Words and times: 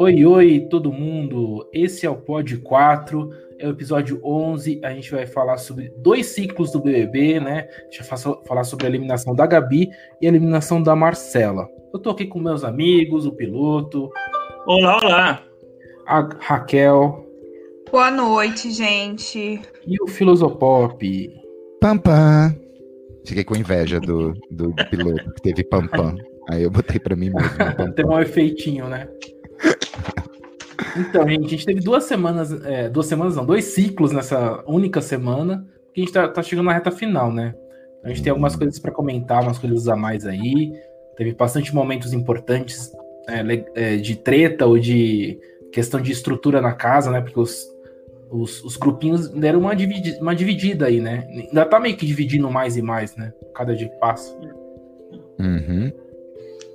Oi, 0.00 0.24
oi, 0.24 0.60
todo 0.70 0.92
mundo. 0.92 1.68
Esse 1.72 2.06
é 2.06 2.10
o 2.10 2.14
Pod 2.14 2.56
4, 2.58 3.30
é 3.58 3.66
o 3.66 3.70
episódio 3.70 4.20
11. 4.22 4.80
A 4.84 4.90
gente 4.90 5.10
vai 5.10 5.26
falar 5.26 5.56
sobre 5.56 5.92
dois 5.96 6.26
ciclos 6.26 6.70
do 6.70 6.78
BBB, 6.78 7.40
né? 7.40 7.68
A 7.68 7.82
gente 7.90 8.08
vai 8.08 8.36
falar 8.46 8.62
sobre 8.62 8.86
a 8.86 8.88
eliminação 8.88 9.34
da 9.34 9.44
Gabi 9.44 9.90
e 10.22 10.26
a 10.26 10.28
eliminação 10.28 10.80
da 10.80 10.94
Marcela. 10.94 11.68
Eu 11.92 11.98
tô 11.98 12.10
aqui 12.10 12.26
com 12.26 12.38
meus 12.38 12.62
amigos, 12.62 13.26
o 13.26 13.32
piloto. 13.32 14.08
Olá, 14.68 15.00
olá. 15.02 15.42
A 16.06 16.28
Raquel. 16.42 17.26
Boa 17.90 18.12
noite, 18.12 18.70
gente. 18.70 19.60
E 19.84 20.00
o 20.00 20.06
Filosopop. 20.06 21.28
Pam, 21.80 21.98
pam. 21.98 22.54
Fiquei 23.26 23.42
com 23.42 23.56
inveja 23.56 23.98
do, 23.98 24.32
do 24.48 24.72
piloto 24.90 25.32
que 25.32 25.42
teve 25.42 25.64
pam, 25.64 25.88
pam. 25.88 26.14
Aí 26.48 26.62
eu 26.62 26.70
botei 26.70 27.00
pra 27.00 27.16
mim 27.16 27.30
mesmo. 27.30 27.50
Pam, 27.76 27.90
Tem 27.98 28.06
um 28.06 28.20
efeitinho, 28.20 28.86
né? 28.86 29.08
Então, 30.98 31.28
gente, 31.28 31.46
a 31.46 31.48
gente 31.48 31.64
teve 31.64 31.80
duas 31.80 32.04
semanas, 32.04 32.52
é, 32.64 32.88
duas 32.88 33.06
semanas 33.06 33.36
não, 33.36 33.46
dois 33.46 33.64
ciclos 33.66 34.12
nessa 34.12 34.62
única 34.66 35.00
semana, 35.00 35.66
que 35.94 36.00
a 36.00 36.04
gente 36.04 36.12
tá, 36.12 36.28
tá 36.28 36.42
chegando 36.42 36.66
na 36.66 36.72
reta 36.72 36.90
final, 36.90 37.32
né? 37.32 37.54
A 38.02 38.08
gente 38.08 38.22
tem 38.22 38.30
algumas 38.30 38.56
coisas 38.56 38.78
para 38.78 38.92
comentar, 38.92 39.42
umas 39.42 39.58
coisas 39.58 39.88
a 39.88 39.96
mais 39.96 40.26
aí. 40.26 40.72
Teve 41.16 41.34
bastante 41.34 41.74
momentos 41.74 42.12
importantes 42.12 42.92
é, 43.74 43.96
de 43.96 44.16
treta 44.16 44.66
ou 44.66 44.78
de 44.78 45.38
questão 45.72 46.00
de 46.00 46.12
estrutura 46.12 46.60
na 46.60 46.72
casa, 46.72 47.10
né? 47.10 47.20
Porque 47.20 47.38
os, 47.38 47.66
os, 48.30 48.62
os 48.64 48.76
grupinhos 48.76 49.28
deram 49.28 49.60
uma, 49.60 49.74
dividi 49.74 50.16
uma 50.20 50.34
dividida 50.34 50.86
aí, 50.86 51.00
né? 51.00 51.26
Ainda 51.28 51.64
tá 51.64 51.80
meio 51.80 51.96
que 51.96 52.06
dividindo 52.06 52.50
mais 52.50 52.76
e 52.76 52.82
mais, 52.82 53.16
né? 53.16 53.32
Cada 53.54 53.74
dia 53.74 53.88
que 53.88 53.98
passa. 53.98 54.32
Uhum. 55.38 55.92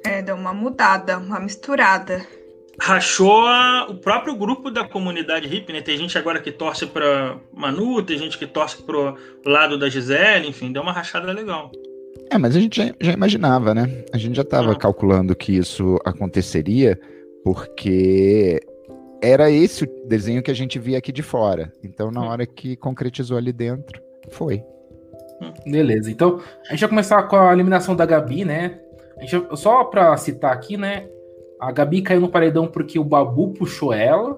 É, 0.06 0.22
deu 0.22 0.36
uma 0.36 0.54
mudada, 0.54 1.18
uma 1.18 1.40
misturada. 1.40 2.22
Rachou 2.80 3.46
a, 3.46 3.88
o 3.90 3.96
próprio 3.96 4.36
grupo 4.36 4.72
da 4.72 4.84
comunidade 4.84 5.48
hippie, 5.48 5.74
né? 5.74 5.82
Tem 5.82 5.98
gente 5.98 6.18
agora 6.18 6.40
que 6.40 6.52
torce 6.52 6.86
pra 6.88 7.38
Manu, 7.54 8.02
tem 8.02 8.18
gente 8.18 8.38
que 8.38 8.48
torce 8.48 8.82
pro 8.82 9.16
lado 9.46 9.78
da 9.78 9.88
Gisele, 9.90 10.48
enfim, 10.48 10.72
deu 10.72 10.82
uma 10.82 10.92
rachada 10.92 11.32
legal. 11.32 11.72
É, 12.32 12.38
mas 12.38 12.56
a 12.56 12.60
gente 12.60 12.78
já, 12.78 12.94
já 13.00 13.14
imaginava, 13.14 13.76
né? 13.76 14.04
A 14.12 14.18
gente 14.18 14.36
já 14.36 14.42
estava 14.42 14.72
ah. 14.72 14.76
calculando 14.76 15.36
que 15.36 15.56
isso 15.56 16.00
aconteceria, 16.04 17.00
porque 17.44 18.60
era 19.22 19.52
esse 19.52 19.84
o 19.84 20.08
desenho 20.08 20.42
que 20.42 20.52
a 20.52 20.56
gente 20.56 20.80
via 20.80 20.98
aqui 20.98 21.12
de 21.12 21.22
fora. 21.22 21.72
Então, 21.84 22.12
na 22.12 22.26
hora 22.26 22.46
que 22.46 22.76
concretizou 22.76 23.38
ali 23.38 23.54
dentro, 23.54 24.02
foi. 24.32 24.64
Beleza, 25.66 26.10
então 26.10 26.42
a 26.68 26.72
gente 26.72 26.82
vai 26.82 26.90
começar 26.90 27.24
com 27.24 27.36
a 27.36 27.54
eliminação 27.54 27.96
da 27.96 28.06
Gabi, 28.06 28.46
né? 28.46 28.80
Gente, 29.22 29.58
só 29.58 29.84
pra 29.84 30.16
citar 30.18 30.54
aqui, 30.54 30.76
né? 30.76 31.08
A 31.64 31.72
Gabi 31.72 32.02
caiu 32.02 32.20
no 32.20 32.30
paredão 32.30 32.68
porque 32.68 33.00
o 33.00 33.06
Babu 33.06 33.54
puxou 33.54 33.94
ela. 33.94 34.38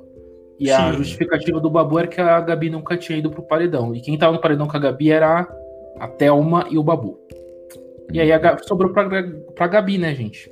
E 0.59 0.67
Sim. 0.67 0.73
a 0.73 0.91
justificativa 0.93 1.59
do 1.59 1.69
Babu 1.69 1.97
era 1.97 2.07
que 2.07 2.21
a 2.21 2.39
Gabi 2.39 2.69
nunca 2.69 2.95
tinha 2.95 3.17
ido 3.17 3.31
pro 3.31 3.41
paredão. 3.41 3.95
E 3.95 3.99
quem 3.99 4.17
tava 4.17 4.33
no 4.33 4.39
paredão 4.39 4.67
com 4.67 4.77
a 4.77 4.79
Gabi 4.79 5.11
era 5.11 5.47
a 5.99 6.07
Thelma 6.07 6.67
e 6.69 6.77
o 6.77 6.83
Babu. 6.83 7.19
E 8.13 8.21
aí 8.21 8.31
a, 8.31 8.57
sobrou 8.59 8.93
pra, 8.93 9.09
pra 9.55 9.67
Gabi, 9.67 9.97
né, 9.97 10.13
gente? 10.13 10.51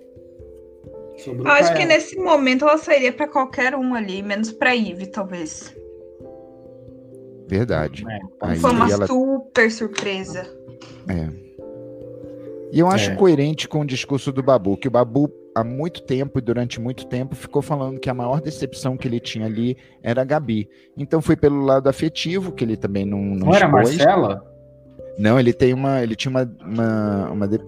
Sobrou 1.20 1.46
Eu 1.46 1.52
acho 1.54 1.70
ela. 1.70 1.80
que 1.80 1.86
nesse 1.86 2.18
momento 2.18 2.66
ela 2.66 2.78
sairia 2.78 3.14
para 3.14 3.28
qualquer 3.28 3.76
um 3.76 3.94
ali, 3.94 4.24
menos 4.24 4.52
pra 4.52 4.76
Ive, 4.76 5.06
talvez. 5.06 5.74
Verdade. 7.48 8.04
É, 8.42 8.56
foi 8.56 8.72
uma 8.72 8.92
ela... 8.92 9.06
super 9.06 9.72
surpresa. 9.72 10.44
É. 11.08 11.30
E 12.72 12.80
eu 12.80 12.88
acho 12.88 13.12
é. 13.12 13.16
coerente 13.16 13.68
com 13.68 13.82
o 13.82 13.86
discurso 13.86 14.32
do 14.32 14.42
Babu, 14.42 14.76
que 14.76 14.88
o 14.88 14.92
Babu, 14.92 15.32
há 15.56 15.64
muito 15.64 16.02
tempo 16.02 16.40
e 16.40 16.42
durante 16.42 16.80
muito 16.80 17.06
tempo, 17.06 17.36
ficou 17.36 17.62
falando 17.62 18.00
que 18.00 18.10
a 18.10 18.14
maior 18.14 18.42
decepção 18.42 18.98
que 18.98 19.08
ele 19.08 19.20
tinha 19.20 19.46
ali 19.46 19.78
era 20.02 20.22
a 20.22 20.26
Gabi. 20.26 20.70
Então 20.98 21.22
foi 21.22 21.36
pelo 21.36 21.64
lado 21.64 21.88
afetivo, 21.88 22.52
que 22.52 22.64
ele 22.64 22.78
também 22.78 23.06
não. 23.06 23.20
Não, 23.20 23.48
não 23.48 23.56
era 23.56 23.68
Marcela? 23.68 24.44
Não, 25.18 25.40
ele 25.40 25.54
tem 25.54 25.74
uma. 25.74 26.02
Ele 26.02 26.16
tinha 26.16 26.30
uma, 26.32 26.56
uma, 26.66 27.32
uma 27.32 27.48
de, 27.48 27.60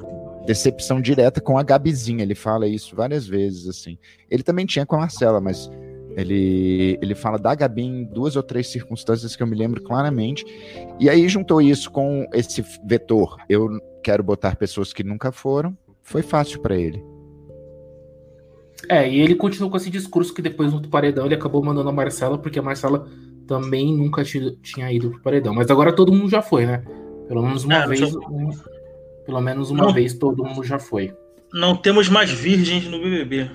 decepção 0.46 1.02
direta 1.02 1.40
com 1.40 1.58
a 1.58 1.64
Gabizinha. 1.64 2.24
Ele 2.24 2.36
fala 2.36 2.68
isso 2.68 2.96
várias 2.96 3.28
vezes, 3.28 3.68
assim. 3.68 3.98
Ele 4.30 4.44
também 4.44 4.66
tinha 4.66 4.86
com 4.86 4.96
a 4.96 5.00
Marcela, 5.00 5.40
mas 5.40 5.70
ele, 6.16 6.98
ele 7.02 7.14
fala 7.14 7.38
da 7.38 7.54
Gabi 7.54 7.84
em 7.84 8.04
duas 8.06 8.36
ou 8.36 8.44
três 8.44 8.68
circunstâncias 8.68 9.36
que 9.36 9.44
eu 9.44 9.48
me 9.48 9.56
lembro 9.56 9.82
claramente. 9.84 10.46
E 11.00 11.10
aí 11.10 11.28
juntou 11.28 11.62
isso 11.62 11.92
com 11.92 12.28
esse 12.34 12.64
vetor. 12.84 13.38
Eu 13.50 13.80
quero 14.04 14.24
botar 14.24 14.56
pessoas 14.56 14.94
que 14.94 15.04
nunca 15.04 15.32
foram. 15.32 15.78
Foi 16.02 16.22
fácil 16.22 16.62
para 16.62 16.76
ele. 16.76 17.15
É, 18.90 19.10
e 19.10 19.20
ele 19.20 19.36
continuou 19.36 19.70
com 19.72 19.78
esse 19.78 19.90
discurso 19.90 20.34
que 20.34 20.42
depois 20.42 20.72
no 20.72 20.88
paredão 20.88 21.26
ele 21.26 21.36
acabou 21.36 21.64
mandando 21.64 21.90
a 21.90 21.94
Marcela, 21.94 22.38
porque 22.38 22.60
a 22.60 22.64
Marcela 22.64 23.08
também 23.48 23.96
nunca 23.96 24.24
tinha 24.24 24.92
ido 24.92 25.12
pro 25.12 25.22
paredão. 25.22 25.54
Mas 25.54 25.70
agora 25.70 25.94
todo 25.94 26.14
mundo 26.14 26.30
já 26.30 26.42
foi, 26.42 26.66
né? 26.66 26.84
Pelo 27.28 27.42
menos 27.42 27.64
uma 27.64 27.84
é, 27.84 27.88
vez. 27.88 28.16
Um, 28.16 28.50
pelo 29.26 29.42
menos 29.42 29.72
uma 29.72 29.86
não, 29.86 29.94
vez 29.94 30.14
todo 30.14 30.44
mundo 30.44 30.64
já 30.64 30.80
foi. 30.80 31.14
Não 31.54 31.76
temos 31.76 32.10
mais 32.10 32.30
virgens 32.32 32.86
no 32.86 33.00
BBB. 33.00 33.50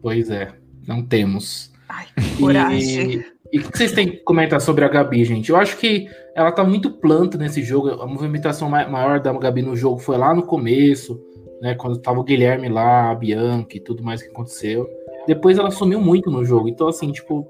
Pois 0.00 0.30
é, 0.30 0.52
não 0.86 1.02
temos. 1.02 1.72
Ai, 1.88 2.06
que 2.14 2.36
coragem. 2.38 3.12
E, 3.12 3.24
e 3.52 3.58
o 3.58 3.70
que 3.70 3.76
vocês 3.76 3.92
têm 3.92 4.10
que 4.10 4.16
comentar 4.18 4.60
sobre 4.60 4.84
a 4.84 4.88
Gabi, 4.88 5.24
gente? 5.24 5.50
Eu 5.50 5.56
acho 5.56 5.76
que 5.76 6.08
ela 6.34 6.50
tá 6.50 6.64
muito 6.64 6.90
planta 6.90 7.38
nesse 7.38 7.62
jogo. 7.62 7.90
A 8.02 8.06
movimentação 8.06 8.68
maior 8.68 9.20
da 9.20 9.32
Gabi 9.32 9.62
no 9.62 9.76
jogo 9.76 9.98
foi 9.98 10.16
lá 10.16 10.34
no 10.34 10.42
começo, 10.42 11.20
né? 11.64 11.74
Quando 11.74 11.96
tava 11.96 12.20
o 12.20 12.22
Guilherme 12.22 12.68
lá, 12.68 13.10
a 13.10 13.14
Bianca 13.14 13.74
e 13.74 13.80
tudo 13.80 14.04
mais 14.04 14.22
que 14.22 14.28
aconteceu. 14.28 14.86
Depois 15.26 15.58
ela 15.58 15.70
sumiu 15.70 15.98
muito 15.98 16.30
no 16.30 16.44
jogo. 16.44 16.68
Então, 16.68 16.86
assim, 16.86 17.10
tipo, 17.10 17.48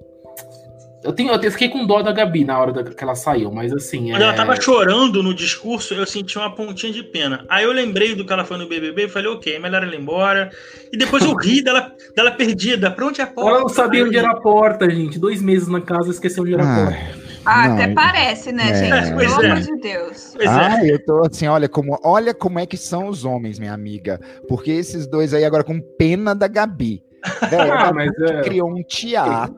eu, 1.02 1.12
tenho, 1.12 1.32
eu 1.32 1.50
fiquei 1.50 1.68
com 1.68 1.84
dó 1.84 2.00
da 2.00 2.12
Gabi 2.12 2.44
na 2.44 2.56
hora 2.56 2.72
da, 2.72 2.84
que 2.84 3.02
ela 3.02 3.16
saiu, 3.16 3.50
mas 3.50 3.72
assim. 3.72 4.10
Quando 4.10 4.22
é... 4.22 4.24
ela 4.26 4.34
tava 4.34 4.60
chorando 4.60 5.20
no 5.20 5.34
discurso, 5.34 5.94
eu 5.94 6.06
senti 6.06 6.38
uma 6.38 6.54
pontinha 6.54 6.92
de 6.92 7.02
pena. 7.02 7.44
Aí 7.48 7.64
eu 7.64 7.72
lembrei 7.72 8.14
do 8.14 8.24
que 8.24 8.32
ela 8.32 8.44
foi 8.44 8.56
no 8.56 8.68
BBB 8.68 9.06
e 9.06 9.08
falei, 9.08 9.28
ok, 9.28 9.58
melhor 9.58 9.82
ela 9.82 9.92
ir 9.92 10.00
embora. 10.00 10.48
E 10.92 10.96
depois 10.96 11.24
eu 11.24 11.34
ri 11.34 11.60
dela, 11.60 11.92
dela 12.14 12.30
perdida. 12.30 12.92
Pra 12.92 13.06
onde 13.06 13.20
é 13.20 13.24
a 13.24 13.26
porta? 13.26 13.50
Ela 13.50 13.60
não 13.62 13.68
sabia 13.68 14.04
onde 14.04 14.16
era 14.16 14.30
a 14.30 14.40
porta, 14.40 14.88
gente. 14.88 15.18
Dois 15.18 15.42
meses 15.42 15.66
na 15.66 15.80
casa, 15.80 16.12
esqueceu 16.12 16.44
onde 16.44 16.54
era 16.54 16.62
a 16.62 16.84
porta. 16.84 17.23
Ah, 17.44 17.68
não, 17.68 17.74
até 17.74 17.88
parece, 17.92 18.52
né, 18.52 18.70
é, 18.70 18.74
gente? 18.74 19.16
Pelo 19.16 19.42
é. 19.42 19.50
amor 19.50 19.60
de 19.60 19.80
Deus. 19.80 20.32
Pois 20.34 20.48
ah, 20.48 20.84
é. 20.84 20.90
eu 20.92 21.04
tô 21.04 21.26
assim, 21.26 21.46
olha 21.46 21.68
como, 21.68 21.98
olha 22.02 22.32
como 22.32 22.58
é 22.58 22.66
que 22.66 22.76
são 22.76 23.08
os 23.08 23.24
homens, 23.24 23.58
minha 23.58 23.72
amiga. 23.72 24.20
Porque 24.48 24.70
esses 24.70 25.06
dois 25.06 25.34
aí 25.34 25.44
agora 25.44 25.64
com 25.64 25.80
pena 25.80 26.34
da 26.34 26.48
Gabi. 26.48 27.02
Véio, 27.50 27.72
ah, 27.72 27.92
mas 27.94 28.10
é... 28.20 28.42
criou 28.42 28.70
um 28.70 28.82
teatro 28.82 29.54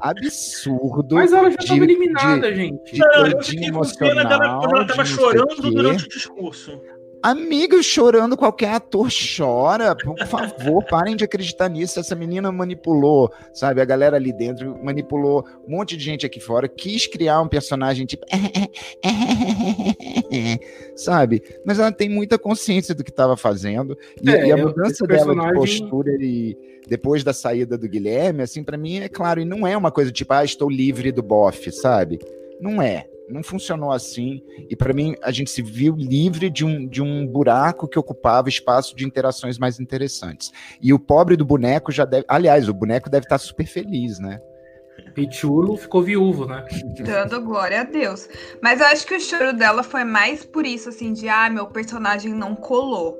absurdo. 0.00 1.14
Mas 1.14 1.32
ela 1.32 1.50
já 1.50 1.56
estava 1.60 1.84
eliminada, 1.84 2.50
de, 2.50 2.56
gente. 2.56 2.92
De, 2.92 2.98
não, 2.98 3.26
eu 3.26 3.42
fiquei 3.42 3.70
com 3.70 3.80
pena 3.98 4.24
dela 4.24 4.58
quando 4.60 4.74
ela 4.74 4.82
estava 4.82 5.04
chorando 5.04 5.70
durante 5.70 6.04
o 6.04 6.08
discurso. 6.08 6.80
Amigos 7.22 7.84
chorando, 7.84 8.36
qualquer 8.36 8.74
ator 8.74 9.08
chora. 9.10 9.96
Por 9.96 10.16
favor, 10.26 10.84
parem 10.84 11.16
de 11.16 11.24
acreditar 11.24 11.68
nisso. 11.68 11.98
Essa 11.98 12.14
menina 12.14 12.52
manipulou, 12.52 13.32
sabe? 13.52 13.80
A 13.80 13.84
galera 13.84 14.16
ali 14.16 14.32
dentro 14.32 14.78
manipulou 14.82 15.44
um 15.66 15.76
monte 15.76 15.96
de 15.96 16.04
gente 16.04 16.24
aqui 16.24 16.38
fora. 16.38 16.68
Quis 16.68 17.06
criar 17.06 17.40
um 17.40 17.48
personagem 17.48 18.06
tipo. 18.06 18.24
sabe? 20.94 21.42
Mas 21.64 21.78
ela 21.78 21.90
tem 21.90 22.08
muita 22.08 22.38
consciência 22.38 22.94
do 22.94 23.02
que 23.02 23.10
estava 23.10 23.36
fazendo. 23.36 23.98
E, 24.22 24.30
é, 24.30 24.46
e, 24.46 24.52
a 24.52 24.56
mudança 24.56 25.06
dela 25.06 25.26
personagem... 25.26 25.52
de 25.52 25.58
postura 25.58 26.12
e 26.20 26.56
depois 26.86 27.24
da 27.24 27.32
saída 27.32 27.76
do 27.76 27.88
Guilherme, 27.88 28.42
assim, 28.42 28.62
para 28.62 28.78
mim 28.78 29.00
é 29.00 29.08
claro. 29.08 29.40
E 29.40 29.44
não 29.44 29.66
é 29.66 29.76
uma 29.76 29.90
coisa 29.90 30.12
tipo, 30.12 30.32
ah, 30.32 30.44
estou 30.44 30.70
livre 30.70 31.10
do 31.10 31.22
bofe, 31.22 31.72
sabe? 31.72 32.18
Não 32.60 32.80
é 32.80 33.06
não 33.28 33.42
funcionou 33.42 33.92
assim. 33.92 34.42
E 34.68 34.76
para 34.76 34.92
mim, 34.92 35.14
a 35.22 35.30
gente 35.30 35.50
se 35.50 35.62
viu 35.62 35.94
livre 35.94 36.50
de 36.50 36.64
um, 36.64 36.86
de 36.86 37.02
um 37.02 37.26
buraco 37.26 37.88
que 37.88 37.98
ocupava 37.98 38.48
espaço 38.48 38.96
de 38.96 39.04
interações 39.04 39.58
mais 39.58 39.78
interessantes. 39.80 40.52
E 40.80 40.92
o 40.92 40.98
pobre 40.98 41.36
do 41.36 41.44
boneco 41.44 41.92
já 41.92 42.04
deve. 42.04 42.24
Aliás, 42.28 42.68
o 42.68 42.74
boneco 42.74 43.10
deve 43.10 43.26
estar 43.26 43.38
super 43.38 43.66
feliz, 43.66 44.18
né? 44.18 44.40
Pichulo 45.14 45.76
ficou 45.76 46.02
viúvo, 46.02 46.46
né? 46.46 46.64
Dando 47.00 47.40
glória 47.42 47.80
a 47.80 47.84
Deus. 47.84 48.28
Mas 48.62 48.80
eu 48.80 48.86
acho 48.86 49.06
que 49.06 49.14
o 49.14 49.20
choro 49.20 49.52
dela 49.52 49.82
foi 49.82 50.04
mais 50.04 50.44
por 50.44 50.66
isso, 50.66 50.88
assim, 50.88 51.12
de 51.12 51.28
ah, 51.28 51.48
meu 51.50 51.66
personagem 51.66 52.32
não 52.32 52.54
colou. 52.54 53.18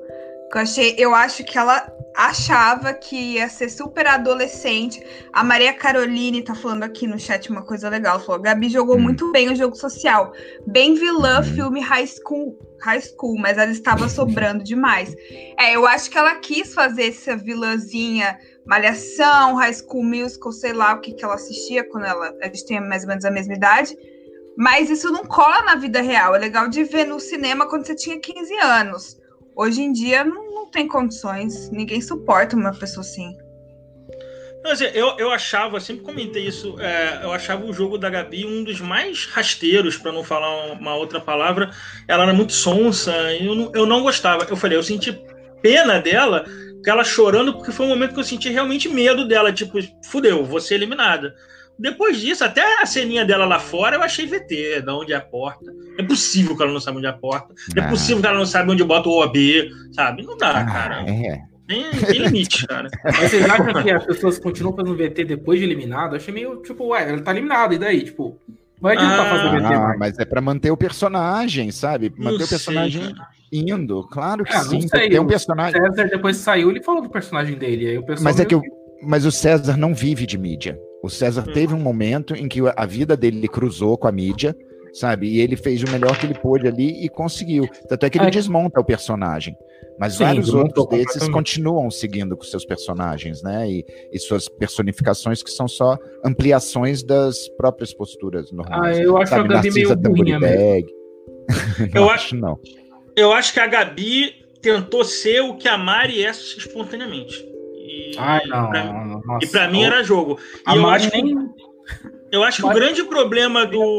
Eu, 0.53 0.61
achei, 0.61 0.95
eu 0.97 1.13
acho 1.13 1.43
que 1.43 1.57
ela 1.57 1.79
achava 2.15 2.93
que 2.93 3.15
ia 3.15 3.49
ser 3.49 3.69
super 3.69 4.05
adolescente. 4.07 5.01
A 5.31 5.43
Maria 5.43 5.73
Caroline 5.73 6.43
tá 6.43 6.55
falando 6.55 6.83
aqui 6.83 7.07
no 7.07 7.19
chat 7.19 7.49
uma 7.49 7.63
coisa 7.63 7.89
legal. 7.89 8.19
Falou: 8.19 8.41
Gabi 8.41 8.69
jogou 8.69 8.97
hum. 8.97 9.01
muito 9.01 9.31
bem 9.31 9.51
o 9.51 9.55
jogo 9.55 9.75
social. 9.75 10.33
Bem 10.67 10.95
vilã, 10.95 11.37
uhum. 11.37 11.43
filme 11.43 11.79
high 11.81 12.07
school, 12.07 12.57
high 12.81 13.01
school, 13.01 13.37
mas 13.39 13.57
ela 13.57 13.71
estava 13.71 14.09
sobrando 14.09 14.63
demais. 14.63 15.15
É, 15.57 15.75
eu 15.75 15.87
acho 15.87 16.09
que 16.09 16.17
ela 16.17 16.35
quis 16.35 16.73
fazer 16.73 17.09
essa 17.09 17.35
vilãzinha, 17.35 18.37
malhação, 18.65 19.55
high 19.55 19.73
school 19.73 20.03
musical, 20.03 20.51
sei 20.51 20.73
lá 20.73 20.93
o 20.93 21.01
que, 21.01 21.13
que 21.13 21.23
ela 21.23 21.35
assistia 21.35 21.87
quando 21.87 22.05
ela. 22.05 22.33
A 22.41 22.45
gente 22.45 22.65
tem 22.65 22.81
mais 22.81 23.03
ou 23.03 23.09
menos 23.09 23.25
a 23.25 23.31
mesma 23.31 23.53
idade. 23.53 23.97
Mas 24.57 24.89
isso 24.89 25.09
não 25.09 25.23
cola 25.23 25.61
na 25.61 25.75
vida 25.75 26.01
real. 26.01 26.35
É 26.35 26.37
legal 26.37 26.67
de 26.67 26.83
ver 26.83 27.05
no 27.05 27.17
cinema 27.17 27.69
quando 27.69 27.85
você 27.85 27.95
tinha 27.95 28.19
15 28.19 28.53
anos. 28.55 29.17
Hoje 29.59 29.81
em 29.81 29.91
dia 29.91 30.23
não, 30.23 30.55
não 30.55 30.71
tem 30.71 30.87
condições, 30.87 31.69
ninguém 31.69 31.99
suporta 31.99 32.55
uma 32.55 32.73
pessoa 32.73 33.05
assim. 33.05 33.37
Mas 34.63 34.79
eu, 34.79 35.17
eu 35.17 35.31
achava, 35.31 35.81
sempre 35.81 36.01
comentei 36.01 36.47
isso, 36.47 36.79
é, 36.79 37.19
eu 37.23 37.33
achava 37.33 37.65
o 37.65 37.73
jogo 37.73 37.97
da 37.97 38.09
Gabi 38.09 38.45
um 38.45 38.63
dos 38.63 38.79
mais 38.79 39.25
rasteiros, 39.25 39.97
para 39.97 40.13
não 40.13 40.23
falar 40.23 40.71
uma 40.71 40.95
outra 40.95 41.19
palavra. 41.19 41.71
Ela 42.07 42.23
era 42.23 42.33
muito 42.33 42.53
sonsa, 42.53 43.11
eu 43.33 43.53
não, 43.53 43.71
eu 43.75 43.85
não 43.85 44.01
gostava. 44.01 44.47
Eu 44.49 44.55
falei, 44.55 44.77
eu 44.77 44.83
senti 44.83 45.21
pena 45.61 45.99
dela, 45.99 46.45
ela 46.85 47.03
chorando, 47.03 47.53
porque 47.53 47.73
foi 47.73 47.85
um 47.85 47.89
momento 47.89 48.13
que 48.13 48.19
eu 48.21 48.23
senti 48.23 48.47
realmente 48.47 48.87
medo 48.87 49.27
dela, 49.27 49.51
tipo, 49.51 49.77
fudeu, 50.05 50.45
vou 50.45 50.61
ser 50.61 50.75
eliminada. 50.75 51.35
Depois 51.79 52.19
disso, 52.19 52.43
até 52.43 52.81
a 52.81 52.85
ceninha 52.85 53.23
dela 53.23 53.45
lá 53.45 53.57
fora, 53.57 53.95
eu 53.95 54.03
achei 54.03 54.25
VT, 54.25 54.81
de 54.81 54.91
onde 54.91 55.13
é 55.13 55.15
a 55.15 55.21
porta. 55.21 55.73
É 55.97 56.03
possível 56.03 56.55
que 56.55 56.61
ela 56.61 56.73
não 56.73 56.79
saiba 56.81 56.97
onde 56.97 57.07
é 57.07 57.09
a 57.09 57.13
porta. 57.13 57.53
É 57.73 57.79
ah. 57.79 57.87
possível 57.87 58.21
que 58.21 58.27
ela 58.27 58.37
não 58.37 58.45
saiba 58.45 58.73
onde 58.73 58.83
bota 58.83 59.07
o 59.07 59.23
OB, 59.23 59.71
sabe? 59.93 60.23
Não 60.23 60.35
dá, 60.35 60.59
ah, 60.59 60.65
cara. 60.65 61.09
É. 61.09 61.41
Tem, 61.65 61.89
tem 61.89 62.19
limite, 62.19 62.67
cara. 62.67 62.89
Mas 63.05 63.31
vocês 63.31 63.49
acham 63.49 63.81
que 63.81 63.91
as 63.91 64.05
pessoas 64.05 64.37
continuam 64.37 64.75
fazendo 64.75 64.97
VT 64.97 65.23
depois 65.23 65.57
de 65.57 65.65
eliminado? 65.65 66.13
Eu 66.13 66.17
achei 66.17 66.33
meio, 66.33 66.57
tipo, 66.57 66.87
ué, 66.87 67.09
ela 67.09 67.21
tá 67.21 67.31
eliminada, 67.31 67.73
e 67.73 67.77
daí? 67.77 68.03
Tipo, 68.03 68.37
vai 68.81 68.97
adiantar 68.97 69.25
ah, 69.25 69.29
fazer 69.29 69.61
VT. 69.61 69.73
Ah, 69.73 69.95
mas 69.97 70.19
é 70.19 70.25
pra 70.25 70.41
manter 70.41 70.71
o 70.71 70.77
personagem, 70.77 71.71
sabe? 71.71 72.11
Manter 72.17 72.43
o 72.43 72.47
personagem 72.47 73.03
sei, 73.03 73.15
indo. 73.53 74.03
Claro 74.03 74.43
que 74.43 74.53
ah, 74.53 74.63
sim. 74.63 74.85
Tem 74.85 75.17
um 75.17 75.27
personagem. 75.27 75.81
O 75.81 75.85
César 75.85 76.09
depois 76.09 76.35
saiu, 76.35 76.71
ele 76.71 76.83
falou 76.83 77.01
do 77.01 77.09
personagem 77.09 77.57
dele. 77.57 77.87
Aí 77.87 77.97
o 77.97 78.05
mas 78.21 78.37
é 78.37 78.43
que, 78.43 78.53
eu, 78.53 78.61
mas 79.01 79.25
o 79.25 79.31
César 79.31 79.77
não 79.77 79.93
vive 79.93 80.25
de 80.25 80.37
mídia. 80.37 80.77
O 81.01 81.09
César 81.09 81.45
hum. 81.47 81.53
teve 81.53 81.73
um 81.73 81.79
momento 81.79 82.35
em 82.35 82.47
que 82.47 82.59
a 82.75 82.85
vida 82.85 83.15
dele 83.15 83.47
cruzou 83.47 83.97
com 83.97 84.07
a 84.07 84.11
mídia, 84.11 84.55
sabe? 84.93 85.27
E 85.27 85.39
ele 85.39 85.55
fez 85.55 85.83
o 85.83 85.91
melhor 85.91 86.17
que 86.19 86.25
ele 86.25 86.33
pôde 86.33 86.67
ali 86.67 87.03
e 87.03 87.09
conseguiu. 87.09 87.67
Tanto 87.87 88.05
é 88.05 88.09
que 88.09 88.17
ele 88.17 88.27
é. 88.27 88.31
desmonta 88.31 88.79
o 88.79 88.83
personagem. 88.83 89.55
Mas 89.99 90.13
Sim, 90.13 90.23
vários 90.23 90.53
outros 90.53 90.87
desses 90.87 91.27
continuam 91.27 91.91
seguindo 91.91 92.35
com 92.37 92.43
seus 92.43 92.65
personagens, 92.65 93.43
né? 93.43 93.69
E, 93.69 93.85
e, 94.13 94.17
suas 94.17 94.47
personificações 94.47 95.43
que 95.43 95.51
são 95.51 95.67
só 95.67 95.97
ampliações 96.23 97.03
das 97.03 97.49
próprias 97.49 97.93
posturas 97.93 98.49
normais. 98.49 98.97
Ah, 98.97 99.01
eu 99.01 99.17
acho 99.17 99.29
Sabe, 99.29 99.41
a 99.41 99.55
Gabi 99.55 99.67
Narcisa 99.67 99.95
meio 99.97 100.15
burrinha 100.15 100.39
eu 101.93 102.09
acho 102.09 102.35
não. 102.35 102.57
Eu 103.15 103.33
acho 103.33 103.51
que 103.51 103.59
a 103.59 103.67
Gabi 103.67 104.33
tentou 104.61 105.03
ser 105.03 105.41
o 105.41 105.57
que 105.57 105.67
a 105.67 105.77
Mari 105.77 106.23
é 106.23 106.29
espontaneamente. 106.29 107.45
E, 107.99 108.17
Ai, 108.17 108.45
não. 108.47 108.69
Pra, 108.69 108.83
nossa, 108.83 109.45
e 109.45 109.47
pra 109.47 109.67
mim 109.67 109.83
era 109.83 110.03
jogo. 110.03 110.39
E 110.67 110.75
eu 110.75 110.87
acho, 110.87 111.09
nem... 111.11 111.35
eu 112.31 112.43
acho 112.43 112.61
que 112.61 112.67
o 112.67 112.73
grande 112.73 113.03
problema 113.03 113.65
do. 113.65 113.97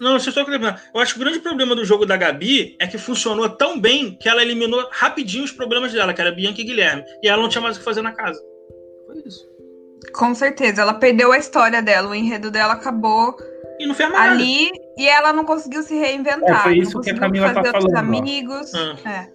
Não, 0.00 0.12
deixa 0.12 0.28
eu 0.28 0.32
só 0.32 0.44
terminar. 0.44 0.80
Eu 0.94 1.00
acho 1.00 1.14
que 1.14 1.20
o 1.20 1.24
grande 1.24 1.40
problema 1.40 1.74
do 1.74 1.84
jogo 1.84 2.06
da 2.06 2.16
Gabi 2.16 2.76
é 2.78 2.86
que 2.86 2.96
funcionou 2.96 3.48
tão 3.48 3.80
bem 3.80 4.16
que 4.16 4.28
ela 4.28 4.42
eliminou 4.42 4.88
rapidinho 4.92 5.44
os 5.44 5.50
problemas 5.50 5.92
dela, 5.92 6.14
que 6.14 6.20
era 6.20 6.30
Bianca 6.30 6.60
e 6.60 6.64
Guilherme. 6.64 7.04
E 7.22 7.28
ela 7.28 7.42
não 7.42 7.48
tinha 7.48 7.60
mais 7.60 7.76
o 7.76 7.78
que 7.80 7.84
fazer 7.84 8.02
na 8.02 8.12
casa. 8.12 8.40
Foi 9.06 9.22
isso. 9.26 9.44
Com 10.12 10.34
certeza. 10.34 10.82
Ela 10.82 10.94
perdeu 10.94 11.32
a 11.32 11.38
história 11.38 11.82
dela, 11.82 12.10
o 12.10 12.14
enredo 12.14 12.50
dela 12.50 12.74
acabou 12.74 13.36
e 13.78 13.86
não 13.86 13.94
fez 13.94 14.10
mais 14.10 14.32
ali 14.32 14.66
nada. 14.66 14.84
e 14.96 15.08
ela 15.08 15.32
não 15.32 15.44
conseguiu 15.44 15.82
se 15.82 15.94
reinventar. 15.94 16.60
É, 16.60 16.62
foi 16.62 16.78
isso 16.78 17.00
que 17.00 17.10
a 17.10 17.18
Camila 17.18 17.52
tá 17.54 17.64
falando. 17.64 17.96
amigos. 17.96 18.72
Ah. 18.74 18.96
É. 19.08 19.28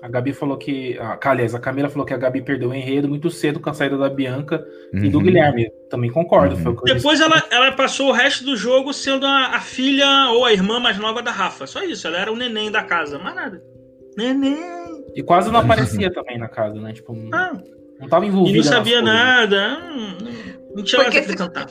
A 0.00 0.08
Gabi 0.08 0.32
falou 0.32 0.56
que. 0.56 0.96
Ah, 1.00 1.18
aliás, 1.24 1.54
a 1.54 1.58
Camila 1.58 1.88
falou 1.88 2.06
que 2.06 2.14
a 2.14 2.16
Gabi 2.16 2.40
perdeu 2.42 2.70
o 2.70 2.74
enredo 2.74 3.08
muito 3.08 3.30
cedo 3.30 3.58
com 3.58 3.68
a 3.68 3.74
saída 3.74 3.98
da 3.98 4.08
Bianca 4.08 4.64
uhum. 4.92 5.04
e 5.04 5.08
do 5.08 5.18
uhum. 5.18 5.24
Guilherme. 5.24 5.70
Também 5.90 6.10
concordo. 6.10 6.54
Uhum. 6.56 6.76
Depois 6.84 7.20
ela, 7.20 7.42
ela 7.50 7.72
passou 7.72 8.10
o 8.10 8.12
resto 8.12 8.44
do 8.44 8.56
jogo 8.56 8.92
sendo 8.92 9.26
a, 9.26 9.56
a, 9.56 9.60
filha 9.60 10.30
ou 10.30 10.44
a 10.44 10.52
irmã 10.52 10.78
mais 10.78 10.98
nova 10.98 11.20
da 11.20 11.32
Rafa. 11.32 11.66
Só 11.66 11.82
isso. 11.82 12.06
Ela 12.06 12.18
era 12.18 12.32
o 12.32 12.36
neném 12.36 12.70
da 12.70 12.82
casa. 12.82 13.18
Mais 13.18 13.34
nada. 13.34 13.62
Neném. 14.16 15.04
E 15.14 15.22
quase 15.22 15.50
não 15.50 15.60
aparecia 15.60 16.12
também 16.12 16.38
na 16.38 16.48
casa, 16.48 16.80
né? 16.80 16.92
Tipo, 16.92 17.16
ah. 17.32 17.52
não 17.98 18.08
tava 18.08 18.24
envolvida. 18.24 18.58
E 18.58 18.60
não 18.60 18.68
sabia 18.68 19.02
nada. 19.02 19.78
Hum, 19.82 20.18
não 20.76 20.84
tinha 20.84 21.02
Porque 21.02 21.20
nada 21.20 21.34
pra 21.34 21.46
cantar. 21.46 21.66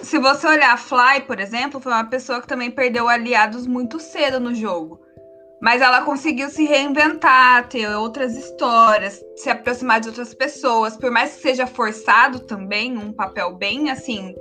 Se 0.00 0.18
você 0.18 0.46
olhar 0.46 0.72
a 0.72 0.76
Fly, 0.76 1.22
por 1.26 1.40
exemplo, 1.40 1.80
foi 1.80 1.92
uma 1.92 2.04
pessoa 2.04 2.40
que 2.40 2.46
também 2.46 2.70
perdeu 2.70 3.08
aliados 3.08 3.66
muito 3.66 3.98
cedo 3.98 4.38
no 4.38 4.54
jogo. 4.54 5.05
Mas 5.60 5.80
ela 5.80 6.02
conseguiu 6.02 6.50
se 6.50 6.64
reinventar, 6.64 7.68
ter 7.68 7.88
outras 7.96 8.36
histórias, 8.36 9.24
se 9.36 9.48
aproximar 9.48 10.00
de 10.00 10.08
outras 10.08 10.34
pessoas. 10.34 10.96
Por 10.96 11.10
mais 11.10 11.34
que 11.34 11.42
seja 11.42 11.66
forçado 11.66 12.40
também, 12.40 12.96
um 12.96 13.12
papel 13.12 13.54
bem 13.54 13.90
assim, 13.90 14.34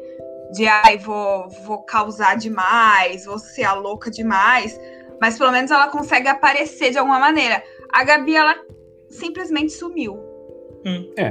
de 0.51 0.67
ai, 0.67 0.97
vou, 0.97 1.49
vou 1.65 1.83
causar 1.83 2.35
demais, 2.35 3.25
vou 3.25 3.39
ser 3.39 3.63
a 3.63 3.73
louca 3.73 4.11
demais. 4.11 4.77
Mas 5.21 5.37
pelo 5.37 5.51
menos 5.51 5.71
ela 5.71 5.87
consegue 5.87 6.27
aparecer 6.27 6.91
de 6.91 6.97
alguma 6.97 7.19
maneira. 7.19 7.63
A 7.93 8.03
Gabi, 8.03 8.35
ela 8.35 8.55
simplesmente 9.09 9.71
sumiu. 9.71 10.19
Hum. 10.85 11.13
É, 11.17 11.29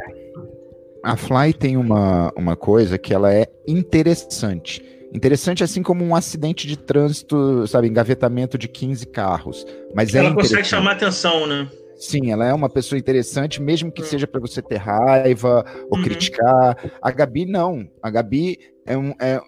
a 1.04 1.18
Fly 1.18 1.52
tem 1.52 1.76
uma, 1.76 2.32
uma 2.34 2.56
coisa 2.56 2.96
que 2.96 3.12
ela 3.12 3.32
é 3.32 3.46
interessante. 3.68 4.82
Interessante 5.14 5.62
assim 5.62 5.82
como 5.82 6.04
um 6.04 6.16
acidente 6.16 6.66
de 6.66 6.76
trânsito, 6.76 7.66
sabe, 7.68 7.86
engavetamento 7.86 8.58
de 8.58 8.66
15 8.66 9.06
carros. 9.06 9.64
Mas 9.94 10.12
ela 10.14 10.30
é 10.30 10.34
consegue 10.34 10.64
chamar 10.64 10.92
atenção, 10.92 11.46
né? 11.46 11.68
Sim, 11.96 12.32
ela 12.32 12.44
é 12.44 12.52
uma 12.52 12.68
pessoa 12.68 12.98
interessante, 12.98 13.62
mesmo 13.62 13.92
que 13.92 14.02
hum. 14.02 14.04
seja 14.04 14.26
para 14.26 14.40
você 14.40 14.60
ter 14.60 14.76
raiva 14.76 15.64
ou 15.88 15.98
uhum. 15.98 16.04
criticar. 16.04 16.76
A 17.00 17.10
Gabi 17.12 17.46
não. 17.46 17.88
A 18.02 18.10
Gabi 18.10 18.58
é, 18.84 18.98
um, 18.98 19.14
é, 19.20 19.40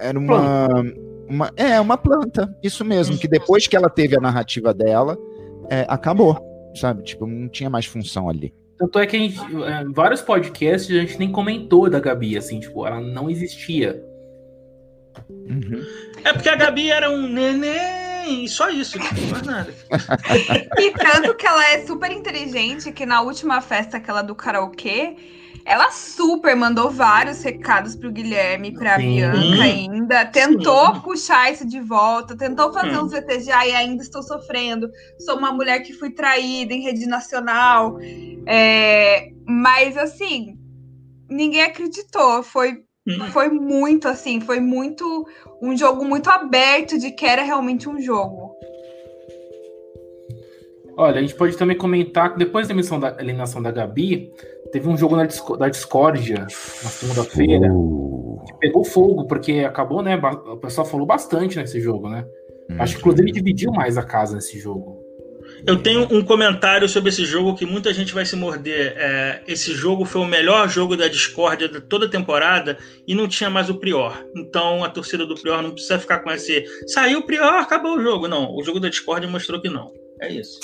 era 0.00 0.16
uma, 0.16 0.68
uma, 1.28 1.50
é 1.56 1.80
uma 1.80 1.98
planta, 1.98 2.56
isso 2.62 2.84
mesmo. 2.84 3.18
Que 3.18 3.26
depois 3.26 3.66
que 3.66 3.76
ela 3.76 3.90
teve 3.90 4.16
a 4.16 4.20
narrativa 4.20 4.72
dela, 4.72 5.18
é, 5.68 5.84
acabou, 5.88 6.38
sabe? 6.76 7.02
Tipo, 7.02 7.26
não 7.26 7.48
tinha 7.48 7.68
mais 7.68 7.86
função 7.86 8.28
ali. 8.28 8.54
Tanto 8.78 9.00
é 9.00 9.06
que 9.06 9.16
a 9.16 9.18
gente, 9.18 9.40
é, 9.64 9.82
em 9.82 9.92
vários 9.92 10.22
podcasts 10.22 10.96
a 10.96 11.00
gente 11.00 11.18
nem 11.18 11.32
comentou 11.32 11.90
da 11.90 11.98
Gabi, 11.98 12.38
assim, 12.38 12.60
tipo, 12.60 12.86
ela 12.86 13.00
não 13.00 13.28
existia. 13.28 14.00
Uhum. 15.28 15.84
É 16.24 16.32
porque 16.32 16.48
a 16.48 16.56
Gabi 16.56 16.90
era 16.90 17.10
um 17.10 17.28
neném, 17.28 18.46
só 18.46 18.68
isso, 18.70 18.98
tipo, 18.98 19.20
mais 19.30 19.42
nada. 19.42 19.74
e 20.78 20.90
tanto 20.92 21.34
que 21.34 21.46
ela 21.46 21.64
é 21.70 21.86
super 21.86 22.10
inteligente 22.10 22.92
que 22.92 23.06
na 23.06 23.20
última 23.20 23.60
festa 23.60 23.96
aquela 23.96 24.22
do 24.22 24.34
karaokê, 24.34 25.16
ela 25.68 25.90
super 25.90 26.56
mandou 26.56 26.90
vários 26.90 27.42
recados 27.42 27.94
pro 27.94 28.10
Guilherme, 28.10 28.72
pra 28.72 28.96
Sim. 28.96 29.16
Bianca 29.16 29.62
ainda. 29.62 30.24
Tentou 30.24 30.94
Sim. 30.94 31.00
puxar 31.02 31.52
isso 31.52 31.68
de 31.68 31.78
volta, 31.78 32.34
tentou 32.34 32.72
fazer 32.72 32.94
Sim. 32.94 33.02
uns 33.02 33.12
VTGA 33.12 33.66
e 33.66 33.74
ainda 33.74 34.02
estou 34.02 34.22
sofrendo. 34.22 34.90
Sou 35.18 35.36
uma 35.36 35.52
mulher 35.52 35.80
que 35.80 35.92
fui 35.92 36.10
traída 36.10 36.72
em 36.72 36.82
rede 36.82 37.06
nacional. 37.06 37.98
É, 38.46 39.30
mas 39.46 39.98
assim, 39.98 40.58
ninguém 41.28 41.62
acreditou. 41.62 42.42
Foi, 42.42 42.82
foi 43.32 43.48
muito 43.48 44.08
assim, 44.08 44.40
foi 44.40 44.60
muito 44.60 45.26
um 45.60 45.76
jogo 45.76 46.04
muito 46.04 46.28
aberto 46.30 46.98
de 46.98 47.10
que 47.10 47.26
era 47.26 47.42
realmente 47.42 47.88
um 47.88 48.00
jogo. 48.00 48.56
Olha, 50.96 51.18
a 51.18 51.20
gente 51.20 51.34
pode 51.36 51.56
também 51.56 51.76
comentar 51.76 52.32
que 52.32 52.38
depois 52.38 52.66
da 52.66 52.74
emissão 52.74 52.98
da 52.98 53.16
eliminação 53.20 53.62
da 53.62 53.70
Gabi, 53.70 54.32
teve 54.72 54.88
um 54.88 54.96
jogo 54.96 55.14
na, 55.14 55.28
da 55.56 55.68
Discordia 55.68 56.40
na 56.40 56.48
segunda-feira 56.48 57.72
uh. 57.72 58.42
que 58.44 58.58
pegou 58.58 58.84
fogo, 58.84 59.24
porque 59.26 59.60
acabou, 59.60 60.02
né? 60.02 60.16
O 60.16 60.56
pessoal 60.56 60.84
falou 60.84 61.06
bastante 61.06 61.56
nesse 61.56 61.80
jogo, 61.80 62.08
né? 62.08 62.26
Uhum. 62.68 62.82
Acho 62.82 62.94
que 62.94 63.00
inclusive 63.00 63.30
dividiu 63.30 63.70
mais 63.70 63.96
a 63.96 64.02
casa 64.02 64.34
nesse 64.34 64.58
jogo. 64.58 65.07
Eu 65.66 65.82
tenho 65.82 66.02
um 66.10 66.22
comentário 66.24 66.88
sobre 66.88 67.10
esse 67.10 67.24
jogo 67.24 67.54
que 67.54 67.66
muita 67.66 67.92
gente 67.92 68.14
vai 68.14 68.24
se 68.24 68.36
morder. 68.36 68.94
É, 68.96 69.42
esse 69.46 69.72
jogo 69.72 70.04
foi 70.04 70.22
o 70.22 70.26
melhor 70.26 70.68
jogo 70.68 70.96
da 70.96 71.08
Discordia 71.08 71.68
de 71.68 71.80
toda 71.80 72.06
a 72.06 72.10
temporada 72.10 72.78
e 73.06 73.14
não 73.14 73.28
tinha 73.28 73.50
mais 73.50 73.68
o 73.68 73.74
Prior. 73.74 74.24
Então 74.36 74.84
a 74.84 74.88
torcida 74.88 75.26
do 75.26 75.34
Prior 75.34 75.62
não 75.62 75.72
precisa 75.72 75.98
ficar 75.98 76.20
com 76.20 76.30
esse. 76.30 76.64
Saiu 76.86 77.20
o 77.20 77.26
Prior, 77.26 77.54
acabou 77.54 77.96
o 77.96 78.02
jogo. 78.02 78.28
Não, 78.28 78.54
o 78.54 78.62
jogo 78.62 78.80
da 78.80 78.88
Discordia 78.88 79.28
mostrou 79.28 79.60
que 79.60 79.68
não. 79.68 79.92
É 80.20 80.32
isso 80.32 80.58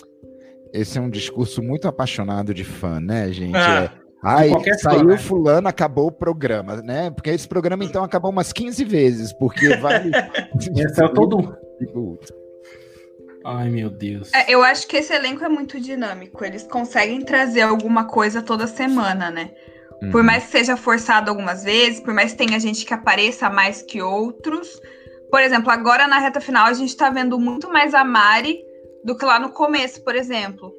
esse 0.74 0.98
é 0.98 1.00
um 1.00 1.08
discurso 1.08 1.62
muito 1.62 1.86
apaixonado 1.86 2.52
de 2.52 2.64
fã, 2.64 3.00
né, 3.00 3.30
gente? 3.32 3.56
É. 3.56 3.84
é. 3.84 3.90
Ai, 4.26 4.50
saiu 4.78 5.00
fã, 5.00 5.04
né? 5.04 5.18
fulano, 5.18 5.68
acabou 5.68 6.08
o 6.08 6.12
programa, 6.12 6.76
né? 6.82 7.10
Porque 7.10 7.30
esse 7.30 7.46
programa, 7.46 7.84
então, 7.84 8.02
acabou 8.02 8.30
umas 8.30 8.52
15 8.52 8.84
vezes, 8.84 9.32
porque 9.34 9.76
vai... 9.76 10.10
esse 10.58 11.04
é 11.04 11.08
todo... 11.08 11.56
Ai, 13.44 13.68
meu 13.68 13.90
Deus. 13.90 14.32
É, 14.32 14.46
eu 14.48 14.62
acho 14.62 14.88
que 14.88 14.96
esse 14.96 15.12
elenco 15.12 15.44
é 15.44 15.48
muito 15.48 15.78
dinâmico. 15.78 16.44
Eles 16.44 16.62
conseguem 16.62 17.20
trazer 17.20 17.60
alguma 17.60 18.04
coisa 18.04 18.40
toda 18.40 18.66
semana, 18.66 19.30
né? 19.30 19.50
Uhum. 20.02 20.10
Por 20.10 20.22
mais 20.22 20.44
que 20.44 20.52
seja 20.52 20.76
forçado 20.76 21.30
algumas 21.30 21.62
vezes, 21.62 22.00
por 22.00 22.14
mais 22.14 22.32
que 22.32 22.38
tenha 22.38 22.58
gente 22.58 22.86
que 22.86 22.94
apareça 22.94 23.50
mais 23.50 23.82
que 23.82 24.00
outros. 24.00 24.80
Por 25.30 25.40
exemplo, 25.40 25.70
agora 25.70 26.06
na 26.06 26.18
reta 26.18 26.40
final 26.40 26.66
a 26.66 26.72
gente 26.72 26.96
tá 26.96 27.10
vendo 27.10 27.38
muito 27.38 27.68
mais 27.68 27.92
a 27.92 28.02
Mari 28.02 28.58
do 29.04 29.16
que 29.16 29.24
lá 29.26 29.38
no 29.38 29.50
começo, 29.50 30.02
por 30.02 30.16
exemplo. 30.16 30.72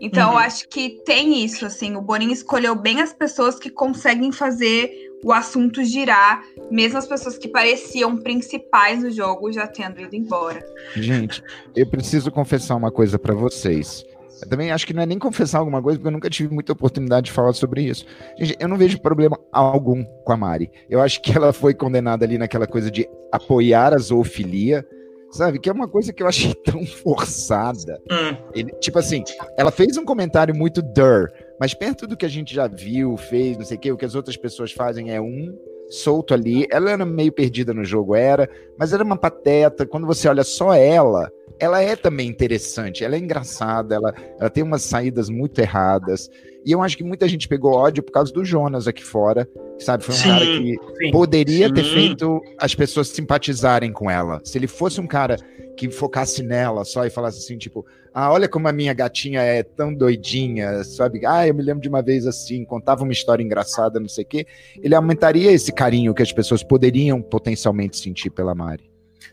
Então, 0.00 0.30
uhum. 0.30 0.34
eu 0.34 0.38
acho 0.38 0.68
que 0.68 1.02
tem 1.04 1.44
isso, 1.44 1.64
assim, 1.64 1.96
o 1.96 2.00
Boninho 2.02 2.32
escolheu 2.32 2.74
bem 2.74 3.00
as 3.00 3.12
pessoas 3.12 3.58
que 3.58 3.70
conseguem 3.70 4.32
fazer 4.32 4.90
o 5.24 5.32
assunto 5.32 5.82
girar, 5.84 6.44
mesmo 6.70 6.98
as 6.98 7.06
pessoas 7.06 7.36
que 7.36 7.48
pareciam 7.48 8.16
principais 8.16 9.02
no 9.02 9.10
jogo 9.10 9.52
já 9.52 9.66
tendo 9.66 10.00
ido 10.00 10.14
embora. 10.14 10.64
Gente, 10.94 11.42
eu 11.74 11.86
preciso 11.88 12.30
confessar 12.30 12.76
uma 12.76 12.90
coisa 12.90 13.18
para 13.18 13.34
vocês. 13.34 14.04
Eu 14.42 14.48
também 14.48 14.70
acho 14.70 14.86
que 14.86 14.94
não 14.94 15.02
é 15.02 15.06
nem 15.06 15.18
confessar 15.18 15.58
alguma 15.58 15.82
coisa, 15.82 15.98
porque 15.98 16.08
eu 16.08 16.12
nunca 16.12 16.30
tive 16.30 16.54
muita 16.54 16.72
oportunidade 16.72 17.26
de 17.26 17.32
falar 17.32 17.52
sobre 17.52 17.82
isso. 17.82 18.06
Gente, 18.38 18.56
eu 18.60 18.68
não 18.68 18.76
vejo 18.76 19.00
problema 19.00 19.38
algum 19.50 20.04
com 20.04 20.32
a 20.32 20.36
Mari. 20.36 20.70
Eu 20.88 21.00
acho 21.00 21.20
que 21.20 21.36
ela 21.36 21.52
foi 21.52 21.74
condenada 21.74 22.24
ali 22.24 22.38
naquela 22.38 22.66
coisa 22.66 22.90
de 22.90 23.08
apoiar 23.32 23.92
a 23.92 23.98
zoofilia, 23.98 24.86
sabe? 25.30 25.58
Que 25.58 25.68
é 25.68 25.72
uma 25.72 25.88
coisa 25.88 26.12
que 26.12 26.22
eu 26.22 26.28
achei 26.28 26.54
tão 26.64 26.86
forçada. 26.86 28.00
Hum. 28.10 28.36
Ele, 28.54 28.70
tipo 28.80 28.98
assim, 28.98 29.24
ela 29.56 29.72
fez 29.72 29.96
um 29.96 30.04
comentário 30.04 30.54
muito 30.54 30.80
dur, 30.82 31.30
mas 31.60 31.74
perto 31.74 32.06
do 32.06 32.16
que 32.16 32.26
a 32.26 32.28
gente 32.28 32.54
já 32.54 32.66
viu, 32.66 33.16
fez, 33.16 33.56
não 33.56 33.64
sei 33.64 33.76
o 33.76 33.80
que, 33.80 33.92
o 33.92 33.96
que 33.96 34.04
as 34.04 34.14
outras 34.14 34.36
pessoas 34.36 34.72
fazem 34.72 35.10
é 35.10 35.20
um 35.20 35.56
solto 35.88 36.34
ali. 36.34 36.66
Ela 36.70 36.90
era 36.90 37.04
meio 37.04 37.32
perdida 37.32 37.74
no 37.74 37.84
jogo, 37.84 38.14
era, 38.14 38.48
mas 38.78 38.92
era 38.92 39.02
uma 39.02 39.16
pateta. 39.16 39.86
Quando 39.86 40.06
você 40.06 40.28
olha 40.28 40.44
só 40.44 40.74
ela, 40.74 41.30
ela 41.58 41.82
é 41.82 41.96
também 41.96 42.28
interessante, 42.28 43.04
ela 43.04 43.16
é 43.16 43.18
engraçada, 43.18 43.94
ela, 43.94 44.14
ela 44.38 44.50
tem 44.50 44.62
umas 44.62 44.82
saídas 44.82 45.28
muito 45.28 45.58
erradas. 45.58 46.30
E 46.64 46.72
eu 46.72 46.82
acho 46.82 46.96
que 46.96 47.04
muita 47.04 47.26
gente 47.26 47.48
pegou 47.48 47.72
ódio 47.72 48.02
por 48.02 48.12
causa 48.12 48.32
do 48.32 48.44
Jonas 48.44 48.86
aqui 48.86 49.02
fora, 49.02 49.48
sabe? 49.78 50.04
Foi 50.04 50.14
um 50.14 50.18
sim, 50.18 50.28
cara 50.28 50.44
que 50.44 50.76
sim, 50.98 51.10
poderia 51.10 51.68
sim. 51.68 51.74
ter 51.74 51.84
feito 51.84 52.40
as 52.58 52.74
pessoas 52.74 53.08
simpatizarem 53.08 53.92
com 53.92 54.10
ela. 54.10 54.40
Se 54.44 54.58
ele 54.58 54.66
fosse 54.66 55.00
um 55.00 55.06
cara 55.06 55.36
que 55.76 55.90
focasse 55.90 56.42
nela 56.42 56.84
só 56.84 57.06
e 57.06 57.10
falasse 57.10 57.38
assim, 57.38 57.56
tipo, 57.56 57.86
ah, 58.20 58.32
olha 58.32 58.48
como 58.48 58.66
a 58.66 58.72
minha 58.72 58.92
gatinha 58.92 59.42
é 59.42 59.62
tão 59.62 59.94
doidinha, 59.94 60.82
sabe? 60.82 61.24
Ah, 61.24 61.46
eu 61.46 61.54
me 61.54 61.62
lembro 61.62 61.80
de 61.80 61.88
uma 61.88 62.02
vez 62.02 62.26
assim, 62.26 62.64
contava 62.64 63.04
uma 63.04 63.12
história 63.12 63.44
engraçada, 63.44 64.00
não 64.00 64.08
sei 64.08 64.24
o 64.24 64.26
quê. 64.26 64.46
Ele 64.82 64.92
aumentaria 64.92 65.52
esse 65.52 65.70
carinho 65.72 66.12
que 66.12 66.20
as 66.20 66.32
pessoas 66.32 66.64
poderiam 66.64 67.22
potencialmente 67.22 67.96
sentir 67.96 68.30
pela 68.30 68.56
Mari. 68.56 68.90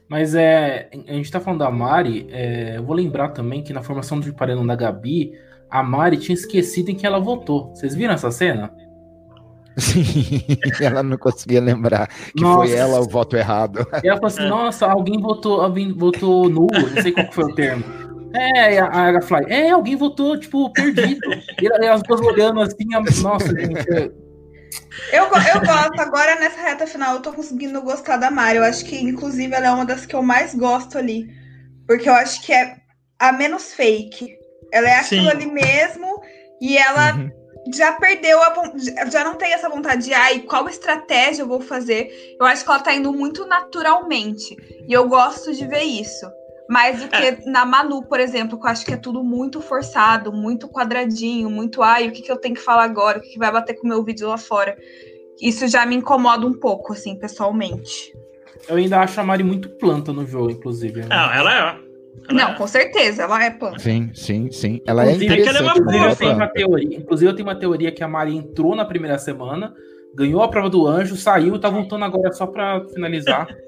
Mas 0.08 0.36
é, 0.36 0.88
a 1.08 1.14
gente 1.14 1.32
tá 1.32 1.40
falando 1.40 1.62
da 1.62 1.72
Mari, 1.72 2.28
é, 2.30 2.78
eu 2.78 2.84
vou 2.84 2.96
lembrar 2.96 3.30
também 3.30 3.64
que 3.64 3.74
na 3.74 3.82
formação 3.82 4.20
do 4.20 4.32
Paredão 4.36 4.64
da 4.64 4.76
Gabi, 4.76 5.34
a 5.68 5.82
Mari 5.82 6.18
tinha 6.18 6.36
esquecido 6.36 6.92
em 6.92 6.96
que 6.96 7.08
ela 7.08 7.20
votou. 7.20 7.74
Vocês 7.74 7.96
viram 7.96 8.14
essa 8.14 8.30
cena? 8.30 8.72
Sim, 9.78 10.04
ela 10.80 11.02
não 11.02 11.18
conseguia 11.18 11.60
lembrar 11.60 12.08
que 12.08 12.44
nossa. 12.44 12.68
foi 12.68 12.78
ela 12.78 13.00
o 13.00 13.10
voto 13.10 13.36
errado. 13.36 13.80
E 14.04 14.08
ela 14.08 14.18
falou 14.18 14.28
assim: 14.28 14.48
nossa, 14.48 14.86
alguém 14.86 15.20
votou, 15.20 15.62
alguém 15.62 15.92
votou 15.92 16.48
nulo, 16.48 16.70
não 16.72 17.02
sei 17.02 17.12
qual 17.12 17.32
foi 17.32 17.46
o 17.46 17.56
termo. 17.56 18.15
É, 18.36 18.80
a, 18.80 19.18
a 19.18 19.22
Fly, 19.22 19.46
é, 19.48 19.72
alguém 19.72 19.96
votou, 19.96 20.38
tipo, 20.40 20.72
perdido. 20.72 21.22
E 21.62 21.88
as 21.88 22.04
duas 22.04 22.22
olhando 22.22 22.62
assim, 22.62 22.86
nossa, 23.22 23.48
gente. 23.48 23.90
Eu, 25.12 25.24
eu 25.24 25.30
gosto, 25.30 26.00
agora 26.00 26.36
nessa 26.40 26.62
reta 26.62 26.86
final 26.86 27.16
eu 27.16 27.22
tô 27.22 27.32
conseguindo 27.32 27.82
gostar 27.82 28.18
da 28.18 28.30
Mari. 28.30 28.58
Eu 28.58 28.64
acho 28.64 28.86
que, 28.86 28.98
inclusive, 28.98 29.54
ela 29.54 29.68
é 29.68 29.72
uma 29.72 29.86
das 29.86 30.06
que 30.06 30.16
eu 30.16 30.22
mais 30.22 30.54
gosto 30.54 30.98
ali. 30.98 31.30
Porque 31.88 32.10
eu 32.10 32.14
acho 32.14 32.42
que 32.42 32.54
é 32.54 32.78
a 33.20 33.32
menos 33.32 33.74
fake. 33.74 34.36
Ela 34.72 34.90
é 34.90 35.00
aquilo 35.00 35.30
Sim. 35.30 35.30
ali 35.30 35.46
mesmo 35.46 36.22
e 36.60 36.78
ela 36.78 37.16
uhum. 37.16 37.30
já 37.74 37.94
perdeu 37.94 38.42
a 38.42 38.54
já 39.10 39.24
não 39.24 39.36
tem 39.36 39.54
essa 39.54 39.70
vontade 39.70 40.06
de 40.06 40.14
ai, 40.14 40.40
qual 40.40 40.68
estratégia 40.68 41.44
eu 41.44 41.48
vou 41.48 41.62
fazer. 41.62 42.36
Eu 42.40 42.46
acho 42.46 42.64
que 42.64 42.70
ela 42.70 42.80
tá 42.80 42.94
indo 42.94 43.14
muito 43.14 43.46
naturalmente. 43.46 44.56
E 44.88 44.92
eu 44.92 45.08
gosto 45.08 45.54
de 45.54 45.66
ver 45.68 45.84
isso. 45.84 46.26
Mais 46.70 47.02
do 47.02 47.08
que 47.08 47.16
é. 47.16 47.38
na 47.46 47.66
Manu, 47.66 48.04
por 48.04 48.20
exemplo, 48.20 48.60
que 48.60 48.66
eu 48.66 48.70
acho 48.70 48.86
que 48.86 48.94
é 48.94 48.98
tudo 48.98 49.24
muito 49.24 49.62
forçado, 49.62 50.32
muito 50.32 50.68
quadradinho, 50.68 51.50
muito 51.50 51.84
ai, 51.84 52.08
o 52.08 52.12
que, 52.12 52.22
que 52.22 52.32
eu 52.32 52.38
tenho 52.38 52.56
que 52.56 52.62
falar 52.62 52.84
agora, 52.84 53.20
o 53.20 53.22
que, 53.22 53.30
que 53.30 53.40
vai 53.40 53.52
bater 53.52 53.76
com 53.76 53.86
o 53.86 53.90
meu 53.90 54.04
vídeo 54.04 54.28
lá 54.28 54.38
fora. 54.38 54.76
Isso 55.40 55.68
já 55.68 55.86
me 55.86 55.96
incomoda 55.96 56.46
um 56.46 56.54
pouco, 56.54 56.94
assim, 56.94 57.16
pessoalmente. 57.18 58.14
Eu 58.68 58.78
ainda 58.78 59.00
acho 59.00 59.20
a 59.20 59.24
Mari 59.24 59.44
muito 59.44 59.70
planta 59.70 60.12
no 60.12 60.26
jogo, 60.26 60.50
inclusive. 60.50 61.02
Não, 61.06 61.34
ela 61.34 61.54
é. 61.54 61.60
Ela 61.60 61.86
não, 62.32 62.50
é. 62.52 62.56
com 62.56 62.66
certeza, 62.66 63.24
ela 63.24 63.44
é 63.44 63.52
planta. 63.52 63.80
Sim, 63.80 64.10
sim, 64.14 64.50
sim. 64.50 64.82
Ela 64.88 65.04
é 65.04 65.12
inclusive, 65.12 65.34
é 65.34 65.42
interessante. 65.42 65.60
Ela 65.60 65.70
é 65.70 65.80
uma 65.80 65.98
inclusive, 65.98 66.26
eu 66.26 66.36
uma 66.36 66.48
teoria, 66.48 66.98
inclusive, 66.98 67.32
eu 67.32 67.36
tenho 67.36 67.48
uma 67.48 67.60
teoria 67.60 67.92
que 67.92 68.04
a 68.04 68.08
Mari 68.08 68.36
entrou 68.36 68.76
na 68.76 68.86
primeira 68.86 69.18
semana, 69.18 69.74
ganhou 70.16 70.42
a 70.42 70.48
prova 70.48 70.70
do 70.70 70.88
anjo, 70.88 71.16
saiu 71.16 71.56
e 71.56 71.60
tá 71.60 71.70
voltando 71.70 72.06
agora 72.06 72.32
só 72.32 72.48
para 72.48 72.84
finalizar. 72.94 73.48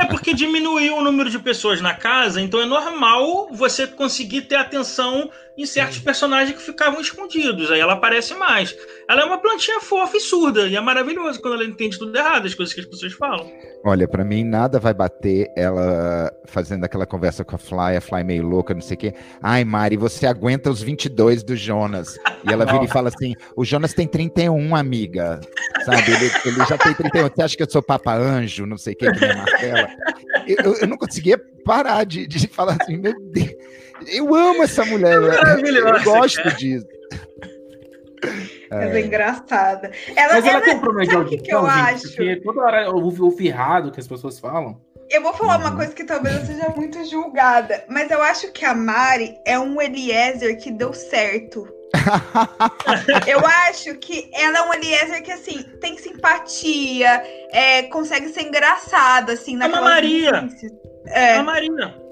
É 0.00 0.04
porque 0.06 0.34
diminuiu 0.34 0.96
o 0.96 1.02
número 1.02 1.30
de 1.30 1.38
pessoas 1.38 1.80
na 1.80 1.94
casa, 1.94 2.40
então 2.40 2.60
é 2.60 2.66
normal 2.66 3.48
você 3.52 3.86
conseguir 3.86 4.42
ter 4.42 4.56
atenção 4.56 5.30
em 5.56 5.66
certos 5.66 5.98
personagens 5.98 6.56
que 6.56 6.62
ficavam 6.62 7.00
escondidos. 7.00 7.70
Aí 7.70 7.80
ela 7.80 7.94
aparece 7.94 8.34
mais. 8.34 8.76
Ela 9.08 9.22
é 9.22 9.24
uma 9.24 9.38
plantinha 9.38 9.80
fofa 9.80 10.16
e 10.16 10.20
surda, 10.20 10.66
e 10.66 10.76
é 10.76 10.80
maravilhoso 10.80 11.40
quando 11.40 11.54
ela 11.54 11.64
entende 11.64 11.98
tudo 11.98 12.16
errado, 12.16 12.46
as 12.46 12.54
coisas 12.54 12.74
que 12.74 12.80
as 12.80 12.86
pessoas 12.86 13.12
falam. 13.12 13.50
Olha, 13.84 14.08
para 14.08 14.24
mim 14.24 14.42
nada 14.44 14.78
vai 14.78 14.92
bater 14.92 15.48
ela 15.56 16.32
fazendo 16.44 16.84
aquela 16.84 17.06
conversa 17.06 17.44
com 17.44 17.54
a 17.54 17.58
Fly, 17.58 17.96
a 17.96 18.00
Fly 18.00 18.24
meio 18.24 18.46
louca, 18.46 18.74
não 18.74 18.80
sei 18.80 18.96
o 18.96 18.98
quê. 18.98 19.14
Ai, 19.40 19.64
Mari, 19.64 19.96
você 19.96 20.26
aguenta 20.26 20.70
os 20.70 20.82
22 20.82 21.42
do 21.42 21.56
Jonas. 21.56 22.16
E 22.44 22.52
ela 22.52 22.64
vira 22.64 22.84
e 22.84 22.88
fala 22.88 23.08
assim: 23.08 23.34
o 23.56 23.64
Jonas 23.64 23.94
tem 23.94 24.06
31, 24.06 24.74
amiga. 24.74 25.40
Sabe? 25.84 26.10
Ele, 26.10 26.30
ele 26.44 26.66
já 26.66 26.76
tem 26.76 26.94
31. 26.94 27.28
Você 27.28 27.42
acha 27.42 27.56
que 27.56 27.62
eu 27.62 27.70
sou 27.70 27.82
Papa 27.82 28.14
Anjo, 28.16 28.66
não 28.66 28.76
sei 28.76 28.94
o 28.94 28.96
quê, 28.96 29.12
que 29.12 29.20
nem 29.20 29.36
Marcela? 29.36 29.88
Eu, 30.46 30.74
eu 30.74 30.86
não 30.86 30.96
conseguia 30.96 31.40
parar 31.64 32.04
de, 32.04 32.26
de 32.26 32.46
falar 32.48 32.76
assim, 32.80 32.96
meu 32.96 33.14
Deus. 33.30 33.54
Eu 34.06 34.34
amo 34.34 34.62
essa 34.62 34.84
mulher. 34.84 35.14
É 35.14 35.78
eu 35.78 36.04
gosto 36.04 36.56
disso. 36.56 36.86
Ela 38.70 38.84
é, 38.84 39.00
é 39.00 39.06
engraçada. 39.06 39.90
Ela, 40.14 40.34
Mas 40.34 40.44
ela, 40.44 40.56
ela 40.56 40.60
tem 40.62 40.74
um 40.74 40.80
problema 40.80 41.08
de 41.08 41.16
audição, 41.16 41.38
que, 41.38 41.44
que 41.44 41.54
eu 41.54 41.66
gente, 41.66 41.80
acho? 41.80 42.08
Porque 42.08 42.36
toda 42.36 42.62
hora 42.62 42.84
eu 42.84 42.94
ouvo 42.94 43.28
o 43.28 43.30
firrado 43.30 43.90
que 43.90 44.00
as 44.00 44.08
pessoas 44.08 44.38
falam. 44.38 44.80
Eu 45.08 45.22
vou 45.22 45.32
falar 45.34 45.58
uma 45.58 45.70
uhum. 45.70 45.76
coisa 45.76 45.94
que 45.94 46.04
talvez 46.04 46.34
eu 46.36 46.46
seja 46.46 46.68
muito 46.70 47.04
julgada, 47.04 47.84
mas 47.88 48.10
eu 48.10 48.20
acho 48.20 48.50
que 48.50 48.64
a 48.64 48.74
Mari 48.74 49.36
é 49.44 49.56
um 49.58 49.80
Eliezer 49.80 50.58
que 50.58 50.70
deu 50.72 50.92
certo. 50.92 51.68
eu 53.28 53.38
acho 53.68 53.94
que 53.98 54.28
ela 54.34 54.58
é 54.58 54.62
um 54.62 54.74
Eliezer 54.74 55.22
que, 55.22 55.30
assim, 55.30 55.62
tem 55.80 55.96
simpatia, 55.96 57.22
é, 57.52 57.84
consegue 57.84 58.28
ser 58.30 58.42
engraçada, 58.42 59.34
assim, 59.34 59.56
na 59.56 59.66
É 59.66 59.68
uma 59.68 59.80
Maria! 59.80 60.48
É. 61.06 61.34
é 61.34 61.34
uma 61.36 61.52
Maria. 61.52 62.05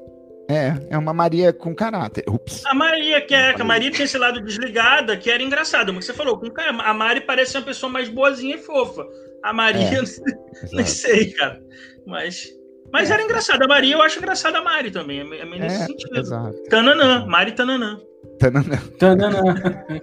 É, 0.48 0.74
é 0.90 0.98
uma 0.98 1.14
Maria 1.14 1.52
com 1.52 1.74
caráter. 1.74 2.24
Ups. 2.28 2.64
A 2.66 2.74
Maria, 2.74 3.20
que 3.20 3.34
é, 3.34 3.54
a 3.58 3.64
Maria 3.64 3.90
tinha 3.90 4.04
esse 4.04 4.18
lado 4.18 4.40
desligada, 4.40 5.16
que 5.16 5.30
era 5.30 5.42
engraçado. 5.42 5.92
Mas 5.92 6.04
você 6.04 6.12
falou, 6.12 6.40
a 6.84 6.94
Mari 6.94 7.22
parece 7.22 7.56
uma 7.56 7.64
pessoa 7.64 7.90
mais 7.90 8.08
boazinha 8.08 8.56
e 8.56 8.58
fofa. 8.58 9.06
A 9.42 9.52
Maria, 9.52 9.98
é, 9.98 10.02
não 10.72 10.86
sei, 10.86 11.32
cara. 11.32 11.60
Mas, 12.06 12.48
mas 12.92 13.10
é. 13.10 13.14
era 13.14 13.22
engraçada. 13.22 13.64
A 13.64 13.68
Maria, 13.68 13.94
eu 13.94 14.02
acho 14.02 14.18
engraçada 14.18 14.58
a 14.58 14.62
Mari 14.62 14.90
também. 14.90 15.20
É, 15.20 15.40
é 15.40 15.44
nesse 15.46 15.82
é, 15.82 15.86
sentido. 15.86 16.18
Exato. 16.18 16.62
Tananã, 16.68 17.26
Mari 17.26 17.52
Tananã. 17.52 17.98
Tananã. 18.38 18.76
Tananã. 18.98 19.54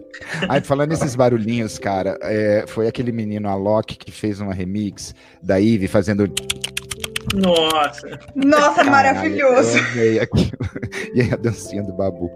Aí, 0.50 0.62
falando 0.62 0.90
nesses 0.90 1.16
barulhinhos, 1.16 1.78
cara, 1.78 2.18
é, 2.22 2.66
foi 2.68 2.88
aquele 2.88 3.12
menino 3.12 3.50
Alok 3.50 3.98
que 3.98 4.12
fez 4.12 4.40
uma 4.40 4.54
remix 4.54 5.14
da 5.42 5.58
Ivy 5.58 5.88
fazendo 5.88 6.28
nossa! 7.36 8.20
Nossa, 8.36 8.84
Caralho, 8.84 8.92
maravilhoso! 8.92 9.78
E 11.14 11.22
aí 11.22 11.34
a 11.34 11.36
dancinha 11.36 11.84
do 11.84 11.94
Babu. 11.94 12.32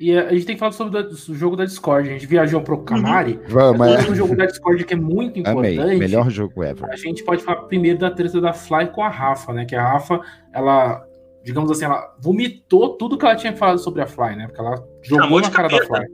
E 0.00 0.16
a 0.16 0.32
gente 0.32 0.46
tem 0.46 0.54
que 0.54 0.60
falar 0.60 0.72
sobre 0.72 0.96
o 1.00 1.34
jogo 1.34 1.56
da 1.56 1.64
Discord. 1.64 2.08
A 2.08 2.12
gente 2.12 2.26
viajou 2.26 2.60
pro 2.60 2.78
Camari. 2.84 3.32
Uhum. 3.32 3.48
Vamos, 3.48 3.86
é. 3.88 4.10
um 4.10 4.14
jogo 4.14 4.36
da 4.36 4.46
Discord 4.46 4.84
que 4.84 4.94
é 4.94 4.96
muito 4.96 5.40
importante. 5.40 5.80
Amei. 5.80 5.98
Melhor 5.98 6.30
jogo 6.30 6.62
ever. 6.62 6.88
A 6.88 6.96
gente 6.96 7.24
pode 7.24 7.42
falar 7.42 7.62
primeiro 7.62 7.98
da 7.98 8.10
treta 8.10 8.40
da 8.40 8.52
Fly 8.52 8.88
com 8.92 9.02
a 9.02 9.08
Rafa, 9.08 9.52
né? 9.52 9.64
Que 9.64 9.74
a 9.74 9.82
Rafa, 9.82 10.20
ela, 10.52 11.04
digamos 11.44 11.70
assim, 11.70 11.84
ela 11.84 12.14
vomitou 12.20 12.96
tudo 12.96 13.18
que 13.18 13.26
ela 13.26 13.34
tinha 13.34 13.56
falado 13.56 13.78
sobre 13.78 14.00
a 14.00 14.06
Fly, 14.06 14.36
né? 14.36 14.46
Porque 14.46 14.60
ela 14.60 14.76
jogou 15.02 15.24
Chamou 15.24 15.40
na 15.40 15.50
cara 15.50 15.68
capeta. 15.68 15.88
da 15.90 15.96
Fly. 15.96 16.06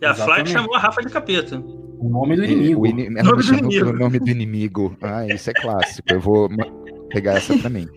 E 0.00 0.06
a 0.06 0.10
Exatamente. 0.10 0.50
Fly 0.50 0.52
chamou 0.52 0.74
a 0.74 0.78
Rafa 0.78 1.02
de 1.02 1.08
capeta. 1.10 1.62
O 2.04 2.08
nome 2.10 2.36
do 2.36 2.44
inimigo. 2.44 2.82
O 2.82 2.86
in... 2.86 3.08
nome, 3.08 3.42
do 3.42 3.54
inimigo. 3.56 3.92
nome 3.94 4.18
do 4.18 4.28
inimigo. 4.28 4.96
Ah, 5.00 5.26
isso 5.26 5.48
é 5.48 5.54
clássico. 5.54 6.12
Eu 6.12 6.20
vou 6.20 6.50
pegar 7.08 7.36
essa 7.36 7.56
pra 7.56 7.70
mim. 7.70 7.88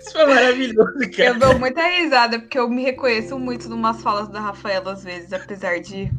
Isso 0.00 0.12
foi 0.12 0.26
maravilhoso, 0.26 0.98
cara. 1.16 1.28
Eu 1.28 1.38
dou 1.38 1.58
muita 1.58 1.86
risada, 1.86 2.40
porque 2.40 2.58
eu 2.58 2.68
me 2.68 2.82
reconheço 2.82 3.38
muito 3.38 3.68
em 3.68 3.72
umas 3.72 4.02
falas 4.02 4.28
da 4.28 4.40
Rafaela, 4.40 4.92
às 4.92 5.04
vezes, 5.04 5.32
apesar 5.32 5.78
de, 5.80 6.10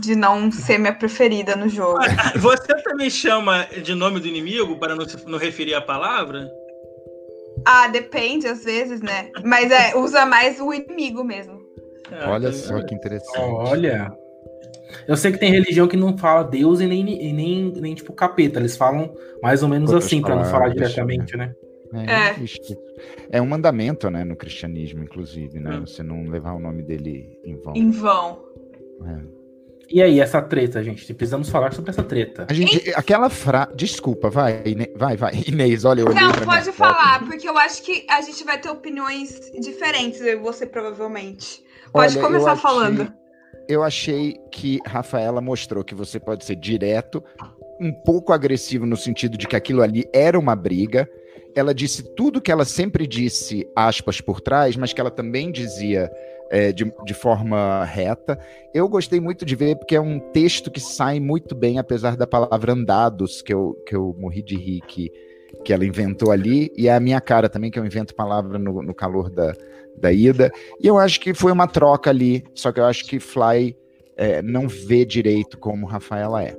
de 0.00 0.16
não 0.16 0.50
ser 0.50 0.78
minha 0.78 0.94
preferida 0.94 1.54
no 1.54 1.68
jogo. 1.68 1.98
Você 2.36 2.74
também 2.82 3.10
chama 3.10 3.66
de 3.82 3.94
nome 3.94 4.20
do 4.20 4.26
inimigo 4.26 4.78
para 4.78 4.96
não, 4.96 5.04
não 5.26 5.38
referir 5.38 5.74
a 5.74 5.82
palavra? 5.82 6.50
Ah, 7.66 7.88
depende, 7.88 8.46
às 8.46 8.64
vezes, 8.64 9.02
né? 9.02 9.30
Mas 9.44 9.70
é, 9.70 9.94
usa 9.94 10.24
mais 10.24 10.58
o 10.60 10.72
inimigo 10.72 11.22
mesmo. 11.22 11.60
Olha 12.26 12.52
só 12.52 12.82
que 12.82 12.94
interessante. 12.94 13.38
Olha. 13.38 14.10
Eu 15.06 15.16
sei 15.16 15.32
que 15.32 15.38
tem 15.38 15.50
religião 15.50 15.86
que 15.86 15.96
não 15.96 16.16
fala 16.16 16.42
Deus 16.42 16.80
e 16.80 16.86
nem, 16.86 17.08
e 17.08 17.32
nem, 17.32 17.72
nem 17.72 17.94
tipo 17.94 18.12
capeta. 18.12 18.58
Eles 18.58 18.76
falam 18.76 19.14
mais 19.42 19.62
ou 19.62 19.68
menos 19.68 19.92
assim, 19.92 20.20
para 20.20 20.36
não 20.36 20.44
falar 20.44 20.68
diretamente, 20.70 21.36
né? 21.36 21.52
É, 21.94 23.34
é. 23.34 23.38
é 23.38 23.42
um 23.42 23.46
mandamento, 23.46 24.10
né, 24.10 24.22
no 24.24 24.36
cristianismo, 24.36 25.02
inclusive, 25.02 25.58
né? 25.58 25.78
Hum. 25.78 25.86
Você 25.86 26.02
não 26.02 26.28
levar 26.28 26.52
o 26.52 26.58
nome 26.58 26.82
dele 26.82 27.38
em 27.44 27.56
vão. 27.56 27.74
Em 27.74 27.90
vão. 27.90 28.44
É. 29.06 29.38
E 29.90 30.02
aí, 30.02 30.20
essa 30.20 30.42
treta, 30.42 30.84
gente? 30.84 31.14
Precisamos 31.14 31.48
falar 31.48 31.72
sobre 31.72 31.90
essa 31.90 32.02
treta. 32.02 32.46
A 32.50 32.52
gente, 32.52 32.92
aquela 32.94 33.30
frase. 33.30 33.74
Desculpa, 33.74 34.28
vai, 34.28 34.62
vai, 34.94 35.16
vai. 35.16 35.32
Inês, 35.48 35.86
olha, 35.86 36.02
eu 36.02 36.12
Não, 36.12 36.32
pode 36.44 36.70
falar, 36.72 37.20
foto. 37.20 37.30
porque 37.30 37.48
eu 37.48 37.56
acho 37.56 37.82
que 37.82 38.04
a 38.10 38.20
gente 38.20 38.44
vai 38.44 38.58
ter 38.60 38.68
opiniões 38.68 39.50
diferentes, 39.58 40.20
eu 40.20 40.34
e 40.34 40.36
você, 40.36 40.66
provavelmente. 40.66 41.64
Pode 41.90 42.18
olha, 42.18 42.26
começar 42.26 42.52
achei, 42.52 42.62
falando. 42.62 43.10
Eu 43.68 43.82
achei 43.82 44.40
que 44.50 44.80
Rafaela 44.86 45.42
mostrou 45.42 45.84
que 45.84 45.94
você 45.94 46.18
pode 46.18 46.42
ser 46.44 46.56
direto, 46.56 47.22
um 47.78 47.92
pouco 47.92 48.32
agressivo 48.32 48.86
no 48.86 48.96
sentido 48.96 49.36
de 49.36 49.46
que 49.46 49.54
aquilo 49.54 49.82
ali 49.82 50.08
era 50.12 50.38
uma 50.38 50.56
briga. 50.56 51.06
Ela 51.54 51.74
disse 51.74 52.02
tudo 52.02 52.40
que 52.40 52.50
ela 52.50 52.64
sempre 52.64 53.06
disse, 53.06 53.68
aspas, 53.76 54.22
por 54.22 54.40
trás, 54.40 54.74
mas 54.74 54.94
que 54.94 55.00
ela 55.00 55.10
também 55.10 55.52
dizia 55.52 56.10
é, 56.50 56.72
de, 56.72 56.90
de 57.04 57.12
forma 57.12 57.84
reta. 57.84 58.38
Eu 58.72 58.88
gostei 58.88 59.20
muito 59.20 59.44
de 59.44 59.54
ver, 59.54 59.76
porque 59.76 59.96
é 59.96 60.00
um 60.00 60.18
texto 60.18 60.70
que 60.70 60.80
sai 60.80 61.20
muito 61.20 61.54
bem, 61.54 61.78
apesar 61.78 62.16
da 62.16 62.26
palavra 62.26 62.72
andados, 62.72 63.42
que 63.42 63.52
eu, 63.52 63.74
que 63.86 63.94
eu 63.94 64.16
morri 64.18 64.42
de 64.42 64.56
rir 64.56 64.80
que, 64.80 65.12
que 65.62 65.74
ela 65.74 65.84
inventou 65.84 66.30
ali, 66.30 66.72
e 66.74 66.88
é 66.88 66.94
a 66.94 67.00
minha 67.00 67.20
cara 67.20 67.50
também, 67.50 67.70
que 67.70 67.78
eu 67.78 67.84
invento 67.84 68.14
palavra 68.14 68.58
no, 68.58 68.82
no 68.82 68.94
calor 68.94 69.28
da, 69.28 69.52
da 70.00 70.12
ida. 70.12 70.50
E 70.80 70.86
eu 70.86 70.98
acho 70.98 71.20
que 71.20 71.34
foi 71.34 71.52
uma 71.52 71.66
troca 71.66 72.10
ali, 72.10 72.44
só 72.54 72.72
que 72.72 72.80
eu 72.80 72.84
acho 72.84 73.04
que 73.06 73.20
Fly 73.20 73.76
é, 74.16 74.42
não 74.42 74.68
vê 74.68 75.04
direito 75.04 75.58
como 75.58 75.86
Rafaela 75.86 76.42
é. 76.42 76.56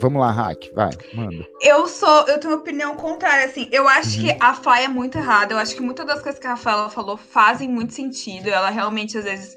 Vamos 0.00 0.20
lá, 0.20 0.30
Hack, 0.30 0.70
vai, 0.74 0.90
manda. 1.12 1.44
Eu 1.60 1.88
sou, 1.88 2.20
eu 2.28 2.38
tenho 2.38 2.54
uma 2.54 2.60
opinião 2.60 2.94
contrária, 2.94 3.46
assim. 3.46 3.68
Eu 3.72 3.88
acho 3.88 4.20
uhum. 4.20 4.26
que 4.26 4.36
a 4.38 4.54
Fly 4.54 4.84
é 4.84 4.88
muito 4.88 5.18
errada. 5.18 5.54
Eu 5.54 5.58
acho 5.58 5.74
que 5.74 5.82
muitas 5.82 6.06
das 6.06 6.22
coisas 6.22 6.40
que 6.40 6.46
a 6.46 6.50
Rafaela 6.50 6.88
falou 6.88 7.16
fazem 7.16 7.68
muito 7.68 7.92
sentido. 7.92 8.48
Ela 8.48 8.70
realmente, 8.70 9.18
às 9.18 9.24
vezes, 9.24 9.56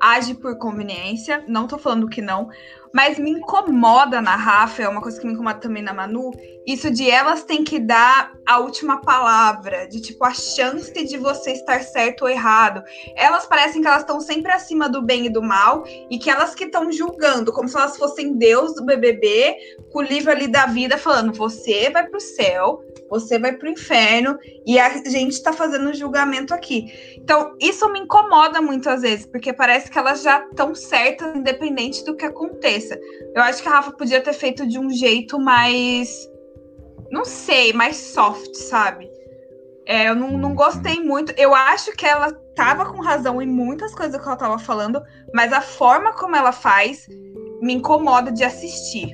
age 0.00 0.32
por 0.32 0.56
conveniência. 0.56 1.44
Não 1.46 1.66
tô 1.66 1.76
falando 1.76 2.08
que 2.08 2.22
não. 2.22 2.48
Mas 2.92 3.18
me 3.18 3.32
incomoda 3.32 4.22
na 4.22 4.34
Rafa, 4.34 4.82
é 4.82 4.88
uma 4.88 5.02
coisa 5.02 5.20
que 5.20 5.26
me 5.26 5.34
incomoda 5.34 5.58
também 5.58 5.82
na 5.82 5.92
Manu, 5.92 6.30
isso 6.66 6.90
de 6.90 7.10
elas 7.10 7.44
têm 7.44 7.64
que 7.64 7.78
dar 7.78 8.32
a 8.46 8.58
última 8.58 9.00
palavra, 9.00 9.86
de 9.86 10.00
tipo 10.00 10.24
a 10.24 10.32
chance 10.32 10.92
de 10.92 11.16
você 11.16 11.52
estar 11.52 11.82
certo 11.82 12.22
ou 12.22 12.28
errado. 12.28 12.82
Elas 13.16 13.46
parecem 13.46 13.80
que 13.80 13.88
elas 13.88 14.02
estão 14.02 14.20
sempre 14.20 14.52
acima 14.52 14.88
do 14.88 15.02
bem 15.02 15.26
e 15.26 15.30
do 15.30 15.42
mal 15.42 15.84
e 16.10 16.18
que 16.18 16.30
elas 16.30 16.54
que 16.54 16.64
estão 16.64 16.90
julgando, 16.90 17.52
como 17.52 17.68
se 17.68 17.76
elas 17.76 17.96
fossem 17.96 18.36
Deus 18.36 18.74
do 18.74 18.84
BBB, 18.84 19.56
com 19.90 20.00
o 20.00 20.02
livro 20.02 20.30
ali 20.30 20.48
da 20.48 20.66
vida 20.66 20.98
falando: 20.98 21.32
você 21.32 21.90
vai 21.90 22.06
pro 22.06 22.20
céu, 22.20 22.82
você 23.08 23.38
vai 23.38 23.52
pro 23.52 23.68
inferno 23.68 24.38
e 24.66 24.78
a 24.78 24.88
gente 25.04 25.32
está 25.32 25.52
fazendo 25.52 25.94
julgamento 25.94 26.54
aqui. 26.54 26.92
Então, 27.16 27.54
isso 27.60 27.88
me 27.92 28.00
incomoda 28.00 28.60
muitas 28.60 29.02
vezes, 29.02 29.26
porque 29.26 29.52
parece 29.52 29.90
que 29.90 29.98
elas 29.98 30.22
já 30.22 30.44
estão 30.44 30.74
certas, 30.74 31.34
independente 31.36 32.04
do 32.04 32.16
que 32.16 32.24
aconteça. 32.24 32.98
Eu 33.34 33.42
acho 33.42 33.62
que 33.62 33.68
a 33.68 33.72
Rafa 33.72 33.92
podia 33.92 34.20
ter 34.20 34.32
feito 34.32 34.66
de 34.66 34.78
um 34.78 34.90
jeito 34.90 35.38
mais. 35.38 36.31
Não 37.12 37.26
sei, 37.26 37.74
mais 37.74 37.96
soft, 37.96 38.54
sabe? 38.54 39.06
É, 39.86 40.08
eu 40.08 40.14
não, 40.14 40.38
não 40.38 40.54
gostei 40.54 40.98
muito. 40.98 41.34
Eu 41.36 41.54
acho 41.54 41.92
que 41.92 42.06
ela 42.06 42.32
tava 42.56 42.86
com 42.86 43.02
razão 43.02 43.42
em 43.42 43.46
muitas 43.46 43.94
coisas 43.94 44.18
que 44.18 44.26
ela 44.26 44.36
tava 44.36 44.58
falando, 44.58 45.02
mas 45.34 45.52
a 45.52 45.60
forma 45.60 46.14
como 46.14 46.34
ela 46.34 46.52
faz 46.52 47.06
me 47.60 47.74
incomoda 47.74 48.32
de 48.32 48.42
assistir. 48.42 49.12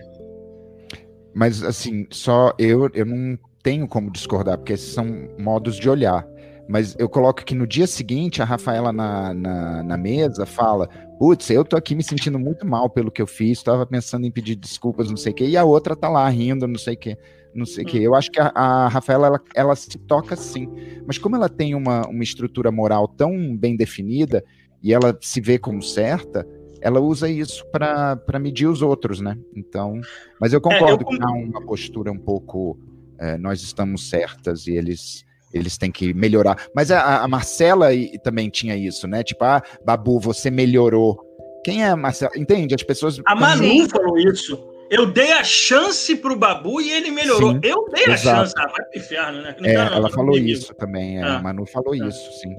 Mas, 1.35 1.65
assim, 1.65 2.07
só 2.11 2.55
eu, 2.57 2.89
eu 2.95 3.05
não 3.05 3.37
tenho 3.65 3.89
como 3.89 4.13
discordar, 4.13 4.59
porque 4.59 4.75
esses 4.75 4.95
são 4.95 5.29
modos 5.37 5.75
de 5.75 5.91
olhar. 5.91 6.25
Mas 6.69 6.95
eu 6.99 7.09
coloco 7.09 7.45
que 7.45 7.55
no 7.55 7.67
dia 7.67 7.87
seguinte, 7.87 8.41
a 8.41 8.45
Rafaela 8.45 8.93
na, 8.93 9.35
na, 9.35 9.83
na 9.83 9.97
mesa 9.97 10.47
fala: 10.47 10.87
Putz, 11.19 11.51
eu 11.51 11.65
tô 11.65 11.77
aqui 11.77 11.95
me 11.95 12.05
sentindo 12.05 12.39
muito 12.39 12.65
mal 12.65 12.89
pelo 12.89 13.11
que 13.11 13.23
eu 13.23 13.27
fiz, 13.27 13.63
tava 13.63 13.85
pensando 13.87 14.27
em 14.27 14.31
pedir 14.31 14.55
desculpas, 14.55 15.11
não 15.11 15.17
sei 15.17 15.33
o 15.33 15.35
quê, 15.35 15.47
e 15.47 15.57
a 15.57 15.65
outra 15.65 15.97
tá 15.97 16.09
lá 16.09 16.29
rindo, 16.29 16.69
não 16.69 16.79
sei 16.79 16.95
o 16.95 16.99
quê, 16.99 17.19
não 17.55 17.67
sei 17.67 17.85
o 17.85 17.87
quê. 17.87 17.99
Eu 17.99 18.15
acho 18.15 18.31
que 18.31 18.41
a, 18.41 18.53
a 18.55 18.89
Rafaela, 18.89 19.27
ela, 19.27 19.41
ela, 19.55 19.77
se 19.77 19.99
toca 19.99 20.37
sim. 20.37 20.69
Mas 21.07 21.19
como 21.19 21.37
ela 21.37 21.49
tem 21.49 21.75
uma, 21.75 22.07
uma 22.07 22.23
estrutura 22.23 22.71
moral 22.71 23.09
tão 23.09 23.57
bem 23.57 23.77
definida, 23.77 24.45
e 24.83 24.93
ela 24.93 25.17
se 25.21 25.41
vê 25.41 25.59
como 25.59 25.83
certa, 25.83 26.47
ela 26.81 27.01
usa 27.01 27.29
isso 27.29 27.65
para 27.71 28.39
medir 28.41 28.67
os 28.67 28.83
outros, 28.83 29.21
né? 29.21 29.37
Então, 29.55 30.01
mas 30.41 30.53
eu 30.53 30.61
concordo 30.61 31.05
é, 31.05 31.15
eu... 31.15 31.19
que 31.19 31.23
há 31.23 31.31
uma 31.31 31.61
postura 31.63 32.13
um 32.13 32.19
pouco. 32.19 32.79
É, 33.21 33.37
nós 33.37 33.63
estamos 33.63 34.09
certas 34.09 34.69
e 34.69 34.73
eles 34.73 35.27
eles 35.53 35.79
têm 35.79 35.91
que 35.91 36.13
melhorar. 36.13 36.69
Mas 36.75 36.91
a, 36.91 37.23
a 37.23 37.29
Marcela 37.29 37.93
e, 37.93 38.19
também 38.19 38.51
tinha 38.51 38.77
isso, 38.77 39.09
né? 39.09 39.23
Tipo, 39.23 39.45
ah, 39.45 39.63
Babu, 39.85 40.21
você 40.21 40.51
melhorou. 40.51 41.19
Quem 41.65 41.83
é 41.83 41.89
a 41.89 41.97
Marcela? 41.97 42.33
Entende? 42.37 42.75
As 42.75 42.83
pessoas. 42.83 43.21
A 43.27 43.35
Manu 43.35 43.89
falou 43.89 44.19
isso. 44.19 44.59
Eu 44.91 45.07
dei 45.07 45.33
a 45.33 45.45
chance 45.45 46.17
pro 46.17 46.37
Babu 46.37 46.81
e 46.81 46.91
ele 46.91 47.11
melhorou. 47.11 47.53
Sim, 47.53 47.61
eu 47.63 47.89
dei 47.93 48.05
exato. 48.05 48.29
a 48.29 48.37
chance. 48.37 48.55
Ah, 48.57 48.67
vai 48.67 48.85
pro 48.85 48.99
inferno, 48.99 49.43
né? 49.43 49.57
É, 49.63 49.75
ela 49.75 50.11
falou 50.11 50.37
isso 50.39 50.75
também. 50.75 51.19
É, 51.19 51.23
ah, 51.23 51.37
a 51.37 51.43
Manu 51.43 51.67
falou 51.67 51.93
ah, 51.93 52.09
isso, 52.09 52.33
sim. 52.41 52.57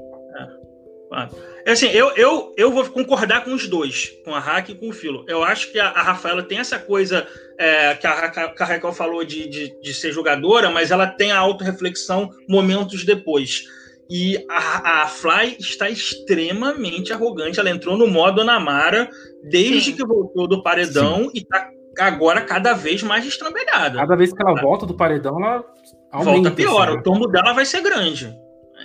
Ah. 1.11 1.27
É 1.65 1.71
assim, 1.71 1.87
eu, 1.87 2.15
eu, 2.15 2.53
eu 2.55 2.71
vou 2.71 2.85
concordar 2.85 3.43
com 3.43 3.53
os 3.53 3.67
dois, 3.67 4.13
com 4.23 4.33
a 4.33 4.39
Hack 4.39 4.69
e 4.69 4.75
com 4.75 4.89
o 4.89 4.93
Filo. 4.93 5.25
Eu 5.27 5.43
acho 5.43 5.71
que 5.71 5.79
a, 5.79 5.87
a 5.89 6.01
Rafaela 6.01 6.43
tem 6.43 6.59
essa 6.59 6.77
coisa 6.77 7.27
é, 7.57 7.95
que 7.95 8.05
a, 8.05 8.11
a 8.11 8.65
Raquel 8.65 8.93
falou 8.93 9.23
de, 9.23 9.47
de, 9.47 9.81
de, 9.81 9.93
ser 9.93 10.11
jogadora, 10.11 10.69
mas 10.69 10.91
ela 10.91 11.07
tem 11.07 11.31
a 11.31 11.39
autorreflexão 11.39 12.29
momentos 12.47 13.03
depois. 13.03 13.63
E 14.09 14.43
a, 14.49 15.03
a 15.03 15.07
Fly 15.07 15.57
está 15.59 15.89
extremamente 15.89 17.11
arrogante. 17.11 17.59
Ela 17.59 17.69
entrou 17.69 17.97
no 17.97 18.07
modo 18.07 18.41
Anamara 18.41 19.09
desde 19.43 19.91
Sim. 19.91 19.95
que 19.97 20.05
voltou 20.05 20.47
do 20.47 20.63
paredão 20.63 21.25
Sim. 21.25 21.31
e 21.35 21.39
está 21.39 21.69
agora 21.99 22.41
cada 22.41 22.73
vez 22.73 23.03
mais 23.03 23.25
estrambelhada. 23.25 23.99
Cada 23.99 24.15
vez 24.15 24.33
que 24.33 24.41
ela 24.41 24.59
volta 24.62 24.85
do 24.85 24.95
paredão, 24.95 25.38
ela 25.43 25.63
aumenta, 26.12 26.31
volta 26.31 26.51
pior. 26.51 26.83
Assim, 26.83 26.95
né? 26.95 26.99
O 26.99 27.03
tombo 27.03 27.27
dela 27.27 27.53
vai 27.53 27.65
ser 27.65 27.81
grande. 27.81 28.35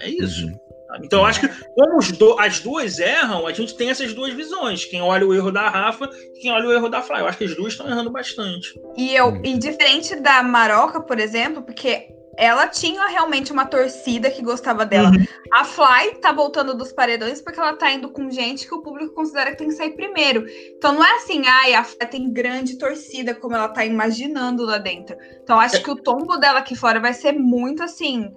É 0.03 0.09
isso. 0.09 0.47
Uhum. 0.47 0.65
Então, 1.03 1.21
eu 1.21 1.27
acho 1.27 1.41
que 1.41 1.49
como 1.75 1.99
do, 2.13 2.39
as 2.39 2.61
duas 2.61 2.99
erram, 2.99 3.47
a 3.47 3.53
gente 3.53 3.77
tem 3.77 3.91
essas 3.91 4.13
duas 4.13 4.33
visões. 4.33 4.85
Quem 4.85 5.03
olha 5.03 5.27
o 5.27 5.35
erro 5.35 5.51
da 5.51 5.69
Rafa 5.69 6.09
e 6.35 6.41
quem 6.41 6.53
olha 6.53 6.69
o 6.69 6.73
erro 6.73 6.89
da 6.89 7.03
Fly. 7.03 7.21
Eu 7.21 7.27
acho 7.27 7.39
que 7.39 7.45
as 7.45 7.57
duas 7.57 7.73
estão 7.73 7.89
errando 7.89 8.11
bastante. 8.11 8.73
E 8.97 9.15
eu, 9.15 9.41
e 9.43 9.59
diferente 9.59 10.15
da 10.17 10.43
Maroca, 10.43 11.01
por 11.01 11.19
exemplo, 11.19 11.63
porque 11.63 12.14
ela 12.37 12.67
tinha 12.69 13.07
realmente 13.09 13.53
uma 13.53 13.67
torcida 13.67 14.31
que 14.31 14.43
gostava 14.43 14.85
dela. 14.85 15.11
Uhum. 15.11 15.27
A 15.53 15.65
Fly 15.65 16.17
tá 16.21 16.33
voltando 16.33 16.75
dos 16.75 16.93
paredões 16.93 17.41
porque 17.41 17.61
ela 17.61 17.75
tá 17.75 17.91
indo 17.93 18.11
com 18.11 18.31
gente 18.31 18.67
que 18.67 18.75
o 18.75 18.83
público 18.83 19.15
considera 19.15 19.51
que 19.51 19.59
tem 19.59 19.69
que 19.69 19.75
sair 19.75 19.95
primeiro. 19.95 20.45
Então 20.77 20.93
não 20.93 21.05
é 21.05 21.17
assim, 21.17 21.43
ai, 21.47 21.75
a 21.75 21.85
Fly 21.85 22.07
tem 22.07 22.33
grande 22.33 22.79
torcida, 22.79 23.35
como 23.35 23.55
ela 23.55 23.69
tá 23.69 23.85
imaginando 23.85 24.65
lá 24.65 24.79
dentro. 24.79 25.17
Então 25.43 25.59
acho 25.61 25.83
que 25.83 25.91
o 25.91 25.97
tombo 25.97 26.37
dela 26.37 26.59
aqui 26.59 26.75
fora 26.75 27.01
vai 27.01 27.13
ser 27.13 27.33
muito 27.33 27.83
assim 27.83 28.31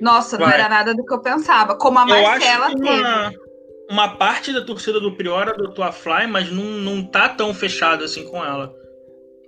nossa, 0.00 0.36
não 0.36 0.46
Vai. 0.46 0.54
era 0.54 0.68
nada 0.68 0.94
do 0.94 1.04
que 1.04 1.12
eu 1.12 1.20
pensava. 1.20 1.76
Como 1.76 1.98
a 1.98 2.06
Marcela 2.06 2.68
teve. 2.68 3.00
Uma, 3.00 3.32
uma 3.90 4.16
parte 4.16 4.52
da 4.52 4.64
torcida 4.64 5.00
do 5.00 5.16
Prior 5.16 5.48
adotou 5.48 5.84
a 5.84 5.92
Fly, 5.92 6.26
mas 6.26 6.50
não, 6.50 6.64
não 6.64 7.02
tá 7.02 7.28
tão 7.28 7.54
fechado 7.54 8.04
assim 8.04 8.24
com 8.24 8.44
ela. 8.44 8.74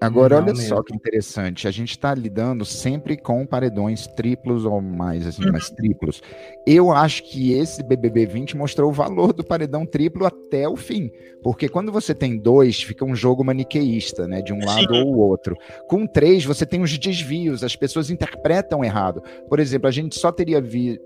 Agora, 0.00 0.36
olha 0.36 0.54
só 0.54 0.82
que 0.82 0.94
interessante. 0.94 1.66
A 1.66 1.70
gente 1.70 1.90
está 1.90 2.14
lidando 2.14 2.64
sempre 2.64 3.16
com 3.16 3.46
paredões 3.46 4.06
triplos 4.06 4.64
ou 4.64 4.80
mais, 4.80 5.26
assim, 5.26 5.44
uhum. 5.44 5.52
mas 5.52 5.70
triplos. 5.70 6.22
Eu 6.66 6.92
acho 6.92 7.22
que 7.24 7.52
esse 7.52 7.82
BBB 7.82 8.26
20 8.26 8.56
mostrou 8.56 8.90
o 8.90 8.92
valor 8.92 9.32
do 9.32 9.42
paredão 9.42 9.86
triplo 9.86 10.26
até 10.26 10.68
o 10.68 10.76
fim. 10.76 11.10
Porque 11.42 11.68
quando 11.68 11.90
você 11.90 12.14
tem 12.14 12.36
dois, 12.36 12.82
fica 12.82 13.04
um 13.04 13.16
jogo 13.16 13.42
maniqueísta, 13.42 14.26
né? 14.28 14.42
De 14.42 14.52
um 14.52 14.64
lado 14.64 14.94
Sim. 14.94 15.02
ou 15.02 15.16
outro. 15.16 15.56
Com 15.88 16.06
três, 16.06 16.44
você 16.44 16.66
tem 16.66 16.82
os 16.82 16.96
desvios, 16.98 17.64
as 17.64 17.74
pessoas 17.74 18.10
interpretam 18.10 18.84
errado. 18.84 19.22
Por 19.48 19.58
exemplo, 19.58 19.88
a 19.88 19.92
gente 19.92 20.18
só 20.18 20.30
teria 20.30 20.60
vi 20.60 21.00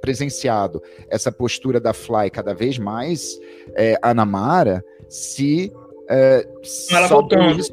presenciado 0.00 0.82
essa 1.08 1.32
postura 1.32 1.80
da 1.80 1.92
Fly 1.92 2.30
cada 2.30 2.54
vez 2.54 2.78
mais 2.78 3.38
é, 3.74 3.98
Anamara 4.02 4.84
se 5.08 5.72
é, 6.08 6.46
ela 6.90 7.06
voltando. 7.06 7.60
Isso, 7.60 7.72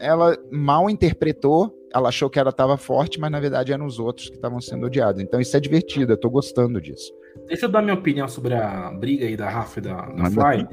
ela 0.00 0.36
mal 0.50 0.88
interpretou, 0.88 1.74
ela 1.94 2.08
achou 2.08 2.30
que 2.30 2.38
ela 2.38 2.48
estava 2.48 2.76
forte, 2.78 3.20
mas 3.20 3.30
na 3.30 3.38
verdade 3.38 3.72
eram 3.72 3.84
os 3.84 3.98
outros 3.98 4.30
que 4.30 4.36
estavam 4.36 4.60
sendo 4.60 4.86
odiados. 4.86 5.20
Então 5.20 5.38
isso 5.38 5.54
é 5.56 5.60
divertido, 5.60 6.12
eu 6.12 6.16
tô 6.16 6.30
gostando 6.30 6.80
disso. 6.80 7.12
Deixa 7.46 7.66
eu 7.66 7.70
dar 7.70 7.82
minha 7.82 7.94
opinião 7.94 8.26
sobre 8.26 8.54
a 8.54 8.90
briga 8.90 9.26
aí 9.26 9.36
da 9.36 9.50
Rafa 9.50 9.78
e 9.78 9.82
da, 9.82 10.06
da 10.06 10.30
Fly. 10.30 10.66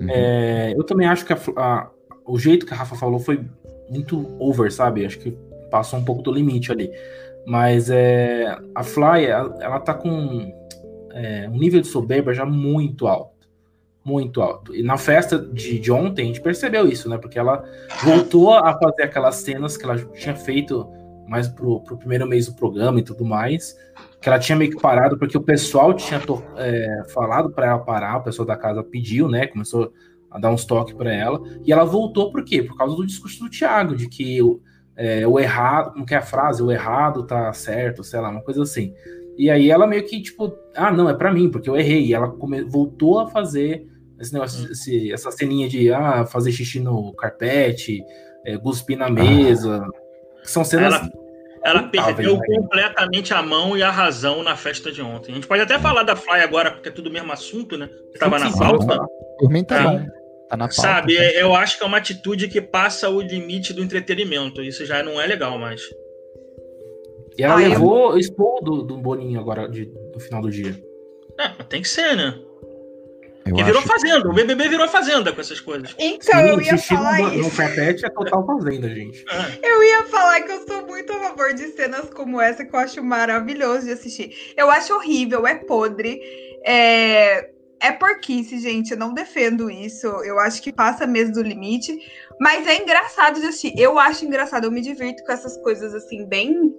Uhum. 0.00 0.10
É, 0.10 0.74
eu 0.76 0.84
também 0.84 1.08
acho 1.08 1.26
que 1.26 1.32
a, 1.32 1.38
a, 1.56 1.90
o 2.24 2.38
jeito 2.38 2.64
que 2.64 2.72
a 2.72 2.76
Rafa 2.76 2.94
falou 2.94 3.18
foi 3.18 3.44
muito 3.90 4.28
over, 4.38 4.70
sabe? 4.70 5.04
Acho 5.04 5.18
que 5.18 5.36
passou 5.70 5.98
um 5.98 6.04
pouco 6.04 6.22
do 6.22 6.32
limite 6.32 6.70
ali. 6.70 6.90
Mas 7.46 7.90
é, 7.90 8.56
a 8.74 8.84
Fly, 8.84 9.26
ela, 9.26 9.56
ela 9.60 9.80
tá 9.80 9.92
com 9.92 10.52
é, 11.12 11.48
um 11.48 11.58
nível 11.58 11.80
de 11.80 11.88
soberba 11.88 12.32
já 12.32 12.46
muito 12.46 13.08
alto 13.08 13.37
muito 14.08 14.40
alto. 14.40 14.74
E 14.74 14.82
na 14.82 14.96
festa 14.96 15.38
de, 15.38 15.78
de 15.78 15.92
ontem 15.92 16.22
a 16.22 16.26
gente 16.26 16.40
percebeu 16.40 16.88
isso, 16.88 17.08
né? 17.08 17.18
Porque 17.18 17.38
ela 17.38 17.62
voltou 18.02 18.54
a 18.54 18.72
fazer 18.78 19.02
aquelas 19.02 19.36
cenas 19.36 19.76
que 19.76 19.84
ela 19.84 19.98
tinha 19.98 20.34
feito 20.34 20.88
mais 21.28 21.46
pro, 21.46 21.80
pro 21.82 21.98
primeiro 21.98 22.26
mês 22.26 22.46
do 22.46 22.54
programa 22.54 22.98
e 22.98 23.02
tudo 23.02 23.22
mais, 23.22 23.76
que 24.20 24.28
ela 24.28 24.38
tinha 24.38 24.56
meio 24.56 24.70
que 24.70 24.80
parado 24.80 25.18
porque 25.18 25.36
o 25.36 25.42
pessoal 25.42 25.92
tinha 25.92 26.20
é, 26.56 27.02
falado 27.12 27.50
para 27.50 27.66
ela 27.66 27.78
parar, 27.78 28.16
o 28.16 28.22
pessoal 28.22 28.46
da 28.46 28.56
casa 28.56 28.82
pediu, 28.82 29.28
né? 29.28 29.46
Começou 29.46 29.92
a 30.30 30.38
dar 30.38 30.50
uns 30.50 30.64
toques 30.64 30.94
para 30.94 31.12
ela. 31.12 31.40
E 31.64 31.72
ela 31.72 31.84
voltou 31.84 32.32
por 32.32 32.42
quê? 32.44 32.62
Por 32.62 32.76
causa 32.76 32.96
do 32.96 33.06
discurso 33.06 33.44
do 33.44 33.50
Thiago, 33.50 33.94
de 33.94 34.08
que 34.08 34.38
é, 34.96 35.26
o 35.26 35.38
errado, 35.38 35.92
como 35.92 36.06
que 36.06 36.14
é 36.14 36.18
a 36.18 36.22
frase? 36.22 36.62
O 36.62 36.72
errado 36.72 37.24
tá 37.24 37.52
certo, 37.52 38.02
sei 38.02 38.20
lá, 38.20 38.30
uma 38.30 38.42
coisa 38.42 38.62
assim. 38.62 38.94
E 39.36 39.50
aí 39.50 39.70
ela 39.70 39.86
meio 39.86 40.04
que, 40.04 40.20
tipo, 40.20 40.52
ah, 40.74 40.90
não, 40.90 41.08
é 41.08 41.14
para 41.14 41.32
mim, 41.32 41.48
porque 41.48 41.70
eu 41.70 41.76
errei. 41.76 42.06
E 42.06 42.14
ela 42.14 42.34
voltou 42.66 43.20
a 43.20 43.28
fazer 43.28 43.86
esse 44.20 44.32
negócio, 44.32 44.64
hum. 44.64 44.72
esse, 44.72 45.12
essa 45.12 45.30
ceninha 45.30 45.68
de 45.68 45.92
ah, 45.92 46.26
fazer 46.26 46.52
xixi 46.52 46.80
no 46.80 47.12
carpete, 47.14 48.04
é, 48.44 48.56
cuspir 48.58 48.98
na 48.98 49.08
mesa. 49.08 49.84
Ah. 49.84 49.88
São 50.42 50.64
cenas. 50.64 50.94
Ela, 50.94 51.10
ela 51.64 51.82
perdeu 51.88 52.36
né? 52.36 52.46
completamente 52.46 53.34
a 53.34 53.42
mão 53.42 53.76
e 53.76 53.82
a 53.82 53.90
razão 53.90 54.42
na 54.42 54.56
festa 54.56 54.90
de 54.90 55.02
ontem. 55.02 55.32
A 55.32 55.34
gente 55.34 55.46
pode 55.46 55.62
até 55.62 55.78
falar 55.78 56.02
da 56.02 56.16
Fly 56.16 56.40
agora, 56.40 56.70
porque 56.70 56.88
é 56.88 56.92
tudo 56.92 57.08
o 57.08 57.12
mesmo 57.12 57.32
assunto, 57.32 57.76
né? 57.76 57.88
Que 58.12 58.18
tava 58.18 58.38
na 58.38 58.50
pauta. 58.50 59.06
Por 59.38 59.50
mim 59.50 59.64
tá 59.64 59.76
é. 59.76 59.82
bom. 59.82 60.06
Tá 60.48 60.56
na 60.56 60.64
pauta, 60.64 60.80
Sabe, 60.80 61.16
tá? 61.16 61.22
eu 61.34 61.54
acho 61.54 61.76
que 61.76 61.84
é 61.84 61.86
uma 61.86 61.98
atitude 61.98 62.48
que 62.48 62.60
passa 62.60 63.10
o 63.10 63.20
limite 63.20 63.74
do 63.74 63.82
entretenimento. 63.82 64.62
Isso 64.62 64.86
já 64.86 65.02
não 65.02 65.20
é 65.20 65.26
legal 65.26 65.58
mais. 65.58 65.82
E 67.36 67.42
ela 67.42 67.54
ah, 67.54 67.56
levou 67.56 68.12
eu... 68.12 68.18
expor 68.18 68.64
do, 68.64 68.82
do 68.82 68.96
Boninho 68.96 69.38
agora, 69.38 69.68
de, 69.68 69.84
do 70.12 70.18
final 70.18 70.40
do 70.40 70.50
dia. 70.50 70.74
É, 71.38 71.62
tem 71.64 71.82
que 71.82 71.88
ser, 71.88 72.16
né? 72.16 72.34
Porque 73.50 73.64
virou 73.64 73.80
acho... 73.80 73.88
fazenda, 73.88 74.28
o 74.28 74.32
BBB 74.32 74.68
virou 74.68 74.88
fazenda 74.88 75.32
com 75.32 75.40
essas 75.40 75.60
coisas. 75.60 75.94
Então, 75.98 76.40
Sim, 76.40 76.48
eu 76.48 76.60
ia 76.60 76.78
falar 76.78 77.18
no, 77.18 77.34
isso. 77.34 77.44
No 77.44 77.50
carpete 77.50 78.06
é 78.06 78.10
total 78.10 78.46
fazenda, 78.46 78.88
gente. 78.88 79.24
É. 79.30 79.68
Eu 79.68 79.82
ia 79.82 80.04
falar 80.04 80.40
que 80.42 80.52
eu 80.52 80.66
sou 80.66 80.86
muito 80.86 81.12
a 81.12 81.20
favor 81.20 81.52
de 81.54 81.68
cenas 81.68 82.10
como 82.10 82.40
essa, 82.40 82.64
que 82.64 82.74
eu 82.74 82.80
acho 82.80 83.02
maravilhoso 83.02 83.86
de 83.86 83.92
assistir. 83.92 84.54
Eu 84.56 84.70
acho 84.70 84.94
horrível, 84.94 85.46
é 85.46 85.54
podre, 85.54 86.20
é 86.64 87.50
é 87.80 87.92
porquice, 87.92 88.58
gente. 88.58 88.92
Eu 88.92 88.98
não 88.98 89.14
defendo 89.14 89.70
isso. 89.70 90.06
Eu 90.06 90.38
acho 90.38 90.62
que 90.62 90.72
passa 90.72 91.06
mesmo 91.06 91.34
do 91.34 91.42
limite. 91.42 91.96
Mas 92.40 92.66
é 92.66 92.76
engraçado 92.76 93.40
de 93.40 93.46
assistir. 93.46 93.74
Eu 93.78 93.98
acho 93.98 94.24
engraçado. 94.24 94.64
Eu 94.64 94.70
me 94.70 94.80
divirto 94.80 95.22
com 95.24 95.32
essas 95.32 95.56
coisas 95.58 95.94
assim, 95.94 96.26
bem. 96.26 96.74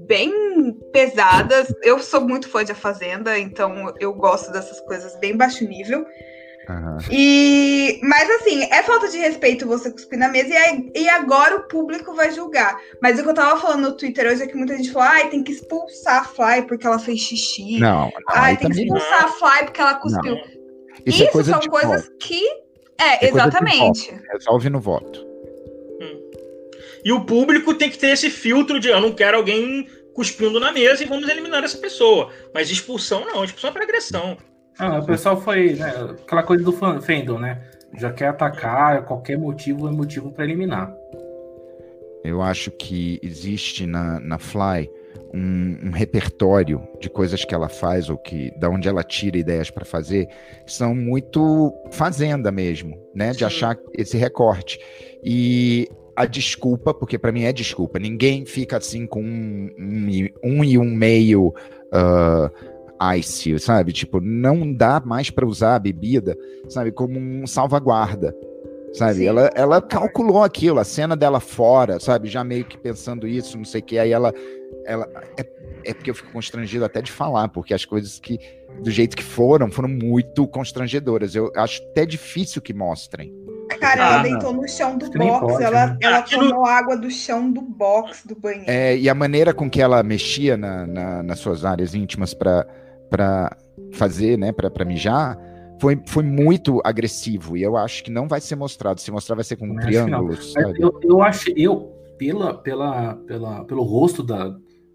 Bem 0.00 0.72
pesadas. 0.92 1.72
Eu 1.82 1.98
sou 1.98 2.20
muito 2.20 2.48
fã 2.48 2.64
de 2.64 2.72
A 2.72 2.74
Fazenda, 2.74 3.38
então 3.38 3.92
eu 3.98 4.12
gosto 4.12 4.52
dessas 4.52 4.80
coisas 4.80 5.16
bem 5.16 5.36
baixo 5.36 5.64
nível. 5.64 6.06
Uhum. 6.68 6.98
E, 7.10 8.00
mas 8.02 8.28
assim, 8.28 8.64
é 8.64 8.82
falta 8.82 9.08
de 9.08 9.18
respeito 9.18 9.68
você 9.68 9.90
cuspir 9.90 10.18
na 10.18 10.28
mesa 10.28 10.48
e, 10.48 11.02
e 11.02 11.08
agora 11.08 11.56
o 11.56 11.68
público 11.68 12.12
vai 12.12 12.32
julgar. 12.32 12.76
Mas 13.00 13.18
o 13.18 13.22
que 13.22 13.28
eu 13.28 13.34
tava 13.34 13.60
falando 13.60 13.82
no 13.82 13.96
Twitter 13.96 14.26
hoje 14.26 14.42
é 14.42 14.46
que 14.46 14.56
muita 14.56 14.76
gente 14.76 14.90
falou: 14.90 15.08
ai, 15.08 15.30
tem 15.30 15.44
que 15.44 15.52
expulsar 15.52 16.22
a 16.22 16.24
Fly 16.24 16.66
porque 16.66 16.86
ela 16.86 16.98
fez 16.98 17.20
xixi. 17.20 17.78
Não, 17.78 18.06
não 18.06 18.12
ai, 18.28 18.56
tem 18.56 18.70
que 18.70 18.80
expulsar 18.80 19.22
não. 19.22 19.28
a 19.28 19.32
Fly 19.32 19.64
porque 19.64 19.80
ela 19.80 19.94
cuspiu. 19.94 20.34
Não. 20.34 20.42
Isso, 20.42 20.52
é 21.06 21.10
Isso 21.10 21.22
é 21.22 21.26
coisa 21.28 21.52
são 21.52 21.60
coisas 21.60 22.04
voto. 22.04 22.16
que. 22.18 22.42
É, 22.98 23.26
é 23.26 23.28
exatamente. 23.28 24.18
Resolve 24.32 24.70
no 24.70 24.80
voto. 24.80 25.24
E 27.06 27.12
o 27.12 27.20
público 27.20 27.72
tem 27.72 27.88
que 27.88 27.96
ter 27.96 28.08
esse 28.08 28.28
filtro 28.28 28.80
de 28.80 28.88
eu 28.88 29.00
não 29.00 29.12
quero 29.12 29.36
alguém 29.36 29.86
cuspindo 30.12 30.58
na 30.58 30.72
mesa 30.72 31.04
e 31.04 31.06
vamos 31.06 31.28
eliminar 31.28 31.62
essa 31.62 31.78
pessoa. 31.78 32.32
Mas 32.52 32.68
expulsão 32.68 33.24
não, 33.24 33.44
expulsão 33.44 33.70
é 33.70 33.72
para 33.72 33.84
agressão. 33.84 34.36
Ah, 34.76 34.98
o 34.98 35.06
pessoal 35.06 35.40
foi, 35.40 35.74
né, 35.74 35.86
aquela 36.20 36.42
coisa 36.42 36.64
do 36.64 36.72
fandom, 36.72 37.38
né? 37.38 37.62
Já 37.96 38.12
quer 38.12 38.26
atacar, 38.26 39.04
qualquer 39.04 39.38
motivo 39.38 39.86
é 39.86 39.92
motivo 39.92 40.32
para 40.32 40.42
eliminar. 40.42 40.92
Eu 42.24 42.42
acho 42.42 42.72
que 42.72 43.20
existe 43.22 43.86
na, 43.86 44.18
na 44.18 44.36
Fly 44.36 44.90
um, 45.32 45.78
um, 45.84 45.90
repertório 45.92 46.82
de 46.98 47.08
coisas 47.08 47.44
que 47.44 47.54
ela 47.54 47.68
faz 47.68 48.10
ou 48.10 48.18
que 48.18 48.50
da 48.58 48.68
onde 48.68 48.88
ela 48.88 49.04
tira 49.04 49.38
ideias 49.38 49.70
para 49.70 49.84
fazer 49.84 50.26
são 50.66 50.92
muito 50.92 51.72
fazenda 51.92 52.50
mesmo, 52.50 53.00
né? 53.14 53.30
De 53.30 53.38
Sim. 53.38 53.44
achar 53.44 53.78
esse 53.96 54.16
recorte 54.16 54.80
e 55.22 55.88
a 56.16 56.24
desculpa, 56.24 56.94
porque 56.94 57.18
para 57.18 57.30
mim 57.30 57.44
é 57.44 57.52
desculpa. 57.52 57.98
Ninguém 57.98 58.46
fica 58.46 58.78
assim 58.78 59.06
com 59.06 59.22
um, 59.22 59.70
um, 59.78 60.28
um 60.42 60.64
e 60.64 60.78
um 60.78 60.90
meio 60.90 61.48
uh, 61.92 63.14
ice, 63.14 63.58
sabe? 63.58 63.92
Tipo, 63.92 64.18
não 64.20 64.72
dá 64.72 65.00
mais 65.04 65.28
para 65.28 65.46
usar 65.46 65.76
a 65.76 65.78
bebida, 65.78 66.36
sabe, 66.68 66.90
como 66.90 67.18
um 67.18 67.46
salvaguarda. 67.46 68.34
Sabe, 68.94 69.26
ela, 69.26 69.50
ela 69.54 69.82
calculou 69.82 70.42
aquilo, 70.42 70.80
a 70.80 70.84
cena 70.84 71.14
dela 71.14 71.38
fora, 71.38 72.00
sabe, 72.00 72.28
já 72.28 72.42
meio 72.42 72.64
que 72.64 72.78
pensando 72.78 73.28
isso, 73.28 73.58
não 73.58 73.64
sei 73.64 73.82
o 73.82 73.84
que, 73.84 73.98
aí 73.98 74.10
ela, 74.10 74.32
ela 74.86 75.06
é, 75.36 75.46
é 75.84 75.92
porque 75.92 76.08
eu 76.08 76.14
fico 76.14 76.32
constrangido 76.32 76.82
até 76.82 77.02
de 77.02 77.12
falar, 77.12 77.48
porque 77.48 77.74
as 77.74 77.84
coisas 77.84 78.18
que, 78.18 78.38
do 78.82 78.90
jeito 78.90 79.14
que 79.14 79.22
foram, 79.22 79.70
foram 79.70 79.88
muito 79.90 80.48
constrangedoras. 80.48 81.34
Eu 81.34 81.52
acho 81.56 81.82
até 81.90 82.06
difícil 82.06 82.62
que 82.62 82.72
mostrem. 82.72 83.34
Cara, 83.78 84.02
ela 84.02 84.20
ah, 84.20 84.22
deitou 84.22 84.52
no 84.52 84.68
chão 84.68 84.96
do 84.98 85.10
box, 85.10 85.52
pode, 85.52 85.64
ela, 85.64 85.86
né? 85.86 85.98
ela 86.00 86.22
tomou 86.22 86.64
água 86.64 86.96
do 86.96 87.10
chão 87.10 87.50
do 87.50 87.60
box 87.60 88.26
do 88.26 88.34
banheiro. 88.34 88.70
É, 88.70 88.96
e 88.96 89.08
a 89.08 89.14
maneira 89.14 89.52
com 89.54 89.68
que 89.68 89.80
ela 89.80 90.02
mexia 90.02 90.56
na, 90.56 90.86
na 90.86 91.22
nas 91.22 91.38
suas 91.38 91.64
áreas 91.64 91.94
íntimas 91.94 92.34
para 92.34 92.66
para 93.10 93.56
fazer, 93.92 94.38
né, 94.38 94.52
para 94.52 94.84
mijar, 94.84 95.38
foi, 95.80 96.00
foi 96.06 96.22
muito 96.22 96.80
agressivo. 96.84 97.56
E 97.56 97.62
eu 97.62 97.76
acho 97.76 98.02
que 98.04 98.10
não 98.10 98.26
vai 98.26 98.40
ser 98.40 98.56
mostrado. 98.56 99.00
Se 99.00 99.10
mostrar, 99.10 99.34
vai 99.34 99.44
ser 99.44 99.56
com 99.56 99.74
triângulos. 99.76 100.54
Eu, 100.78 100.98
eu 101.02 101.22
acho, 101.22 101.50
eu, 101.56 101.92
pela, 102.18 102.54
pela, 102.54 103.14
pela, 103.26 103.64
pelo 103.64 103.82
rosto 103.82 104.22
da. 104.22 104.54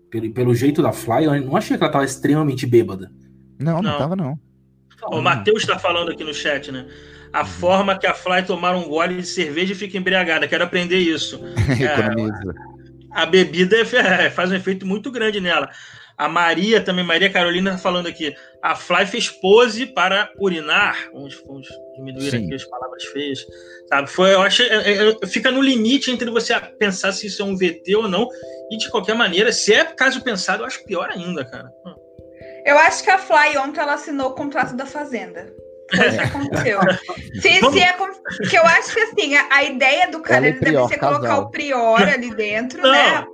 Pelo, 0.10 0.34
pelo 0.34 0.54
jeito 0.54 0.82
da 0.82 0.92
Fly, 0.92 1.24
eu 1.24 1.42
não 1.42 1.56
achei 1.56 1.78
que 1.78 1.84
ela 1.84 1.92
tava 1.92 2.04
extremamente 2.04 2.66
bêbada. 2.66 3.12
Não, 3.58 3.82
não, 3.82 3.92
não 3.92 3.98
tava, 3.98 4.16
não. 4.16 4.38
O 5.10 5.22
Matheus 5.22 5.62
está 5.62 5.80
falando 5.80 6.12
aqui 6.12 6.24
no 6.24 6.34
chat, 6.34 6.72
né? 6.72 6.86
A 7.34 7.46
forma 7.46 7.98
que 7.98 8.06
a 8.06 8.14
Fly 8.14 8.44
tomar 8.44 8.76
um 8.76 8.88
gole 8.88 9.16
de 9.18 9.26
cerveja 9.26 9.74
e 9.74 9.76
fica 9.76 9.98
embriagada. 9.98 10.48
Quero 10.48 10.64
aprender 10.64 10.98
isso. 10.98 11.40
é, 11.80 12.62
a 13.14 13.26
bebida 13.26 13.78
é, 13.78 14.30
faz 14.30 14.52
um 14.52 14.56
efeito 14.56 14.86
muito 14.86 15.12
grande 15.12 15.40
nela. 15.40 15.70
A 16.18 16.28
Maria 16.30 16.80
também, 16.80 17.04
Maria 17.04 17.32
Carolina 17.32 17.80
falando 17.80 18.08
aqui, 18.08 18.36
a 18.62 18.76
Fly 18.76 19.08
fez 19.08 19.28
pose 19.28 19.88
para 19.88 20.32
urinar. 20.40 21.10
Vamos, 21.12 21.42
vamos 21.48 21.68
diminuir 21.96 22.30
Sim. 22.30 22.46
aqui 22.46 22.54
as 22.54 22.64
palavras 22.66 23.04
feias. 23.06 23.40
Sabe? 23.90 24.08
Foi, 24.08 24.34
eu 24.34 24.42
acho, 24.42 24.62
é, 24.62 25.10
é, 25.10 25.28
fica 25.28 25.50
no 25.50 25.62
limite 25.62 26.12
entre 26.12 26.30
você 26.30 26.54
pensar 26.78 27.12
se 27.12 27.26
isso 27.26 27.42
é 27.42 27.46
um 27.46 27.58
VT 27.58 27.96
ou 27.96 28.08
não. 28.08 28.28
E 28.70 28.78
de 28.78 28.90
qualquer 28.92 29.16
maneira, 29.16 29.52
se 29.52 29.74
é 29.74 29.84
caso 29.84 30.24
pensado, 30.24 30.62
eu 30.62 30.68
acho 30.68 30.86
pior 30.86 31.10
ainda, 31.10 31.44
cara. 31.44 31.72
Hum. 31.86 31.96
Eu 32.66 32.78
acho 32.78 33.04
que 33.04 33.10
a 33.10 33.18
Fly 33.18 33.58
ontem 33.58 33.80
ela 33.80 33.94
assinou 33.94 34.30
o 34.30 34.36
contrato 34.36 34.76
da 34.76 34.86
Fazenda. 34.86 35.52
Que 35.92 36.20
aconteceu. 36.20 36.80
se, 37.42 37.72
se 37.72 37.80
é, 37.80 37.94
que 38.50 38.58
eu 38.58 38.64
acho 38.64 38.94
que 38.94 39.00
assim, 39.02 39.36
a, 39.36 39.48
a 39.52 39.64
ideia 39.64 40.10
do 40.10 40.22
cara 40.22 40.42
deve 40.42 40.88
ser 40.88 40.98
colocar 40.98 41.40
o 41.40 41.50
Prior 41.50 42.02
ali 42.02 42.34
dentro, 42.34 42.82
não. 42.82 42.92
né? 42.92 43.26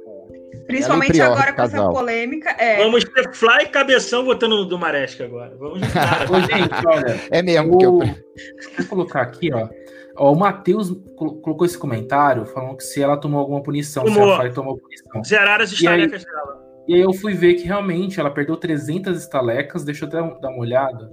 Principalmente 0.66 1.12
Prior, 1.12 1.32
agora 1.32 1.52
com 1.52 1.58
casal. 1.58 1.84
essa 1.84 1.92
polêmica. 1.92 2.50
É. 2.60 2.84
Vamos 2.84 3.04
ter 3.06 3.34
Fly 3.34 3.64
e 3.64 3.70
Cabeção 3.70 4.26
votando 4.26 4.58
no 4.58 4.66
Dumaresca 4.66 5.24
agora. 5.24 5.56
Vamos 5.58 5.80
gente, 6.48 6.88
olha. 6.88 7.22
É 7.32 7.42
mesmo. 7.42 7.76
O... 7.76 7.78
Que 7.78 7.86
eu... 7.86 8.00
Vou 8.00 8.88
colocar 8.90 9.22
aqui, 9.22 9.54
ó. 9.54 9.70
ó 10.18 10.34
o 10.34 10.36
Matheus 10.36 10.92
colocou 11.16 11.66
esse 11.66 11.78
comentário 11.78 12.46
falando 12.46 12.76
que 12.76 12.84
se 12.84 13.02
ela 13.02 13.16
tomou 13.16 13.40
alguma 13.40 13.64
punição, 13.64 14.04
tomou. 14.04 14.28
se 14.28 14.34
a 14.34 14.40
Fly 14.42 14.54
tomou 14.54 14.78
punição. 14.78 15.24
Zerar 15.24 15.62
as 15.62 15.72
estalecas 15.72 16.26
dela. 16.26 16.68
E 16.88 16.96
aí 16.96 17.02
eu 17.02 17.14
fui 17.14 17.34
ver 17.34 17.56
que 17.56 17.64
realmente 17.64 18.20
ela 18.20 18.30
perdeu 18.30 18.58
300 18.58 19.18
estalecas. 19.18 19.86
Deixa 19.86 20.06
eu 20.06 20.10
dar 20.10 20.24
uma 20.24 20.60
olhada 20.60 21.10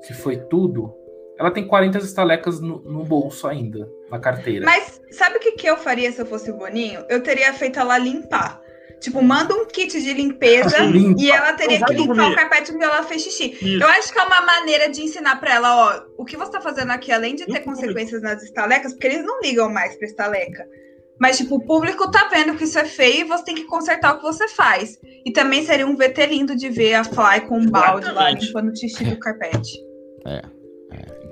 se 0.00 0.14
foi 0.14 0.36
tudo. 0.36 0.94
Ela 1.38 1.50
tem 1.50 1.66
40 1.66 1.98
estalecas 1.98 2.60
no, 2.60 2.80
no, 2.80 3.04
bolso 3.04 3.46
ainda, 3.46 3.88
na 4.10 4.18
carteira. 4.18 4.64
Mas 4.64 5.00
sabe 5.10 5.36
o 5.36 5.40
que, 5.40 5.52
que 5.52 5.66
eu 5.66 5.76
faria 5.76 6.10
se 6.10 6.20
eu 6.20 6.26
fosse 6.26 6.50
o 6.50 6.56
Boninho? 6.56 7.04
Eu 7.10 7.22
teria 7.22 7.52
feito 7.52 7.78
ela 7.78 7.98
limpar. 7.98 8.62
Tipo, 8.98 9.22
manda 9.22 9.54
um 9.54 9.66
kit 9.66 10.00
de 10.00 10.12
limpeza 10.14 10.78
e 11.18 11.30
ela 11.30 11.52
teria 11.52 11.84
que 11.84 11.92
limpar 11.92 12.14
dormir. 12.14 12.32
o 12.32 12.34
carpete 12.34 12.72
onde 12.72 12.84
ela 12.84 13.02
fez 13.02 13.22
xixi. 13.22 13.52
Isso. 13.60 13.82
Eu 13.82 13.86
acho 13.86 14.10
que 14.10 14.18
é 14.18 14.22
uma 14.22 14.40
maneira 14.40 14.88
de 14.88 15.02
ensinar 15.02 15.38
para 15.38 15.54
ela, 15.54 15.76
ó, 15.76 16.02
o 16.16 16.24
que 16.24 16.36
você 16.36 16.52
tá 16.52 16.60
fazendo 16.62 16.90
aqui, 16.90 17.12
além 17.12 17.34
de 17.34 17.44
ter 17.44 17.60
consequências 17.60 18.22
nas 18.22 18.42
estalecas, 18.42 18.94
porque 18.94 19.06
eles 19.06 19.24
não 19.24 19.40
ligam 19.40 19.70
mais 19.70 19.94
pra 19.96 20.06
estaleca. 20.06 20.66
Mas, 21.18 21.38
tipo, 21.38 21.56
o 21.56 21.64
público 21.64 22.10
tá 22.10 22.28
vendo 22.30 22.56
que 22.56 22.64
isso 22.64 22.78
é 22.78 22.84
feio 22.84 23.20
e 23.20 23.24
você 23.24 23.44
tem 23.44 23.54
que 23.54 23.64
consertar 23.64 24.14
o 24.14 24.18
que 24.18 24.24
você 24.24 24.48
faz. 24.48 24.98
E 25.24 25.32
também 25.32 25.64
seria 25.64 25.86
um 25.86 25.96
VT 25.96 26.26
lindo 26.26 26.54
de 26.54 26.68
ver 26.68 26.94
a 26.94 27.04
Fly 27.04 27.42
com 27.48 27.58
um 27.58 27.70
balde 27.70 28.10
lá 28.10 28.30
limpando 28.30 28.70
o 28.70 28.76
xixi 28.76 29.04
do 29.04 29.18
carpete. 29.18 29.78
É 30.26 30.56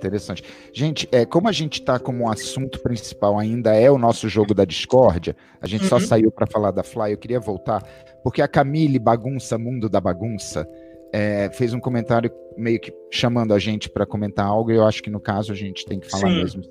interessante. 0.04 0.42
Gente, 0.72 1.08
é, 1.10 1.24
como 1.24 1.48
a 1.48 1.52
gente 1.52 1.80
está 1.80 1.98
como 1.98 2.30
assunto 2.30 2.80
principal 2.80 3.38
ainda 3.38 3.74
é 3.74 3.90
o 3.90 3.98
nosso 3.98 4.28
jogo 4.28 4.54
da 4.54 4.64
discórdia, 4.64 5.34
a 5.60 5.66
gente 5.66 5.84
uhum. 5.84 5.88
só 5.88 6.00
saiu 6.00 6.30
para 6.30 6.46
falar 6.46 6.70
da 6.70 6.82
Fly, 6.82 7.12
eu 7.12 7.18
queria 7.18 7.40
voltar, 7.40 7.82
porque 8.22 8.42
a 8.42 8.48
Camille 8.48 8.98
Bagunça, 8.98 9.56
Mundo 9.56 9.88
da 9.88 10.00
Bagunça, 10.00 10.68
é, 11.12 11.48
fez 11.52 11.72
um 11.72 11.80
comentário 11.80 12.30
meio 12.56 12.80
que 12.80 12.92
chamando 13.10 13.54
a 13.54 13.58
gente 13.58 13.88
para 13.88 14.04
comentar 14.04 14.46
algo, 14.46 14.70
e 14.70 14.76
eu 14.76 14.84
acho 14.84 15.02
que 15.02 15.10
no 15.10 15.20
caso 15.20 15.52
a 15.52 15.56
gente 15.56 15.86
tem 15.86 15.98
que 15.98 16.10
falar 16.10 16.28
Sim. 16.28 16.34
mesmo. 16.36 16.62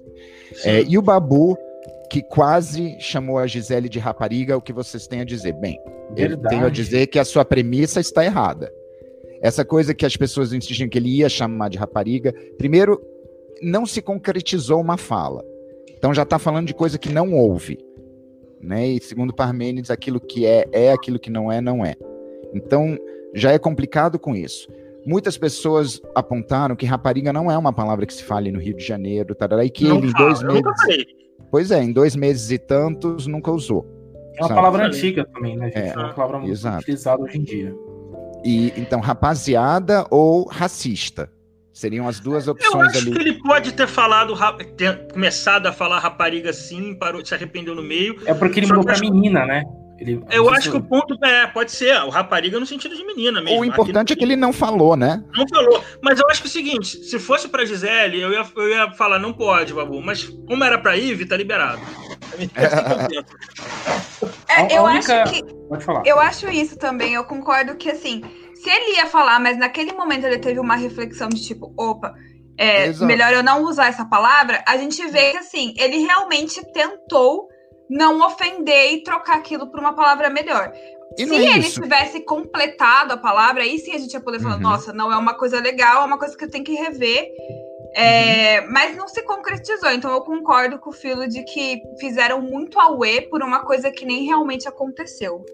É, 0.63 0.83
e 0.83 0.97
o 0.97 1.01
Babu, 1.01 1.57
que 2.13 2.21
quase 2.21 2.95
chamou 2.99 3.39
a 3.39 3.47
Gisele 3.47 3.89
de 3.89 3.97
rapariga, 3.97 4.55
o 4.55 4.61
que 4.61 4.71
vocês 4.71 5.07
têm 5.07 5.21
a 5.21 5.23
dizer? 5.23 5.51
Bem, 5.53 5.79
Verdade. 6.13 6.43
eu 6.43 6.47
tenho 6.47 6.65
a 6.67 6.69
dizer 6.69 7.07
que 7.07 7.17
a 7.17 7.25
sua 7.25 7.43
premissa 7.43 7.99
está 7.99 8.23
errada. 8.23 8.71
Essa 9.41 9.65
coisa 9.65 9.95
que 9.95 10.05
as 10.05 10.15
pessoas 10.15 10.53
insistiam 10.53 10.87
que 10.87 10.95
ele 10.95 11.09
ia 11.09 11.27
chamar 11.27 11.69
de 11.69 11.77
rapariga, 11.79 12.31
primeiro, 12.55 13.01
não 13.63 13.83
se 13.83 13.99
concretizou 13.99 14.79
uma 14.79 14.95
fala. 14.95 15.43
Então 15.89 16.13
já 16.13 16.21
está 16.21 16.37
falando 16.37 16.67
de 16.67 16.75
coisa 16.75 16.99
que 16.99 17.09
não 17.09 17.33
houve. 17.33 17.83
Né? 18.61 18.89
E 18.89 19.01
segundo 19.01 19.33
Parmênides, 19.33 19.89
aquilo 19.89 20.19
que 20.19 20.45
é, 20.45 20.67
é, 20.71 20.91
aquilo 20.91 21.17
que 21.17 21.31
não 21.31 21.51
é, 21.51 21.61
não 21.61 21.83
é. 21.83 21.95
Então 22.53 22.95
já 23.33 23.53
é 23.53 23.57
complicado 23.57 24.19
com 24.19 24.35
isso. 24.35 24.67
Muitas 25.03 25.35
pessoas 25.35 25.99
apontaram 26.13 26.75
que 26.75 26.85
rapariga 26.85 27.33
não 27.33 27.49
é 27.49 27.57
uma 27.57 27.73
palavra 27.73 28.05
que 28.05 28.13
se 28.13 28.23
fale 28.23 28.51
no 28.51 28.59
Rio 28.59 28.77
de 28.77 28.85
Janeiro, 28.85 29.33
tarará, 29.33 29.65
e 29.65 29.69
que 29.71 29.85
não 29.85 29.97
ele 29.97 30.09
em 30.09 30.11
dois 30.11 30.43
meses. 30.43 31.22
Pois 31.53 31.69
é, 31.69 31.83
em 31.83 31.93
dois 31.93 32.15
meses 32.15 32.49
e 32.49 32.57
tantos 32.57 33.27
nunca 33.27 33.51
usou. 33.51 33.85
É 34.35 34.41
uma 34.41 34.47
sabe? 34.47 34.59
palavra 34.59 34.87
antiga 34.87 35.23
também, 35.31 35.55
né, 35.55 35.67
gente? 35.67 35.77
É, 35.77 35.89
é 35.89 35.95
uma 35.95 36.11
palavra 36.11 36.39
muito 36.39 36.51
exato. 36.51 36.79
utilizada 36.79 37.21
hoje 37.21 37.37
em 37.37 37.43
dia. 37.43 37.75
E 38.43 38.73
então, 38.75 38.99
rapaziada 38.99 40.03
ou 40.09 40.47
racista? 40.47 41.31
Seriam 41.71 42.07
as 42.07 42.19
duas 42.19 42.47
opções 42.47 42.73
Eu 42.73 42.81
acho 42.81 42.97
ali. 42.97 43.11
que 43.11 43.19
ele 43.19 43.33
pode 43.43 43.71
ter 43.71 43.87
falado, 43.87 44.33
ter 44.75 45.07
começado 45.13 45.67
a 45.67 45.71
falar 45.71 45.99
rapariga 45.99 46.51
sim, 46.51 46.95
parou, 46.95 47.23
se 47.23 47.35
arrependeu 47.35 47.75
no 47.75 47.83
meio. 47.83 48.17
É 48.25 48.33
porque 48.33 48.59
ele 48.59 48.65
mudou 48.65 48.83
pra 48.83 48.97
menina, 48.97 49.45
né? 49.45 49.63
Ele, 50.03 50.21
eu 50.29 50.49
acho 50.49 50.69
que 50.69 50.75
o 50.75 50.83
ponto 50.83 51.17
é, 51.23 51.47
pode 51.47 51.71
ser, 51.71 51.95
o 52.03 52.09
rapariga 52.09 52.59
no 52.59 52.65
sentido 52.65 52.93
de 52.93 53.05
menina 53.05 53.41
mesmo. 53.41 53.61
O 53.61 53.63
importante 53.63 54.11
Aqui, 54.11 54.13
é 54.13 54.15
que 54.17 54.23
ele 54.23 54.35
não 54.35 54.51
falou, 54.51 54.97
né? 54.97 55.23
Não 55.33 55.47
falou. 55.47 55.81
Mas 56.01 56.19
eu 56.19 56.27
acho 56.29 56.41
que 56.41 56.47
é 56.47 56.49
o 56.49 56.51
seguinte: 56.51 56.97
se 57.05 57.17
fosse 57.17 57.47
pra 57.47 57.63
Gisele, 57.63 58.21
eu 58.21 58.33
ia, 58.33 58.45
eu 58.55 58.69
ia 58.69 58.91
falar, 58.91 59.17
não 59.17 59.31
pode, 59.31 59.73
Babu. 59.73 60.01
Mas 60.01 60.25
como 60.25 60.63
era 60.63 60.77
pra 60.77 60.97
Ive, 60.97 61.25
tá 61.25 61.37
liberado. 61.37 61.79
É, 64.47 64.77
eu 64.77 64.83
única... 64.83 65.23
acho 65.23 65.33
que. 65.33 65.43
Pode 65.67 65.83
falar. 65.83 66.03
Eu 66.05 66.19
acho 66.19 66.47
isso 66.47 66.77
também. 66.77 67.15
Eu 67.15 67.23
concordo 67.23 67.75
que, 67.75 67.89
assim, 67.89 68.21
se 68.53 68.69
ele 68.69 68.97
ia 68.97 69.07
falar, 69.07 69.39
mas 69.39 69.57
naquele 69.57 69.91
momento 69.93 70.25
ele 70.25 70.37
teve 70.37 70.59
uma 70.59 70.75
reflexão 70.75 71.27
de 71.27 71.41
tipo, 71.41 71.73
opa. 71.75 72.13
É, 72.55 72.93
melhor 72.99 73.33
eu 73.33 73.41
não 73.41 73.63
usar 73.63 73.87
essa 73.87 74.05
palavra, 74.05 74.63
a 74.67 74.77
gente 74.77 75.03
vê 75.07 75.31
que 75.31 75.37
assim, 75.37 75.73
ele 75.75 75.97
realmente 75.97 76.63
tentou 76.71 77.47
não 77.89 78.25
ofender 78.25 78.93
e 78.93 79.03
trocar 79.03 79.37
aquilo 79.37 79.67
por 79.67 79.79
uma 79.79 79.93
palavra 79.93 80.29
melhor. 80.29 80.71
E 81.17 81.27
Se 81.27 81.35
é 81.35 81.55
ele 81.55 81.59
isso. 81.59 81.81
tivesse 81.81 82.21
completado 82.21 83.13
a 83.13 83.17
palavra, 83.17 83.63
aí 83.63 83.77
sim 83.77 83.93
a 83.93 83.99
gente 83.99 84.13
ia 84.13 84.21
poder 84.21 84.39
falar, 84.39 84.55
uhum. 84.55 84.61
nossa, 84.61 84.91
não 84.91 85.11
é 85.11 85.17
uma 85.17 85.35
coisa 85.35 85.59
legal, 85.59 86.01
é 86.01 86.05
uma 86.05 86.17
coisa 86.17 86.35
que 86.35 86.43
eu 86.43 86.49
tenho 86.49 86.63
que 86.63 86.73
rever. 86.73 87.29
É, 87.95 88.61
uhum. 88.61 88.71
Mas 88.71 88.95
não 88.95 89.07
se 89.07 89.21
concretizou, 89.23 89.91
então 89.91 90.11
eu 90.11 90.21
concordo 90.21 90.79
com 90.79 90.89
o 90.89 90.93
Filo 90.93 91.27
de 91.27 91.43
que 91.43 91.81
fizeram 91.99 92.41
muito 92.41 92.79
auê 92.79 93.21
por 93.21 93.43
uma 93.43 93.63
coisa 93.63 93.91
que 93.91 94.05
nem 94.05 94.25
realmente 94.25 94.67
aconteceu. 94.67 95.45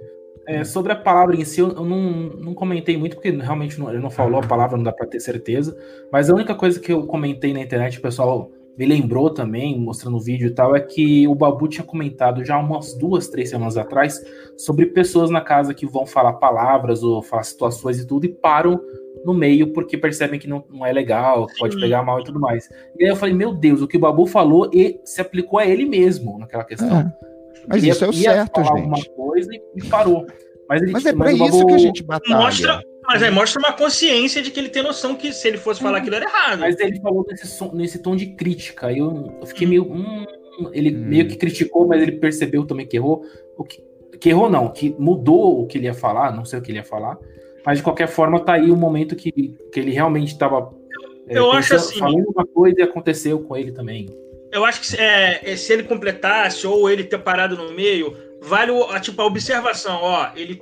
É, 0.47 0.63
sobre 0.63 0.91
a 0.91 0.95
palavra 0.95 1.35
em 1.35 1.45
si, 1.45 1.59
eu 1.59 1.67
não, 1.67 1.99
não 2.39 2.53
comentei 2.55 2.97
muito, 2.97 3.15
porque 3.15 3.29
realmente 3.29 3.79
não, 3.79 3.89
ele 3.89 3.99
não 3.99 4.09
falou 4.09 4.39
a 4.39 4.47
palavra, 4.47 4.77
não 4.77 4.83
dá 4.83 4.91
para 4.91 5.05
ter 5.05 5.19
certeza. 5.19 5.77
Mas 6.11 6.29
a 6.29 6.33
única 6.33 6.55
coisa 6.55 6.79
que 6.79 6.91
eu 6.91 7.05
comentei 7.05 7.53
na 7.53 7.59
internet, 7.59 7.99
o 7.99 8.01
pessoal 8.01 8.49
me 8.79 8.85
lembrou 8.85 9.29
também, 9.29 9.77
mostrando 9.77 10.15
o 10.15 10.21
vídeo 10.21 10.47
e 10.47 10.51
tal, 10.51 10.73
é 10.73 10.79
que 10.79 11.27
o 11.27 11.35
Babu 11.35 11.67
tinha 11.67 11.83
comentado 11.83 12.45
já 12.45 12.57
umas 12.57 12.93
duas, 12.93 13.27
três 13.27 13.49
semanas 13.49 13.75
atrás 13.75 14.23
sobre 14.55 14.85
pessoas 14.85 15.29
na 15.29 15.41
casa 15.41 15.73
que 15.73 15.85
vão 15.85 16.05
falar 16.05 16.31
palavras 16.33 17.03
ou 17.03 17.21
falar 17.21 17.43
situações 17.43 17.99
e 17.99 18.07
tudo 18.07 18.25
e 18.25 18.29
param 18.29 18.79
no 19.25 19.33
meio 19.33 19.73
porque 19.73 19.97
percebem 19.97 20.39
que 20.39 20.47
não, 20.47 20.63
não 20.69 20.85
é 20.85 20.93
legal, 20.93 21.45
que 21.47 21.59
pode 21.59 21.77
pegar 21.77 22.03
mal 22.03 22.21
e 22.21 22.23
tudo 22.23 22.39
mais. 22.39 22.69
E 22.97 23.03
aí 23.03 23.09
eu 23.09 23.17
falei, 23.17 23.35
meu 23.35 23.53
Deus, 23.53 23.81
o 23.81 23.87
que 23.87 23.97
o 23.97 23.99
Babu 23.99 24.25
falou 24.25 24.71
e 24.73 24.97
se 25.03 25.19
aplicou 25.19 25.59
a 25.59 25.65
ele 25.65 25.83
mesmo 25.83 26.39
naquela 26.39 26.63
questão. 26.63 26.99
É. 26.99 27.13
Mas 27.67 27.83
ia, 27.83 27.91
isso 27.91 28.05
é 28.05 28.07
o 28.07 28.13
certo, 28.13 28.61
gente. 28.61 28.71
alguma 28.71 29.03
coisa 29.13 29.51
e 29.75 29.83
parou. 29.89 30.25
Mas, 30.69 30.81
ele, 30.81 30.91
mas 30.93 31.05
é 31.05 31.11
para 31.11 31.33
isso 31.33 31.49
Babu... 31.49 31.65
que 31.67 31.73
a 31.73 31.77
gente 31.79 32.01
batalha. 32.01 32.45
Mostra, 32.45 32.81
mas 33.10 33.24
aí 33.24 33.32
mostra 33.32 33.60
uma 33.60 33.74
consciência 33.74 34.39
de 34.39 34.52
que 34.52 34.60
ele 34.60 34.69
tem 34.69 34.84
noção 34.84 35.15
que 35.15 35.34
se 35.34 35.48
ele 35.48 35.58
fosse 35.58 35.82
falar 35.82 35.98
aquilo 35.98 36.15
era 36.15 36.26
errado. 36.26 36.60
Mas 36.60 36.80
ele 36.80 37.02
falou 37.02 37.26
nesse, 37.28 37.48
som, 37.48 37.72
nesse 37.74 37.98
tom 38.04 38.15
de 38.15 38.28
crítica. 38.28 38.93
Eu, 38.93 39.36
eu 39.41 39.48
fiquei 39.48 39.65
meio. 39.65 39.91
Hum, 39.91 40.28
ele 40.72 40.95
hum. 40.95 41.00
meio 41.00 41.28
que 41.28 41.36
criticou, 41.36 41.88
mas 41.88 42.04
ele 42.04 42.12
percebeu 42.12 42.67
também 42.67 42.86
que 42.86 42.98
errou. 42.98 43.26
O 43.58 43.63
que, 43.63 43.84
que 44.19 44.30
errou, 44.30 44.48
não, 44.48 44.69
que 44.69 44.95
mudou 45.00 45.60
o 45.60 45.65
que 45.65 45.80
ele 45.80 45.88
ia 45.88 45.93
falar, 45.93 46.32
não 46.36 46.45
sei 46.45 46.60
o 46.60 46.62
que 46.62 46.69
ele 46.69 46.78
ia 46.78 46.84
falar. 46.84 47.17
Mas 47.65 47.80
de 47.80 47.84
qualquer 47.84 48.08
forma, 48.08 48.39
tá 48.39 48.54
aí 48.54 48.69
o 48.69 48.78
momento 48.78 49.15
que, 49.15 49.32
que 49.74 49.80
ele 49.80 49.89
realmente 49.91 50.32
estava. 50.32 50.72
É, 51.28 51.36
eu 51.36 51.52
acho 51.52 51.76
assim. 51.76 51.98
Falando 51.98 52.30
uma 52.30 52.45
coisa 52.45 52.80
e 52.80 52.84
aconteceu 52.84 53.39
com 53.39 53.58
ele 53.58 53.72
também. 53.72 54.08
Eu 54.52 54.63
acho 54.65 54.82
que 54.82 55.02
é, 55.02 55.56
se 55.56 55.74
ele 55.74 55.84
completasse 55.84 56.67
ou 56.67 56.88
ele 56.88 57.04
ter 57.04 57.19
parado 57.19 57.56
no 57.56 57.74
meio, 57.74 58.15
vale 58.41 58.71
tipo, 59.02 59.21
a 59.21 59.25
observação. 59.25 59.99
Ó, 60.02 60.30
ele 60.36 60.62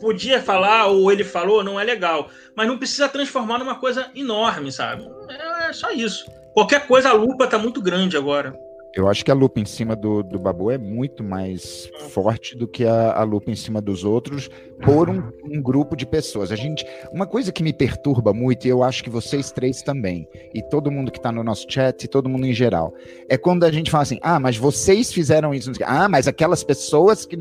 podia 0.00 0.42
falar 0.42 0.86
ou 0.86 1.10
ele 1.10 1.24
falou, 1.24 1.64
não 1.64 1.78
é 1.78 1.84
legal. 1.84 2.30
Mas 2.54 2.68
não 2.68 2.78
precisa 2.78 3.08
transformar 3.08 3.58
numa 3.58 3.76
coisa 3.76 4.10
enorme, 4.14 4.70
sabe? 4.72 5.08
É, 5.28 5.70
é 5.70 5.72
só 5.72 5.90
isso. 5.90 6.30
Qualquer 6.52 6.86
coisa, 6.86 7.10
a 7.10 7.12
lupa 7.12 7.46
tá 7.46 7.58
muito 7.58 7.82
grande 7.82 8.16
agora. 8.16 8.58
Eu 8.96 9.06
acho 9.08 9.22
que 9.22 9.30
a 9.30 9.34
lupa 9.34 9.60
em 9.60 9.66
cima 9.66 9.94
do, 9.94 10.22
do 10.22 10.38
Babu 10.38 10.70
é 10.70 10.78
muito 10.78 11.22
mais 11.22 11.90
forte 12.08 12.56
do 12.56 12.66
que 12.66 12.82
a, 12.82 13.12
a 13.12 13.22
lupa 13.24 13.50
em 13.50 13.54
cima 13.54 13.78
dos 13.78 14.04
outros 14.04 14.48
por 14.82 15.10
um, 15.10 15.22
um, 15.44 15.60
grupo 15.60 15.94
de 15.94 16.06
pessoas. 16.06 16.50
A 16.50 16.56
gente, 16.56 16.82
uma 17.12 17.26
coisa 17.26 17.52
que 17.52 17.62
me 17.62 17.74
perturba 17.74 18.32
muito, 18.32 18.64
e 18.64 18.70
eu 18.70 18.82
acho 18.82 19.04
que 19.04 19.10
vocês 19.10 19.52
três 19.52 19.82
também, 19.82 20.26
e 20.54 20.62
todo 20.62 20.90
mundo 20.90 21.12
que 21.12 21.18
está 21.18 21.30
no 21.30 21.44
nosso 21.44 21.66
chat, 21.68 22.04
e 22.04 22.08
todo 22.08 22.26
mundo 22.26 22.46
em 22.46 22.54
geral, 22.54 22.94
é 23.28 23.36
quando 23.36 23.64
a 23.64 23.70
gente 23.70 23.90
fala 23.90 24.02
assim: 24.02 24.18
ah, 24.22 24.40
mas 24.40 24.56
vocês 24.56 25.12
fizeram 25.12 25.52
isso. 25.52 25.70
Ah, 25.84 26.08
mas 26.08 26.26
aquelas 26.26 26.64
pessoas 26.64 27.26
que. 27.26 27.36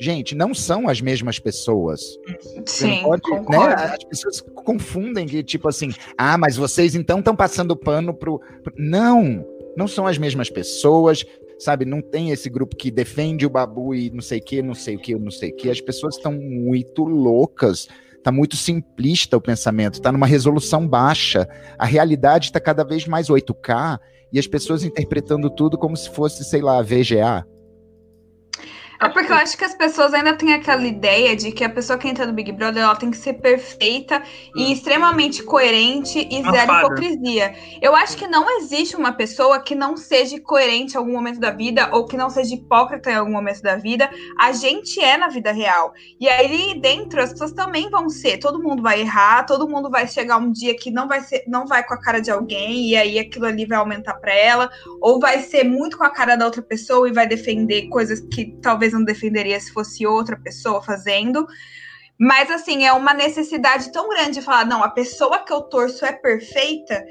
Gente, 0.00 0.34
não 0.34 0.54
são 0.54 0.88
as 0.88 1.02
mesmas 1.02 1.38
pessoas. 1.38 2.00
Sim, 2.64 3.02
pode, 3.02 3.30
né? 3.50 3.74
As 3.74 4.04
pessoas 4.04 4.40
confundem 4.40 5.26
que, 5.26 5.42
tipo 5.42 5.68
assim, 5.68 5.92
ah, 6.16 6.38
mas 6.38 6.56
vocês 6.56 6.94
então 6.94 7.18
estão 7.18 7.36
passando 7.36 7.76
pano 7.76 8.14
pro. 8.14 8.40
Não! 8.78 9.55
Não 9.76 9.86
são 9.86 10.06
as 10.06 10.18
mesmas 10.18 10.48
pessoas, 10.48 11.24
sabe? 11.58 11.84
Não 11.84 12.00
tem 12.00 12.30
esse 12.30 12.48
grupo 12.48 12.76
que 12.76 12.90
defende 12.90 13.46
o 13.46 13.50
babu 13.50 13.94
e 13.94 14.10
não 14.10 14.22
sei 14.22 14.38
o 14.38 14.42
que, 14.42 14.62
não 14.62 14.74
sei 14.74 14.96
o 14.96 14.98
que, 14.98 15.14
não 15.14 15.30
sei 15.30 15.50
o 15.50 15.56
que. 15.56 15.70
As 15.70 15.80
pessoas 15.80 16.16
estão 16.16 16.32
muito 16.32 17.04
loucas. 17.04 17.88
Tá 18.22 18.32
muito 18.32 18.56
simplista 18.56 19.36
o 19.36 19.40
pensamento, 19.40 20.00
tá 20.00 20.10
numa 20.10 20.26
resolução 20.26 20.88
baixa. 20.88 21.48
A 21.78 21.84
realidade 21.84 22.46
está 22.46 22.58
cada 22.58 22.82
vez 22.82 23.06
mais 23.06 23.28
8K 23.28 24.00
e 24.32 24.38
as 24.38 24.48
pessoas 24.48 24.82
interpretando 24.82 25.48
tudo 25.48 25.78
como 25.78 25.96
se 25.96 26.10
fosse, 26.10 26.42
sei 26.42 26.60
lá, 26.60 26.82
VGA. 26.82 27.46
É 29.00 29.08
porque 29.08 29.30
eu 29.30 29.36
acho 29.36 29.56
que 29.56 29.64
as 29.64 29.74
pessoas 29.74 30.14
ainda 30.14 30.34
têm 30.34 30.54
aquela 30.54 30.86
ideia 30.86 31.36
de 31.36 31.52
que 31.52 31.64
a 31.64 31.68
pessoa 31.68 31.98
que 31.98 32.08
entra 32.08 32.26
no 32.26 32.32
Big 32.32 32.50
Brother 32.52 32.82
ela 32.82 32.96
tem 32.96 33.10
que 33.10 33.16
ser 33.16 33.34
perfeita 33.34 34.18
hum. 34.18 34.22
e 34.56 34.72
extremamente 34.72 35.42
coerente 35.42 36.26
e 36.30 36.42
zero 36.42 36.72
hipocrisia. 36.72 37.54
Eu 37.80 37.94
acho 37.94 38.16
que 38.16 38.26
não 38.26 38.58
existe 38.58 38.96
uma 38.96 39.12
pessoa 39.12 39.60
que 39.60 39.74
não 39.74 39.96
seja 39.96 40.40
coerente 40.40 40.94
em 40.94 40.98
algum 40.98 41.12
momento 41.12 41.40
da 41.40 41.50
vida 41.50 41.90
ou 41.92 42.06
que 42.06 42.16
não 42.16 42.30
seja 42.30 42.54
hipócrita 42.54 43.10
em 43.10 43.14
algum 43.14 43.32
momento 43.32 43.62
da 43.62 43.76
vida. 43.76 44.10
A 44.38 44.52
gente 44.52 45.00
é 45.00 45.16
na 45.16 45.28
vida 45.28 45.52
real. 45.52 45.92
E 46.18 46.28
aí 46.28 46.78
dentro 46.80 47.22
as 47.22 47.32
pessoas 47.32 47.52
também 47.52 47.90
vão 47.90 48.08
ser. 48.08 48.38
Todo 48.38 48.62
mundo 48.62 48.82
vai 48.82 49.00
errar, 49.00 49.44
todo 49.44 49.68
mundo 49.68 49.90
vai 49.90 50.06
chegar 50.06 50.38
um 50.38 50.50
dia 50.50 50.76
que 50.76 50.90
não 50.90 51.06
vai 51.08 51.20
ser, 51.20 51.44
não 51.46 51.66
vai 51.66 51.84
com 51.84 51.94
a 51.94 52.00
cara 52.00 52.20
de 52.20 52.30
alguém 52.30 52.88
e 52.88 52.96
aí 52.96 53.18
aquilo 53.18 53.46
ali 53.46 53.66
vai 53.66 53.78
aumentar 53.78 54.14
para 54.14 54.34
ela, 54.34 54.70
ou 55.00 55.20
vai 55.20 55.40
ser 55.40 55.64
muito 55.64 55.98
com 55.98 56.04
a 56.04 56.10
cara 56.10 56.36
da 56.36 56.44
outra 56.44 56.62
pessoa 56.62 57.08
e 57.08 57.12
vai 57.12 57.26
defender 57.26 57.88
coisas 57.88 58.20
que 58.20 58.56
talvez 58.62 58.85
talvez 58.86 58.92
não 58.92 59.04
defenderia 59.04 59.58
se 59.58 59.72
fosse 59.72 60.06
outra 60.06 60.36
pessoa 60.36 60.82
fazendo. 60.82 61.46
Mas, 62.18 62.50
assim, 62.50 62.84
é 62.84 62.92
uma 62.92 63.12
necessidade 63.12 63.92
tão 63.92 64.08
grande 64.08 64.34
de 64.34 64.42
falar: 64.42 64.64
não, 64.64 64.82
a 64.82 64.88
pessoa 64.88 65.40
que 65.40 65.52
eu 65.52 65.62
torço 65.62 66.04
é 66.04 66.12
perfeita, 66.12 67.04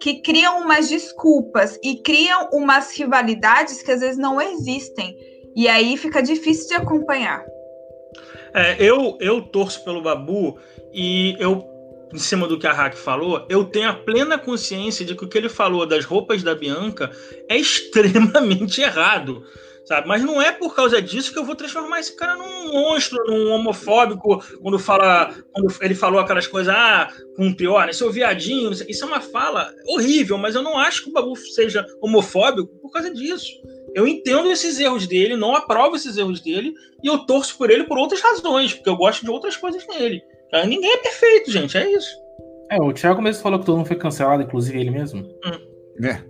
que 0.00 0.20
criam 0.20 0.60
umas 0.60 0.88
desculpas 0.88 1.78
e 1.82 1.96
criam 1.96 2.48
umas 2.52 2.96
rivalidades 2.96 3.82
que 3.82 3.90
às 3.90 4.00
vezes 4.00 4.18
não 4.18 4.40
existem. 4.40 5.16
E 5.54 5.68
aí 5.68 5.96
fica 5.96 6.22
difícil 6.22 6.68
de 6.68 6.74
acompanhar. 6.74 7.44
É, 8.54 8.76
eu, 8.78 9.16
eu 9.20 9.42
torço 9.42 9.82
pelo 9.84 10.02
Babu 10.02 10.58
e 10.92 11.36
eu, 11.38 11.64
em 12.12 12.18
cima 12.18 12.46
do 12.46 12.58
que 12.58 12.66
a 12.66 12.72
Hack 12.72 12.94
falou, 12.94 13.46
eu 13.48 13.64
tenho 13.64 13.88
a 13.88 13.94
plena 13.94 14.38
consciência 14.38 15.04
de 15.04 15.14
que 15.14 15.24
o 15.24 15.28
que 15.28 15.38
ele 15.38 15.48
falou 15.48 15.86
das 15.86 16.04
roupas 16.04 16.42
da 16.42 16.54
Bianca 16.54 17.10
é 17.48 17.56
extremamente 17.58 18.80
errado 18.80 19.42
sabe? 19.84 20.06
Mas 20.06 20.22
não 20.22 20.40
é 20.40 20.52
por 20.52 20.74
causa 20.74 21.00
disso 21.00 21.32
que 21.32 21.38
eu 21.38 21.44
vou 21.44 21.54
transformar 21.54 22.00
esse 22.00 22.14
cara 22.16 22.36
num 22.36 22.72
monstro, 22.72 23.18
num 23.26 23.50
homofóbico, 23.52 24.42
quando 24.60 24.78
fala, 24.78 25.34
quando 25.52 25.74
ele 25.80 25.94
falou 25.94 26.20
aquelas 26.20 26.46
coisas, 26.46 26.74
ah, 26.74 27.08
com 27.36 27.46
um 27.46 27.54
pior, 27.54 27.86
né? 27.86 27.92
Seu 27.92 28.10
viadinho, 28.10 28.70
isso 28.72 29.04
é 29.04 29.06
uma 29.06 29.20
fala 29.20 29.72
horrível, 29.86 30.38
mas 30.38 30.54
eu 30.54 30.62
não 30.62 30.78
acho 30.78 31.04
que 31.04 31.10
o 31.10 31.12
Babu 31.12 31.36
seja 31.36 31.86
homofóbico 32.00 32.68
por 32.80 32.90
causa 32.90 33.12
disso. 33.12 33.50
Eu 33.94 34.06
entendo 34.06 34.50
esses 34.50 34.78
erros 34.80 35.06
dele, 35.06 35.36
não 35.36 35.54
aprovo 35.54 35.96
esses 35.96 36.16
erros 36.16 36.40
dele, 36.40 36.72
e 37.02 37.06
eu 37.08 37.18
torço 37.18 37.56
por 37.58 37.70
ele 37.70 37.84
por 37.84 37.98
outras 37.98 38.20
razões, 38.20 38.72
porque 38.72 38.88
eu 38.88 38.96
gosto 38.96 39.24
de 39.24 39.30
outras 39.30 39.56
coisas 39.56 39.86
nele. 39.86 40.22
Ninguém 40.66 40.92
é 40.92 40.98
perfeito, 40.98 41.50
gente, 41.50 41.76
é 41.76 41.90
isso. 41.90 42.10
É, 42.70 42.80
o 42.80 42.92
Thiago 42.92 43.20
mesmo 43.20 43.42
falou 43.42 43.58
que 43.58 43.66
todo 43.66 43.76
mundo 43.76 43.86
foi 43.86 43.96
cancelado, 43.96 44.42
inclusive 44.42 44.78
ele 44.78 44.90
mesmo. 44.90 45.20
Hum. 45.44 46.06
É. 46.06 46.22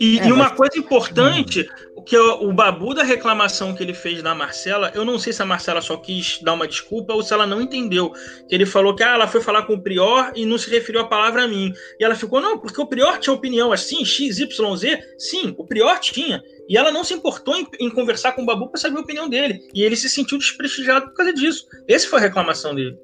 E, 0.00 0.18
é, 0.18 0.26
e, 0.26 0.32
uma 0.32 0.44
mas... 0.44 0.52
coisa 0.52 0.78
importante, 0.78 1.68
que 2.08 2.16
o, 2.16 2.48
o 2.48 2.52
Babu 2.54 2.94
da 2.94 3.02
reclamação 3.02 3.74
que 3.74 3.82
ele 3.82 3.92
fez 3.92 4.22
da 4.22 4.34
Marcela, 4.34 4.90
eu 4.94 5.04
não 5.04 5.18
sei 5.18 5.30
se 5.30 5.42
a 5.42 5.44
Marcela 5.44 5.82
só 5.82 5.94
quis 5.98 6.40
dar 6.40 6.54
uma 6.54 6.66
desculpa 6.66 7.12
ou 7.12 7.22
se 7.22 7.34
ela 7.34 7.46
não 7.46 7.60
entendeu. 7.60 8.10
Que 8.48 8.54
ele 8.54 8.64
falou 8.64 8.96
que 8.96 9.02
ah, 9.02 9.12
ela 9.12 9.28
foi 9.28 9.42
falar 9.42 9.64
com 9.64 9.74
o 9.74 9.82
Prior 9.82 10.32
e 10.34 10.46
não 10.46 10.56
se 10.56 10.70
referiu 10.70 11.02
a 11.02 11.04
palavra 11.06 11.42
a 11.42 11.46
mim. 11.46 11.70
E 12.00 12.04
ela 12.04 12.14
ficou, 12.14 12.40
não, 12.40 12.58
porque 12.58 12.80
o 12.80 12.86
Prior 12.86 13.18
tinha 13.18 13.34
opinião 13.34 13.72
assim, 13.72 14.06
X, 14.06 14.38
Y, 14.38 14.76
Z. 14.76 15.00
Sim, 15.18 15.54
o 15.58 15.66
Prior 15.66 15.98
tinha. 15.98 16.42
E 16.66 16.78
ela 16.78 16.90
não 16.90 17.04
se 17.04 17.12
importou 17.12 17.54
em, 17.54 17.68
em 17.78 17.90
conversar 17.90 18.32
com 18.32 18.42
o 18.42 18.46
Babu 18.46 18.70
para 18.70 18.80
saber 18.80 18.96
a 18.96 19.02
opinião 19.02 19.28
dele. 19.28 19.68
E 19.74 19.82
ele 19.82 19.94
se 19.94 20.08
sentiu 20.08 20.38
desprestigiado 20.38 21.08
por 21.08 21.14
causa 21.14 21.34
disso. 21.34 21.66
Essa 21.86 22.08
foi 22.08 22.20
a 22.20 22.22
reclamação 22.22 22.74
dele. 22.74 22.98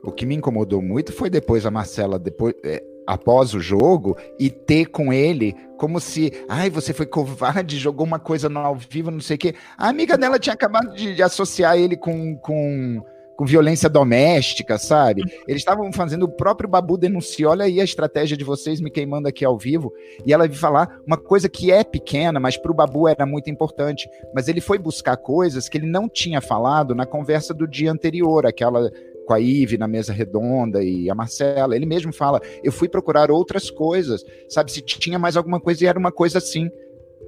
O 0.00 0.12
que 0.12 0.24
me 0.24 0.36
incomodou 0.36 0.80
muito 0.80 1.12
foi 1.12 1.28
depois 1.28 1.66
a 1.66 1.72
Marcela, 1.72 2.20
depois, 2.20 2.54
é, 2.62 2.84
após 3.08 3.54
o 3.54 3.60
jogo, 3.60 4.18
e 4.38 4.50
ter 4.50 4.84
com 4.84 5.10
ele 5.10 5.56
como 5.78 5.98
se, 5.98 6.30
ai, 6.46 6.68
você 6.68 6.92
foi 6.92 7.06
covarde, 7.06 7.78
jogou 7.78 8.04
uma 8.04 8.18
coisa 8.18 8.50
no 8.50 8.60
ao 8.60 8.74
vivo, 8.74 9.10
não 9.10 9.20
sei 9.20 9.36
o 9.36 9.38
quê. 9.38 9.54
A 9.78 9.88
amiga 9.88 10.18
dela 10.18 10.38
tinha 10.38 10.52
acabado 10.52 10.94
de, 10.94 11.14
de 11.14 11.22
associar 11.22 11.78
ele 11.78 11.96
com, 11.96 12.36
com, 12.36 13.02
com 13.34 13.46
violência 13.46 13.88
doméstica, 13.88 14.76
sabe? 14.76 15.22
Eles 15.46 15.62
estavam 15.62 15.90
fazendo, 15.90 16.24
o 16.24 16.28
próprio 16.28 16.68
Babu 16.68 16.98
denunciou, 16.98 17.52
olha 17.52 17.64
aí 17.64 17.80
a 17.80 17.84
estratégia 17.84 18.36
de 18.36 18.44
vocês 18.44 18.78
me 18.78 18.90
queimando 18.90 19.26
aqui 19.26 19.42
ao 19.42 19.56
vivo, 19.56 19.90
e 20.26 20.32
ela 20.32 20.46
veio 20.46 20.58
falar 20.58 21.00
uma 21.06 21.16
coisa 21.16 21.48
que 21.48 21.70
é 21.72 21.82
pequena, 21.82 22.38
mas 22.38 22.58
para 22.58 22.72
o 22.72 22.74
Babu 22.74 23.08
era 23.08 23.24
muito 23.24 23.48
importante, 23.48 24.10
mas 24.34 24.48
ele 24.48 24.60
foi 24.60 24.76
buscar 24.76 25.16
coisas 25.16 25.66
que 25.66 25.78
ele 25.78 25.86
não 25.86 26.10
tinha 26.10 26.42
falado 26.42 26.94
na 26.94 27.06
conversa 27.06 27.54
do 27.54 27.66
dia 27.66 27.90
anterior, 27.90 28.44
aquela 28.44 28.90
com 29.28 29.34
a 29.34 29.40
Ive 29.40 29.76
na 29.76 29.86
mesa 29.86 30.10
redonda 30.10 30.82
e 30.82 31.10
a 31.10 31.14
Marcela. 31.14 31.76
Ele 31.76 31.84
mesmo 31.84 32.14
fala: 32.14 32.40
eu 32.64 32.72
fui 32.72 32.88
procurar 32.88 33.30
outras 33.30 33.70
coisas, 33.70 34.24
sabe? 34.48 34.72
Se 34.72 34.80
tinha 34.80 35.18
mais 35.18 35.36
alguma 35.36 35.60
coisa 35.60 35.84
e 35.84 35.86
era 35.86 35.98
uma 35.98 36.10
coisa 36.10 36.38
assim, 36.38 36.70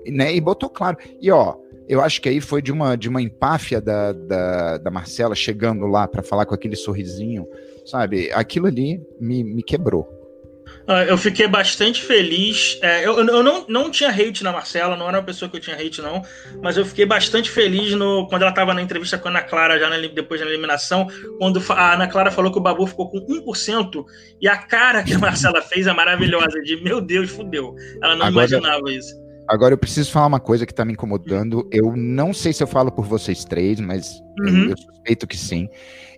né? 0.07 0.35
E 0.35 0.41
botou 0.41 0.71
claro. 0.71 0.97
E 1.21 1.31
ó, 1.31 1.57
eu 1.87 2.01
acho 2.01 2.23
que 2.23 2.29
aí 2.31 2.41
foi 2.41 2.63
de 2.63 2.73
uma, 2.73 2.97
de 2.97 3.07
uma 3.07 3.21
empáfia 3.21 3.83
da, 3.83 4.15
da, 4.15 4.79
da 4.79 4.91
Marcela 4.91 5.35
chegando 5.35 5.87
lá 5.87 6.09
para 6.09 6.23
falar 6.23 6.47
com 6.47 6.55
aquele 6.55 6.75
sorrisinho, 6.75 7.47
sabe? 7.85 8.33
Aquilo 8.33 8.67
ali 8.67 9.07
me, 9.21 9.45
me 9.45 9.63
quebrou. 9.63 10.20
Ah, 10.91 11.05
eu 11.05 11.17
fiquei 11.17 11.47
bastante 11.47 12.03
feliz. 12.03 12.77
É, 12.83 13.07
eu, 13.07 13.17
eu 13.17 13.45
não, 13.45 13.65
não 13.69 13.91
tinha 13.93 14.11
hate 14.11 14.43
na 14.43 14.51
Marcela, 14.51 14.97
não 14.97 15.07
era 15.09 15.19
uma 15.19 15.25
pessoa 15.25 15.49
que 15.49 15.57
eu 15.57 15.61
tinha 15.61 15.77
hate, 15.77 16.03
não. 16.03 16.21
Mas 16.61 16.77
eu 16.77 16.85
fiquei 16.85 17.07
bastante 17.07 17.49
feliz 17.49 17.95
no, 17.95 18.27
quando 18.27 18.43
ela 18.43 18.51
estava 18.51 18.75
na 18.75 18.83
entrevista 18.83 19.17
com 19.17 19.29
a 19.29 19.31
Ana 19.31 19.41
Clara, 19.41 19.79
já 19.79 19.89
na, 19.89 19.99
depois 19.99 20.41
da 20.41 20.47
eliminação, 20.49 21.07
quando 21.39 21.63
a 21.69 21.95
Ana 21.95 22.09
Clara 22.09 22.33
falou 22.33 22.51
que 22.51 22.59
o 22.59 22.61
Babu 22.61 22.89
ficou 22.89 23.09
com 23.09 23.21
1%, 23.21 24.05
e 24.41 24.49
a 24.49 24.57
cara 24.57 25.05
que 25.05 25.15
a 25.15 25.19
Marcela 25.21 25.63
fez 25.63 25.87
é 25.87 25.93
maravilhosa, 25.93 26.61
de 26.61 26.83
meu 26.83 27.01
Deus, 27.01 27.31
fudeu. 27.31 27.77
Ela 28.03 28.17
não 28.17 28.27
Agora... 28.27 28.47
imaginava 28.49 28.91
isso. 28.91 29.15
Agora 29.47 29.75
eu 29.75 29.79
preciso 29.79 30.11
falar 30.11 30.27
uma 30.27 30.41
coisa 30.41 30.67
que 30.67 30.75
tá 30.75 30.85
me 30.85 30.95
incomodando. 30.95 31.69
Eu 31.71 31.95
não 31.97 32.35
sei 32.35 32.53
se 32.53 32.65
eu 32.65 32.67
falo 32.67 32.91
por 32.91 33.05
vocês 33.05 33.45
três, 33.45 33.79
mas 33.79 34.21
uhum. 34.41 34.65
eu, 34.65 34.71
eu 34.71 34.77
suspeito 34.77 35.25
que 35.25 35.37
sim. 35.37 35.69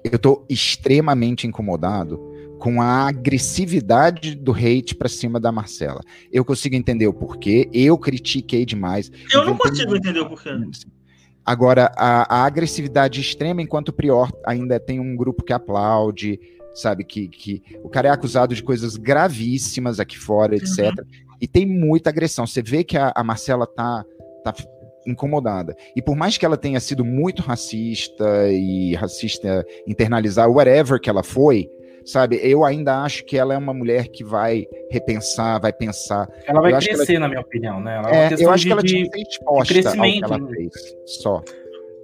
Eu 0.02 0.18
tô 0.18 0.46
extremamente 0.48 1.46
incomodado 1.46 2.31
com 2.62 2.80
a 2.80 3.08
agressividade 3.08 4.36
do 4.36 4.52
hate 4.52 4.94
para 4.94 5.08
cima 5.08 5.40
da 5.40 5.50
Marcela. 5.50 6.00
Eu 6.32 6.44
consigo 6.44 6.76
entender 6.76 7.08
o 7.08 7.12
porquê, 7.12 7.68
eu 7.72 7.98
critiquei 7.98 8.64
demais. 8.64 9.10
Eu 9.34 9.44
não 9.44 9.58
consigo 9.58 9.96
entender 9.96 10.20
o 10.20 10.28
porquê. 10.28 10.50
Agora, 11.44 11.90
a, 11.96 12.36
a, 12.36 12.44
agressividade 12.44 13.20
extrema, 13.20 13.60
enquanto 13.60 13.88
o 13.88 13.92
Prior 13.92 14.30
ainda 14.46 14.78
tem 14.78 15.00
um 15.00 15.16
grupo 15.16 15.42
que 15.42 15.52
aplaude, 15.52 16.38
sabe, 16.72 17.02
que, 17.02 17.26
que 17.26 17.64
o 17.82 17.88
cara 17.88 18.06
é 18.06 18.12
acusado 18.12 18.54
de 18.54 18.62
coisas 18.62 18.96
gravíssimas 18.96 19.98
aqui 19.98 20.16
fora, 20.16 20.54
etc. 20.54 20.78
Uhum. 20.78 21.04
E 21.40 21.48
tem 21.48 21.66
muita 21.66 22.10
agressão. 22.10 22.46
Você 22.46 22.62
vê 22.62 22.84
que 22.84 22.96
a, 22.96 23.12
a 23.12 23.24
Marcela 23.24 23.66
tá, 23.66 24.04
tá 24.44 24.54
incomodada. 25.04 25.74
E 25.96 26.00
por 26.00 26.14
mais 26.14 26.38
que 26.38 26.46
ela 26.46 26.56
tenha 26.56 26.78
sido 26.78 27.04
muito 27.04 27.42
racista 27.42 28.48
e 28.52 28.94
racista 28.94 29.66
internalizar, 29.84 30.48
whatever 30.48 31.00
que 31.00 31.10
ela 31.10 31.24
foi, 31.24 31.68
sabe? 32.04 32.38
Eu 32.42 32.64
ainda 32.64 33.02
acho 33.02 33.24
que 33.24 33.36
ela 33.36 33.54
é 33.54 33.58
uma 33.58 33.74
mulher 33.74 34.08
que 34.08 34.24
vai 34.24 34.66
repensar, 34.90 35.60
vai 35.60 35.72
pensar. 35.72 36.28
Ela 36.46 36.60
vai 36.60 36.72
crescer, 36.80 37.14
ela... 37.14 37.20
na 37.20 37.28
minha 37.28 37.40
opinião, 37.40 37.80
né? 37.80 37.96
Ela 37.96 38.10
é, 38.10 38.34
é 38.34 38.44
eu 38.44 38.50
acho 38.50 38.62
de, 38.62 38.66
que 38.68 38.72
ela 38.72 38.82
tinha 38.82 39.08
que 39.08 39.16
ser 39.16 39.22
exposta 39.22 39.74
crescimento, 39.74 40.24
ao 40.24 40.28
que 40.28 40.34
ela 40.34 40.38
né? 40.38 40.56
fez, 40.56 40.72
só. 41.06 41.42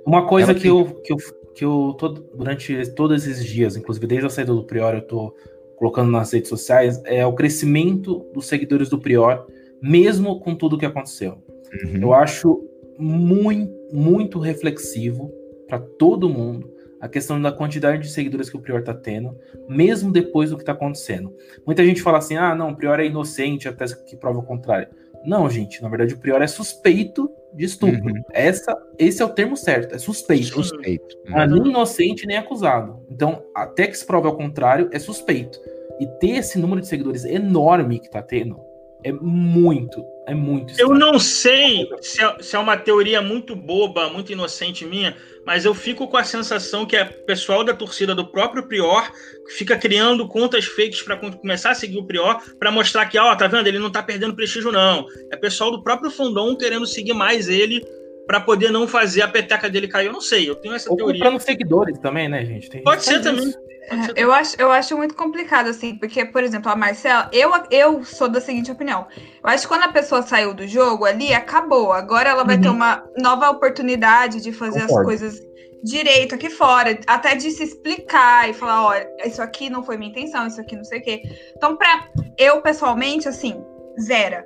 Uma 0.07 0.27
coisa 0.27 0.55
que, 0.55 0.67
eu, 0.67 0.87
que 1.05 1.13
eu, 1.13 1.17
que 1.55 1.65
eu 1.65 1.95
todo, 1.99 2.27
durante 2.35 2.87
todos 2.93 3.27
esses 3.27 3.45
dias, 3.45 3.77
inclusive 3.77 4.07
desde 4.07 4.27
a 4.27 4.31
saída 4.31 4.55
do 4.55 4.65
Prior, 4.65 4.95
eu 4.95 5.03
tô 5.03 5.35
colocando 5.77 6.11
nas 6.11 6.33
redes 6.33 6.49
sociais, 6.49 7.01
é 7.05 7.25
o 7.25 7.33
crescimento 7.35 8.27
dos 8.33 8.47
seguidores 8.47 8.89
do 8.89 8.99
Prior, 8.99 9.47
mesmo 9.81 10.41
com 10.41 10.55
tudo 10.55 10.79
que 10.79 10.87
aconteceu. 10.87 11.39
Uhum. 11.85 12.01
Eu 12.01 12.15
acho 12.15 12.65
muito, 12.99 13.73
muito 13.93 14.39
reflexivo 14.39 15.31
para 15.69 15.79
todo 15.79 16.29
mundo 16.29 16.78
a 17.01 17.09
questão 17.09 17.41
da 17.41 17.53
quantidade 17.53 18.03
de 18.03 18.11
seguidores 18.11 18.51
que 18.51 18.57
o 18.57 18.61
Prior 18.61 18.83
tá 18.83 18.95
tendo, 18.95 19.37
mesmo 19.69 20.13
depois 20.13 20.51
do 20.51 20.59
que 20.59 20.65
tá 20.65 20.73
acontecendo. 20.73 21.35
Muita 21.67 21.85
gente 21.85 22.03
fala 22.03 22.19
assim: 22.19 22.37
ah, 22.37 22.55
não, 22.55 22.71
o 22.71 22.77
Prior 22.77 22.99
é 22.99 23.07
inocente 23.07 23.69
até 23.69 23.87
que 23.87 24.17
prova 24.17 24.39
o 24.39 24.43
contrário. 24.43 24.89
Não, 25.25 25.49
gente, 25.51 25.83
na 25.83 25.89
verdade 25.89 26.15
o 26.15 26.19
Prior 26.19 26.41
é 26.41 26.47
suspeito 26.47 27.31
de 27.55 27.65
estupro. 27.65 28.13
Uhum. 28.13 28.23
Essa, 28.33 28.77
esse 28.99 29.23
é 29.23 29.25
o 29.25 29.31
termo 29.31 29.57
certo, 29.57 29.95
é 29.95 29.99
suspeito. 29.99 30.47
Suspeito. 30.47 31.17
Uhum. 31.29 31.47
Nem 31.47 31.71
inocente, 31.71 32.27
nem 32.27 32.37
acusado. 32.37 33.05
Então, 33.11 33.43
até 33.55 33.87
que 33.87 33.97
se 33.97 34.07
prove 34.07 34.27
ao 34.27 34.37
contrário, 34.37 34.89
é 34.93 34.99
suspeito. 34.99 35.59
E 35.99 36.07
ter 36.07 36.37
esse 36.37 36.59
número 36.59 36.81
de 36.81 36.87
seguidores 36.87 37.25
enorme 37.25 37.99
que 37.99 38.11
tá 38.11 38.23
tendo 38.23 38.68
é 39.05 39.13
muito, 39.13 40.05
é 40.27 40.35
muito. 40.35 40.71
Estranho. 40.71 40.93
Eu 40.93 40.99
não 40.99 41.19
sei 41.19 41.89
se 42.01 42.23
é, 42.23 42.37
se 42.41 42.57
é 42.57 42.59
uma 42.59 42.77
teoria 42.77 43.23
muito 43.23 43.55
boba, 43.55 44.09
muito 44.11 44.33
inocente 44.33 44.85
minha, 44.85 45.17
mas 45.47 45.65
eu 45.65 45.73
fico 45.73 46.09
com 46.09 46.17
a 46.17 46.25
sensação 46.25 46.85
que 46.85 46.97
é 46.97 47.05
pessoal 47.05 47.63
da 47.63 47.73
torcida 47.73 48.15
do 48.15 48.27
próprio 48.27 48.67
Prior 48.67 49.11
fica 49.57 49.79
criando 49.79 50.27
contas 50.29 50.67
fakes 50.67 51.03
para 51.03 51.17
começar 51.17 51.71
a 51.71 51.75
seguir 51.75 51.99
o 51.99 52.05
Prior 52.05 52.39
para 52.59 52.71
mostrar 52.71 53.07
que, 53.07 53.19
ó, 53.19 53.35
tá 53.35 53.47
vendo, 53.47 53.67
ele 53.67 53.79
não 53.79 53.91
tá 53.91 54.03
perdendo 54.03 54.35
prestígio 54.35 54.73
não. 54.73 55.07
É 55.31 55.37
pessoal 55.37 55.71
do 55.71 55.83
próprio 55.83 56.11
Fundão 56.11 56.57
querendo 56.57 56.87
seguir 56.87 57.15
mais 57.15 57.49
ele 57.49 57.83
para 58.27 58.41
poder 58.41 58.71
não 58.71 58.87
fazer 58.87 59.23
a 59.23 59.29
peteca 59.29 59.71
dele 59.71 59.89
cair. 59.89 60.07
Eu 60.07 60.13
não 60.13 60.21
sei, 60.21 60.49
eu 60.49 60.55
tenho 60.55 60.75
essa 60.75 60.91
Ou 60.91 60.97
teoria. 60.97 61.23
Comprando 61.23 61.41
seguidores 61.41 61.99
também, 61.99 62.29
né, 62.29 62.45
gente? 62.45 62.69
Tem 62.69 62.83
Pode 62.83 63.03
ser 63.05 63.23
também. 63.23 63.49
É, 63.49 63.68
eu 64.17 64.33
acho, 64.33 64.57
eu 64.59 64.71
acho 64.71 64.97
muito 64.97 65.15
complicado, 65.15 65.69
assim, 65.69 65.97
porque, 65.97 66.25
por 66.25 66.43
exemplo, 66.43 66.71
a 66.71 66.77
Marcela, 66.77 67.31
eu, 67.33 67.51
eu 67.71 68.05
sou 68.05 68.29
da 68.29 68.41
seguinte 68.41 68.71
opinião. 68.71 69.07
Eu 69.17 69.51
acho 69.51 69.63
que 69.63 69.69
quando 69.69 69.85
a 69.85 69.93
pessoa 69.93 70.23
saiu 70.23 70.55
do 70.55 70.67
jogo 70.67 71.05
ali, 71.05 71.33
acabou. 71.33 71.93
Agora 71.93 72.29
ela 72.29 72.45
vai 72.45 72.57
uhum. 72.57 72.63
ter 72.63 72.69
uma 72.69 73.05
nova 73.19 73.51
oportunidade 73.51 74.41
de 74.41 74.53
fazer 74.53 74.81
Concordo. 74.83 75.01
as 75.01 75.07
coisas 75.07 75.49
direito 75.83 76.35
aqui 76.35 76.51
fora, 76.51 76.99
até 77.07 77.35
de 77.35 77.51
se 77.51 77.63
explicar 77.63 78.49
e 78.49 78.53
falar, 78.53 78.85
olha, 78.85 79.09
isso 79.25 79.41
aqui 79.41 79.71
não 79.71 79.83
foi 79.83 79.97
minha 79.97 80.11
intenção, 80.11 80.47
isso 80.47 80.61
aqui 80.61 80.77
não 80.77 80.85
sei 80.85 80.99
o 80.99 81.03
quê. 81.03 81.23
Então, 81.57 81.77
pra 81.77 82.09
eu, 82.37 82.61
pessoalmente, 82.61 83.29
assim, 83.29 83.63
zero. 84.01 84.45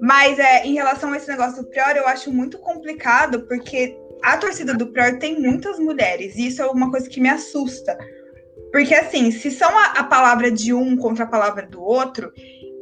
Mas 0.00 0.38
é, 0.38 0.64
em 0.64 0.74
relação 0.74 1.12
a 1.12 1.16
esse 1.16 1.28
negócio 1.28 1.62
do 1.62 1.68
Prior, 1.68 1.96
eu 1.96 2.06
acho 2.06 2.32
muito 2.32 2.58
complicado, 2.58 3.46
porque 3.46 3.96
a 4.22 4.36
torcida 4.36 4.74
do 4.74 4.86
Prior 4.86 5.18
tem 5.18 5.40
muitas 5.40 5.78
mulheres, 5.78 6.36
e 6.36 6.46
isso 6.46 6.62
é 6.62 6.66
uma 6.66 6.90
coisa 6.90 7.08
que 7.08 7.20
me 7.20 7.28
assusta. 7.28 7.98
Porque, 8.72 8.94
assim, 8.94 9.30
se 9.30 9.50
são 9.50 9.76
a, 9.76 9.84
a 9.98 10.04
palavra 10.04 10.50
de 10.50 10.72
um 10.72 10.96
contra 10.96 11.24
a 11.24 11.28
palavra 11.28 11.66
do 11.66 11.82
outro, 11.82 12.32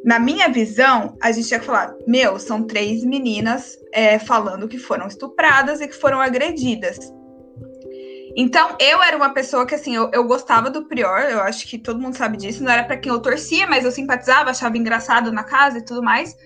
na 0.05 0.19
minha 0.19 0.49
visão, 0.49 1.17
a 1.21 1.33
gente 1.33 1.49
tinha 1.49 1.61
que 1.61 1.67
falar: 1.67 1.95
meu, 2.07 2.39
são 2.39 2.63
três 2.63 3.05
meninas 3.05 3.79
é, 3.93 4.19
falando 4.19 4.69
que 4.69 4.79
foram 4.79 5.07
estupradas 5.07 5.81
e 5.81 5.89
que 5.89 5.97
foram 5.97 6.21
agredidas. 6.21 6.99
Então, 8.37 8.77
eu 8.79 9.03
era 9.03 9.17
uma 9.17 9.35
pessoa 9.35 9.67
que, 9.67 9.75
assim, 9.75 9.97
eu, 9.97 10.11
eu 10.13 10.25
gostava 10.25 10.71
do 10.71 10.87
Prior, 10.87 11.23
eu 11.23 11.41
acho 11.41 11.67
que 11.67 11.77
todo 11.77 12.01
mundo 12.01 12.17
sabe 12.17 12.37
disso, 12.37 12.63
não 12.63 12.71
era 12.71 12.85
para 12.85 12.97
quem 12.97 13.11
eu 13.11 13.21
torcia, 13.21 13.67
mas 13.67 13.85
eu 13.85 13.91
simpatizava, 13.91 14.51
achava 14.51 14.79
engraçado 14.79 15.33
na 15.33 15.43
casa 15.43 15.79
e 15.79 15.85
tudo 15.85 16.03
mais. 16.03 16.37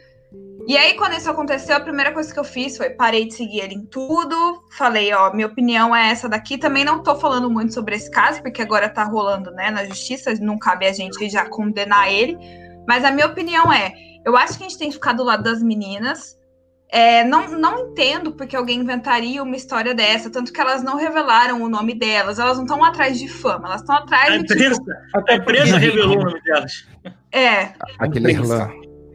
E 0.66 0.76
aí, 0.76 0.94
quando 0.94 1.14
isso 1.14 1.28
aconteceu, 1.28 1.76
a 1.76 1.80
primeira 1.80 2.12
coisa 2.12 2.32
que 2.32 2.38
eu 2.38 2.44
fiz 2.44 2.76
foi 2.76 2.90
parei 2.90 3.26
de 3.26 3.34
seguir 3.34 3.60
ele 3.60 3.74
em 3.74 3.84
tudo. 3.84 4.62
Falei, 4.70 5.12
ó, 5.12 5.32
minha 5.32 5.46
opinião 5.46 5.94
é 5.94 6.10
essa 6.10 6.28
daqui. 6.28 6.56
Também 6.56 6.84
não 6.84 7.02
tô 7.02 7.16
falando 7.16 7.50
muito 7.50 7.74
sobre 7.74 7.96
esse 7.96 8.10
caso, 8.10 8.42
porque 8.42 8.62
agora 8.62 8.88
tá 8.88 9.04
rolando, 9.04 9.50
né, 9.50 9.70
na 9.70 9.84
justiça, 9.84 10.32
não 10.40 10.58
cabe 10.58 10.86
a 10.86 10.92
gente 10.92 11.28
já 11.28 11.48
condenar 11.48 12.12
ele. 12.12 12.38
Mas 12.86 13.04
a 13.04 13.10
minha 13.10 13.26
opinião 13.26 13.72
é: 13.72 13.92
eu 14.24 14.36
acho 14.36 14.56
que 14.56 14.64
a 14.64 14.68
gente 14.68 14.78
tem 14.78 14.88
que 14.88 14.94
ficar 14.94 15.12
do 15.14 15.24
lado 15.24 15.42
das 15.42 15.62
meninas. 15.62 16.40
É, 16.88 17.24
não, 17.24 17.48
não 17.48 17.78
entendo 17.78 18.32
porque 18.32 18.54
alguém 18.54 18.80
inventaria 18.80 19.42
uma 19.42 19.56
história 19.56 19.94
dessa, 19.94 20.28
tanto 20.28 20.52
que 20.52 20.60
elas 20.60 20.82
não 20.82 20.98
revelaram 20.98 21.62
o 21.62 21.68
nome 21.68 21.94
delas, 21.94 22.38
elas 22.38 22.58
não 22.58 22.64
estão 22.64 22.84
atrás 22.84 23.18
de 23.18 23.28
fama, 23.28 23.66
elas 23.66 23.80
estão 23.80 23.96
atrás 23.96 24.28
a 24.28 24.36
de. 24.36 24.44
Empresa, 24.44 24.74
tipo... 24.74 25.30
A 25.30 25.34
empresa 25.34 25.78
revelou 25.78 26.18
o 26.18 26.24
nome 26.24 26.42
delas. 26.42 26.86
É. 27.32 27.70
Aquele 27.98 28.34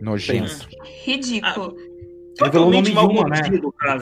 Nojento. 0.02 0.68
Ridículo. 1.04 1.76
Ah, 1.78 1.88
Revelou 2.46 2.68
o 2.68 2.72
nome 2.72 2.92
de 2.92 2.98
uma, 2.98 3.28
né? 3.28 3.42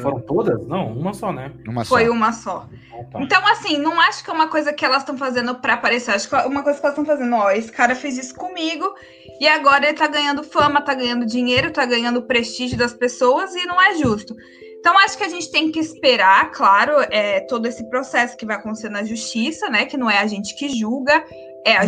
Foram 0.02 0.20
todas? 0.20 0.68
Não, 0.68 0.92
uma 0.92 1.14
só, 1.14 1.32
né? 1.32 1.52
Uma 1.66 1.86
Foi 1.86 2.10
uma 2.10 2.34
só. 2.34 2.68
Ah, 2.92 3.04
tá. 3.12 3.22
Então, 3.22 3.48
assim, 3.48 3.78
não 3.78 4.00
acho 4.00 4.24
que 4.24 4.30
é 4.30 4.34
uma 4.34 4.48
coisa 4.48 4.74
que 4.74 4.84
elas 4.84 5.00
estão 5.00 5.18
fazendo 5.18 5.56
para 5.56 5.74
aparecer. 5.76 6.12
Acho 6.12 6.28
que 6.28 6.36
é 6.36 6.46
uma 6.46 6.62
coisa 6.62 6.80
que 6.80 6.86
elas 6.86 6.98
estão 6.98 7.06
fazendo, 7.06 7.36
ó, 7.36 7.50
esse 7.52 7.72
cara 7.72 7.96
fez 7.96 8.18
isso 8.18 8.36
comigo 8.36 8.94
e 9.40 9.48
agora 9.48 9.88
ele 9.88 9.98
tá 9.98 10.08
ganhando 10.08 10.44
fama, 10.44 10.82
tá 10.82 10.94
ganhando 10.94 11.26
dinheiro, 11.26 11.72
tá 11.72 11.86
ganhando 11.86 12.22
prestígio 12.24 12.78
das 12.78 12.94
pessoas 12.94 13.56
e 13.56 13.66
não 13.66 13.82
é 13.82 13.96
justo. 13.96 14.36
Então, 14.80 14.98
acho 15.00 15.18
que 15.18 15.24
a 15.24 15.30
gente 15.30 15.50
tem 15.50 15.72
que 15.72 15.80
esperar, 15.80 16.52
claro, 16.52 16.94
é, 17.10 17.40
todo 17.42 17.66
esse 17.66 17.90
processo 17.90 18.38
que 18.38 18.46
vai 18.46 18.58
acontecer 18.58 18.90
na 18.90 19.04
justiça, 19.04 19.70
né? 19.70 19.86
Que 19.86 19.98
não 19.98 20.12
é 20.12 20.20
a 20.20 20.28
gente 20.28 20.56
que 20.56 20.70
julga, 20.70 21.26
é 21.66 21.78
a 21.78 21.82
uhum. 21.84 21.88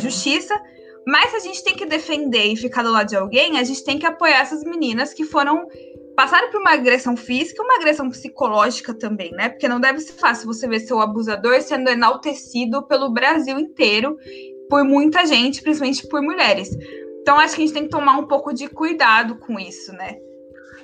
Mas 1.08 1.32
se 1.32 1.38
a 1.38 1.40
gente 1.40 1.64
tem 1.64 1.74
que 1.74 1.86
defender 1.86 2.48
e 2.48 2.58
ficar 2.58 2.84
do 2.84 2.92
lado 2.92 3.08
de 3.08 3.16
alguém, 3.16 3.58
a 3.58 3.64
gente 3.64 3.82
tem 3.82 3.98
que 3.98 4.06
apoiar 4.06 4.42
essas 4.42 4.62
meninas 4.66 5.14
que 5.14 5.24
foram 5.24 5.66
passaram 6.18 6.50
por 6.52 6.60
uma 6.60 6.74
agressão 6.74 7.16
física 7.16 7.64
uma 7.64 7.76
agressão 7.76 8.10
psicológica 8.10 8.94
também, 8.94 9.32
né? 9.32 9.48
Porque 9.48 9.70
não 9.70 9.80
deve 9.80 10.02
ser 10.02 10.14
fácil 10.14 10.48
você 10.48 10.68
ver 10.68 10.82
seu 10.82 11.00
abusador 11.00 11.62
sendo 11.62 11.90
enaltecido 11.90 12.86
pelo 12.88 13.10
Brasil 13.10 13.58
inteiro 13.58 14.18
por 14.70 14.84
muita 14.84 15.26
gente, 15.26 15.62
principalmente 15.62 16.06
por 16.10 16.22
mulheres. 16.22 16.76
Então 17.22 17.40
acho 17.40 17.56
que 17.56 17.62
a 17.62 17.66
gente 17.66 17.74
tem 17.74 17.84
que 17.84 17.90
tomar 17.90 18.18
um 18.18 18.28
pouco 18.28 18.54
de 18.54 18.68
cuidado 18.68 19.38
com 19.38 19.58
isso, 19.58 19.94
né? 19.94 20.18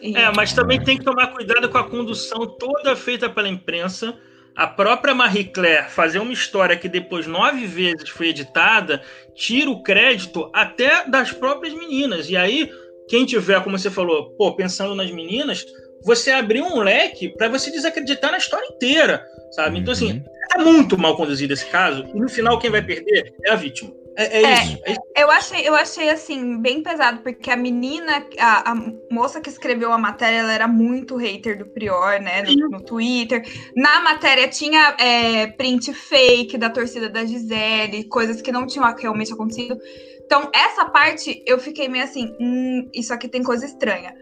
E... 0.01 0.15
É, 0.15 0.31
mas 0.33 0.53
também 0.53 0.81
tem 0.81 0.97
que 0.97 1.03
tomar 1.03 1.33
cuidado 1.33 1.67
com 1.69 1.77
a 1.77 1.89
condução 1.89 2.47
toda 2.57 2.95
feita 2.95 3.29
pela 3.29 3.49
imprensa. 3.49 4.17
A 4.55 4.67
própria 4.67 5.15
Marie 5.15 5.45
Claire 5.45 5.89
fazer 5.89 6.19
uma 6.19 6.31
história 6.31 6.77
que 6.77 6.87
depois 6.87 7.25
nove 7.25 7.65
vezes 7.65 8.09
foi 8.09 8.29
editada, 8.29 9.01
tira 9.35 9.69
o 9.69 9.81
crédito 9.81 10.49
até 10.53 11.09
das 11.09 11.31
próprias 11.31 11.73
meninas. 11.73 12.29
E 12.29 12.37
aí, 12.37 12.69
quem 13.07 13.25
tiver, 13.25 13.63
como 13.63 13.77
você 13.77 13.89
falou, 13.89 14.31
pô, 14.37 14.55
pensando 14.55 14.93
nas 14.93 15.09
meninas, 15.09 15.65
você 16.03 16.31
abriu 16.31 16.65
um 16.65 16.79
leque 16.79 17.29
para 17.29 17.47
você 17.47 17.71
desacreditar 17.71 18.31
na 18.31 18.37
história 18.37 18.67
inteira, 18.67 19.25
sabe? 19.51 19.79
Então, 19.79 19.93
assim, 19.93 20.13
uhum. 20.13 20.23
é 20.55 20.57
muito 20.59 20.97
mal 20.97 21.15
conduzido 21.15 21.53
esse 21.53 21.65
caso, 21.65 22.05
e 22.13 22.19
no 22.19 22.29
final 22.29 22.59
quem 22.59 22.69
vai 22.69 22.81
perder 22.81 23.33
é 23.45 23.51
a 23.51 23.55
vítima. 23.55 23.91
É, 24.15 24.23
é, 24.23 24.43
é, 24.43 24.53
isso, 24.53 24.79
é, 24.85 24.91
isso, 24.91 25.01
Eu 25.15 25.31
achei, 25.31 25.67
eu 25.67 25.75
achei 25.75 26.09
assim, 26.09 26.61
bem 26.61 26.83
pesado, 26.83 27.21
porque 27.21 27.49
a 27.49 27.55
menina, 27.55 28.25
a, 28.37 28.71
a 28.71 28.75
moça 29.11 29.41
que 29.41 29.49
escreveu 29.49 29.91
a 29.91 29.97
matéria, 29.97 30.37
ela 30.37 30.53
era 30.53 30.67
muito 30.67 31.15
hater 31.15 31.57
do 31.57 31.65
Prior, 31.65 32.19
né? 32.21 32.43
No, 32.43 32.69
no 32.69 32.81
Twitter. 32.81 33.43
Na 33.75 34.01
matéria 34.01 34.47
tinha 34.47 34.95
é, 34.99 35.47
print 35.47 35.93
fake 35.93 36.57
da 36.57 36.69
torcida 36.69 37.09
da 37.09 37.25
Gisele, 37.25 38.03
coisas 38.05 38.41
que 38.41 38.51
não 38.51 38.67
tinham 38.67 38.93
realmente 38.95 39.33
acontecido. 39.33 39.77
Então, 40.25 40.49
essa 40.53 40.85
parte 40.85 41.43
eu 41.45 41.59
fiquei 41.59 41.87
meio 41.87 42.03
assim, 42.03 42.35
hum, 42.39 42.89
isso 42.93 43.13
aqui 43.13 43.27
tem 43.27 43.43
coisa 43.43 43.65
estranha. 43.65 44.15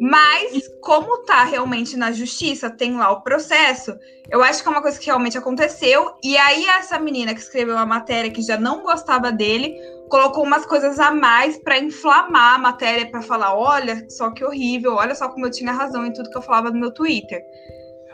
Mas, 0.00 0.68
como 0.80 1.24
tá 1.24 1.44
realmente 1.44 1.96
na 1.96 2.12
justiça, 2.12 2.68
tem 2.68 2.96
lá 2.96 3.10
o 3.10 3.22
processo, 3.22 3.96
eu 4.30 4.42
acho 4.42 4.62
que 4.62 4.68
é 4.68 4.70
uma 4.70 4.82
coisa 4.82 4.98
que 4.98 5.06
realmente 5.06 5.38
aconteceu. 5.38 6.12
E 6.22 6.36
aí, 6.36 6.66
essa 6.66 6.98
menina 6.98 7.34
que 7.34 7.40
escreveu 7.40 7.78
a 7.78 7.86
matéria, 7.86 8.30
que 8.30 8.42
já 8.42 8.58
não 8.58 8.82
gostava 8.82 9.32
dele, 9.32 9.74
colocou 10.08 10.44
umas 10.44 10.66
coisas 10.66 10.98
a 10.98 11.10
mais 11.10 11.58
para 11.58 11.78
inflamar 11.78 12.54
a 12.54 12.58
matéria, 12.58 13.10
para 13.10 13.22
falar: 13.22 13.56
olha 13.56 14.04
só 14.10 14.30
que 14.30 14.44
horrível, 14.44 14.94
olha 14.94 15.14
só 15.14 15.28
como 15.28 15.46
eu 15.46 15.50
tinha 15.50 15.72
razão 15.72 16.04
em 16.06 16.12
tudo 16.12 16.30
que 16.30 16.36
eu 16.36 16.42
falava 16.42 16.70
no 16.70 16.78
meu 16.78 16.90
Twitter. 16.90 17.42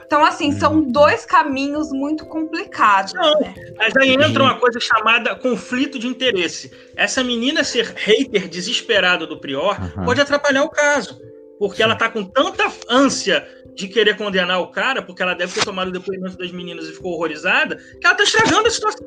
Então, 0.06 0.24
assim, 0.24 0.52
são 0.52 0.74
uhum. 0.74 0.92
dois 0.92 1.24
caminhos 1.24 1.90
muito 1.90 2.26
complicados. 2.26 3.14
Não, 3.14 3.40
né? 3.40 3.54
Mas 3.78 3.96
aí 3.96 4.12
entra 4.12 4.42
uma 4.42 4.58
coisa 4.58 4.78
chamada 4.78 5.34
conflito 5.34 5.98
de 5.98 6.06
interesse. 6.06 6.70
Essa 6.94 7.24
menina 7.24 7.64
ser 7.64 7.94
hater 7.96 8.46
desesperado 8.46 9.26
do 9.26 9.40
Prior 9.40 9.80
uhum. 9.80 10.04
pode 10.04 10.20
atrapalhar 10.20 10.64
o 10.64 10.68
caso 10.68 11.31
porque 11.62 11.80
ela 11.80 11.94
tá 11.94 12.08
com 12.10 12.24
tanta 12.24 12.64
ânsia 12.90 13.46
de 13.76 13.86
querer 13.86 14.16
condenar 14.16 14.60
o 14.60 14.72
cara, 14.72 15.00
porque 15.00 15.22
ela 15.22 15.32
deve 15.32 15.54
ter 15.54 15.64
tomado 15.64 15.90
o 15.90 15.92
depoimento 15.92 16.36
das 16.36 16.50
meninas 16.50 16.88
e 16.88 16.92
ficou 16.92 17.12
horrorizada, 17.12 17.76
que 17.76 18.04
ela 18.04 18.16
tá 18.16 18.24
estragando 18.24 18.66
a 18.66 18.70
situação. 18.70 19.06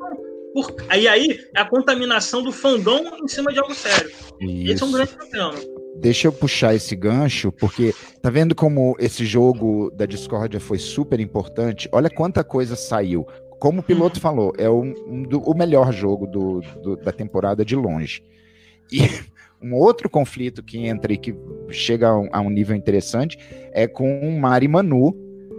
Por... 0.54 0.74
Aí, 0.88 1.06
aí 1.06 1.38
é 1.54 1.60
a 1.60 1.66
contaminação 1.66 2.42
do 2.42 2.50
fandom 2.50 3.18
em 3.22 3.28
cima 3.28 3.52
de 3.52 3.58
algo 3.58 3.74
sério. 3.74 4.10
Isso. 4.40 4.72
Esse 4.72 4.82
é 4.82 4.86
um 4.86 4.92
grande 4.92 5.12
problema. 5.12 5.52
Deixa 5.96 6.28
eu 6.28 6.32
puxar 6.32 6.74
esse 6.74 6.96
gancho, 6.96 7.52
porque 7.52 7.94
tá 8.22 8.30
vendo 8.30 8.54
como 8.54 8.96
esse 8.98 9.26
jogo 9.26 9.90
da 9.90 10.06
discórdia 10.06 10.58
foi 10.58 10.78
super 10.78 11.20
importante? 11.20 11.90
Olha 11.92 12.08
quanta 12.08 12.42
coisa 12.42 12.74
saiu. 12.74 13.26
Como 13.60 13.80
o 13.80 13.84
piloto 13.84 14.16
uhum. 14.16 14.22
falou, 14.22 14.52
é 14.56 14.70
um, 14.70 14.94
um 15.06 15.22
do, 15.24 15.42
o 15.42 15.54
melhor 15.54 15.92
jogo 15.92 16.26
do, 16.26 16.62
do, 16.82 16.96
da 16.96 17.12
temporada 17.12 17.62
de 17.66 17.76
longe. 17.76 18.22
E 18.90 19.35
um 19.66 19.74
outro 19.74 20.08
conflito 20.08 20.62
que 20.62 20.86
entra 20.86 21.12
e 21.12 21.18
que 21.18 21.34
chega 21.70 22.08
a 22.08 22.18
um, 22.18 22.28
a 22.32 22.40
um 22.40 22.50
nível 22.50 22.76
interessante 22.76 23.38
é 23.72 23.86
com 23.86 24.38
Mari 24.38 24.68
Manu, 24.68 25.14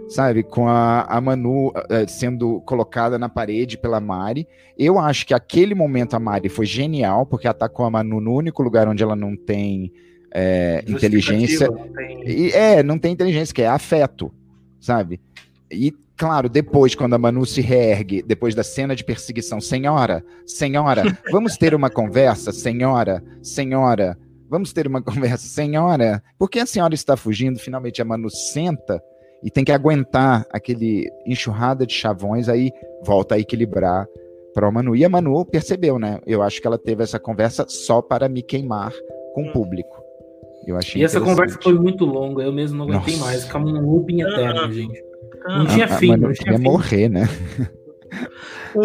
sabe? 0.08 0.42
Com 0.42 0.66
a, 0.66 1.02
a 1.02 1.20
Manu 1.20 1.68
uh, 1.68 1.74
sendo 2.08 2.60
colocada 2.62 3.18
na 3.18 3.28
parede 3.28 3.76
pela 3.76 4.00
Mari. 4.00 4.48
Eu 4.78 4.98
acho 4.98 5.26
que 5.26 5.34
aquele 5.34 5.74
momento 5.74 6.14
a 6.14 6.18
Mari 6.20 6.48
foi 6.48 6.64
genial, 6.64 7.26
porque 7.26 7.46
atacou 7.46 7.84
a 7.84 7.90
Manu 7.90 8.20
no 8.20 8.34
único 8.34 8.62
lugar 8.62 8.88
onde 8.88 9.02
ela 9.02 9.14
não 9.14 9.36
tem 9.36 9.92
é, 10.32 10.82
inteligência. 10.86 11.68
Não 11.68 11.88
tem... 11.88 12.28
E, 12.28 12.50
é, 12.52 12.82
não 12.82 12.98
tem 12.98 13.12
inteligência, 13.12 13.54
que 13.54 13.62
é 13.62 13.68
afeto, 13.68 14.32
sabe? 14.80 15.20
E 15.70 15.92
Claro, 16.18 16.48
depois, 16.48 16.96
quando 16.96 17.14
a 17.14 17.18
Manu 17.18 17.46
se 17.46 17.60
reergue, 17.60 18.22
depois 18.22 18.52
da 18.52 18.64
cena 18.64 18.96
de 18.96 19.04
perseguição, 19.04 19.60
senhora, 19.60 20.24
senhora, 20.44 21.04
vamos 21.30 21.56
ter 21.56 21.76
uma 21.76 21.88
conversa, 21.88 22.50
senhora, 22.50 23.22
senhora, 23.40 24.18
vamos 24.50 24.72
ter 24.72 24.88
uma 24.88 25.00
conversa, 25.00 25.46
senhora. 25.46 26.20
Por 26.36 26.50
que 26.50 26.58
a 26.58 26.66
senhora 26.66 26.92
está 26.92 27.16
fugindo? 27.16 27.60
Finalmente 27.60 28.02
a 28.02 28.04
Manu 28.04 28.28
senta 28.28 29.00
e 29.44 29.48
tem 29.48 29.64
que 29.64 29.70
aguentar 29.70 30.44
aquele 30.52 31.08
enxurrada 31.24 31.86
de 31.86 31.94
chavões, 31.94 32.48
aí 32.48 32.72
volta 33.04 33.36
a 33.36 33.38
equilibrar 33.38 34.04
para 34.52 34.66
a 34.66 34.72
Manu. 34.72 34.96
E 34.96 35.04
a 35.04 35.08
Manu 35.08 35.46
percebeu, 35.46 36.00
né? 36.00 36.18
Eu 36.26 36.42
acho 36.42 36.60
que 36.60 36.66
ela 36.66 36.78
teve 36.78 37.04
essa 37.04 37.20
conversa 37.20 37.64
só 37.68 38.02
para 38.02 38.28
me 38.28 38.42
queimar 38.42 38.92
com 39.36 39.44
o 39.44 39.52
público. 39.52 40.02
Eu 40.66 40.76
achei 40.76 41.00
e 41.00 41.04
essa 41.04 41.20
conversa 41.20 41.56
foi 41.62 41.74
muito 41.74 42.04
longa, 42.04 42.42
eu 42.42 42.52
mesmo 42.52 42.78
não 42.78 42.86
aguentei 42.86 43.14
Nossa. 43.14 43.24
mais, 43.24 43.44
ficava 43.44 43.64
um 43.64 43.80
looping 43.80 44.22
eterno, 44.22 44.72
gente. 44.72 45.07
Não 45.46 45.66
tinha 45.66 45.84
a, 45.86 45.88
fim, 45.88 46.12
a 46.12 46.16
não 46.16 46.32
tinha 46.32 46.56
fim. 46.56 46.62
morrer, 46.62 47.08
né? 47.08 47.28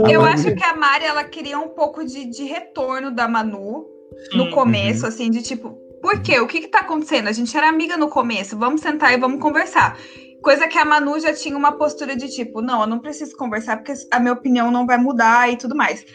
Eu 0.10 0.22
acho 0.24 0.54
que 0.56 0.64
a 0.64 0.76
Mari, 0.76 1.06
ela 1.06 1.24
queria 1.24 1.60
um 1.60 1.70
pouco 1.70 2.06
de, 2.06 2.26
de 2.26 2.44
retorno 2.44 3.12
da 3.12 3.28
Manu 3.28 3.86
no 4.34 4.50
começo, 4.52 5.04
uhum. 5.04 5.08
assim, 5.08 5.30
de 5.30 5.42
tipo, 5.42 5.78
por 6.02 6.22
quê? 6.22 6.40
O 6.40 6.48
que 6.48 6.62
que 6.62 6.68
tá 6.68 6.80
acontecendo? 6.80 7.28
A 7.28 7.32
gente 7.32 7.56
era 7.56 7.70
amiga 7.70 7.98
no 7.98 8.10
começo, 8.10 8.58
vamos 8.58 8.82
sentar 8.82 9.14
e 9.14 9.18
vamos 9.18 9.42
conversar. 9.42 9.98
Coisa 10.42 10.68
que 10.68 10.78
a 10.78 10.86
Manu 10.86 11.20
já 11.20 11.34
tinha 11.34 11.56
uma 11.56 11.72
postura 11.74 12.16
de 12.16 12.28
tipo, 12.28 12.62
não, 12.62 12.82
eu 12.82 12.88
não 12.88 13.00
preciso 13.00 13.36
conversar 13.38 13.78
porque 13.78 13.94
a 14.12 14.20
minha 14.20 14.34
opinião 14.34 14.70
não 14.70 14.86
vai 14.86 14.98
mudar 14.98 15.52
e 15.52 15.58
tudo 15.58 15.76
mais. 15.76 16.06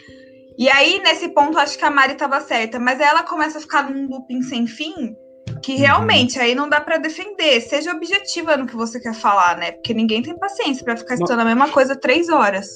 E 0.57 0.69
aí, 0.69 0.99
nesse 0.99 1.29
ponto, 1.29 1.57
acho 1.57 1.77
que 1.77 1.85
a 1.85 1.89
Mari 1.89 2.15
tava 2.15 2.39
certa, 2.41 2.79
mas 2.79 2.99
ela 2.99 3.23
começa 3.23 3.57
a 3.57 3.61
ficar 3.61 3.89
num 3.89 4.07
looping 4.07 4.41
sem 4.41 4.67
fim, 4.67 5.15
que 5.61 5.73
uhum. 5.73 5.79
realmente 5.79 6.39
aí 6.39 6.55
não 6.55 6.69
dá 6.69 6.81
para 6.81 6.97
defender. 6.97 7.61
Seja 7.61 7.91
objetiva 7.91 8.57
no 8.57 8.65
que 8.65 8.75
você 8.75 8.99
quer 8.99 9.13
falar, 9.13 9.57
né? 9.57 9.71
Porque 9.73 9.93
ninguém 9.93 10.21
tem 10.21 10.37
paciência 10.37 10.83
para 10.83 10.97
ficar 10.97 11.15
estudando 11.15 11.41
a 11.41 11.45
mesma 11.45 11.69
coisa 11.69 11.95
três 11.95 12.29
horas. 12.29 12.67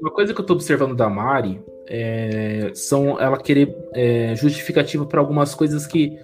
Uma 0.00 0.10
coisa 0.10 0.34
que 0.34 0.40
eu 0.40 0.44
tô 0.44 0.54
observando 0.54 0.96
da 0.96 1.08
Mari 1.08 1.62
é, 1.88 2.70
são 2.74 3.20
ela 3.20 3.38
querer 3.38 3.74
é, 3.94 4.34
justificativa 4.34 5.06
para 5.06 5.20
algumas 5.20 5.54
coisas 5.54 5.86
que. 5.86 6.18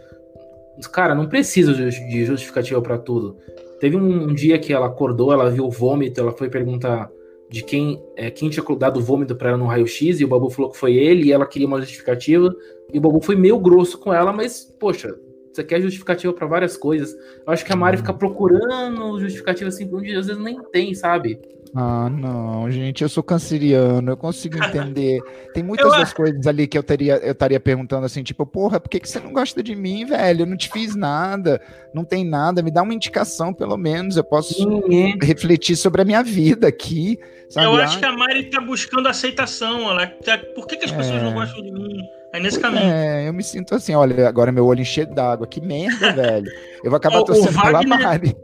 Cara, 0.92 1.14
não 1.14 1.28
precisa 1.28 1.74
de 1.74 2.24
justificativa 2.24 2.80
para 2.80 2.98
tudo. 2.98 3.36
Teve 3.80 3.96
um, 3.96 4.28
um, 4.28 4.34
dia 4.34 4.58
que 4.58 4.72
ela 4.72 4.86
acordou, 4.86 5.32
ela 5.32 5.50
viu 5.50 5.64
o 5.64 5.70
vômito, 5.70 6.20
ela 6.20 6.32
foi 6.32 6.48
perguntar 6.48 7.10
de 7.48 7.62
quem 7.62 8.02
é, 8.16 8.30
quem 8.30 8.48
tinha 8.48 8.64
dado 8.76 9.00
vômito 9.00 9.34
para 9.34 9.50
ela 9.50 9.58
no 9.58 9.66
raio-x, 9.66 10.20
e 10.20 10.24
o 10.24 10.28
Babu 10.28 10.50
falou 10.50 10.70
que 10.70 10.76
foi 10.76 10.94
ele, 10.94 11.28
e 11.28 11.32
ela 11.32 11.46
queria 11.46 11.66
uma 11.66 11.80
justificativa, 11.80 12.54
e 12.92 12.98
o 12.98 13.00
Babu 13.00 13.20
foi 13.20 13.36
meio 13.36 13.58
grosso 13.58 13.98
com 13.98 14.12
ela, 14.12 14.32
mas, 14.32 14.64
poxa, 14.78 15.14
você 15.58 15.64
quer 15.64 15.80
justificativa 15.80 16.32
para 16.32 16.46
várias 16.46 16.76
coisas. 16.76 17.14
Eu 17.46 17.52
acho 17.52 17.64
que 17.64 17.72
a 17.72 17.76
Mari 17.76 17.96
fica 17.96 18.14
procurando 18.14 19.18
justificativa 19.20 19.68
assim, 19.68 19.88
onde 19.92 20.14
às 20.14 20.26
vezes 20.26 20.42
nem 20.42 20.62
tem, 20.70 20.94
sabe? 20.94 21.40
Ah, 21.74 22.08
não, 22.08 22.70
gente, 22.70 23.02
eu 23.02 23.08
sou 23.08 23.22
canceriano, 23.22 24.12
eu 24.12 24.16
consigo 24.16 24.56
entender. 24.64 25.20
Tem 25.52 25.62
muitas 25.62 25.90
das 25.92 26.12
coisas 26.12 26.46
ali 26.46 26.66
que 26.66 26.78
eu 26.78 26.82
teria, 26.82 27.16
eu 27.18 27.32
estaria 27.32 27.60
perguntando 27.60 28.06
assim, 28.06 28.22
tipo, 28.22 28.46
porra, 28.46 28.80
por 28.80 28.88
que, 28.88 29.00
que 29.00 29.08
você 29.08 29.20
não 29.20 29.32
gosta 29.32 29.62
de 29.62 29.74
mim, 29.74 30.06
velho? 30.06 30.42
Eu 30.42 30.46
não 30.46 30.56
te 30.56 30.70
fiz 30.70 30.94
nada, 30.94 31.60
não 31.92 32.04
tem 32.04 32.24
nada, 32.24 32.62
me 32.62 32.70
dá 32.70 32.82
uma 32.82 32.94
indicação, 32.94 33.52
pelo 33.52 33.76
menos. 33.76 34.16
Eu 34.16 34.24
posso 34.24 34.54
Sim. 34.54 35.18
refletir 35.22 35.76
sobre 35.76 36.02
a 36.02 36.04
minha 36.04 36.22
vida 36.22 36.68
aqui. 36.68 37.18
Sabe? 37.50 37.66
Eu 37.66 37.76
acho 37.76 37.98
que 37.98 38.04
a 38.04 38.12
Mari 38.12 38.50
tá 38.50 38.60
buscando 38.60 39.08
aceitação. 39.08 39.90
Ela, 39.90 40.06
tá, 40.06 40.38
por 40.54 40.66
que, 40.66 40.76
que 40.76 40.84
as 40.84 40.92
pessoas 40.92 41.20
é... 41.20 41.24
não 41.24 41.34
gostam 41.34 41.62
de 41.62 41.70
mim? 41.70 42.17
É 42.32 42.40
nesse 42.40 42.60
caminho. 42.60 42.82
É, 42.84 43.28
eu 43.28 43.32
me 43.32 43.42
sinto 43.42 43.74
assim, 43.74 43.94
olha, 43.94 44.28
agora 44.28 44.52
meu 44.52 44.66
olho 44.66 44.80
enche 44.80 45.04
d'água. 45.04 45.46
Que 45.46 45.60
merda, 45.60 46.12
velho. 46.12 46.50
Eu 46.84 46.90
vou 46.90 46.96
acabar 46.96 47.22
torcendo 47.22 47.60
pela 47.60 47.82
Mari. 47.82 48.36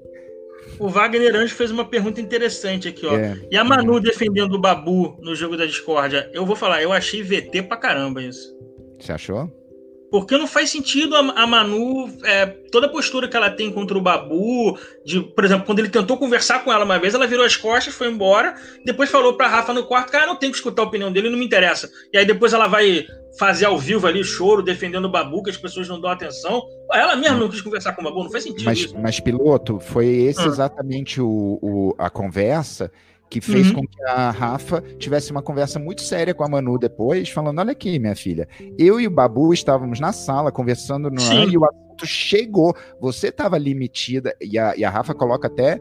O 0.78 0.88
Wagner 0.88 1.36
Anjo 1.36 1.54
fez 1.54 1.70
uma 1.70 1.84
pergunta 1.84 2.20
interessante 2.20 2.88
aqui, 2.88 3.06
ó. 3.06 3.16
É. 3.16 3.38
E 3.50 3.56
a 3.56 3.62
Manu 3.62 4.00
defendendo 4.00 4.54
o 4.54 4.58
Babu 4.58 5.16
no 5.20 5.34
jogo 5.34 5.56
da 5.56 5.66
discórdia? 5.66 6.28
Eu 6.32 6.44
vou 6.44 6.56
falar, 6.56 6.82
eu 6.82 6.92
achei 6.92 7.22
VT 7.22 7.62
pra 7.62 7.76
caramba 7.76 8.20
isso. 8.22 8.52
Você 8.98 9.12
achou? 9.12 9.48
Porque 10.14 10.38
não 10.38 10.46
faz 10.46 10.70
sentido 10.70 11.16
a, 11.16 11.42
a 11.42 11.44
Manu, 11.44 12.08
é, 12.22 12.46
toda 12.46 12.86
a 12.86 12.88
postura 12.88 13.26
que 13.26 13.36
ela 13.36 13.50
tem 13.50 13.72
contra 13.72 13.98
o 13.98 14.00
Babu, 14.00 14.78
de, 15.04 15.20
por 15.20 15.44
exemplo, 15.44 15.66
quando 15.66 15.80
ele 15.80 15.88
tentou 15.88 16.16
conversar 16.16 16.62
com 16.62 16.72
ela 16.72 16.84
uma 16.84 17.00
vez, 17.00 17.14
ela 17.14 17.26
virou 17.26 17.44
as 17.44 17.56
costas, 17.56 17.92
foi 17.92 18.06
embora, 18.06 18.54
depois 18.84 19.10
falou 19.10 19.36
pra 19.36 19.48
Rafa 19.48 19.74
no 19.74 19.82
quarto, 19.82 20.12
cara, 20.12 20.28
não 20.28 20.36
tem 20.36 20.52
que 20.52 20.56
escutar 20.56 20.82
a 20.82 20.84
opinião 20.84 21.12
dele, 21.12 21.28
não 21.28 21.36
me 21.36 21.44
interessa. 21.44 21.90
E 22.12 22.18
aí 22.18 22.24
depois 22.24 22.52
ela 22.52 22.68
vai 22.68 23.04
fazer 23.36 23.64
ao 23.64 23.76
vivo 23.76 24.06
ali 24.06 24.22
choro, 24.22 24.62
defendendo 24.62 25.06
o 25.06 25.10
Babu, 25.10 25.42
que 25.42 25.50
as 25.50 25.56
pessoas 25.56 25.88
não 25.88 26.00
dão 26.00 26.08
atenção. 26.08 26.62
Ela 26.92 27.16
mesma 27.16 27.36
não 27.36 27.48
quis 27.48 27.60
conversar 27.60 27.92
com 27.92 28.00
o 28.00 28.04
Babu, 28.04 28.22
não 28.22 28.30
faz 28.30 28.44
sentido 28.44 28.66
mas, 28.66 28.78
isso. 28.78 28.94
Mas, 28.96 29.18
piloto, 29.18 29.80
foi 29.80 30.06
esse 30.06 30.42
ah. 30.42 30.46
exatamente 30.46 31.20
o, 31.20 31.58
o, 31.60 31.94
a 31.98 32.08
conversa 32.08 32.88
que 33.34 33.40
fez 33.40 33.66
uhum. 33.70 33.80
com 33.80 33.86
que 33.88 34.00
a 34.04 34.30
Rafa 34.30 34.80
tivesse 34.96 35.32
uma 35.32 35.42
conversa 35.42 35.80
muito 35.80 36.02
séria 36.02 36.32
com 36.32 36.44
a 36.44 36.48
Manu 36.48 36.78
depois, 36.78 37.28
falando: 37.30 37.58
Olha 37.58 37.72
aqui, 37.72 37.98
minha 37.98 38.14
filha, 38.14 38.46
eu 38.78 39.00
e 39.00 39.08
o 39.08 39.10
Babu 39.10 39.52
estávamos 39.52 39.98
na 39.98 40.12
sala 40.12 40.52
conversando 40.52 41.10
no 41.10 41.20
e 41.20 41.58
o 41.58 41.64
assunto 41.64 42.06
chegou. 42.06 42.76
Você 43.00 43.28
estava 43.28 43.58
limitida, 43.58 44.36
e 44.40 44.56
a, 44.56 44.76
e 44.76 44.84
a 44.84 44.90
Rafa 44.90 45.12
coloca 45.14 45.48
até. 45.48 45.80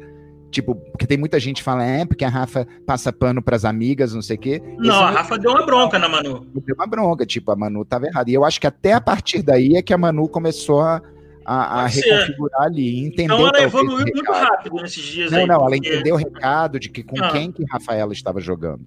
Tipo, 0.50 0.76
porque 0.76 1.06
tem 1.06 1.18
muita 1.18 1.40
gente 1.40 1.58
que 1.58 1.64
fala, 1.64 1.84
é, 1.84 2.06
porque 2.06 2.26
a 2.26 2.30
Rafa 2.30 2.68
passa 2.88 3.14
pano 3.14 3.42
pras 3.42 3.66
amigas, 3.66 4.16
não 4.16 4.22
sei 4.24 4.36
o 4.36 4.40
quê. 4.40 4.62
Não, 4.78 4.96
Esse 4.96 5.04
a 5.04 5.10
Rafa 5.12 5.38
deu 5.38 5.52
uma 5.52 5.66
bronca 5.66 6.00
na 6.00 6.10
Manu. 6.10 6.46
Deu 6.56 6.76
uma 6.76 6.88
bronca, 6.88 7.24
tipo, 7.24 7.52
a 7.52 7.56
Manu 7.56 7.86
tava 7.86 8.08
errada. 8.08 8.32
E 8.32 8.34
eu 8.34 8.44
acho 8.44 8.60
que 8.60 8.68
até 8.68 8.94
a 8.94 9.02
partir 9.02 9.44
daí 9.44 9.76
é 9.76 9.82
que 9.84 9.94
a 9.94 9.98
Manu 9.98 10.28
começou 10.28 10.82
a, 10.82 11.02
a, 11.46 11.84
a 11.84 11.88
reconfigurar 11.88 12.64
ali. 12.64 13.00
Entendeu, 13.06 13.36
então 13.36 13.48
ela 13.48 13.62
evoluiu 13.62 14.06
muito 14.14 14.32
rápido 14.32 14.76
nesses 14.78 15.04
dias 15.04 15.32
não, 15.32 15.40
aí. 15.40 15.46
Não, 15.48 15.66
ela 15.66 15.78
entendeu 15.78 16.16
o 16.16 16.18
recado 16.18 16.80
de 16.80 16.90
que 16.90 17.04
com 17.04 17.22
ah. 17.22 17.32
quem 17.32 17.52
que 17.52 17.64
Rafaela 17.66 18.14
estava 18.14 18.40
jogando. 18.40 18.82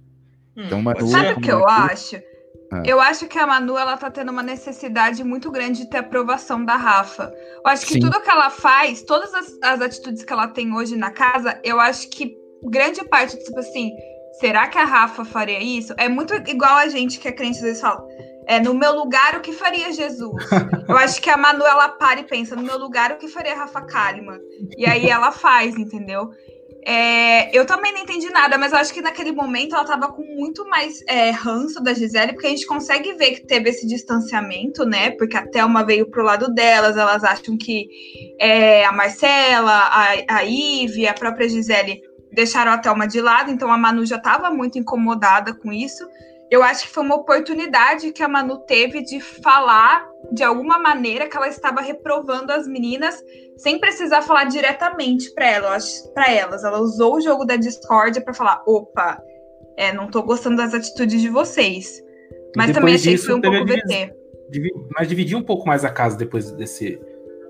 Hum, 0.55 0.63
então, 0.65 0.81
Manu, 0.81 1.07
Sabe 1.07 1.33
o 1.33 1.41
que 1.41 1.51
eu 1.51 1.67
acho? 1.67 2.17
Ah. 2.71 2.83
Eu 2.85 2.99
acho 2.99 3.27
que 3.27 3.39
a 3.39 3.47
Manu 3.47 3.77
ela 3.77 3.95
tá 3.95 4.09
tendo 4.11 4.31
uma 4.31 4.43
necessidade 4.43 5.23
muito 5.23 5.49
grande 5.49 5.83
de 5.83 5.89
ter 5.89 5.97
aprovação 5.97 6.63
da 6.65 6.75
Rafa. 6.75 7.33
Eu 7.55 7.71
acho 7.71 7.85
que 7.85 7.93
Sim. 7.93 7.99
tudo 8.01 8.21
que 8.21 8.29
ela 8.29 8.49
faz, 8.49 9.03
todas 9.03 9.33
as, 9.33 9.57
as 9.63 9.81
atitudes 9.81 10.23
que 10.23 10.33
ela 10.33 10.47
tem 10.47 10.73
hoje 10.73 10.95
na 10.95 11.11
casa, 11.11 11.59
eu 11.63 11.79
acho 11.79 12.09
que 12.09 12.35
grande 12.63 13.03
parte, 13.05 13.41
tipo 13.43 13.59
assim, 13.59 13.91
será 14.39 14.67
que 14.67 14.77
a 14.77 14.85
Rafa 14.85 15.23
faria 15.23 15.61
isso? 15.61 15.93
É 15.97 16.09
muito 16.09 16.33
igual 16.33 16.75
a 16.75 16.87
gente 16.87 17.19
que 17.19 17.27
é 17.27 17.31
crente, 17.31 17.57
às 17.57 17.63
vezes 17.63 17.81
fala, 17.81 18.05
é, 18.47 18.61
no 18.61 18.73
meu 18.73 18.95
lugar, 18.95 19.35
o 19.35 19.41
que 19.41 19.51
faria 19.51 19.91
Jesus? 19.91 20.45
Eu 20.87 20.97
acho 20.97 21.21
que 21.21 21.29
a 21.29 21.35
Manuela 21.35 21.89
para 21.89 22.21
e 22.21 22.23
pensa, 22.23 22.55
no 22.55 22.63
meu 22.63 22.79
lugar, 22.79 23.11
o 23.11 23.17
que 23.17 23.27
faria 23.27 23.53
Rafa 23.53 23.81
Kalimann? 23.81 24.39
E 24.77 24.85
aí 24.85 25.09
ela 25.09 25.33
faz, 25.33 25.75
entendeu? 25.75 26.31
É, 26.89 27.55
eu 27.57 27.65
também 27.65 27.91
não 27.91 27.99
entendi 27.99 28.29
nada, 28.29 28.57
mas 28.57 28.71
eu 28.71 28.77
acho 28.77 28.93
que 28.93 29.01
naquele 29.01 29.33
momento 29.33 29.75
ela 29.75 29.83
estava 29.83 30.07
com 30.07 30.23
muito 30.23 30.65
mais 30.69 31.03
é, 31.05 31.31
ranço 31.31 31.83
da 31.83 31.93
Gisele, 31.93 32.31
porque 32.31 32.47
a 32.47 32.49
gente 32.49 32.65
consegue 32.65 33.11
ver 33.15 33.31
que 33.31 33.45
teve 33.45 33.69
esse 33.69 33.85
distanciamento, 33.85 34.85
né? 34.85 35.11
Porque 35.11 35.35
a 35.35 35.45
Thelma 35.45 35.83
veio 35.83 36.09
pro 36.09 36.23
lado 36.23 36.47
delas, 36.53 36.95
elas 36.95 37.25
acham 37.25 37.57
que 37.57 37.89
é, 38.39 38.85
a 38.85 38.93
Marcela, 38.93 39.73
a, 39.73 40.13
a 40.29 40.45
Ive, 40.45 41.05
a 41.05 41.13
própria 41.13 41.49
Gisele 41.49 42.01
deixaram 42.31 42.71
a 42.71 42.77
Thelma 42.77 43.05
de 43.05 43.19
lado, 43.19 43.51
então 43.51 43.69
a 43.69 43.77
Manu 43.77 44.05
já 44.05 44.15
estava 44.15 44.49
muito 44.49 44.79
incomodada 44.79 45.53
com 45.53 45.73
isso 45.73 46.07
eu 46.49 46.63
acho 46.63 46.83
que 46.83 46.93
foi 46.93 47.03
uma 47.03 47.15
oportunidade 47.15 48.11
que 48.11 48.23
a 48.23 48.27
Manu 48.27 48.59
teve 48.59 49.03
de 49.03 49.19
falar 49.19 50.07
de 50.31 50.43
alguma 50.43 50.79
maneira 50.79 51.27
que 51.27 51.35
ela 51.35 51.47
estava 51.47 51.81
reprovando 51.81 52.51
as 52.51 52.67
meninas 52.67 53.21
sem 53.57 53.79
precisar 53.79 54.21
falar 54.21 54.45
diretamente 54.45 55.33
para 55.33 55.49
elas, 55.49 56.09
para 56.13 56.31
elas. 56.31 56.63
Ela 56.63 56.79
usou 56.79 57.15
o 57.15 57.21
jogo 57.21 57.43
da 57.43 57.55
discórdia 57.55 58.21
para 58.21 58.33
falar: 58.33 58.63
"Opa, 58.65 59.21
é, 59.75 59.91
não 59.91 60.07
tô 60.09 60.23
gostando 60.23 60.57
das 60.57 60.73
atitudes 60.73 61.21
de 61.21 61.29
vocês". 61.29 62.01
Mas 62.55 62.71
também 62.71 62.95
achei 62.95 63.15
que 63.15 63.21
foi 63.21 63.35
um 63.35 63.41
pouco 63.41 63.65
VT. 63.65 64.13
mas 64.97 65.07
dividir 65.07 65.35
um 65.35 65.43
pouco 65.43 65.67
mais 65.67 65.83
a 65.83 65.89
casa 65.89 66.17
depois 66.17 66.51
desse 66.51 66.99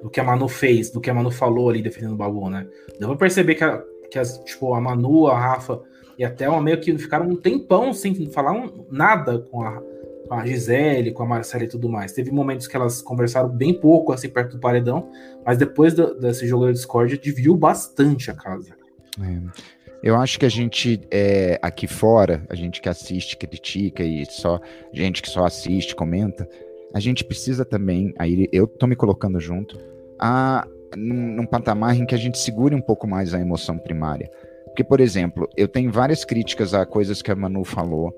do 0.02 0.10
que 0.10 0.20
a 0.20 0.24
Manu 0.24 0.48
fez, 0.48 0.91
do 0.91 1.02
que 1.02 1.10
a 1.10 1.14
Manu 1.14 1.32
falou 1.32 1.70
ali 1.70 1.82
defendendo 1.82 2.14
o 2.14 2.18
Babu, 2.18 2.50
né? 2.50 2.68
Deu 3.00 3.10
pra 3.10 3.18
perceber 3.18 3.56
que, 3.56 3.64
a, 3.64 3.82
que 4.12 4.20
as, 4.20 4.38
tipo, 4.43 4.74
a 4.74 4.82
Manu, 4.82 5.28
a 5.28 5.38
Rafa 5.38 5.82
e 6.18 6.26
até 6.26 6.49
uma 6.49 6.61
meio 6.61 6.80
que 6.80 6.97
ficaram 6.97 7.28
um 7.28 7.36
tempão 7.36 7.93
sem 7.93 8.30
falar 8.32 8.51
um, 8.51 8.86
nada 8.89 9.39
com 9.39 9.61
a, 9.61 9.82
com 10.28 10.34
a 10.34 10.45
Gisele, 10.45 11.11
com 11.11 11.24
a 11.24 11.28
Marcela 11.28 11.63
e 11.63 11.68
tudo 11.68 11.88
mais. 11.88 12.11
Teve 12.11 12.32
momentos 12.32 12.68
que 12.68 12.76
elas 12.76 13.01
conversaram 13.01 13.49
bem 13.49 13.74
pouco, 13.74 14.11
assim, 14.11 14.28
perto 14.28 14.53
do 14.53 14.59
paredão, 14.59 15.09
mas 15.45 15.57
depois 15.57 15.93
do, 15.93 16.20
desse 16.20 16.47
jogo 16.47 16.65
da 16.65 16.72
Discord, 16.72 17.18
dividiu 17.18 17.55
bastante 17.55 18.32
a 18.32 18.34
casa. 18.34 18.76
É. 19.22 19.78
Eu 20.03 20.15
acho 20.15 20.39
que 20.39 20.45
a 20.45 20.49
gente 20.49 21.01
é, 21.11 21.59
aqui 21.61 21.88
fora, 21.88 22.43
a 22.49 22.55
gente 22.55 22.82
que 22.82 22.89
assiste, 22.89 23.36
critica 23.36 24.03
e 24.03 24.26
só 24.26 24.59
gente 24.93 25.22
que 25.22 25.30
só 25.30 25.45
assiste, 25.45 25.95
comenta, 25.95 26.47
a 26.93 26.99
gente 26.99 27.24
precisa 27.24 27.65
também, 27.65 28.13
aí 28.18 28.47
eu 28.51 28.68
tô 28.68 28.88
me 28.88 28.95
colocando 28.95 29.39
junto, 29.39 29.78
a, 30.20 30.68
num, 30.95 31.36
num 31.36 31.45
patamar 31.45 31.95
em 31.95 32.05
que 32.05 32.15
a 32.15 32.18
gente 32.18 32.38
segure 32.38 32.76
um 32.76 32.82
pouco 32.82 33.07
mais 33.07 33.34
a 33.34 33.39
emoção 33.39 33.78
primária. 33.78 34.30
Porque, 34.78 34.88
por 34.88 35.01
exemplo, 35.01 35.49
eu 35.57 35.67
tenho 35.67 35.91
várias 35.91 36.23
críticas 36.23 36.71
a 36.71 36.86
coisas 36.86 37.23
que 37.23 37.32
a 37.32 37.36
Manu 37.36 37.63
falou, 37.63 38.13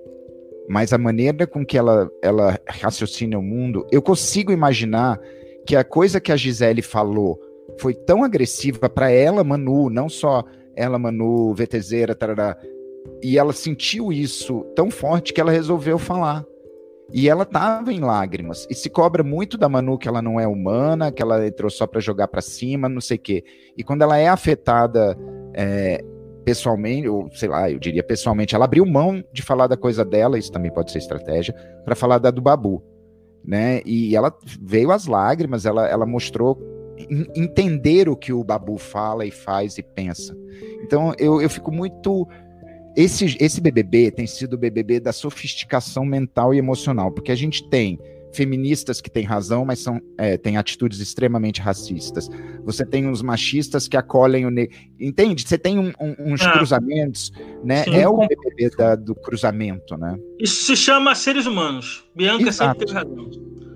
mas 0.67 0.91
a 0.91 0.97
maneira 0.97 1.47
com 1.47 1.65
que 1.65 1.77
ela, 1.77 2.11
ela 2.21 2.59
raciocina 2.67 3.39
o 3.39 3.41
mundo, 3.41 3.87
eu 3.89 4.01
consigo 4.01 4.51
imaginar 4.51 5.17
que 5.65 5.73
a 5.73 5.85
coisa 5.85 6.19
que 6.19 6.33
a 6.33 6.35
Gisele 6.35 6.81
falou 6.81 7.39
foi 7.79 7.93
tão 7.93 8.25
agressiva 8.25 8.89
para 8.89 9.09
ela, 9.09 9.41
Manu, 9.41 9.89
não 9.89 10.09
só 10.09 10.43
ela, 10.75 10.99
Manu, 10.99 11.53
VTZera, 11.53 12.13
tarará, 12.13 12.57
e 13.23 13.37
ela 13.37 13.53
sentiu 13.53 14.11
isso 14.11 14.65
tão 14.75 14.91
forte 14.91 15.31
que 15.31 15.39
ela 15.39 15.53
resolveu 15.53 15.97
falar. 15.97 16.43
E 17.13 17.29
ela 17.29 17.45
tava 17.45 17.93
em 17.93 18.01
lágrimas. 18.01 18.67
E 18.69 18.75
se 18.75 18.89
cobra 18.89 19.23
muito 19.23 19.57
da 19.57 19.69
Manu 19.69 19.97
que 19.97 20.09
ela 20.09 20.21
não 20.21 20.37
é 20.37 20.45
humana, 20.45 21.09
que 21.09 21.21
ela 21.21 21.47
entrou 21.47 21.71
só 21.71 21.87
para 21.87 22.01
jogar 22.01 22.27
para 22.27 22.41
cima, 22.41 22.89
não 22.89 22.99
sei 22.99 23.15
o 23.15 23.21
quê. 23.21 23.45
E 23.77 23.81
quando 23.83 24.01
ela 24.01 24.17
é 24.17 24.27
afetada 24.27 25.17
é, 25.55 26.03
pessoalmente, 26.43 27.07
ou 27.07 27.29
sei 27.31 27.49
lá, 27.49 27.69
eu 27.69 27.79
diria 27.79 28.03
pessoalmente, 28.03 28.55
ela 28.55 28.65
abriu 28.65 28.85
mão 28.85 29.23
de 29.31 29.41
falar 29.41 29.67
da 29.67 29.77
coisa 29.77 30.03
dela, 30.03 30.37
isso 30.37 30.51
também 30.51 30.71
pode 30.71 30.91
ser 30.91 30.99
estratégia, 30.99 31.53
para 31.85 31.95
falar 31.95 32.17
da 32.17 32.31
do 32.31 32.41
Babu, 32.41 32.83
né? 33.43 33.81
E 33.85 34.15
ela 34.15 34.35
veio 34.61 34.91
às 34.91 35.05
lágrimas, 35.05 35.65
ela, 35.65 35.87
ela 35.87 36.05
mostrou 36.05 36.57
entender 37.35 38.09
o 38.09 38.15
que 38.15 38.33
o 38.33 38.43
Babu 38.43 38.77
fala 38.77 39.25
e 39.25 39.31
faz 39.31 39.77
e 39.77 39.83
pensa. 39.83 40.35
Então 40.83 41.13
eu, 41.17 41.41
eu 41.41 41.49
fico 41.49 41.71
muito. 41.71 42.27
Esse, 42.95 43.37
esse 43.39 43.61
BBB 43.61 44.11
tem 44.11 44.27
sido 44.27 44.53
o 44.53 44.57
BBB 44.57 44.99
da 44.99 45.13
sofisticação 45.13 46.03
mental 46.03 46.53
e 46.53 46.57
emocional, 46.57 47.11
porque 47.11 47.31
a 47.31 47.35
gente 47.35 47.69
tem 47.69 47.99
feministas 48.33 49.01
que 49.01 49.09
têm 49.09 49.23
razão, 49.23 49.65
mas 49.65 49.79
são, 49.79 50.01
é, 50.17 50.37
têm 50.37 50.57
atitudes 50.57 50.99
extremamente 50.99 51.61
racistas. 51.61 52.29
Você 52.63 52.85
tem 52.85 53.07
uns 53.07 53.21
machistas 53.21 53.87
que 53.87 53.97
acolhem 53.97 54.45
o 54.45 54.49
negro. 54.49 54.75
Entende? 54.99 55.47
Você 55.47 55.57
tem 55.57 55.79
um, 55.79 55.91
um, 55.99 56.33
uns 56.33 56.41
ah, 56.41 56.51
cruzamentos, 56.51 57.31
né? 57.63 57.83
Sim, 57.83 57.95
é 57.95 58.07
o 58.07 58.17
BBB 58.17 58.69
da, 58.77 58.95
do 58.95 59.15
cruzamento, 59.15 59.97
né? 59.97 60.17
Isso 60.39 60.65
se 60.65 60.75
chama 60.75 61.15
seres 61.15 61.45
humanos. 61.45 62.05
Bianca 62.15 62.49
Exato. 62.49 62.79
sempre 62.79 62.85
tem 62.85 62.95
razão. 62.95 63.29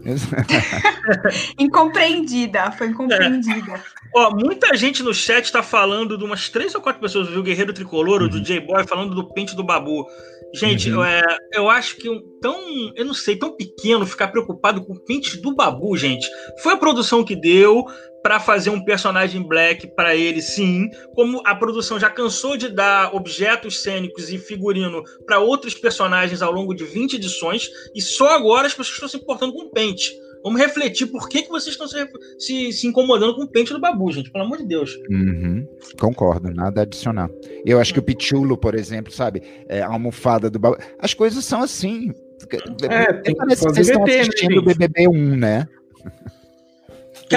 incompreendida, 1.58 2.72
foi 2.72 2.88
incompreendida. 2.88 3.74
É. 3.74 3.82
Ó, 4.16 4.32
muita 4.36 4.76
gente 4.76 5.02
no 5.02 5.14
chat 5.14 5.46
está 5.46 5.64
falando 5.64 6.18
de 6.18 6.24
umas 6.24 6.50
três 6.50 6.76
ou 6.76 6.82
quatro 6.82 7.02
pessoas, 7.02 7.30
viu? 7.30 7.42
Guerreiro 7.42 7.74
Tricolor, 7.74 8.22
uhum. 8.22 8.30
do 8.30 8.42
J-Boy, 8.42 8.86
falando 8.86 9.16
do 9.16 9.34
pente 9.34 9.56
do 9.56 9.64
Babu. 9.64 10.06
Gente, 10.54 10.92
uhum. 10.92 11.04
é, 11.04 11.22
eu 11.52 11.70
acho 11.70 11.96
que 11.98 12.10
um, 12.10 12.22
tão, 12.40 12.62
eu 12.96 13.06
não 13.06 13.14
sei, 13.14 13.36
tão 13.36 13.56
pequeno 13.56 14.06
ficar 14.06 14.28
preocupado 14.28 14.86
com 14.86 14.94
o 14.94 15.00
pente 15.00 15.42
do 15.42 15.56
Babu, 15.56 15.98
gente. 15.98 16.28
Foi 16.62 16.74
a 16.74 16.78
produção 16.78 17.24
que 17.24 17.36
deu 17.36 17.86
para 18.24 18.40
fazer 18.40 18.70
um 18.70 18.84
personagem 18.84 19.44
black 19.44 19.88
para 19.96 20.16
ele, 20.16 20.42
sim. 20.42 20.90
Como 21.14 21.42
a 21.46 21.54
produção 21.54 22.00
já 22.00 22.10
cansou 22.10 22.56
de 22.56 22.70
dar 22.70 23.14
objetos 23.14 23.84
cênicos 23.84 24.32
e 24.32 24.38
figurino 24.38 25.04
para 25.26 25.40
outros 25.40 25.76
personagens 25.76 26.42
ao 26.42 26.52
longo 26.52 26.74
de 26.74 26.86
20 26.86 27.18
edições, 27.18 27.70
e 27.94 28.02
só 28.02 28.34
agora 28.34 28.66
as 28.66 28.74
pessoas 28.74 28.96
estão 28.96 29.10
se 29.10 29.18
importando 29.18 29.54
com 29.54 29.64
o 29.64 29.70
pente. 29.70 30.14
Vamos 30.44 30.60
refletir 30.60 31.08
por 31.08 31.30
que, 31.30 31.44
que 31.44 31.50
vocês 31.50 31.74
estão 31.74 31.88
se, 31.88 32.06
se, 32.38 32.72
se, 32.74 32.88
incomodando 32.88 33.34
com 33.34 33.44
o 33.44 33.48
pente 33.48 33.72
do 33.72 33.80
babu, 33.80 34.12
gente. 34.12 34.30
Pelo 34.30 34.44
amor 34.44 34.58
de 34.58 34.66
Deus. 34.66 34.94
Uhum. 35.10 35.66
Concordo, 35.98 36.54
nada 36.54 36.82
a 36.82 36.84
adicionar. 36.84 37.30
Eu 37.66 37.80
acho 37.80 37.94
que 37.94 38.00
o 38.00 38.04
Pichulo, 38.04 38.58
por 38.58 38.76
exemplo, 38.76 39.12
sabe? 39.12 39.42
É, 39.70 39.82
a 39.82 39.88
almofada 39.88 40.50
do 40.50 40.60
babu. 40.60 40.78
As 41.00 41.14
coisas 41.14 41.46
são 41.46 41.62
assim. 41.62 42.14
É, 42.90 43.14
tem 43.14 43.34
que 43.34 43.40
fazer 43.40 43.56
vocês 43.56 43.88
estão 43.88 44.04
né, 44.04 44.20
assistindo 44.20 44.60
o 44.60 44.64
BBB1, 44.64 45.38
né? 45.38 45.68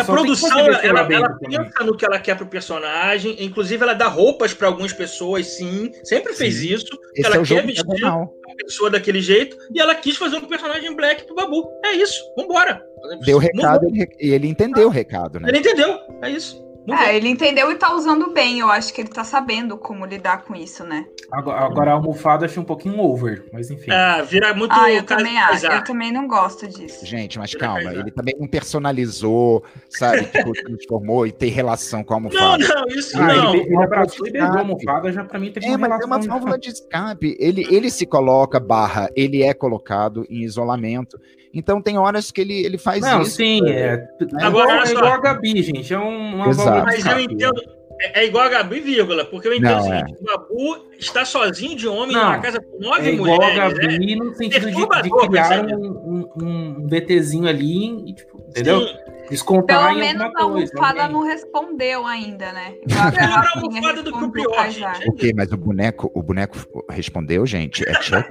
Que 0.04 0.10
a 0.10 0.14
produção, 0.14 0.58
ela, 0.58 0.78
ela, 0.78 1.00
ela 1.12 1.38
pensa 1.38 1.84
no 1.84 1.96
que 1.96 2.04
ela 2.04 2.18
quer 2.18 2.36
pro 2.36 2.46
personagem, 2.46 3.36
inclusive 3.40 3.82
ela 3.82 3.94
dá 3.94 4.08
roupas 4.08 4.52
para 4.52 4.68
algumas 4.68 4.92
pessoas, 4.92 5.46
sim, 5.46 5.92
sempre 6.04 6.34
fez 6.34 6.56
sim. 6.56 6.74
isso. 6.74 6.98
Esse 7.14 7.26
ela 7.26 7.36
é 7.36 7.44
quer 7.44 7.66
vestir 7.66 8.04
a 8.04 8.64
pessoa 8.64 8.90
daquele 8.90 9.20
jeito, 9.20 9.56
e 9.74 9.80
ela 9.80 9.94
quis 9.94 10.16
fazer 10.16 10.36
um 10.36 10.46
personagem 10.46 10.94
black 10.94 11.24
pro 11.24 11.34
Babu. 11.34 11.68
É 11.84 11.92
isso, 11.92 12.22
vambora. 12.36 12.82
Deu 13.24 13.38
recado 13.38 13.86
e 13.94 14.00
ele, 14.00 14.16
ele, 14.18 14.48
entendeu 14.48 14.84
ah, 14.84 14.86
o 14.88 14.90
recado, 14.90 15.38
né? 15.38 15.48
Ele 15.48 15.58
entendeu, 15.58 15.98
é 16.22 16.30
isso. 16.30 16.65
É, 16.88 17.16
ele 17.16 17.28
entendeu 17.28 17.70
e 17.70 17.74
tá 17.74 17.94
usando 17.94 18.32
bem. 18.32 18.60
Eu 18.60 18.70
acho 18.70 18.92
que 18.92 19.00
ele 19.00 19.08
tá 19.08 19.24
sabendo 19.24 19.76
como 19.76 20.06
lidar 20.06 20.44
com 20.44 20.54
isso, 20.54 20.84
né? 20.84 21.06
Agora, 21.32 21.60
agora 21.60 21.90
a 21.90 21.94
almofada 21.94 22.46
achei 22.46 22.62
um 22.62 22.64
pouquinho 22.64 23.00
over, 23.00 23.44
mas 23.52 23.70
enfim. 23.70 23.90
Ah, 23.90 24.22
vira 24.22 24.54
muito. 24.54 24.72
Ah, 24.72 24.90
eu 24.90 25.02
também 25.02 25.36
acho. 25.38 25.66
Eu 25.66 25.82
também 25.82 26.12
não 26.12 26.28
gosto 26.28 26.66
disso. 26.68 27.04
Gente, 27.04 27.38
mas 27.38 27.54
calma, 27.54 27.92
ele 27.92 28.10
também 28.10 28.36
não 28.38 28.46
personalizou, 28.46 29.64
sabe? 29.88 30.24
tipo, 30.24 30.52
transformou 30.52 31.26
e 31.26 31.32
tem 31.32 31.50
relação 31.50 32.04
com 32.04 32.14
a 32.14 32.16
almofada. 32.16 32.66
Não, 32.66 32.80
não, 32.82 32.88
isso 32.88 33.16
ah, 33.16 33.26
não. 33.26 33.54
Ele, 33.54 33.64
ele 33.64 33.82
abraçou 33.82 34.26
e 34.26 34.30
beijou 34.30 34.50
a 34.50 34.58
almofada, 34.58 35.12
já 35.12 35.24
pra 35.24 35.38
mim 35.38 35.50
tem 35.50 35.72
é, 35.72 35.76
mas 35.76 36.00
é 36.00 36.04
uma 36.04 36.20
válvula 36.20 36.58
de 36.58 36.68
escape. 36.70 37.36
Ele, 37.40 37.66
ele 37.68 37.90
se 37.90 38.06
coloca, 38.06 38.60
barra, 38.60 39.10
ele 39.16 39.42
é 39.42 39.52
colocado 39.52 40.24
em 40.30 40.42
isolamento. 40.42 41.18
Então 41.56 41.80
tem 41.80 41.96
horas 41.96 42.30
que 42.30 42.42
ele, 42.42 42.66
ele 42.66 42.76
faz 42.76 43.00
não, 43.00 43.22
isso. 43.22 43.36
Sim, 43.36 43.66
é. 43.66 43.94
é 44.20 44.44
Agora, 44.44 44.86
é 44.86 44.92
igual 44.92 45.12
a 45.12 45.18
Gabi, 45.18 45.62
gente. 45.62 45.92
É 45.92 45.98
uma 45.98 46.48
Exato. 46.48 46.75
Mas 46.84 47.04
eu 47.04 47.20
entendo. 47.20 47.76
É, 47.98 48.20
é 48.20 48.26
igual 48.26 48.44
a 48.44 48.48
Gabi, 48.50 48.80
vírgula, 48.80 49.24
porque 49.24 49.48
eu 49.48 49.54
entendo 49.54 49.70
não, 49.70 49.80
o 49.80 49.82
seguinte: 49.82 50.14
é. 50.14 50.16
o 50.20 50.24
Babu 50.24 50.86
está 50.98 51.24
sozinho 51.24 51.76
de 51.76 51.88
homem 51.88 52.14
não, 52.14 52.24
numa 52.24 52.38
casa 52.40 52.60
com 52.60 52.78
nove 52.78 53.08
é 53.08 53.12
igual 53.12 53.36
mulheres. 53.36 53.58
a 53.58 53.68
Gabi 53.68 54.12
é, 54.12 54.16
no 54.16 54.34
sentido 54.34 54.66
de, 54.66 55.02
de 55.02 55.28
criar 55.28 55.66
um, 55.66 55.86
um, 55.86 56.28
um 56.42 56.86
VTzinho 56.86 57.48
ali, 57.48 58.10
e, 58.10 58.14
tipo, 58.14 58.44
entendeu? 58.48 58.86
Sim. 58.86 58.94
Descontar 59.30 59.88
Pelo 59.88 59.98
menos 59.98 60.22
a 60.22 60.42
almofada 60.42 61.08
não 61.08 61.24
respondeu 61.24 62.06
ainda, 62.06 62.52
né? 62.52 62.74
Melhor 62.86 63.44
a 63.44 63.58
almofada 63.58 64.02
do 64.02 64.12
que 64.12 64.24
o 64.24 64.30
pior, 64.30 64.70
gente. 64.70 65.08
Ok, 65.08 65.32
mas 65.34 65.50
o 65.50 65.56
boneco, 65.56 66.10
o 66.14 66.22
boneco 66.22 66.56
respondeu, 66.90 67.44
gente. 67.44 67.88
É 67.88 67.94
check. 68.00 68.26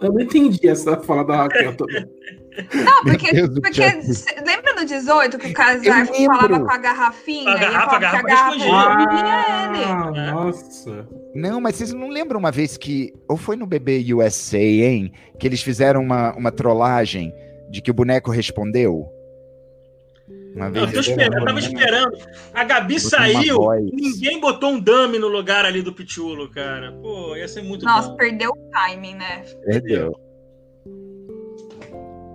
Eu 0.00 0.12
não 0.12 0.20
entendi 0.20 0.68
essa 0.68 0.98
fala 0.98 1.24
da 1.24 1.36
Raquel 1.36 1.76
toda. 1.76 2.08
Não, 2.74 3.02
porque, 3.04 3.30
porque 3.62 3.80
lembra 4.44 4.61
no 4.82 4.86
18 4.86 5.38
que 5.38 5.48
o 5.48 5.52
casal 5.54 6.06
falava 6.06 6.60
com 6.60 6.70
a 6.70 6.78
garrafinha? 6.78 7.50
A 7.50 7.58
garrafa, 7.58 7.96
a 7.96 7.98
garrafa, 7.98 8.18
a 8.18 8.22
garrafa 8.22 8.56
ah, 8.72 10.10
ele. 10.12 10.30
Nossa. 10.30 11.08
Não, 11.34 11.60
mas 11.60 11.76
vocês 11.76 11.92
não 11.92 12.08
lembram 12.08 12.38
uma 12.38 12.50
vez 12.50 12.76
que. 12.76 13.12
Ou 13.28 13.36
foi 13.36 13.56
no 13.56 13.66
Bebê 13.66 14.04
USA, 14.12 14.58
hein? 14.58 15.12
Que 15.38 15.46
eles 15.46 15.62
fizeram 15.62 16.02
uma, 16.02 16.34
uma 16.36 16.52
trollagem 16.52 17.32
de 17.70 17.80
que 17.80 17.90
o 17.90 17.94
boneco 17.94 18.30
respondeu? 18.30 19.08
Uma 20.54 20.70
vez 20.70 20.84
eu, 20.84 20.92
tô 20.92 21.00
esperando, 21.00 21.38
eu 21.38 21.44
tava 21.46 21.58
esperando. 21.58 22.18
A 22.52 22.64
Gabi 22.64 23.00
saiu, 23.00 23.58
ninguém 23.90 24.38
botou 24.38 24.70
um 24.70 24.80
dummy 24.80 25.18
no 25.18 25.28
lugar 25.28 25.64
ali 25.64 25.80
do 25.80 25.94
Pichulo, 25.94 26.50
cara. 26.50 26.92
Pô, 26.92 27.34
ia 27.34 27.48
ser 27.48 27.62
muito 27.62 27.86
Nossa, 27.86 28.10
bom. 28.10 28.16
perdeu 28.16 28.50
o 28.50 28.70
timing, 28.70 29.14
né? 29.14 29.44
Perdeu. 29.64 30.14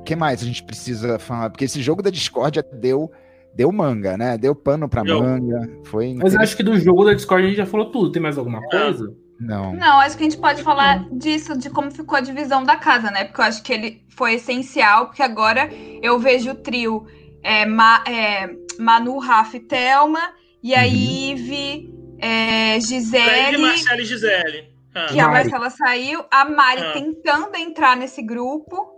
O 0.08 0.10
que 0.10 0.16
mais 0.16 0.42
a 0.42 0.46
gente 0.46 0.64
precisa 0.64 1.20
falar? 1.20 1.50
Porque 1.50 1.66
esse 1.66 1.82
jogo 1.82 2.02
da 2.02 2.10
Discord 2.10 2.64
deu, 2.72 3.12
deu 3.54 3.70
manga, 3.74 4.16
né? 4.16 4.38
Deu 4.38 4.56
pano 4.56 4.88
pra 4.88 5.04
manga. 5.04 5.70
Foi 5.84 6.14
Mas 6.14 6.34
eu 6.34 6.40
acho 6.40 6.56
que 6.56 6.64
do 6.64 6.80
jogo 6.80 7.04
da 7.04 7.14
Discord 7.14 7.44
a 7.44 7.48
gente 7.50 7.58
já 7.58 7.66
falou 7.66 7.92
tudo. 7.92 8.14
Tem 8.14 8.22
mais 8.22 8.38
alguma 8.38 8.62
coisa? 8.70 9.14
Não. 9.38 9.74
Não, 9.74 10.00
acho 10.00 10.16
que 10.16 10.24
a 10.24 10.30
gente 10.30 10.40
pode 10.40 10.64
falar 10.64 11.10
disso, 11.12 11.58
de 11.58 11.70
como 11.70 11.92
ficou 11.92 12.18
a 12.18 12.22
divisão 12.22 12.64
da 12.64 12.78
casa, 12.78 13.12
né? 13.12 13.26
Porque 13.26 13.42
eu 13.42 13.46
acho 13.46 13.62
que 13.62 13.74
ele 13.74 14.02
foi 14.08 14.36
essencial, 14.36 15.08
porque 15.08 15.22
agora 15.22 15.70
eu 16.02 16.18
vejo 16.18 16.52
o 16.52 16.56
trio 16.56 17.06
é, 17.44 17.66
Ma, 17.66 18.02
é, 18.08 18.50
Manu, 18.80 19.20
Rafa 19.20 19.58
e 19.58 19.60
Thelma, 19.60 20.22
e 20.64 20.74
a 20.74 20.84
uhum. 20.84 20.86
Ive, 20.86 21.94
é, 22.20 22.80
Gisele. 22.80 23.58
Marcela 23.58 24.02
e 24.02 24.06
Gisele. 24.06 24.70
Ah. 24.96 25.08
Que 25.08 25.18
Mari. 25.18 25.20
a 25.20 25.28
Marcela 25.28 25.70
saiu, 25.70 26.24
a 26.32 26.46
Mari 26.46 26.82
ah. 26.82 26.94
tentando 26.94 27.58
entrar 27.58 27.98
nesse 27.98 28.22
grupo. 28.22 28.96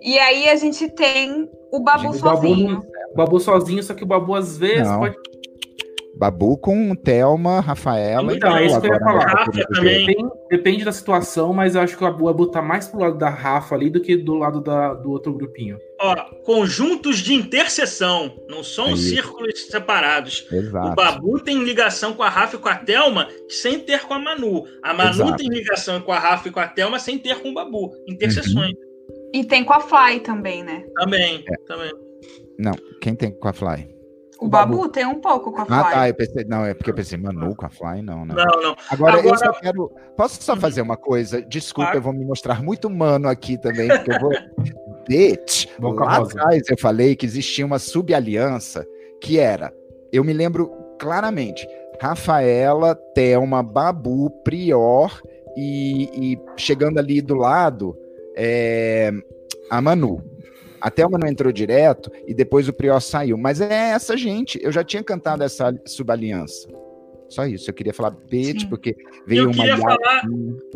E 0.00 0.18
aí 0.18 0.48
a 0.48 0.56
gente 0.56 0.88
tem 0.90 1.48
o 1.72 1.80
Babu 1.80 2.14
sozinho. 2.14 2.74
Babu, 2.76 2.86
o 3.12 3.16
Babu 3.16 3.40
sozinho, 3.40 3.82
só 3.82 3.94
que 3.94 4.04
o 4.04 4.06
Babu 4.06 4.34
às 4.34 4.56
vezes 4.56 4.88
Não. 4.88 5.00
pode 5.00 5.16
Babu 6.16 6.56
com 6.56 6.94
Thelma, 6.94 7.60
Rafaela 7.60 8.34
então, 8.34 8.56
e 8.56 8.62
é 8.62 8.66
isso 8.66 8.80
que 8.80 8.86
eu 8.86 8.94
ia 8.94 9.00
falar. 9.00 9.26
Rafa 9.26 9.66
também. 9.68 10.06
Depende, 10.06 10.30
depende, 10.48 10.84
da 10.84 10.92
situação, 10.92 11.52
mas 11.52 11.74
eu 11.74 11.82
acho 11.82 11.96
que 11.96 12.02
o 12.02 12.10
Babu 12.10 12.46
tá 12.46 12.62
mais 12.62 12.88
pro 12.88 13.00
lado 13.00 13.18
da 13.18 13.28
Rafa 13.28 13.74
ali 13.74 13.90
do 13.90 14.00
que 14.00 14.16
do 14.16 14.34
lado 14.34 14.62
da, 14.62 14.94
do 14.94 15.10
outro 15.10 15.34
grupinho. 15.34 15.78
Ó, 16.00 16.14
conjuntos 16.42 17.18
de 17.18 17.34
interseção, 17.34 18.34
não 18.48 18.64
são 18.64 18.92
é 18.92 18.96
círculos 18.96 19.66
separados. 19.66 20.46
Exato. 20.50 20.88
O 20.88 20.94
Babu 20.94 21.38
tem 21.38 21.62
ligação 21.62 22.14
com 22.14 22.22
a 22.22 22.30
Rafa 22.30 22.56
e 22.56 22.58
com 22.58 22.68
a 22.68 22.76
Thelma 22.76 23.28
sem 23.46 23.78
ter 23.78 24.00
com 24.06 24.14
a 24.14 24.18
Manu. 24.18 24.64
A 24.82 24.94
Manu 24.94 25.10
Exato. 25.10 25.36
tem 25.36 25.48
ligação 25.48 26.00
com 26.00 26.12
a 26.12 26.18
Rafa 26.18 26.48
e 26.48 26.50
com 26.50 26.60
a 26.60 26.66
Thelma 26.66 26.98
sem 26.98 27.18
ter 27.18 27.42
com 27.42 27.50
o 27.50 27.54
Babu. 27.54 27.92
Interseções. 28.08 28.72
Uhum. 28.72 28.85
E 29.36 29.44
tem 29.44 29.62
com 29.62 29.74
a 29.74 29.80
Fly 29.80 30.20
também, 30.20 30.64
né? 30.64 30.82
Também, 30.94 31.44
é. 31.46 31.56
também. 31.66 31.92
Não, 32.58 32.72
quem 33.02 33.14
tem 33.14 33.30
com 33.30 33.48
a 33.48 33.52
Fly? 33.52 33.94
O 34.40 34.48
Babu, 34.48 34.78
Babu 34.78 34.88
tem 34.88 35.04
um 35.04 35.20
pouco 35.20 35.52
com 35.52 35.60
a 35.60 35.66
Fly. 35.66 35.76
Ah, 35.76 35.84
tá. 35.84 36.08
Eu 36.08 36.14
pensei, 36.14 36.44
não, 36.46 36.64
é 36.64 36.72
porque 36.72 36.88
eu 36.88 36.94
pensei, 36.94 37.18
Manu 37.18 37.54
com 37.54 37.66
a 37.66 37.68
Fly, 37.68 38.00
não, 38.00 38.24
não. 38.24 38.34
Não, 38.34 38.62
não. 38.62 38.76
Agora, 38.90 39.18
Agora... 39.18 39.28
eu 39.28 39.36
só 39.36 39.52
quero. 39.52 39.92
Posso 40.16 40.42
só 40.42 40.56
fazer 40.56 40.80
uma 40.80 40.96
coisa? 40.96 41.42
Desculpa, 41.42 41.90
claro. 41.90 41.98
eu 41.98 42.02
vou 42.02 42.14
me 42.14 42.24
mostrar 42.24 42.62
muito 42.62 42.88
mano 42.88 43.28
aqui 43.28 43.58
também, 43.58 43.88
porque 43.88 44.10
eu 44.10 44.20
vou. 44.20 44.30
Bitch! 45.06 45.68
Boca 45.78 46.02
lá 46.02 46.16
atrás 46.16 46.62
eu 46.70 46.78
falei 46.78 47.14
que 47.14 47.26
existia 47.26 47.66
uma 47.66 47.78
subaliança 47.78 48.86
que 49.20 49.38
era. 49.38 49.70
Eu 50.10 50.24
me 50.24 50.32
lembro 50.32 50.70
claramente. 50.98 51.68
Rafaela, 52.00 52.94
Thelma, 53.14 53.62
Babu, 53.62 54.30
Prior 54.42 55.20
e, 55.54 56.32
e 56.32 56.40
chegando 56.56 56.98
ali 56.98 57.20
do 57.20 57.34
lado, 57.34 57.96
é, 58.36 59.10
a 59.70 59.80
Manu. 59.80 60.22
A 60.80 60.90
Thelma 60.90 61.18
não 61.18 61.26
entrou 61.26 61.50
direto 61.50 62.12
e 62.26 62.34
depois 62.34 62.68
o 62.68 62.72
Prior 62.72 63.00
saiu. 63.00 63.36
Mas 63.36 63.60
é 63.60 63.90
essa 63.90 64.16
gente. 64.16 64.58
Eu 64.62 64.70
já 64.70 64.84
tinha 64.84 65.02
cantado 65.02 65.42
essa 65.42 65.74
subaliança. 65.86 66.68
Só 67.28 67.44
isso, 67.44 67.68
eu 67.68 67.74
queria 67.74 67.92
falar 67.92 68.10
bitch, 68.10 68.62
Sim. 68.62 68.68
porque 68.68 68.96
veio 69.26 69.42
eu 69.42 69.50
uma. 69.50 69.66
Eu 69.66 69.76
queria 69.76 69.76
falar 69.76 70.22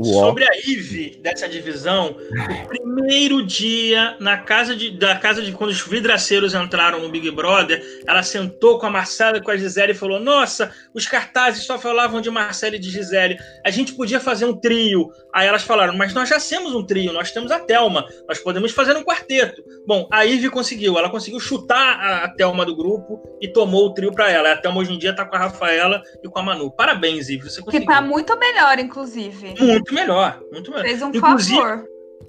sobre 0.03 0.45
a 0.45 0.51
Ive 0.67 1.21
dessa 1.23 1.49
divisão. 1.49 2.17
O 2.65 2.67
primeiro 2.69 3.45
dia 3.47 4.17
na 4.21 4.39
casa 4.39 4.75
de, 4.75 4.91
da 4.91 5.17
casa 5.17 5.43
de 5.43 5.53
quando 5.53 5.71
os 5.71 5.81
vidraceiros 5.81 6.55
entraram 6.55 7.01
no 7.01 7.09
Big 7.09 7.31
Brother, 7.31 7.83
ela 8.07 8.23
sentou 8.23 8.79
com 8.79 8.87
a 8.87 8.91
Marcela 8.91 9.39
e 9.39 9.43
com 9.43 9.51
a 9.51 9.57
Gisele 9.57 9.93
e 9.93 9.95
falou: 9.95 10.19
Nossa, 10.19 10.73
os 10.93 11.07
cartazes 11.07 11.65
só 11.65 11.79
falavam 11.79 12.21
de 12.21 12.31
Marcela 12.31 12.77
e 12.77 12.79
de 12.79 12.91
Gisele. 12.91 13.39
A 13.65 13.71
gente 13.71 13.95
podia 13.95 14.19
fazer 14.19 14.45
um 14.45 14.55
trio. 14.55 15.09
Aí 15.33 15.47
elas 15.47 15.63
falaram: 15.63 15.97
Mas 15.97 16.13
nós 16.13 16.29
já 16.29 16.41
temos 16.41 16.75
um 16.75 16.85
trio, 16.85 17.13
nós 17.13 17.31
temos 17.31 17.51
a 17.53 17.61
Thelma, 17.61 18.05
nós 18.27 18.39
podemos 18.41 18.73
fazer 18.73 18.97
um 18.97 19.05
quarteto. 19.05 19.63
Bom, 19.87 20.09
a 20.11 20.27
Ive 20.27 20.51
conseguiu, 20.51 20.99
ela 20.99 21.09
conseguiu 21.09 21.39
chutar 21.39 22.01
a, 22.01 22.25
a 22.25 22.29
Thelma 22.29 22.65
do 22.65 22.75
grupo 22.75 23.23
e 23.41 23.49
tomou 23.49 23.87
o 23.87 23.95
trio 23.95 24.13
para 24.13 24.31
ela. 24.31 24.53
A 24.53 24.57
Thelma 24.57 24.81
hoje 24.81 24.93
em 24.93 24.99
dia 24.99 25.15
tá 25.15 25.25
com 25.25 25.37
a 25.37 25.39
Rafaela 25.39 26.03
e 26.23 26.29
com 26.29 26.39
a 26.39 26.40
Manu. 26.43 26.71
Parabéns, 26.71 27.29
Ive. 27.29 27.51
Você 27.51 27.61
conseguiu. 27.63 27.81
Que 27.81 27.87
tá 27.87 28.01
muito 28.01 28.39
melhor, 28.39 28.79
inclusive. 28.79 29.55
Muito 29.59 29.95
melhor, 29.95 30.41
muito 30.53 30.71
melhor. 30.71 30.85
Fez 30.85 31.03
um 31.03 31.09
inclusive, 31.09 31.57
favor. 31.57 31.85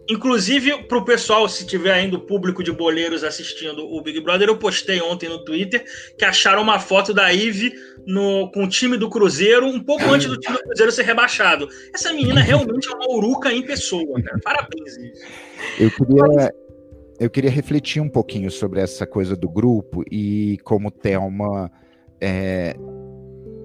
Inclusive, 0.09 0.83
para 0.87 0.97
o 0.97 1.05
pessoal, 1.05 1.47
se 1.47 1.65
tiver 1.65 1.93
ainda 1.93 2.17
o 2.17 2.19
público 2.19 2.63
de 2.63 2.71
boleiros 2.71 3.23
assistindo 3.23 3.85
o 3.85 4.01
Big 4.01 4.19
Brother, 4.19 4.49
eu 4.49 4.57
postei 4.57 5.01
ontem 5.01 5.29
no 5.29 5.43
Twitter 5.45 5.85
que 6.17 6.25
acharam 6.25 6.61
uma 6.61 6.79
foto 6.79 7.13
da 7.13 7.31
Ive 7.31 7.73
no, 8.05 8.51
com 8.51 8.63
o 8.63 8.67
time 8.67 8.97
do 8.97 9.09
Cruzeiro, 9.09 9.67
um 9.67 9.79
pouco 9.79 10.03
antes 10.05 10.27
do 10.27 10.37
time 10.37 10.57
do 10.57 10.63
Cruzeiro 10.63 10.91
ser 10.91 11.03
rebaixado. 11.03 11.69
Essa 11.93 12.11
menina 12.11 12.41
realmente 12.41 12.89
é 12.89 12.95
uma 12.95 13.09
uruca 13.09 13.53
em 13.53 13.61
pessoa, 13.61 14.21
cara. 14.21 14.39
Parabéns, 14.43 14.97
Ive. 14.97 15.13
Eu 15.79 15.91
queria, 15.91 16.53
eu 17.19 17.29
queria 17.29 17.51
refletir 17.51 18.01
um 18.01 18.09
pouquinho 18.09 18.49
sobre 18.49 18.81
essa 18.81 19.05
coisa 19.05 19.35
do 19.35 19.47
grupo 19.47 20.03
e 20.11 20.57
como 20.63 20.91
Thelma 20.91 21.71
é, 22.19 22.75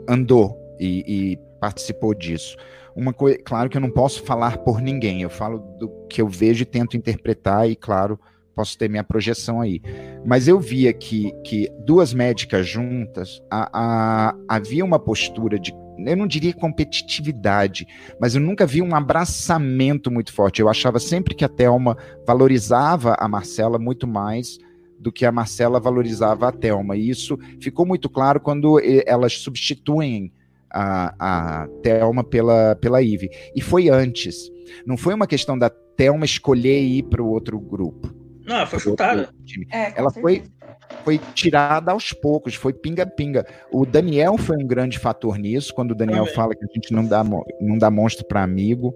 andou 0.08 0.58
e, 0.78 1.04
e 1.06 1.36
participou 1.60 2.14
disso. 2.14 2.56
Uma 2.94 3.12
coisa, 3.12 3.38
claro 3.44 3.68
que 3.68 3.76
eu 3.76 3.80
não 3.80 3.90
posso 3.90 4.22
falar 4.22 4.58
por 4.58 4.80
ninguém, 4.80 5.20
eu 5.20 5.28
falo 5.28 5.58
do 5.78 5.88
que 6.08 6.22
eu 6.22 6.28
vejo 6.28 6.62
e 6.62 6.66
tento 6.66 6.96
interpretar, 6.96 7.68
e 7.68 7.76
claro, 7.76 8.18
posso 8.54 8.78
ter 8.78 8.88
minha 8.88 9.04
projeção 9.04 9.60
aí. 9.60 9.82
Mas 10.24 10.48
eu 10.48 10.58
via 10.58 10.92
que, 10.94 11.30
que 11.44 11.70
duas 11.80 12.14
médicas 12.14 12.66
juntas, 12.66 13.42
a, 13.50 13.68
a, 13.72 14.34
havia 14.48 14.82
uma 14.82 14.98
postura 14.98 15.58
de, 15.58 15.74
eu 15.98 16.16
não 16.16 16.26
diria 16.26 16.54
competitividade, 16.54 17.86
mas 18.18 18.34
eu 18.34 18.40
nunca 18.40 18.66
vi 18.66 18.80
um 18.80 18.94
abraçamento 18.94 20.10
muito 20.10 20.32
forte. 20.32 20.62
Eu 20.62 20.68
achava 20.70 20.98
sempre 20.98 21.34
que 21.34 21.44
a 21.44 21.48
Thelma 21.50 21.98
valorizava 22.26 23.14
a 23.18 23.28
Marcela 23.28 23.78
muito 23.78 24.06
mais 24.06 24.58
do 25.06 25.12
que 25.12 25.24
a 25.24 25.30
Marcela 25.30 25.78
valorizava 25.78 26.48
a 26.48 26.52
Thelma. 26.52 26.96
E 26.96 27.08
isso 27.08 27.38
ficou 27.60 27.86
muito 27.86 28.10
claro 28.10 28.40
quando 28.40 28.80
elas 29.06 29.34
substituem 29.34 30.32
a, 30.68 31.14
a 31.62 31.68
Thelma 31.80 32.24
pela, 32.24 32.74
pela 32.74 33.00
Ive. 33.00 33.30
E 33.54 33.60
foi 33.60 33.88
antes. 33.88 34.50
Não 34.84 34.96
foi 34.96 35.14
uma 35.14 35.28
questão 35.28 35.56
da 35.56 35.70
Thelma 35.70 36.24
escolher 36.24 36.80
ir 36.82 37.04
para 37.04 37.22
o 37.22 37.28
outro 37.28 37.56
grupo. 37.60 38.12
Não, 38.44 38.66
foi 38.66 38.80
chutada. 38.80 39.32
É, 39.72 39.92
ela 39.96 40.10
foi, 40.10 40.42
foi 41.04 41.20
tirada 41.34 41.92
aos 41.92 42.12
poucos, 42.12 42.56
foi 42.56 42.72
pinga-pinga. 42.72 43.46
O 43.70 43.86
Daniel 43.86 44.36
foi 44.36 44.56
um 44.56 44.66
grande 44.66 44.98
fator 44.98 45.38
nisso, 45.38 45.72
quando 45.72 45.92
o 45.92 45.94
Daniel 45.94 46.24
Também. 46.24 46.34
fala 46.34 46.54
que 46.56 46.64
a 46.64 46.74
gente 46.74 46.92
não 46.92 47.06
dá, 47.06 47.22
não 47.22 47.78
dá 47.78 47.92
monstro 47.92 48.26
para 48.26 48.42
amigo 48.42 48.92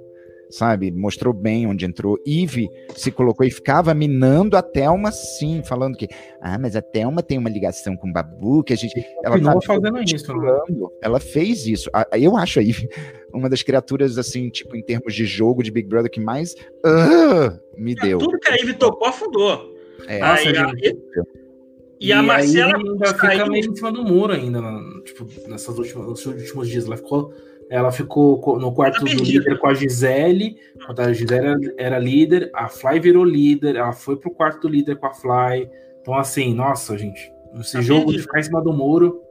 sabe? 0.50 0.90
Mostrou 0.90 1.32
bem 1.32 1.66
onde 1.66 1.84
entrou. 1.84 2.18
Eve 2.26 2.68
se 2.94 3.10
colocou 3.10 3.46
e 3.46 3.50
ficava 3.50 3.94
minando 3.94 4.56
a 4.56 4.62
Thelma, 4.62 5.12
sim, 5.12 5.62
falando 5.64 5.96
que, 5.96 6.08
ah, 6.40 6.58
mas 6.58 6.76
a 6.76 6.82
Thelma 6.82 7.22
tem 7.22 7.38
uma 7.38 7.48
ligação 7.48 7.96
com 7.96 8.08
o 8.08 8.12
Babu, 8.12 8.62
que 8.64 8.72
a 8.72 8.76
gente. 8.76 8.94
Ela 9.24 9.40
tá 9.40 9.58
fazendo 9.64 10.02
isso, 10.02 10.34
né? 10.34 10.58
Ela 11.02 11.20
fez 11.20 11.66
isso. 11.66 11.90
Eu 12.12 12.36
acho 12.36 12.58
a 12.58 12.62
Eve 12.62 12.88
uma 13.32 13.48
das 13.48 13.62
criaturas, 13.62 14.18
assim, 14.18 14.48
tipo, 14.50 14.76
em 14.76 14.82
termos 14.82 15.14
de 15.14 15.24
jogo 15.24 15.62
de 15.62 15.70
Big 15.70 15.88
Brother, 15.88 16.10
que 16.10 16.20
mais 16.20 16.54
uh, 16.84 17.58
me 17.76 17.92
é, 17.92 17.94
deu. 17.94 18.18
Tudo 18.18 18.38
que 18.38 18.48
a 18.48 18.56
Eve 18.56 18.74
tocou 18.74 19.08
afundou. 19.08 19.74
É, 20.06 20.18
Nossa, 20.18 20.48
aí, 20.48 20.54
gente. 20.54 20.98
E, 22.00 22.08
e 22.08 22.12
a 22.12 22.22
Marcela 22.22 22.76
ainda 22.76 23.06
fica 23.06 23.46
meio 23.46 23.70
em 23.70 23.76
cima 23.76 23.92
do 23.92 24.02
muro 24.02 24.32
ainda, 24.32 24.60
tipo, 25.04 25.26
nessas 25.46 25.78
últimas, 25.78 26.06
nos 26.06 26.26
últimos 26.26 26.68
dias. 26.68 26.86
Ela 26.86 26.96
ficou 26.96 27.32
ela 27.70 27.92
ficou 27.92 28.58
no 28.58 28.72
quarto 28.72 29.04
do 29.04 29.06
líder 29.06 29.56
com 29.58 29.68
a 29.68 29.74
Gisele, 29.74 30.56
quando 30.84 31.00
a 31.00 31.12
Gisele 31.12 31.72
era 31.78 32.00
líder, 32.00 32.50
a 32.52 32.68
Fly 32.68 32.98
virou 32.98 33.24
líder, 33.24 33.76
ela 33.76 33.92
foi 33.92 34.16
pro 34.16 34.32
quarto 34.32 34.62
do 34.62 34.68
líder 34.68 34.96
com 34.96 35.06
a 35.06 35.14
Fly. 35.14 35.70
Então, 36.02 36.14
assim, 36.14 36.52
nossa, 36.52 36.98
gente, 36.98 37.32
esse 37.60 37.74
tá 37.74 37.80
jogo 37.80 38.06
perdido. 38.06 38.16
de 38.16 38.22
ficar 38.22 38.40
em 38.40 38.42
cima 38.42 38.60
do 38.60 38.72
muro. 38.72 39.22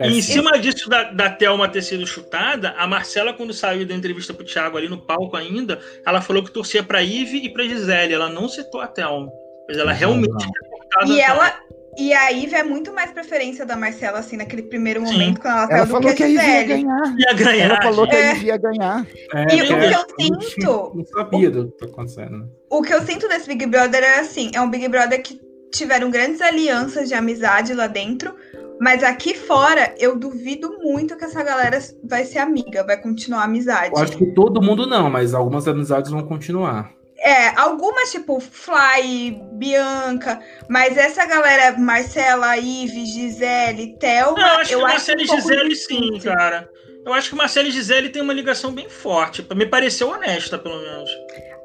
E 0.00 0.18
em 0.18 0.22
cima 0.22 0.58
disso 0.58 0.88
da, 0.88 1.04
da 1.04 1.30
Thelma 1.30 1.66
ter 1.66 1.80
sido 1.80 2.06
chutada, 2.06 2.72
a 2.72 2.86
Marcela, 2.86 3.32
quando 3.32 3.54
saiu 3.54 3.86
da 3.86 3.94
entrevista 3.94 4.34
pro 4.34 4.44
Thiago 4.44 4.76
ali 4.76 4.88
no 4.88 4.98
palco 4.98 5.34
ainda, 5.34 5.80
ela 6.06 6.20
falou 6.20 6.44
que 6.44 6.52
torcia 6.52 6.84
pra 6.84 7.02
Ive 7.02 7.38
e 7.38 7.48
pra 7.48 7.64
Gisele. 7.64 8.12
Ela 8.12 8.28
não 8.28 8.48
citou 8.48 8.82
a 8.82 8.86
Thelma. 8.86 9.32
Mas 9.66 9.78
ela 9.78 9.92
realmente 9.92 10.30
não. 10.30 11.08
E 11.08 11.20
ela, 11.20 11.58
e 11.98 12.14
a 12.14 12.28
Ivy 12.28 12.54
é 12.54 12.62
muito 12.62 12.94
mais 12.94 13.10
preferência 13.10 13.66
da 13.66 13.76
Marcela, 13.76 14.20
assim, 14.20 14.36
naquele 14.36 14.62
primeiro 14.62 15.02
momento, 15.02 15.36
Sim. 15.36 15.42
quando 15.42 15.70
ela 15.72 15.86
saiu 15.86 16.00
do 16.00 16.00
que 16.00 16.08
a 16.08 16.14
que 16.14 16.22
a 16.22 16.28
Ivy 16.28 16.50
ia 16.50 16.64
ganhar. 16.64 17.16
Ia 17.18 17.32
ganhar. 17.34 17.64
Ela 17.64 17.82
falou 17.82 18.08
que 18.08 18.16
a 18.16 18.30
Ivy 18.30 18.46
ia 18.46 18.56
ganhar. 18.56 19.06
É, 19.34 19.54
e 19.56 19.62
o 19.62 19.66
que 19.66 19.72
eu 19.72 20.06
sinto... 20.20 20.92
Não 20.94 21.04
sabia 21.04 21.50
do 21.50 21.72
que 21.72 21.78
tá 21.78 21.86
acontecendo. 21.86 22.48
O 22.70 22.82
que 22.82 22.94
eu 22.94 23.02
sinto 23.02 23.26
desse 23.28 23.48
Big 23.48 23.66
Brother 23.66 24.02
é 24.04 24.20
assim, 24.20 24.50
é 24.54 24.60
um 24.60 24.70
Big 24.70 24.86
Brother 24.88 25.20
que 25.22 25.40
tiveram 25.72 26.10
grandes 26.10 26.40
alianças 26.40 27.08
de 27.08 27.14
amizade 27.14 27.74
lá 27.74 27.86
dentro, 27.86 28.34
mas 28.80 29.02
aqui 29.02 29.34
fora, 29.34 29.92
eu 29.98 30.16
duvido 30.16 30.78
muito 30.80 31.16
que 31.16 31.24
essa 31.24 31.42
galera 31.42 31.78
vai 32.04 32.24
ser 32.24 32.38
amiga, 32.38 32.84
vai 32.84 32.96
continuar 32.96 33.40
a 33.40 33.44
amizade. 33.44 33.92
Eu 33.94 34.02
acho 34.02 34.16
que 34.16 34.26
todo 34.26 34.62
mundo 34.62 34.86
não, 34.86 35.10
mas 35.10 35.34
algumas 35.34 35.66
amizades 35.66 36.10
vão 36.10 36.22
continuar. 36.22 36.92
É, 37.20 37.48
algumas, 37.58 38.12
tipo, 38.12 38.38
Fly, 38.38 39.42
Bianca, 39.52 40.40
mas 40.68 40.96
essa 40.96 41.26
galera, 41.26 41.76
Marcela, 41.76 42.56
Ive, 42.56 43.06
Gisele, 43.06 43.96
Thelma. 43.98 44.38
Não, 44.38 44.48
eu 44.48 44.60
acho 44.60 44.72
eu 44.72 44.78
que 44.78 44.84
Marcela 44.84 45.22
e 45.22 45.26
Gisele, 45.26 45.76
sim, 45.76 46.20
cara. 46.20 46.70
Eu 47.04 47.12
acho 47.12 47.30
que 47.30 47.36
Marcela 47.36 47.66
e 47.66 47.72
Gisele 47.72 48.10
tem 48.10 48.22
uma 48.22 48.32
ligação 48.32 48.70
bem 48.70 48.88
forte. 48.88 49.44
Me 49.54 49.66
pareceu 49.66 50.10
honesta, 50.10 50.58
pelo 50.58 50.78
menos. 50.80 51.10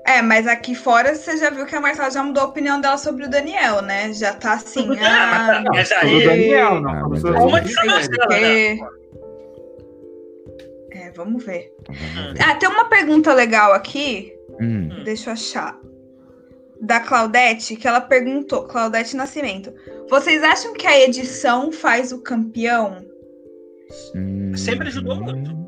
É, 0.05 0.21
mas 0.21 0.47
aqui 0.47 0.73
fora 0.73 1.13
você 1.15 1.37
já 1.37 1.49
viu 1.49 1.65
que 1.65 1.75
a 1.75 1.81
Marcela 1.81 2.09
já 2.09 2.23
mudou 2.23 2.43
a 2.43 2.47
opinião 2.47 2.81
dela 2.81 2.97
sobre 2.97 3.25
o 3.25 3.29
Daniel, 3.29 3.81
né? 3.81 4.11
Já 4.11 4.33
tá 4.33 4.53
assim. 4.53 4.87
ah, 4.99 5.61
não, 5.63 5.71
mas 5.71 5.91
aí... 5.91 6.17
o 6.17 6.29
Daniel, 6.29 6.81
não. 6.81 6.91
Ah, 6.91 7.09
mas 7.51 7.73
Marcela, 7.73 8.27
né? 8.29 8.77
É, 10.91 11.11
vamos 11.15 11.43
ver. 11.43 11.71
Ah, 12.39 12.55
tem 12.55 12.69
uma 12.69 12.85
pergunta 12.85 13.33
legal 13.33 13.73
aqui 13.73 14.33
Hum. 14.59 15.03
Deixa 15.03 15.29
eu 15.29 15.33
achar. 15.33 15.79
Da 16.81 16.99
Claudete, 16.99 17.75
que 17.75 17.87
ela 17.87 18.01
perguntou, 18.01 18.63
Claudete 18.63 19.15
Nascimento. 19.15 19.73
Vocês 20.09 20.43
acham 20.43 20.73
que 20.73 20.85
a 20.85 20.99
edição 20.99 21.71
faz 21.71 22.11
o 22.11 22.21
campeão? 22.21 23.05
Hum. 24.15 24.55
Sempre 24.55 24.89
ajudou 24.89 25.15
muito. 25.15 25.63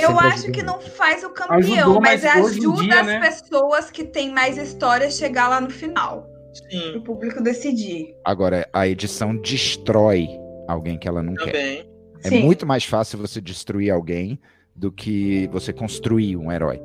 Eu 0.00 0.18
acho 0.18 0.52
que 0.52 0.62
não 0.62 0.80
faz 0.80 1.24
o 1.24 1.30
campeão, 1.30 1.58
ajudou, 1.58 2.00
mas, 2.00 2.22
mas 2.22 2.36
ajuda 2.36 2.82
dia, 2.82 3.00
as 3.00 3.06
né? 3.06 3.20
pessoas 3.20 3.90
que 3.90 4.04
têm 4.04 4.30
mais 4.30 4.56
história 4.56 5.06
a 5.06 5.10
chegar 5.10 5.48
lá 5.48 5.60
no 5.60 5.70
final. 5.70 6.28
Sim. 6.70 6.96
O 6.96 7.02
público 7.02 7.42
decidir. 7.42 8.14
Agora, 8.24 8.68
a 8.72 8.86
edição 8.86 9.36
destrói 9.36 10.28
alguém 10.68 10.98
que 10.98 11.08
ela 11.08 11.22
não 11.22 11.34
Também. 11.34 11.52
quer. 11.52 11.86
É 12.24 12.28
Sim. 12.28 12.42
muito 12.42 12.66
mais 12.66 12.84
fácil 12.84 13.18
você 13.18 13.40
destruir 13.40 13.90
alguém 13.90 14.38
do 14.74 14.92
que 14.92 15.48
você 15.48 15.72
construir 15.72 16.36
um 16.36 16.50
herói. 16.50 16.80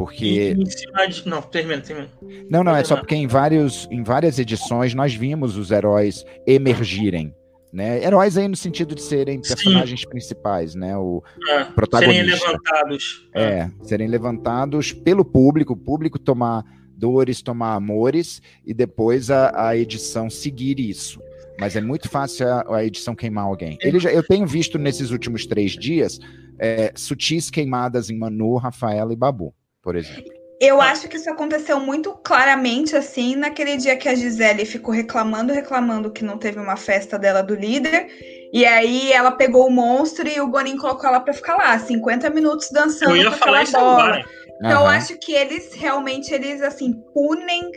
Porque. 0.00 0.56
Em 0.58 0.64
cima 0.64 1.06
de... 1.06 1.28
Não, 1.28 1.42
termina, 1.42 1.82
termina. 1.82 2.08
Não, 2.48 2.64
não, 2.64 2.74
é 2.74 2.82
só 2.82 2.96
porque 2.96 3.14
em, 3.14 3.26
vários, 3.26 3.86
em 3.90 4.02
várias 4.02 4.38
edições 4.38 4.94
nós 4.94 5.14
vimos 5.14 5.58
os 5.58 5.70
heróis 5.70 6.24
emergirem. 6.46 7.34
Né? 7.70 8.02
Heróis 8.02 8.38
aí 8.38 8.48
no 8.48 8.56
sentido 8.56 8.94
de 8.94 9.02
serem 9.02 9.42
personagens 9.42 10.00
Sim. 10.00 10.08
principais, 10.08 10.74
né? 10.74 10.96
O 10.96 11.22
é, 11.50 11.64
protagonista. 11.64 12.24
Serem 12.24 12.32
levantados. 12.32 13.28
É, 13.34 13.42
é, 13.42 13.70
serem 13.82 14.08
levantados 14.08 14.90
pelo 14.90 15.22
público, 15.22 15.74
o 15.74 15.76
público 15.76 16.18
tomar 16.18 16.64
dores, 16.96 17.42
tomar 17.42 17.74
amores, 17.74 18.40
e 18.64 18.72
depois 18.72 19.30
a, 19.30 19.68
a 19.68 19.76
edição 19.76 20.30
seguir 20.30 20.80
isso. 20.80 21.20
Mas 21.60 21.76
é 21.76 21.80
muito 21.82 22.08
fácil 22.08 22.48
a, 22.48 22.76
a 22.76 22.84
edição 22.86 23.14
queimar 23.14 23.44
alguém. 23.44 23.76
Ele 23.82 24.00
já, 24.00 24.10
eu 24.10 24.22
tenho 24.22 24.46
visto 24.46 24.78
nesses 24.78 25.10
últimos 25.10 25.44
três 25.44 25.72
dias 25.72 26.18
é, 26.58 26.90
sutis 26.96 27.50
queimadas 27.50 28.08
em 28.08 28.18
Manu, 28.18 28.56
Rafaela 28.56 29.12
e 29.12 29.16
Babu 29.16 29.54
por 29.82 29.96
exemplo. 29.96 30.40
Eu 30.60 30.78
acho 30.78 31.08
que 31.08 31.16
isso 31.16 31.30
aconteceu 31.30 31.80
muito 31.80 32.12
claramente, 32.22 32.94
assim, 32.94 33.34
naquele 33.34 33.78
dia 33.78 33.96
que 33.96 34.06
a 34.06 34.14
Gisele 34.14 34.66
ficou 34.66 34.92
reclamando, 34.92 35.54
reclamando 35.54 36.12
que 36.12 36.22
não 36.22 36.36
teve 36.36 36.58
uma 36.58 36.76
festa 36.76 37.18
dela 37.18 37.42
do 37.42 37.54
líder. 37.54 38.08
E 38.52 38.66
aí 38.66 39.10
ela 39.10 39.32
pegou 39.32 39.66
o 39.66 39.70
monstro 39.70 40.28
e 40.28 40.38
o 40.38 40.48
Bonin 40.48 40.76
colocou 40.76 41.08
ela 41.08 41.20
pra 41.20 41.32
ficar 41.32 41.56
lá, 41.56 41.78
50 41.78 42.28
minutos 42.28 42.68
dançando 42.70 43.14
com 43.22 43.28
aquela 43.30 43.64
bola. 43.64 44.22
Então 44.58 44.82
uhum. 44.82 44.86
eu 44.86 44.86
acho 44.86 45.18
que 45.18 45.32
eles 45.32 45.72
realmente, 45.72 46.34
eles 46.34 46.60
assim, 46.60 46.92
punem 47.14 47.70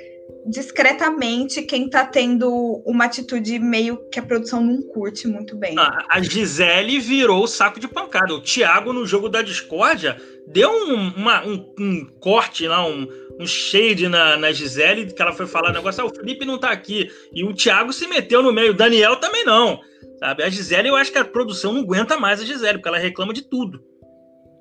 discretamente 0.46 1.62
quem 1.62 1.90
tá 1.90 2.06
tendo 2.06 2.84
uma 2.86 3.06
atitude 3.06 3.60
meio 3.60 3.98
que 4.10 4.20
a 4.20 4.24
produção 4.24 4.62
não 4.62 4.82
curte 4.82 5.28
muito 5.28 5.56
bem. 5.56 5.78
A, 5.78 6.06
a 6.10 6.22
Gisele 6.22 7.00
virou 7.00 7.44
o 7.44 7.48
saco 7.48 7.80
de 7.80 7.88
pancada. 7.88 8.34
O 8.34 8.42
Thiago, 8.42 8.92
no 8.92 9.06
jogo 9.06 9.30
da 9.30 9.42
discórdia, 9.42 10.18
deu 10.48 10.70
um, 10.70 11.14
uma, 11.16 11.46
um, 11.46 11.74
um 11.80 12.06
corte 12.20 12.68
lá, 12.68 12.86
um, 12.86 13.08
um 13.40 13.48
shade 13.48 14.08
na, 14.08 14.38
na 14.38 14.52
Gisele, 14.52 15.12
que 15.12 15.22
ela 15.22 15.34
foi 15.34 15.48
falar 15.48 15.70
o 15.70 15.74
negócio, 15.74 16.04
ah, 16.04 16.06
o 16.06 16.16
Felipe 16.16 16.46
não 16.46 16.58
tá 16.58 16.72
aqui. 16.72 17.10
E 17.34 17.44
o 17.44 17.54
Thiago 17.54 17.94
se 17.94 18.08
meteu 18.08 18.42
no 18.42 18.52
meio, 18.52 18.72
o 18.72 18.76
Daniel 18.76 19.16
também 19.18 19.44
não. 19.46 19.80
Sabe? 20.20 20.44
A 20.44 20.50
Gisele, 20.50 20.90
eu 20.90 20.96
acho 20.96 21.12
que 21.12 21.18
a 21.18 21.26
produção 21.26 21.74
não 21.74 21.82
aguenta 21.82 22.18
mais 22.18 22.42
a 22.42 22.46
Gisele, 22.46 22.78
porque 22.78 22.90
ela 22.90 22.98
reclama 22.98 23.34
de 23.34 23.42
tudo. 23.42 23.84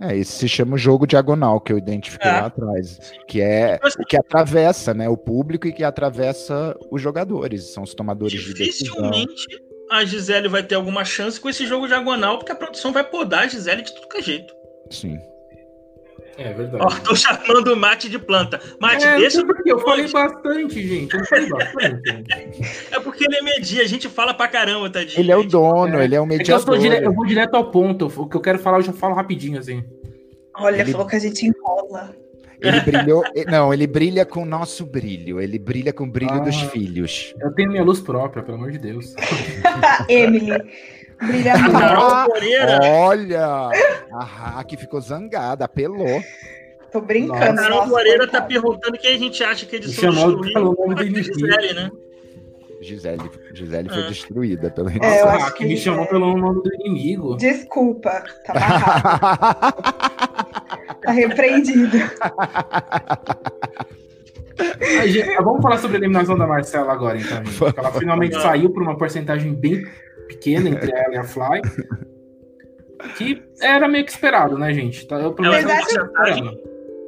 É, 0.00 0.16
isso 0.16 0.32
se 0.32 0.48
chama 0.48 0.76
jogo 0.76 1.06
diagonal 1.06 1.60
que 1.60 1.72
eu 1.72 1.78
identifiquei 1.78 2.28
é. 2.28 2.34
lá 2.34 2.46
atrás, 2.46 2.98
que 3.28 3.40
é 3.40 3.78
tipo 3.78 4.04
que 4.04 4.16
atravessa, 4.16 4.92
né, 4.92 5.08
o 5.08 5.16
público 5.16 5.68
e 5.68 5.72
que 5.72 5.84
atravessa 5.84 6.76
os 6.90 7.00
jogadores, 7.00 7.72
são 7.72 7.84
os 7.84 7.94
tomadores 7.94 8.40
de 8.40 8.52
decisão. 8.52 9.10
Dificilmente 9.10 9.62
a 9.92 10.04
Gisele 10.04 10.48
vai 10.48 10.62
ter 10.62 10.74
alguma 10.74 11.04
chance 11.04 11.38
com 11.38 11.50
esse 11.50 11.66
jogo 11.66 11.86
diagonal, 11.86 12.38
porque 12.38 12.50
a 12.50 12.56
produção 12.56 12.92
vai 12.92 13.04
podar 13.04 13.44
a 13.44 13.46
Gisele 13.46 13.82
de 13.82 13.94
tudo 13.94 14.08
que 14.08 14.18
é 14.18 14.22
jeito. 14.22 14.54
Sim. 14.90 15.18
É 16.38 16.52
verdade. 16.52 16.84
Ó, 16.84 16.88
tô 17.00 17.14
chamando 17.14 17.72
o 17.72 17.76
Mate 17.76 18.08
de 18.08 18.18
planta. 18.18 18.60
Mate, 18.80 19.04
é, 19.04 19.18
deixa. 19.18 19.44
Porque 19.44 19.70
eu 19.70 19.78
falei 19.80 20.08
bastante, 20.08 20.86
gente. 20.86 21.14
Eu 21.14 21.24
falei 21.26 21.48
bastante. 21.48 22.62
é 22.90 23.00
porque 23.00 23.24
ele 23.24 23.36
é 23.36 23.42
media, 23.42 23.82
a 23.82 23.86
gente 23.86 24.08
fala 24.08 24.32
pra 24.32 24.48
caramba, 24.48 24.88
tadinho. 24.88 25.20
Ele 25.20 25.30
é 25.30 25.36
o 25.36 25.44
dono, 25.44 25.98
é. 25.98 26.04
ele 26.04 26.14
é 26.14 26.20
o 26.20 26.26
mediador. 26.26 26.74
É 26.74 26.78
eu, 26.78 26.80
dire... 26.80 27.04
eu, 27.04 27.12
vou 27.12 27.26
direto 27.26 27.54
ao 27.54 27.70
ponto. 27.70 28.06
O 28.16 28.28
que 28.28 28.36
eu 28.36 28.40
quero 28.40 28.58
falar, 28.58 28.78
eu 28.78 28.82
já 28.82 28.92
falo 28.92 29.14
rapidinho, 29.14 29.58
assim. 29.58 29.84
Olha, 30.56 30.80
ele... 30.80 30.92
falou 30.92 31.06
que 31.06 31.16
a 31.16 31.20
gente 31.20 31.46
enrola. 31.46 32.14
Ele 32.62 32.80
brilhou. 32.86 33.24
não, 33.48 33.74
ele 33.74 33.86
brilha 33.86 34.24
com 34.24 34.42
o 34.42 34.46
nosso 34.46 34.86
brilho. 34.86 35.40
Ele 35.40 35.58
brilha 35.58 35.92
com 35.92 36.04
o 36.04 36.10
brilho 36.10 36.34
ah, 36.34 36.38
dos 36.38 36.60
filhos. 36.62 37.34
Eu 37.40 37.52
tenho 37.52 37.70
minha 37.70 37.82
luz 37.82 38.00
própria, 38.00 38.42
pelo 38.42 38.56
amor 38.56 38.70
de 38.70 38.78
Deus. 38.78 39.14
Emily. 40.08 40.52
Brilha 41.26 41.56
muito. 41.58 41.76
Olha! 42.84 43.70
A 44.12 44.24
Hack 44.24 44.76
ficou 44.76 45.00
zangada, 45.00 45.64
apelou. 45.64 46.22
Tô 46.90 47.00
brincando. 47.00 47.42
A 47.42 47.54
Carol 47.54 47.86
Moreira 47.86 48.28
tá 48.28 48.42
perguntando 48.42 48.98
quem 48.98 49.14
a 49.14 49.18
gente 49.18 49.42
acha 49.42 49.64
que 49.64 49.76
é 49.76 49.78
de 49.78 49.92
chamou 49.92 50.40
pelo 50.40 50.74
nome 50.74 50.94
do 50.94 51.22
Gisele, 51.22 51.74
né? 51.74 51.90
Gisele, 52.82 53.30
Gisele 53.54 53.88
foi 53.88 54.02
ah. 54.02 54.08
destruída 54.08 54.70
pelo 54.70 54.90
inimigo. 54.90 55.06
É, 55.06 55.22
eu 55.22 55.28
acho 55.28 55.54
que 55.54 55.64
me 55.64 55.76
chamou 55.76 56.04
pelo 56.06 56.36
nome 56.36 56.62
do 56.62 56.74
inimigo. 56.74 57.36
Desculpa, 57.36 58.24
tá 58.44 59.72
tá 61.00 61.12
repreendido. 61.12 61.96
Gente, 65.06 65.34
vamos 65.42 65.62
falar 65.62 65.78
sobre 65.78 65.96
a 65.96 66.00
eliminação 66.00 66.36
da 66.36 66.46
Marcela 66.46 66.92
agora, 66.92 67.18
então. 67.18 67.42
Ela 67.76 67.92
finalmente 67.92 68.34
saiu 68.34 68.70
por 68.70 68.82
uma 68.82 68.96
porcentagem 68.96 69.54
bem 69.54 69.84
pequena 70.32 70.70
entre 70.70 70.92
ela 70.92 71.14
e 71.14 71.18
a 71.18 71.24
Fly. 71.24 71.60
Que 73.16 73.42
era 73.60 73.88
meio 73.88 74.04
que 74.04 74.12
esperado, 74.12 74.56
né, 74.56 74.72
gente? 74.72 75.04
Tá, 75.06 75.16
eu, 75.16 75.34
Vocês 75.34 75.66
acham, 75.66 76.08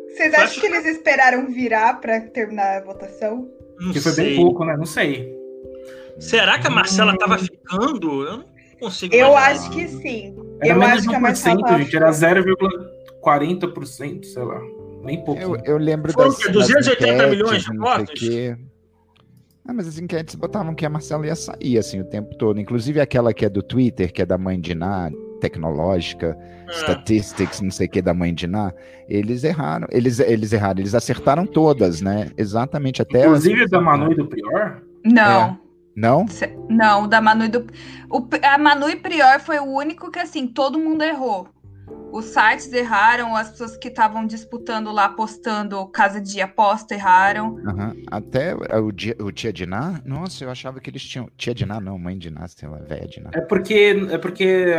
Vocês 0.08 0.34
acham 0.34 0.60
que 0.60 0.66
eles 0.66 0.84
esperaram 0.86 1.46
virar 1.52 2.00
para 2.00 2.20
terminar 2.20 2.78
a 2.78 2.84
votação? 2.84 3.48
Não 3.80 3.92
que 3.92 4.00
foi 4.00 4.12
sei. 4.12 4.24
bem 4.24 4.36
pouco, 4.36 4.64
né? 4.64 4.76
Não 4.76 4.86
sei. 4.86 5.32
Será 6.18 6.58
que 6.58 6.66
a 6.66 6.70
Marcela 6.70 7.12
hum. 7.12 7.18
tava 7.18 7.38
ficando? 7.38 8.24
Eu 8.24 8.38
não 8.38 8.46
consigo. 8.80 9.14
Eu 9.14 9.28
imaginar. 9.28 9.50
acho 9.50 9.70
que 9.70 9.88
sim. 9.88 10.36
Era 10.60 10.74
eu 10.74 10.78
menos 10.78 10.94
acho 10.94 11.02
de 11.02 11.08
1%, 11.08 11.10
que 11.10 11.16
a 11.16 11.20
Marcela 11.20 11.78
gente. 11.78 11.96
Era 11.96 12.10
0,40%, 12.10 14.24
sei 14.24 14.42
lá. 14.42 14.60
bem 15.04 15.24
pouquinho. 15.24 15.56
Eu, 15.56 15.62
eu 15.64 15.78
lembro 15.78 16.12
Foram 16.12 16.30
das, 16.30 16.38
o 16.38 16.42
quê? 16.42 16.52
280 16.52 17.16
das 17.16 17.30
milhões 17.30 17.64
de 17.64 17.76
votos? 17.76 18.20
Ah, 19.66 19.72
mas 19.72 19.88
as 19.88 19.98
enquetes 19.98 20.34
botavam 20.34 20.74
que 20.74 20.84
a 20.84 20.90
Marcela 20.90 21.26
ia 21.26 21.34
sair, 21.34 21.78
assim, 21.78 22.00
o 22.00 22.04
tempo 22.04 22.34
todo. 22.36 22.60
Inclusive 22.60 23.00
aquela 23.00 23.32
que 23.32 23.46
é 23.46 23.48
do 23.48 23.62
Twitter, 23.62 24.12
que 24.12 24.20
é 24.20 24.26
da 24.26 24.36
mãe 24.36 24.60
de 24.60 24.74
Ná, 24.74 25.10
tecnológica, 25.40 26.36
Ah. 26.68 26.72
statistics, 26.72 27.60
não 27.62 27.70
sei 27.70 27.86
o 27.86 27.90
que, 27.90 28.02
da 28.02 28.12
mãe 28.12 28.34
de 28.34 28.46
Ná. 28.46 28.72
Eles 29.08 29.42
erraram. 29.42 29.86
Eles, 29.90 30.18
eles 30.20 30.52
erraram, 30.52 30.80
eles 30.80 30.94
acertaram 30.94 31.46
todas, 31.46 32.00
né? 32.02 32.30
Exatamente, 32.36 33.00
até... 33.00 33.24
Inclusive 33.24 33.66
da 33.68 33.80
Manu 33.80 34.12
e 34.12 34.16
do 34.16 34.26
Prior. 34.26 34.82
Não. 35.04 35.58
Não? 35.96 36.26
Cê- 36.28 36.54
Não, 36.68 37.04
o 37.04 37.06
da 37.06 37.20
Manu 37.20 37.44
e 37.44 37.48
do. 37.48 37.66
O, 38.10 38.26
a 38.42 38.58
Manu 38.58 38.88
e 38.90 38.96
Prior 38.96 39.38
foi 39.40 39.58
o 39.60 39.64
único 39.64 40.10
que, 40.10 40.18
assim, 40.18 40.46
todo 40.46 40.78
mundo 40.78 41.02
errou. 41.02 41.46
Os 42.12 42.26
sites 42.26 42.72
erraram, 42.72 43.34
as 43.34 43.50
pessoas 43.50 43.76
que 43.76 43.88
estavam 43.88 44.24
disputando 44.24 44.92
lá, 44.92 45.06
apostando 45.06 45.84
casa 45.88 46.20
de 46.20 46.40
aposta, 46.40 46.94
erraram. 46.94 47.58
Aham. 47.66 47.92
Até 48.08 48.54
o, 48.54 48.92
dia- 48.92 49.16
o 49.18 49.32
Tia 49.32 49.52
Diná? 49.52 50.00
Nossa, 50.04 50.44
eu 50.44 50.50
achava 50.50 50.78
que 50.80 50.88
eles 50.90 51.02
tinham... 51.02 51.28
Tia 51.36 51.52
Diná 51.54 51.80
não, 51.80 51.98
mãe 51.98 52.16
Diná, 52.16 52.46
sei 52.46 52.68
lá, 52.68 52.78
velha 52.78 53.08
Diná. 53.08 53.30
É 53.34 53.40
porque, 53.40 53.96
é 54.10 54.18
porque 54.18 54.72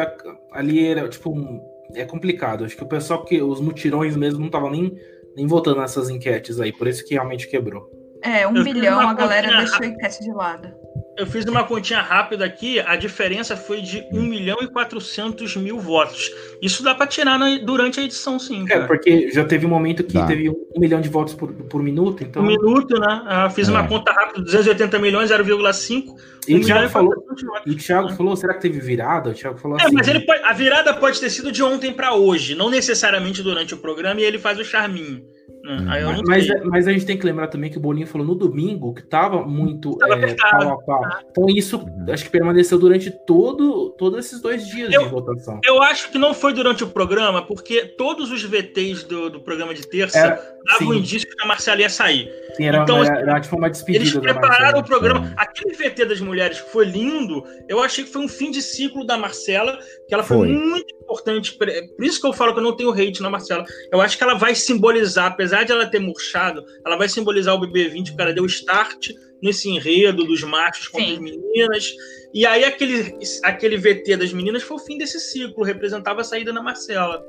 ali 0.54 0.88
era, 0.88 1.08
tipo, 1.10 1.30
um- 1.32 1.62
é 1.94 2.06
complicado. 2.06 2.64
Acho 2.66 2.76
que 2.78 2.84
o 2.84 2.88
pessoal 2.88 3.24
que. 3.26 3.42
Os 3.42 3.60
mutirões 3.60 4.16
mesmo 4.16 4.40
não 4.40 4.48
estavam 4.48 4.72
nem, 4.72 4.98
nem 5.36 5.46
votando 5.46 5.82
nessas 5.82 6.10
enquetes 6.10 6.60
aí. 6.60 6.72
Por 6.72 6.88
isso 6.88 7.06
que 7.06 7.14
realmente 7.14 7.48
quebrou. 7.50 7.88
É, 8.24 8.48
um 8.48 8.56
Eu 8.56 8.64
bilhão, 8.64 9.00
a 9.08 9.14
galera 9.14 9.58
deixou 9.58 9.84
a 9.84 9.88
enquete 9.88 10.24
de 10.24 10.32
lado. 10.32 10.74
Eu 11.18 11.26
fiz 11.26 11.46
uma 11.46 11.64
continha 11.64 12.02
rápida 12.02 12.44
aqui, 12.44 12.78
a 12.82 12.96
diferença 12.98 13.56
foi 13.56 13.82
de 13.82 14.04
1 14.12 14.22
milhão 14.22 14.58
e 14.62 14.68
400 14.68 15.56
mil 15.56 15.80
votos. 15.80 16.30
Isso 16.62 16.84
dá 16.84 16.94
pra 16.94 17.08
tirar 17.08 17.40
na- 17.40 17.58
durante 17.60 18.02
a 18.02 18.04
edição, 18.04 18.38
sim. 18.38 18.64
É, 18.64 18.68
Cara. 18.68 18.88
porque 18.88 19.32
já 19.32 19.46
teve 19.46 19.66
um 19.66 19.70
momento 19.70 20.04
que 20.04 20.12
Tá. 20.14 20.26
teve 20.26 20.50
um 20.50 20.80
milhão 20.80 21.00
de 21.00 21.08
votos 21.08 21.34
por, 21.34 21.54
por 21.54 21.82
minuto, 21.82 22.22
então. 22.22 22.44
Um 22.44 22.48
minuto, 22.48 23.00
né? 23.00 23.22
Ah, 23.26 23.50
fiz 23.50 23.70
É. 23.70 23.72
uma 23.72 23.88
conta 23.88 24.12
rápida, 24.12 24.42
280 24.44 25.00
milhões, 25.00 25.30
0,5. 25.32 26.18
E 26.48 26.56
o 26.58 26.62
Thiago 26.62 26.90
falou. 26.90 27.12
400 27.14 27.44
votos. 27.44 27.64
E 27.66 27.72
o 27.72 27.78
Thiago 27.78 28.10
falou, 28.14 28.36
será 28.36 28.54
que 28.54 28.62
teve 28.62 28.80
virada? 28.82 29.30
O 29.30 29.34
Thiago 29.34 29.58
falou 29.58 29.80
É, 29.80 29.84
assim. 29.86 29.94
mas 29.96 30.08
ele 30.10 30.20
pode- 30.20 30.44
a 30.44 30.52
virada 30.54 30.94
pode 30.94 31.20
ter 31.20 31.30
sido 31.30 31.50
de 31.52 31.64
ontem 31.64 31.94
pra 31.94 32.14
hoje, 32.14 32.56
não 32.56 32.70
necessariamente 32.70 33.42
durante 33.42 33.74
o 33.74 33.78
programa, 33.78 34.20
e 34.20 34.24
ele 34.26 34.38
faz 34.38 34.60
o 34.60 34.66
charminho. 34.66 35.24
Né? 35.66 36.06
Hum. 36.06 36.22
Mas, 36.28 36.46
sei. 36.46 36.62
mas 36.64 36.88
a 36.88 36.92
gente 36.92 37.06
tem 37.06 37.18
que 37.18 37.26
lembrar 37.26 37.48
também 37.48 37.70
que 37.72 37.78
o 37.78 37.82
Boninho 37.82 38.06
falou 38.08 38.26
no 38.28 38.36
domingo 38.36 38.94
que 38.94 39.02
tava 39.02 39.44
muito 39.44 39.98
Tava 39.98 40.14
é, 40.20 40.36
pau 40.36 40.70
a 40.74 40.78
pau. 40.84 41.02
Então 41.32 41.46
isso 41.50 41.78
Uhum. 41.78 42.06
acho 42.14 42.24
que 42.26 42.30
permaneceu 42.30 42.78
durante 42.78 43.12
todo, 43.26 43.90
todos 43.98 44.20
esses 44.26 44.42
dois 44.42 44.68
dias 44.68 44.94
Eu- 44.94 45.04
de 45.04 45.10
votação. 45.10 45.60
Eu 45.66 45.82
acho 45.82 46.12
que 46.12 46.18
não 46.18 46.34
foi 46.34 46.54
durante 46.54 46.84
o 46.84 46.88
programa, 46.88 47.42
porque 47.46 47.86
todos 47.98 48.32
os 48.32 48.44
VTs 48.44 49.04
do, 49.04 49.30
do 49.30 49.40
programa 49.42 49.74
de 49.74 49.88
terça 49.88 50.18
Era, 50.18 50.56
davam 50.66 50.94
sim. 50.94 51.00
indício 51.00 51.28
que 51.28 51.44
a 51.44 51.48
Marcela 51.48 51.82
ia 51.82 51.90
sair. 51.90 52.30
Sim, 52.56 52.66
era, 52.66 52.84
Então, 52.84 53.04
era, 53.04 53.20
era 53.20 53.42
tipo 53.42 53.56
uma 53.58 53.70
despedida 53.70 54.04
Eles 54.04 54.14
prepararam 54.18 54.50
Marcela. 54.64 54.80
o 54.80 54.84
programa. 54.86 55.28
É. 55.28 55.34
Aquele 55.38 55.74
VT 55.76 56.06
das 56.06 56.22
mulheres 56.22 56.62
que 56.62 56.70
foi 56.72 56.86
lindo, 56.86 57.44
eu 57.68 57.82
achei 57.82 58.04
que 58.04 58.12
foi 58.12 58.22
um 58.24 58.28
fim 58.28 58.52
de 58.52 58.62
ciclo 58.62 59.06
da 59.06 59.18
Marcela, 59.18 59.78
que 60.08 60.14
ela 60.14 60.24
foi, 60.24 60.38
Foi. 60.38 60.48
muito 60.48 60.94
importante. 61.02 61.54
Por 61.58 61.66
por 61.96 62.06
isso 62.06 62.20
que 62.22 62.28
eu 62.28 62.34
falo 62.34 62.54
que 62.54 62.60
eu 62.60 62.64
não 62.64 62.76
tenho 62.76 62.92
hate 62.92 63.22
na 63.22 63.30
Marcela. 63.30 63.66
Eu 63.92 64.02
acho 64.02 64.18
que 64.18 64.24
ela 64.24 64.36
vai 64.36 64.54
simbolizar, 64.56 65.26
apesar 65.32 65.55
de 65.64 65.72
ela 65.72 65.86
ter 65.86 66.00
murchado, 66.00 66.64
ela 66.86 66.98
vai 66.98 67.08
simbolizar 67.08 67.56
o 67.56 67.60
BB20, 67.62 68.16
que 68.16 68.22
ela 68.22 68.34
deu 68.34 68.46
start 68.46 69.10
nesse 69.42 69.70
enredo 69.70 70.24
dos 70.24 70.44
machos 70.44 70.88
contra 70.88 71.08
Sim. 71.08 71.14
as 71.14 71.20
meninas. 71.20 71.94
E 72.34 72.46
aí 72.46 72.64
aquele, 72.64 73.18
aquele 73.44 73.78
VT 73.78 74.18
das 74.18 74.34
meninas 74.34 74.64
foi 74.64 74.78
o 74.78 74.80
fim 74.80 74.98
desse 74.98 75.20
ciclo, 75.20 75.64
representava 75.64 76.22
a 76.22 76.24
saída 76.24 76.52
da 76.52 76.62
Marcela. 76.62 77.24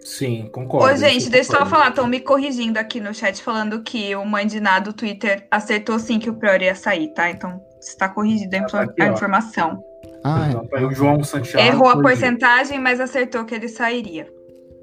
Sim, 0.00 0.48
concordo. 0.52 0.92
Ô, 0.92 0.96
gente, 0.96 1.30
deixa 1.30 1.52
eu 1.52 1.58
só 1.58 1.66
falar, 1.66 1.90
estão 1.90 2.06
me 2.06 2.20
corrigindo 2.20 2.78
aqui 2.78 3.00
no 3.00 3.14
chat 3.14 3.40
falando 3.40 3.82
que 3.82 4.14
o 4.16 4.24
Mãe 4.24 4.46
de 4.46 4.58
Nada 4.60 4.90
do 4.90 4.92
Twitter 4.92 5.46
acertou 5.50 5.98
sim 5.98 6.18
que 6.18 6.28
o 6.28 6.34
Prior 6.34 6.60
ia 6.60 6.74
sair, 6.74 7.08
tá? 7.14 7.30
Então 7.30 7.60
está 7.80 8.08
corrigida 8.08 8.58
a, 8.58 8.66
tá 8.66 8.80
aqui, 8.82 9.00
a 9.00 9.08
informação. 9.08 9.82
Ah, 10.24 10.48
Então, 10.48 10.66
tá 10.66 10.78
aí 10.78 10.84
o 10.84 10.92
João 10.92 11.22
Santiago. 11.22 11.66
Errou 11.66 11.88
a 11.88 12.00
porcentagem, 12.00 12.80
mas 12.80 13.00
acertou 13.00 13.44
que 13.44 13.54
ele 13.54 13.68
sairia. 13.68 14.28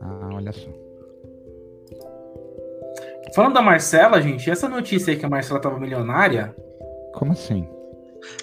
ah, 0.01 0.29
olha 0.33 0.53
só. 0.53 0.69
Falando 3.35 3.53
da 3.53 3.61
Marcela, 3.61 4.21
gente, 4.21 4.49
essa 4.49 4.67
notícia 4.67 5.11
aí 5.11 5.17
que 5.19 5.25
a 5.25 5.29
Marcela 5.29 5.59
tava 5.59 5.79
milionária, 5.79 6.55
Como 7.13 7.31
assim? 7.31 7.67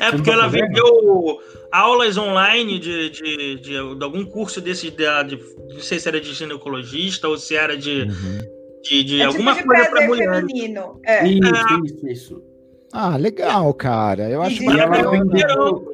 É 0.01 0.07
Você 0.07 0.17
porque 0.17 0.31
tá 0.31 0.37
ela 0.37 0.49
vendeu 0.49 1.39
aulas 1.71 2.17
online 2.17 2.79
de, 2.79 3.11
de, 3.11 3.57
de, 3.61 3.95
de 3.95 4.05
algum 4.05 4.25
curso 4.25 4.61
desses, 4.61 4.91
de, 4.91 4.97
de, 5.25 5.39
não 5.75 5.81
sei 5.81 5.99
se 5.99 6.09
era 6.09 6.21
de 6.21 6.33
ginecologista 6.33 7.29
ou 7.29 7.37
se 7.37 7.55
era 7.55 7.77
de, 7.77 8.03
Uhum. 8.03 8.39
de, 8.83 9.05
de 9.05 9.21
É 9.21 9.25
alguma 9.27 9.55
tipo 9.55 9.69
de 9.69 9.75
coisa 9.75 9.91
para 9.91 10.07
mulher. 10.07 10.35
feminino. 10.41 11.01
É. 11.05 11.27
Isso, 11.27 11.85
isso, 11.85 12.09
isso. 12.09 12.43
Ah, 12.93 13.17
legal, 13.17 13.73
cara. 13.75 14.31
Eu 14.31 14.41
acho 14.43 14.63
E 14.63 14.67
E 14.67 14.81
ela 14.81 15.11
vendeu-. 15.11 15.85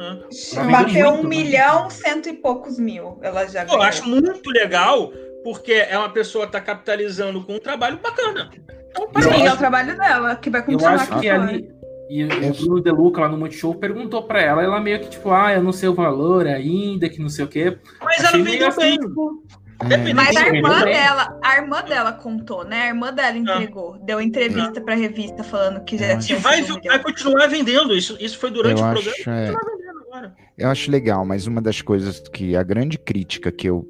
É. 0.00 0.70
Bateu 0.70 1.10
um 1.10 1.22
né? 1.22 1.28
milhão, 1.28 1.90
cento 1.90 2.28
e 2.30 2.32
poucos 2.32 2.78
mil. 2.78 3.18
Ela 3.20 3.46
já 3.46 3.66
Pô, 3.66 3.74
eu 3.74 3.82
acho 3.82 4.08
muito 4.08 4.48
legal, 4.50 5.12
porque 5.44 5.72
é 5.72 5.96
uma 5.98 6.08
pessoa 6.10 6.46
que 6.46 6.52
tá 6.52 6.60
capitalizando 6.60 7.42
com 7.44 7.54
um 7.54 7.58
trabalho 7.60 7.98
bacana. 8.02 8.50
Então, 8.90 9.08
Eu 9.14 9.22
Sim, 9.22 9.28
é 9.42 9.46
acho- 9.46 9.54
o 9.54 9.58
trabalho 9.58 9.96
dela, 9.96 10.36
que 10.36 10.50
vai 10.50 10.60
Eu 10.60 10.64
continuar 10.66 10.94
acho 10.94 11.12
aqui 11.12 11.20
que 11.22 11.30
fora. 11.30 11.42
ali. 11.42 11.70
E 12.10 12.24
o 12.24 12.28
Bruno 12.54 12.82
De 12.82 12.90
Luca 12.90 13.20
lá 13.20 13.28
no 13.28 13.38
Multishow 13.38 13.72
perguntou 13.76 14.24
pra 14.24 14.42
ela, 14.42 14.64
ela 14.64 14.80
meio 14.80 14.98
que 14.98 15.10
tipo, 15.10 15.30
ah, 15.30 15.52
eu 15.52 15.62
não 15.62 15.70
sei 15.72 15.88
o 15.88 15.94
valor 15.94 16.44
ainda, 16.46 17.08
que 17.08 17.20
não 17.20 17.28
sei 17.28 17.44
o 17.44 17.48
quê. 17.48 17.78
Mas 18.02 18.24
Achei 18.24 18.40
ela 18.40 18.50
vendeu 18.50 18.66
assim, 18.68 18.80
bem. 18.80 18.98
tipo, 18.98 19.44
É, 19.88 20.12
Mas 20.12 20.36
a 20.36 20.46
irmã 20.48 20.80
dela, 20.84 21.38
a 21.42 21.56
irmã 21.56 21.82
dela 21.82 22.12
contou, 22.12 22.64
né? 22.64 22.82
A 22.82 22.86
irmã 22.88 23.12
dela 23.14 23.38
entregou. 23.38 23.96
Deu 24.02 24.20
entrevista 24.20 24.78
pra 24.80 24.94
revista 24.94 25.42
falando 25.44 25.82
que 25.84 25.96
já 25.96 26.12
Eu 26.14 26.18
tinha 26.18 26.38
vai, 26.38 26.60
vai 26.62 26.98
continuar 26.98 27.46
vendendo. 27.46 27.94
Isso, 27.96 28.14
isso 28.20 28.36
foi 28.38 28.50
durante 28.50 28.78
eu 28.82 28.86
o 28.86 28.90
programa. 28.92 29.16
acho, 29.18 29.30
é, 29.30 29.52
Vai 29.52 29.64
vendendo 29.64 29.98
agora. 30.06 30.34
eu 30.58 30.68
acho 30.68 30.90
legal, 30.90 31.24
mas 31.24 31.46
uma 31.46 31.62
das 31.62 31.80
coisas 31.80 32.20
que 32.30 32.54
a 32.56 32.62
grande 32.62 32.98
crítica 32.98 33.50
que 33.50 33.68
eu 33.70 33.86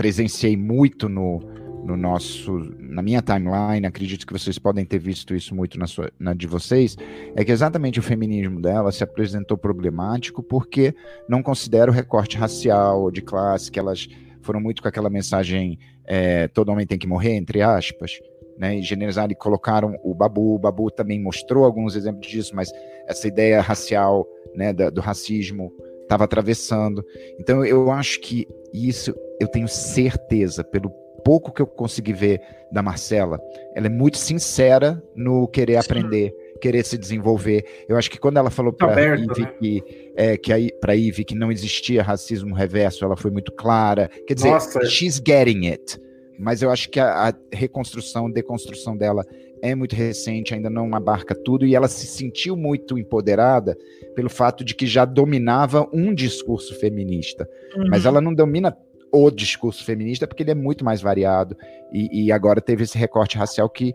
presenciei 0.00 0.56
muito 0.56 1.10
no, 1.10 1.40
no 1.84 1.94
nosso, 1.94 2.50
na 2.78 3.02
minha 3.02 3.20
timeline, 3.20 3.86
acredito 3.86 4.26
que 4.26 4.32
vocês 4.32 4.58
podem 4.58 4.82
ter 4.82 4.98
visto 4.98 5.34
isso 5.34 5.54
muito 5.54 5.78
na, 5.78 5.86
sua, 5.86 6.10
na 6.18 6.32
de 6.32 6.46
vocês, 6.46 6.96
é 7.36 7.44
que 7.44 7.52
exatamente 7.52 7.98
o 8.00 8.02
feminismo 8.02 8.62
dela 8.62 8.90
se 8.92 9.04
apresentou 9.04 9.58
problemático 9.58 10.42
porque 10.42 10.94
não 11.28 11.42
considera 11.42 11.90
o 11.90 11.94
recorte 11.94 12.38
racial 12.38 13.02
ou 13.02 13.10
de 13.10 13.20
classe, 13.20 13.70
que 13.70 13.78
elas 13.78 14.08
foram 14.40 14.58
muito 14.58 14.80
com 14.80 14.88
aquela 14.88 15.10
mensagem 15.10 15.78
é, 16.06 16.48
todo 16.48 16.72
homem 16.72 16.86
tem 16.86 16.98
que 16.98 17.06
morrer, 17.06 17.34
entre 17.34 17.60
aspas, 17.60 18.12
né, 18.56 18.78
e 18.78 18.82
generalizaram 18.82 19.32
e 19.32 19.34
colocaram 19.34 19.98
o 20.02 20.14
Babu, 20.14 20.54
o 20.54 20.58
Babu 20.58 20.90
também 20.90 21.20
mostrou 21.20 21.62
alguns 21.62 21.94
exemplos 21.94 22.26
disso, 22.26 22.56
mas 22.56 22.72
essa 23.06 23.28
ideia 23.28 23.60
racial, 23.60 24.26
né, 24.54 24.72
da- 24.72 24.88
do 24.88 25.02
racismo 25.02 25.70
estava 26.10 26.24
atravessando. 26.24 27.04
Então 27.38 27.64
eu 27.64 27.90
acho 27.90 28.20
que 28.20 28.48
isso 28.74 29.14
eu 29.40 29.46
tenho 29.46 29.68
certeza, 29.68 30.64
pelo 30.64 30.90
pouco 31.24 31.52
que 31.52 31.62
eu 31.62 31.66
consegui 31.66 32.12
ver 32.12 32.40
da 32.72 32.82
Marcela, 32.82 33.38
ela 33.74 33.86
é 33.86 33.90
muito 33.90 34.18
sincera 34.18 35.02
no 35.14 35.46
querer 35.46 35.74
Sim. 35.74 35.78
aprender, 35.78 36.34
querer 36.60 36.84
se 36.84 36.98
desenvolver. 36.98 37.64
Eu 37.88 37.96
acho 37.96 38.10
que 38.10 38.18
quando 38.18 38.38
ela 38.38 38.50
falou 38.50 38.72
para 38.72 38.90
aberta, 38.90 39.22
Ivy 39.22 39.42
né? 39.42 39.52
que 39.58 39.84
é, 40.16 40.36
que 40.36 40.52
aí 40.52 40.70
para 40.80 40.94
Ivy 40.94 41.24
que 41.24 41.34
não 41.34 41.52
existia 41.52 42.02
racismo 42.02 42.54
reverso, 42.54 43.04
ela 43.04 43.16
foi 43.16 43.30
muito 43.30 43.52
clara. 43.52 44.10
Quer 44.26 44.34
dizer, 44.34 44.50
Nossa. 44.50 44.84
she's 44.86 45.22
getting 45.24 45.68
it. 45.68 46.00
Mas 46.38 46.62
eu 46.62 46.70
acho 46.70 46.88
que 46.88 46.98
a, 46.98 47.28
a 47.28 47.34
reconstrução, 47.52 48.30
deconstrução 48.30 48.96
dela 48.96 49.24
é 49.62 49.74
muito 49.74 49.94
recente, 49.94 50.54
ainda 50.54 50.70
não 50.70 50.94
abarca 50.94 51.34
tudo, 51.34 51.66
e 51.66 51.74
ela 51.74 51.88
se 51.88 52.06
sentiu 52.06 52.56
muito 52.56 52.98
empoderada 52.98 53.76
pelo 54.14 54.30
fato 54.30 54.64
de 54.64 54.74
que 54.74 54.86
já 54.86 55.04
dominava 55.04 55.88
um 55.92 56.14
discurso 56.14 56.74
feminista. 56.78 57.48
Mas 57.88 58.04
Uhum. 58.04 58.08
ela 58.08 58.20
não 58.20 58.34
domina 58.34 58.76
o 59.12 59.30
discurso 59.30 59.84
feminista 59.84 60.26
porque 60.26 60.42
ele 60.42 60.52
é 60.52 60.54
muito 60.54 60.84
mais 60.84 61.00
variado. 61.00 61.56
E, 61.92 62.26
e 62.26 62.32
agora 62.32 62.60
teve 62.60 62.84
esse 62.84 62.96
recorte 62.96 63.36
racial 63.36 63.68
que 63.68 63.94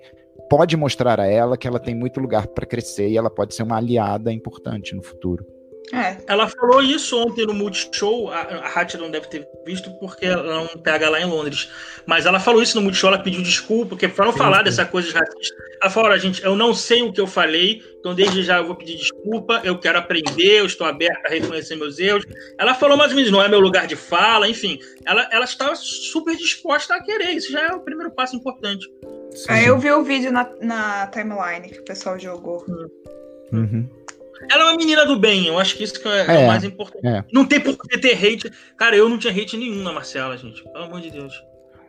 pode 0.49 0.76
mostrar 0.78 1.20
a 1.20 1.26
ela 1.26 1.57
que 1.57 1.68
ela 1.68 1.80
tem 1.80 1.95
muito 1.95 2.20
lugar 2.20 2.47
para 2.47 2.66
crescer 2.66 3.09
e 3.09 3.18
ela 3.18 3.30
pode 3.30 3.55
ser 3.55 3.63
uma 3.63 3.78
aliada 3.78 4.32
importante 4.32 4.95
no 4.95 5.01
futuro. 5.01 5.45
É. 5.94 6.18
Ela 6.28 6.48
falou 6.48 6.82
isso 6.82 7.18
ontem 7.22 7.46
no 7.46 7.54
Multishow. 7.54 8.30
A, 8.30 8.42
a 8.42 8.68
Hattie 8.80 9.00
não 9.00 9.12
deve 9.12 9.28
ter 9.28 9.48
visto 9.66 9.92
porque 10.00 10.26
ela 10.26 10.44
não 10.44 10.68
pega 10.82 11.10
lá 11.10 11.20
em 11.20 11.26
Londres. 11.26 11.70
Mas 12.06 12.26
ela 12.26 12.40
falou 12.40 12.62
isso 12.62 12.76
no 12.76 12.84
Multishow, 12.84 13.10
ela 13.10 13.22
pediu 13.22 13.42
desculpa, 13.42 13.90
porque 13.90 14.08
para 14.08 14.26
não 14.26 14.32
Sim, 14.32 14.38
falar 14.38 14.58
sim. 14.60 14.64
dessa 14.66 14.86
coisa 14.86 15.08
de 15.08 15.14
racista, 15.14 15.56
ela 15.82 15.92
falou: 15.92 16.10
olha, 16.10 16.20
gente, 16.20 16.44
eu 16.44 16.56
não 16.56 16.74
sei 16.74 17.02
o 17.02 17.12
que 17.12 17.22
eu 17.22 17.28
falei, 17.28 17.82
então 18.00 18.14
desde 18.14 18.44
já 18.44 18.58
eu 18.58 18.66
vou 18.66 18.76
pedir 18.76 18.98
desculpa, 18.98 19.62
eu 19.64 19.80
quero 19.80 19.98
aprender, 19.98 20.60
eu 20.60 20.66
estou 20.66 20.86
aberta 20.86 21.28
a 21.28 21.32
reconhecer 21.32 21.76
meus 21.76 22.00
erros. 22.00 22.26
Ela 22.58 22.74
falou 22.74 22.98
mais 22.98 23.12
ou 23.12 23.16
menos, 23.16 23.32
não 23.32 23.42
é 23.42 23.48
meu 23.48 23.60
lugar 23.60 23.88
de 23.88 23.96
fala, 23.96 24.48
enfim. 24.48 24.80
Ela, 25.06 25.28
ela 25.32 25.46
estava 25.46 25.76
super 25.76 26.36
disposta 26.36 26.96
a 26.96 27.04
querer, 27.04 27.32
isso 27.32 27.52
já 27.52 27.68
é 27.68 27.72
o 27.74 27.80
primeiro 27.80 28.12
passo 28.12 28.36
importante. 28.36 28.88
Aí 29.50 29.66
eu 29.66 29.78
vi 29.78 29.92
o 29.92 30.04
vídeo 30.04 30.32
na, 30.32 30.50
na 30.62 31.08
timeline 31.08 31.70
que 31.70 31.80
o 31.80 31.84
pessoal 31.84 32.18
jogou. 32.18 32.66
Uhum. 33.52 33.88
Ela 34.50 34.64
é 34.64 34.66
uma 34.66 34.78
menina 34.78 35.06
do 35.06 35.18
bem, 35.18 35.48
eu 35.48 35.58
acho 35.58 35.76
que 35.76 35.84
isso 35.84 36.00
que 36.02 36.08
é, 36.08 36.26
é 36.26 36.42
É, 36.42 36.44
o 36.46 36.48
mais 36.48 36.64
importante. 36.64 37.06
é. 37.06 37.24
Não 37.32 37.46
tem 37.46 37.60
por 37.60 37.78
que 37.78 37.98
ter 37.98 38.14
hate. 38.14 38.52
Cara, 38.78 38.96
eu 38.96 39.08
não 39.10 39.18
tinha 39.18 39.34
hate 39.34 39.58
nenhum 39.58 39.82
na 39.84 39.92
Marcela, 39.92 40.38
gente. 40.38 40.64
Pelo 40.64 40.86
amor 40.86 41.02
de 41.02 41.12
Deus. 41.12 41.34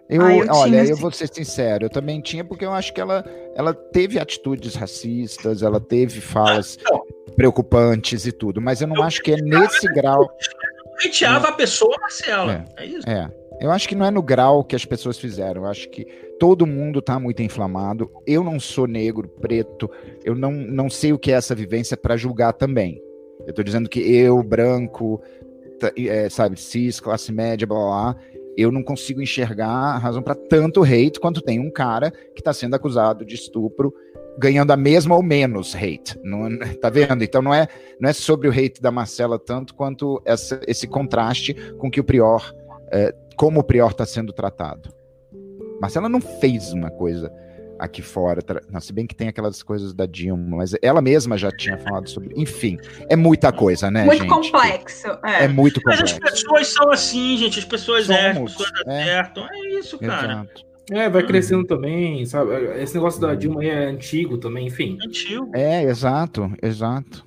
Eu, 0.08 0.22
ah, 0.22 0.36
eu 0.36 0.46
olha, 0.52 0.82
tinha... 0.82 0.92
eu 0.92 0.96
vou 0.96 1.10
ser 1.10 1.28
sincero, 1.32 1.86
eu 1.86 1.90
também 1.90 2.20
tinha, 2.20 2.44
porque 2.44 2.64
eu 2.64 2.72
acho 2.72 2.92
que 2.92 3.00
ela, 3.00 3.24
ela 3.56 3.74
teve 3.74 4.20
atitudes 4.20 4.76
racistas, 4.76 5.62
ela 5.62 5.80
teve 5.80 6.20
falas 6.20 6.78
preocupantes 7.34 8.24
e 8.24 8.30
tudo, 8.30 8.60
mas 8.60 8.80
eu 8.80 8.86
não 8.86 8.96
eu 8.96 9.02
acho 9.02 9.20
que 9.20 9.32
é 9.32 9.36
nesse 9.36 9.86
grau. 9.92 10.30
Hateava 11.04 11.48
a 11.48 11.52
pessoa, 11.52 11.94
Marcela. 12.00 12.64
É, 12.76 12.84
é 12.84 12.86
isso. 12.86 13.08
É. 13.08 13.28
Eu 13.60 13.70
acho 13.70 13.88
que 13.88 13.94
não 13.94 14.06
é 14.06 14.10
no 14.10 14.22
grau 14.22 14.62
que 14.62 14.76
as 14.76 14.84
pessoas 14.84 15.18
fizeram. 15.18 15.62
Eu 15.62 15.68
acho 15.68 15.88
que 15.88 16.06
todo 16.38 16.66
mundo 16.66 16.98
está 16.98 17.18
muito 17.18 17.42
inflamado. 17.42 18.10
Eu 18.26 18.42
não 18.44 18.58
sou 18.60 18.86
negro, 18.86 19.28
preto. 19.28 19.90
Eu 20.24 20.34
não, 20.34 20.52
não 20.52 20.90
sei 20.90 21.12
o 21.12 21.18
que 21.18 21.32
é 21.32 21.34
essa 21.34 21.54
vivência 21.54 21.96
para 21.96 22.16
julgar 22.16 22.52
também. 22.52 23.02
Eu 23.40 23.50
estou 23.50 23.64
dizendo 23.64 23.88
que 23.88 24.00
eu, 24.00 24.42
branco, 24.42 25.20
é, 25.96 26.28
sabe, 26.28 26.58
cis, 26.58 27.00
classe 27.00 27.32
média, 27.32 27.66
blá, 27.66 27.76
blá, 27.76 28.12
blá 28.12 28.16
eu 28.56 28.72
não 28.72 28.82
consigo 28.82 29.20
enxergar 29.20 29.68
a 29.68 29.98
razão 29.98 30.22
para 30.22 30.34
tanto 30.34 30.82
hate 30.82 31.20
quanto 31.20 31.42
tem 31.42 31.60
um 31.60 31.70
cara 31.70 32.10
que 32.10 32.40
está 32.40 32.54
sendo 32.54 32.74
acusado 32.74 33.24
de 33.24 33.34
estupro 33.34 33.92
ganhando 34.38 34.70
a 34.70 34.76
mesma 34.76 35.14
ou 35.14 35.22
menos 35.22 35.74
hate. 35.74 36.18
Não, 36.22 36.48
tá 36.80 36.88
vendo? 36.88 37.22
Então 37.22 37.42
não 37.42 37.52
é, 37.52 37.68
não 38.00 38.08
é 38.08 38.12
sobre 38.12 38.48
o 38.48 38.50
hate 38.50 38.80
da 38.80 38.90
Marcela 38.90 39.38
tanto 39.38 39.74
quanto 39.74 40.22
essa, 40.24 40.60
esse 40.66 40.86
contraste 40.86 41.54
com 41.78 41.90
que 41.90 42.00
o 42.00 42.04
Prior, 42.04 42.54
é, 42.90 43.14
como 43.36 43.60
o 43.60 43.64
Prior 43.64 43.90
está 43.90 44.06
sendo 44.06 44.32
tratado. 44.32 44.95
Marcela 45.80 46.08
não 46.08 46.20
fez 46.20 46.72
uma 46.72 46.90
coisa 46.90 47.32
aqui 47.78 48.02
fora. 48.02 48.40
Não, 48.70 48.80
se 48.80 48.92
bem 48.92 49.06
que 49.06 49.14
tem 49.14 49.28
aquelas 49.28 49.62
coisas 49.62 49.92
da 49.94 50.06
Dilma, 50.06 50.58
mas 50.58 50.74
ela 50.82 51.00
mesma 51.00 51.36
já 51.36 51.50
tinha 51.50 51.78
falado 51.78 52.08
sobre. 52.08 52.32
Enfim, 52.36 52.78
é 53.08 53.16
muita 53.16 53.52
coisa, 53.52 53.90
né? 53.90 54.04
Muito 54.04 54.22
gente? 54.22 54.30
complexo. 54.30 55.08
É. 55.24 55.44
é. 55.44 55.48
muito 55.48 55.80
complexo. 55.80 56.02
Mas 56.02 56.32
as 56.32 56.32
pessoas 56.32 56.68
são 56.68 56.90
assim, 56.90 57.36
gente. 57.36 57.58
As 57.58 57.64
pessoas 57.64 58.06
Somos, 58.06 58.20
erram, 58.20 58.44
as 58.44 58.52
pessoas 58.52 58.70
é. 58.86 59.02
acertam. 59.02 59.46
É 59.50 59.68
isso, 59.78 59.98
cara. 59.98 60.32
Exato. 60.32 60.66
É, 60.88 61.08
vai 61.08 61.26
crescendo 61.26 61.62
uhum. 61.62 61.66
também, 61.66 62.24
sabe? 62.26 62.52
Esse 62.80 62.94
negócio 62.94 63.20
da 63.20 63.34
Dilma 63.34 63.60
aí 63.60 63.68
é 63.68 63.86
antigo 63.86 64.38
também, 64.38 64.68
enfim. 64.68 64.96
Antigo. 65.04 65.50
É, 65.52 65.82
exato, 65.82 66.52
exato. 66.62 67.26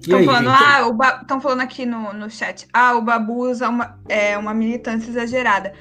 Estão 0.00 0.24
falando, 0.24 0.48
ah, 0.50 0.92
ba... 0.92 1.40
falando 1.40 1.60
aqui 1.60 1.86
no, 1.86 2.12
no 2.12 2.30
chat, 2.30 2.66
ah, 2.72 2.94
o 2.94 3.02
Babu 3.02 3.48
usa 3.50 3.68
uma, 3.68 3.98
é, 4.06 4.36
uma 4.36 4.52
militância 4.52 5.08
exagerada. 5.10 5.72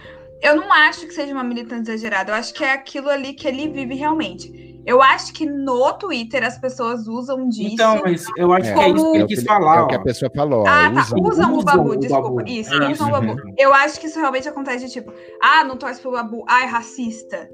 Eu 0.43 0.57
não 0.57 0.73
acho 0.73 1.07
que 1.07 1.13
seja 1.13 1.33
uma 1.33 1.43
militância 1.43 1.93
exagerada, 1.93 2.33
eu 2.33 2.35
acho 2.35 2.53
que 2.53 2.65
é 2.65 2.73
aquilo 2.73 3.09
ali 3.09 3.33
que 3.33 3.47
ele 3.47 3.69
vive 3.69 3.95
realmente. 3.95 4.63
Eu 4.85 5.01
acho 5.01 5.31
que 5.33 5.45
no 5.45 5.93
Twitter 5.93 6.43
as 6.43 6.57
pessoas 6.57 7.07
usam 7.07 7.47
disso. 7.47 7.75
Então, 7.75 8.01
mas 8.03 8.25
eu 8.35 8.51
acho 8.51 8.69
é, 8.69 8.73
que 8.73 8.79
é 8.81 8.89
isso 8.89 9.11
que 9.11 9.17
ele 9.17 9.27
quis 9.27 9.43
falar. 9.45 9.77
É 9.77 9.81
o 9.83 9.87
que 9.87 9.95
a 9.95 10.01
pessoa 10.01 10.29
falou. 10.35 10.67
Ah, 10.67 10.91
tá. 10.93 11.01
Usam, 11.01 11.21
usam 11.21 11.57
o 11.57 11.63
Babu, 11.63 11.95
desculpa. 11.95 12.29
Babu. 12.29 12.49
Isso, 12.49 12.73
é, 12.73 12.91
usam 12.91 13.07
o 13.07 13.11
Babu. 13.11 13.35
Eu 13.57 13.73
acho 13.73 13.97
que 13.97 14.07
isso 14.07 14.19
realmente 14.19 14.49
acontece 14.49 14.85
de 14.85 14.91
tipo, 14.91 15.13
ah, 15.41 15.63
não 15.63 15.77
torce 15.77 16.01
pro 16.01 16.11
Babu, 16.11 16.43
ah, 16.49 16.63
é 16.63 16.65
racista. 16.65 17.49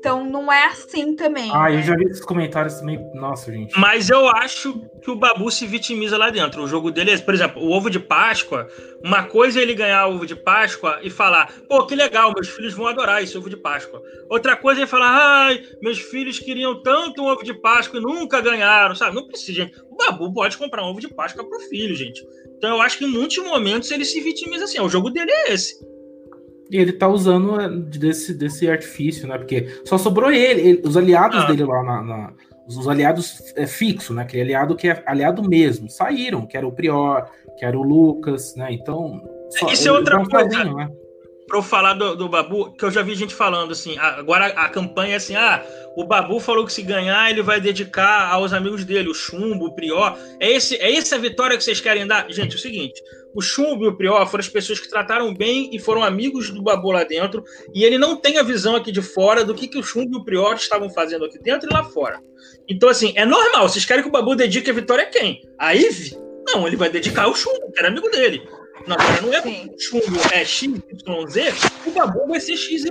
Então 0.00 0.24
não 0.24 0.50
é 0.50 0.64
assim 0.64 1.14
também. 1.14 1.50
Ah, 1.52 1.68
né? 1.68 1.76
eu 1.76 1.82
já 1.82 1.94
vi 1.94 2.04
esses 2.04 2.24
comentários 2.24 2.74
também. 2.76 2.98
Nossa, 3.14 3.52
gente. 3.52 3.78
Mas 3.78 4.08
eu 4.08 4.26
acho 4.28 4.80
que 5.02 5.10
o 5.10 5.14
Babu 5.14 5.50
se 5.50 5.66
vitimiza 5.66 6.16
lá 6.16 6.30
dentro. 6.30 6.62
O 6.62 6.66
jogo 6.66 6.90
dele 6.90 7.10
é, 7.10 7.18
por 7.18 7.34
exemplo, 7.34 7.62
o 7.62 7.70
ovo 7.70 7.90
de 7.90 8.00
Páscoa. 8.00 8.66
Uma 9.04 9.24
coisa 9.24 9.60
é 9.60 9.62
ele 9.62 9.74
ganhar 9.74 10.06
o 10.06 10.14
ovo 10.14 10.26
de 10.26 10.34
Páscoa 10.34 11.00
e 11.02 11.10
falar, 11.10 11.52
pô, 11.68 11.84
que 11.86 11.94
legal, 11.94 12.32
meus 12.34 12.48
filhos 12.48 12.72
vão 12.72 12.86
adorar 12.86 13.22
esse 13.22 13.36
ovo 13.36 13.50
de 13.50 13.58
Páscoa. 13.58 14.00
Outra 14.30 14.56
coisa 14.56 14.82
é 14.82 14.86
falar, 14.86 15.10
ai, 15.10 15.62
meus 15.82 15.98
filhos 15.98 16.38
queriam 16.38 16.82
tanto 16.82 17.20
um 17.20 17.26
ovo 17.26 17.44
de 17.44 17.52
Páscoa 17.52 18.00
e 18.00 18.02
nunca 18.02 18.40
ganharam, 18.40 18.94
sabe? 18.94 19.14
Não 19.14 19.26
precisa, 19.26 19.64
gente. 19.64 19.78
O 19.90 19.96
Babu 19.96 20.32
pode 20.32 20.56
comprar 20.56 20.82
um 20.82 20.88
ovo 20.88 21.00
de 21.00 21.08
Páscoa 21.08 21.46
pro 21.46 21.60
filho, 21.60 21.94
gente. 21.94 22.26
Então 22.56 22.70
eu 22.70 22.80
acho 22.80 22.96
que 22.96 23.04
em 23.04 23.10
muitos 23.10 23.36
momentos 23.44 23.90
ele 23.90 24.06
se 24.06 24.18
vitimiza 24.22 24.64
assim. 24.64 24.80
O 24.80 24.88
jogo 24.88 25.10
dele 25.10 25.30
é 25.30 25.52
esse. 25.52 25.74
E 26.70 26.76
ele 26.76 26.92
tá 26.92 27.08
usando 27.08 27.60
é, 27.60 27.68
desse, 27.68 28.32
desse 28.32 28.70
artifício, 28.70 29.26
né? 29.26 29.36
Porque 29.36 29.66
só 29.84 29.98
sobrou 29.98 30.30
ele, 30.30 30.60
ele 30.60 30.82
os 30.84 30.96
aliados 30.96 31.40
ah. 31.40 31.46
dele 31.46 31.64
lá 31.64 31.82
na, 31.82 32.02
na. 32.02 32.32
os 32.66 32.86
aliados 32.86 33.52
é, 33.56 33.66
fixo, 33.66 34.14
né? 34.14 34.22
Aquele 34.22 34.42
aliado 34.42 34.76
que 34.76 34.88
é 34.88 35.02
aliado 35.04 35.42
mesmo, 35.42 35.90
saíram, 35.90 36.46
que 36.46 36.56
era 36.56 36.66
o 36.66 36.72
Prior, 36.72 37.28
que 37.58 37.64
era 37.64 37.76
o 37.76 37.82
Lucas, 37.82 38.54
né? 38.54 38.68
Então. 38.70 39.20
Só, 39.50 39.66
Isso 39.68 39.88
é 39.88 39.92
outra 39.92 40.24
coisa. 40.24 40.48
Sozinho, 40.48 40.76
né? 40.76 40.88
Pra 41.48 41.58
eu 41.58 41.62
falar 41.64 41.94
do, 41.94 42.14
do, 42.14 42.28
Babu, 42.28 42.70
que 42.74 42.84
eu 42.84 42.92
já 42.92 43.02
vi 43.02 43.12
gente 43.16 43.34
falando 43.34 43.72
assim, 43.72 43.98
agora 43.98 44.46
a, 44.46 44.66
a 44.66 44.68
campanha 44.68 45.14
é 45.14 45.16
assim, 45.16 45.34
ah, 45.34 45.60
o 45.96 46.04
Babu 46.04 46.38
falou 46.38 46.64
que 46.64 46.72
se 46.72 46.80
ganhar, 46.80 47.28
ele 47.28 47.42
vai 47.42 47.60
dedicar 47.60 48.30
aos 48.30 48.52
amigos 48.52 48.84
dele, 48.84 49.08
o 49.08 49.14
Chumbo, 49.14 49.66
o 49.66 49.74
Prior. 49.74 50.16
É, 50.38 50.48
esse, 50.52 50.76
é 50.76 50.96
essa 50.96 51.16
a 51.16 51.18
vitória 51.18 51.56
que 51.56 51.64
vocês 51.64 51.80
querem 51.80 52.06
dar? 52.06 52.30
Gente, 52.30 52.52
é 52.52 52.56
o 52.56 52.60
seguinte: 52.60 53.02
o 53.34 53.40
Chumbo 53.40 53.84
e 53.84 53.88
o 53.88 53.96
Prior 53.96 54.26
foram 54.26 54.40
as 54.40 54.48
pessoas 54.48 54.80
que 54.80 54.88
trataram 54.88 55.32
bem 55.32 55.70
e 55.72 55.78
foram 55.78 56.02
amigos 56.02 56.50
do 56.50 56.62
Babu 56.62 56.90
lá 56.90 57.04
dentro, 57.04 57.44
e 57.72 57.84
ele 57.84 57.98
não 57.98 58.16
tem 58.16 58.38
a 58.38 58.42
visão 58.42 58.74
aqui 58.76 58.90
de 58.90 59.02
fora 59.02 59.44
do 59.44 59.54
que, 59.54 59.68
que 59.68 59.78
o 59.78 59.82
Chumbo 59.82 60.18
e 60.18 60.20
o 60.20 60.24
Prior 60.24 60.54
estavam 60.54 60.90
fazendo 60.90 61.24
aqui 61.24 61.38
dentro 61.38 61.68
e 61.68 61.72
lá 61.72 61.84
fora. 61.84 62.20
Então, 62.68 62.88
assim, 62.88 63.12
é 63.16 63.24
normal. 63.24 63.68
Vocês 63.68 63.84
querem 63.84 64.02
que 64.02 64.08
o 64.08 64.12
Babu 64.12 64.34
dedique 64.34 64.70
a 64.70 64.74
vitória 64.74 65.04
a 65.04 65.06
quem? 65.06 65.42
A 65.58 65.74
Ive? 65.74 66.16
Não, 66.46 66.66
ele 66.66 66.76
vai 66.76 66.88
dedicar 66.88 67.24
ao 67.24 67.34
Chumbo, 67.34 67.70
que 67.72 67.78
era 67.78 67.88
amigo 67.88 68.08
dele. 68.10 68.42
Não, 68.86 68.96
agora 68.98 69.20
não 69.20 69.34
é 69.34 69.40
o 69.40 69.78
chumbo 69.78 70.18
é 70.32 70.42
XYZ, 70.42 70.80
o 71.86 71.90
Babu 71.90 72.26
vai 72.26 72.40
ser 72.40 72.56
XYZ. 72.56 72.90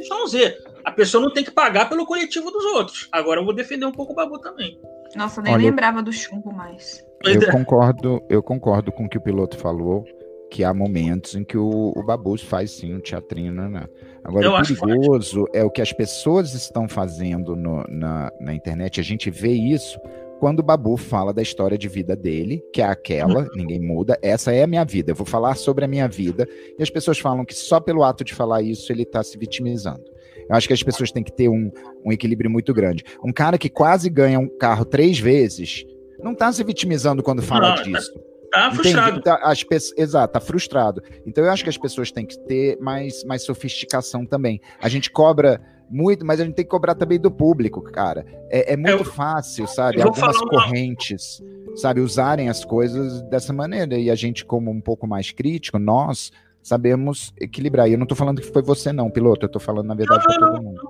A 0.86 0.92
pessoa 0.92 1.22
não 1.22 1.34
tem 1.34 1.44
que 1.44 1.52
pagar 1.52 1.90
pelo 1.90 2.06
coletivo 2.06 2.52
dos 2.52 2.64
outros. 2.64 3.10
Agora 3.12 3.40
eu 3.40 3.46
vou 3.46 3.56
defender 3.56 3.86
um 3.86 3.92
pouco 3.92 4.14
o 4.14 4.16
Babu 4.16 4.40
também. 4.40 4.80
Nossa, 5.16 5.42
nem 5.42 5.54
Olha, 5.54 5.64
lembrava 5.64 6.04
do 6.04 6.14
chumbo 6.14 6.54
mais. 6.54 7.04
Eu 7.24 7.52
concordo, 7.52 8.22
eu 8.30 8.42
concordo 8.42 8.92
com 8.92 9.06
o 9.06 9.10
que 9.10 9.18
o 9.18 9.22
piloto 9.22 9.58
falou 9.58 10.06
que 10.50 10.64
há 10.64 10.74
momentos 10.74 11.36
em 11.36 11.44
que 11.44 11.58
o, 11.58 11.94
o 11.96 12.04
Babus 12.04 12.42
faz 12.42 12.72
sim 12.72 12.94
um 12.94 13.00
teatrinho, 13.00 13.54
né? 13.54 13.68
né. 13.68 13.86
Agora, 14.24 14.46
Eu 14.46 14.54
o 14.54 14.62
perigoso 14.62 15.46
é 15.54 15.64
o 15.64 15.70
que 15.70 15.82
as 15.82 15.94
pessoas 15.94 16.54
estão 16.54 16.88
fazendo 16.88 17.56
no, 17.56 17.84
na, 17.90 18.32
na 18.40 18.54
internet. 18.54 19.00
A 19.00 19.04
gente 19.04 19.30
vê 19.30 19.52
isso 19.52 20.00
quando 20.40 20.60
o 20.60 20.64
Babu 20.64 20.96
fala 20.96 21.34
da 21.34 21.42
história 21.42 21.78
de 21.78 21.88
vida 21.88 22.16
dele, 22.16 22.64
que 22.74 22.82
é 22.82 22.86
aquela, 22.86 23.42
uhum. 23.42 23.50
ninguém 23.56 23.80
muda, 23.80 24.18
essa 24.22 24.54
é 24.54 24.64
a 24.64 24.68
minha 24.68 24.86
vida, 24.86 25.12
eu 25.12 25.16
vou 25.16 25.26
falar 25.26 25.56
sobre 25.56 25.84
a 25.84 25.88
minha 25.88 26.08
vida, 26.08 26.48
e 26.78 26.82
as 26.82 26.90
pessoas 26.90 27.20
falam 27.20 27.44
que 27.44 27.54
só 27.54 27.80
pelo 27.80 28.04
ato 28.04 28.24
de 28.24 28.34
falar 28.34 28.62
isso 28.62 28.92
ele 28.92 29.04
está 29.04 29.22
se 29.22 29.38
vitimizando. 29.38 30.04
Eu 30.50 30.56
acho 30.56 30.66
que 30.66 30.74
as 30.74 30.82
pessoas 30.82 31.12
têm 31.12 31.24
que 31.24 31.32
ter 31.32 31.50
um, 31.50 31.70
um 32.04 32.12
equilíbrio 32.12 32.50
muito 32.50 32.74
grande. 32.74 33.04
Um 33.24 33.32
cara 33.32 33.58
que 33.58 33.70
quase 33.70 34.10
ganha 34.10 34.40
um 34.40 34.48
carro 34.48 34.86
três 34.86 35.20
vezes, 35.20 35.86
não 36.24 36.32
está 36.32 36.52
se 36.52 36.64
vitimizando 36.64 37.22
quando 37.22 37.42
fala 37.42 37.70
não, 37.70 37.76
tá 37.76 37.84
disso. 37.84 38.14
Tá 38.52 38.72
frustrado. 38.72 39.22
Tá, 39.22 39.40
as 39.44 39.66
Exato, 39.98 40.34
tá 40.34 40.40
frustrado. 40.40 41.04
Então 41.26 41.44
eu 41.44 41.52
acho 41.52 41.64
que 41.64 41.70
as 41.70 41.78
pessoas 41.78 42.12
têm 42.12 42.26
que 42.26 42.38
ter 42.40 42.78
mais, 42.80 43.24
mais 43.24 43.44
sofisticação 43.44 44.26
também. 44.26 44.60
A 44.82 44.90
gente 44.90 45.10
cobra 45.12 45.62
muito, 45.90 46.26
mas 46.26 46.40
a 46.40 46.46
gente 46.46 46.56
tem 46.56 46.66
que 46.66 46.72
cobrar 46.72 46.96
também 46.96 47.20
do 47.20 47.32
público, 47.32 47.82
cara. 47.82 48.26
É, 48.50 48.74
é 48.74 48.78
muito 48.78 49.04
eu, 49.04 49.06
fácil, 49.06 49.68
sabe? 49.68 50.02
Algumas 50.02 50.38
correntes, 50.38 51.40
uma... 51.40 51.78
sabe, 51.78 52.02
usarem 52.02 52.50
as 52.50 52.64
coisas 52.64 53.22
dessa 53.24 53.52
maneira. 53.52 53.98
E 53.98 54.10
a 54.10 54.16
gente, 54.16 54.46
como 54.46 54.70
um 54.70 54.82
pouco 54.82 55.08
mais 55.08 55.32
crítico, 55.32 55.80
nós 55.80 56.32
sabemos 56.62 57.34
equilibrar. 57.40 57.90
E 57.90 57.94
eu 57.94 57.98
não 57.98 58.06
tô 58.06 58.16
falando 58.16 58.42
que 58.42 58.52
foi 58.52 58.62
você, 58.62 58.92
não, 58.92 59.10
piloto. 59.10 59.46
Eu 59.46 59.50
tô 59.50 59.60
falando, 59.60 59.88
na 59.88 59.96
verdade, 59.96 60.26
não, 60.28 60.40
todo 60.40 60.62
mundo. 60.62 60.82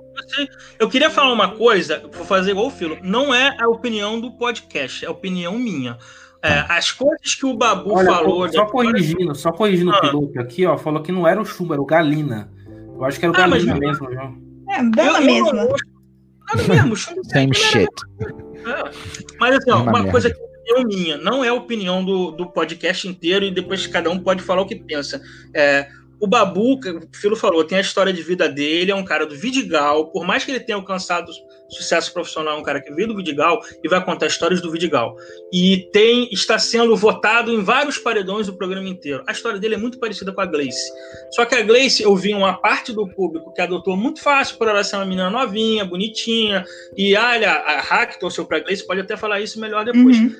Eu 0.78 0.88
queria 0.88 1.10
falar 1.10 1.32
uma 1.32 1.56
coisa, 1.56 2.02
vou 2.12 2.24
fazer 2.24 2.50
igual 2.50 2.66
o 2.66 2.70
Filo. 2.70 2.98
Não 3.02 3.32
é 3.32 3.56
a 3.58 3.68
opinião 3.68 4.20
do 4.20 4.32
podcast, 4.32 5.04
é 5.04 5.08
a 5.08 5.12
opinião 5.12 5.58
minha. 5.58 5.96
É, 6.42 6.64
as 6.68 6.90
coisas 6.90 7.34
que 7.34 7.44
o 7.44 7.54
Babu 7.54 7.92
Olha, 7.92 8.10
falou. 8.10 8.50
Só 8.50 8.64
corrigindo, 8.66 9.34
só 9.34 9.52
corrigindo 9.52 9.92
ah. 9.92 9.98
o 9.98 10.00
piloto 10.00 10.40
aqui, 10.40 10.64
ó, 10.64 10.78
falou 10.78 11.02
que 11.02 11.12
não 11.12 11.28
era 11.28 11.40
o 11.40 11.44
Chumbo, 11.44 11.74
era 11.74 11.82
o 11.82 11.86
Galina. 11.86 12.50
Eu 12.94 13.04
acho 13.04 13.18
que 13.18 13.26
era 13.26 13.32
o 13.32 13.36
ah, 13.36 13.40
Galina 13.40 13.72
mas... 13.72 13.80
mesmo, 13.80 14.12
João. 14.12 14.38
É, 14.70 14.82
dela 14.84 15.20
mesmo. 15.20 15.52
Nada 15.52 16.68
mesmo. 16.68 16.96
Same 16.96 17.54
shit. 17.54 17.88
É. 18.20 18.90
Mas 19.38 19.56
assim, 19.56 19.70
ó, 19.70 19.82
uma 19.82 20.10
coisa 20.10 20.30
que 20.30 20.40
é 20.40 20.50
opinião 20.74 20.84
minha, 20.84 21.18
não 21.18 21.44
é 21.44 21.48
a 21.48 21.54
opinião 21.54 22.04
do, 22.04 22.30
do 22.30 22.46
podcast 22.46 23.06
inteiro 23.08 23.44
e 23.44 23.50
depois 23.50 23.86
cada 23.86 24.10
um 24.10 24.18
pode 24.18 24.42
falar 24.42 24.62
o 24.62 24.66
que 24.66 24.76
pensa. 24.76 25.20
É, 25.54 25.88
o 26.20 26.26
Babu, 26.26 26.74
o 26.74 27.16
Filo 27.16 27.36
falou, 27.36 27.64
tem 27.64 27.78
a 27.78 27.80
história 27.80 28.12
de 28.12 28.22
vida 28.22 28.48
dele, 28.48 28.90
é 28.90 28.94
um 28.94 29.04
cara 29.04 29.26
do 29.26 29.34
Vidigal, 29.34 30.10
por 30.10 30.26
mais 30.26 30.44
que 30.44 30.50
ele 30.50 30.60
tenha 30.60 30.76
alcançado 30.76 31.30
sucesso 31.70 32.12
profissional, 32.12 32.56
é 32.56 32.60
um 32.60 32.62
cara 32.62 32.80
que 32.80 32.92
veio 32.92 33.08
do 33.08 33.16
Vidigal 33.16 33.60
e 33.82 33.88
vai 33.88 34.04
contar 34.04 34.26
histórias 34.26 34.60
do 34.60 34.70
Vidigal. 34.70 35.16
E 35.52 35.88
tem 35.92 36.28
está 36.32 36.58
sendo 36.58 36.96
votado 36.96 37.52
em 37.52 37.62
vários 37.62 37.98
paredões 37.98 38.46
do 38.46 38.54
programa 38.54 38.88
inteiro. 38.88 39.22
A 39.26 39.32
história 39.32 39.58
dele 39.58 39.74
é 39.74 39.78
muito 39.78 39.98
parecida 39.98 40.32
com 40.32 40.40
a 40.40 40.46
Gleice. 40.46 40.90
Só 41.32 41.44
que 41.44 41.54
a 41.54 41.62
Gleice, 41.62 42.02
eu 42.02 42.14
vi 42.16 42.34
uma 42.34 42.54
parte 42.54 42.92
do 42.92 43.08
público 43.08 43.52
que 43.52 43.60
adotou 43.60 43.96
muito 43.96 44.20
fácil 44.22 44.58
por 44.58 44.68
ela 44.68 44.82
ser 44.84 44.96
uma 44.96 45.04
menina 45.04 45.30
novinha, 45.30 45.84
bonitinha, 45.84 46.64
e 46.96 47.16
olha, 47.16 47.52
a 47.52 47.80
Hack 47.80 48.18
torceu 48.18 48.44
para 48.44 48.58
a 48.58 48.60
Gleice, 48.60 48.86
pode 48.86 49.00
até 49.00 49.16
falar 49.16 49.40
isso 49.40 49.60
melhor 49.60 49.84
depois. 49.84 50.16
Uhum 50.16 50.34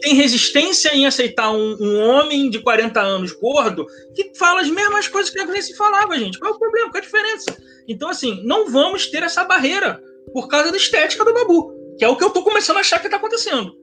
tem 0.00 0.14
resistência 0.14 0.94
em 0.94 1.06
aceitar 1.06 1.50
um, 1.50 1.76
um, 1.78 2.00
homem 2.00 2.48
de 2.48 2.58
40 2.58 3.00
anos 3.00 3.32
gordo 3.32 3.86
que 4.14 4.32
fala 4.34 4.62
as 4.62 4.70
mesmas 4.70 5.06
coisas 5.06 5.30
que 5.30 5.38
a 5.38 5.44
Gleice 5.44 5.76
falava, 5.76 6.18
gente. 6.18 6.38
Qual 6.38 6.52
é 6.52 6.54
o 6.54 6.58
problema? 6.58 6.90
Qual 6.90 6.96
é 6.96 6.98
a 6.98 7.04
diferença? 7.04 7.56
Então, 7.86 8.08
assim, 8.08 8.40
não 8.44 8.70
vamos 8.70 9.06
ter 9.06 9.22
essa 9.22 9.44
barreira 9.44 10.02
por 10.32 10.48
causa 10.48 10.70
da 10.70 10.76
estética 10.76 11.24
do 11.24 11.34
Babu, 11.34 11.72
que 11.98 12.04
é 12.04 12.08
o 12.08 12.16
que 12.16 12.24
eu 12.24 12.30
tô 12.30 12.42
começando 12.42 12.78
a 12.78 12.80
achar 12.80 13.00
que 13.00 13.08
tá 13.08 13.16
acontecendo. 13.16 13.74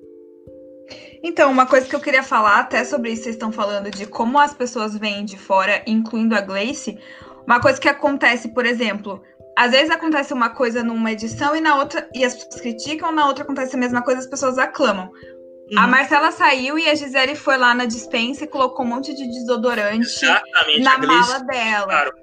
Então, 1.24 1.52
uma 1.52 1.66
coisa 1.66 1.88
que 1.88 1.96
eu 1.96 2.00
queria 2.00 2.24
falar, 2.24 2.60
até 2.60 2.84
sobre 2.84 3.12
isso, 3.12 3.24
vocês 3.24 3.36
estão 3.36 3.52
falando 3.52 3.90
de 3.90 4.06
como 4.06 4.40
as 4.40 4.54
pessoas 4.54 4.98
vêm 4.98 5.26
de 5.26 5.38
fora, 5.38 5.84
incluindo 5.88 6.36
a 6.36 6.42
Gleice. 6.42 6.98
Uma 7.46 7.60
coisa 7.60 7.80
que 7.80 7.90
acontece, 7.90 8.50
por 8.50 8.66
exemplo, 8.66 9.22
às 9.58 9.72
vezes 9.72 9.90
acontece 9.90 10.34
uma 10.34 10.50
coisa 10.50 10.84
numa 10.84 11.12
edição 11.12 11.56
e 11.56 11.60
na 11.60 11.78
outra 11.78 12.08
e 12.14 12.24
as 12.24 12.36
pessoas 12.36 12.62
criticam, 12.62 13.12
na 13.12 13.28
outra 13.28 13.44
acontece 13.44 13.76
a 13.76 13.80
mesma 13.80 14.04
coisa, 14.04 14.20
as 14.20 14.28
pessoas 14.28 14.58
aclamam. 14.58 15.10
Uhum. 15.72 15.80
A 15.80 15.88
Marcela 15.88 16.32
saiu 16.32 16.78
e 16.78 16.88
a 16.88 16.96
Gisele 16.96 17.36
foi 17.36 17.58
lá 17.58 17.74
na 17.74 17.86
dispensa 17.86 18.44
e 18.44 18.48
colocou 18.48 18.86
um 18.86 18.90
monte 18.90 19.14
de 19.14 19.28
desodorante 19.28 20.24
Exatamente, 20.24 20.82
na 20.82 20.98
mala 21.00 21.40
dela. 21.40 21.86
Claro. 21.86 22.14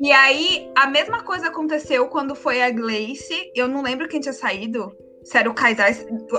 E 0.00 0.12
aí, 0.12 0.70
a 0.76 0.86
mesma 0.86 1.22
coisa 1.22 1.48
aconteceu 1.48 2.06
quando 2.08 2.34
foi 2.34 2.62
a 2.62 2.70
Gleice. 2.70 3.50
Eu 3.54 3.66
não 3.66 3.82
lembro 3.82 4.08
quem 4.08 4.20
tinha 4.20 4.32
saído. 4.32 4.92
Se 5.24 5.36
era 5.36 5.50
o 5.50 5.54
Kaysar, 5.54 5.92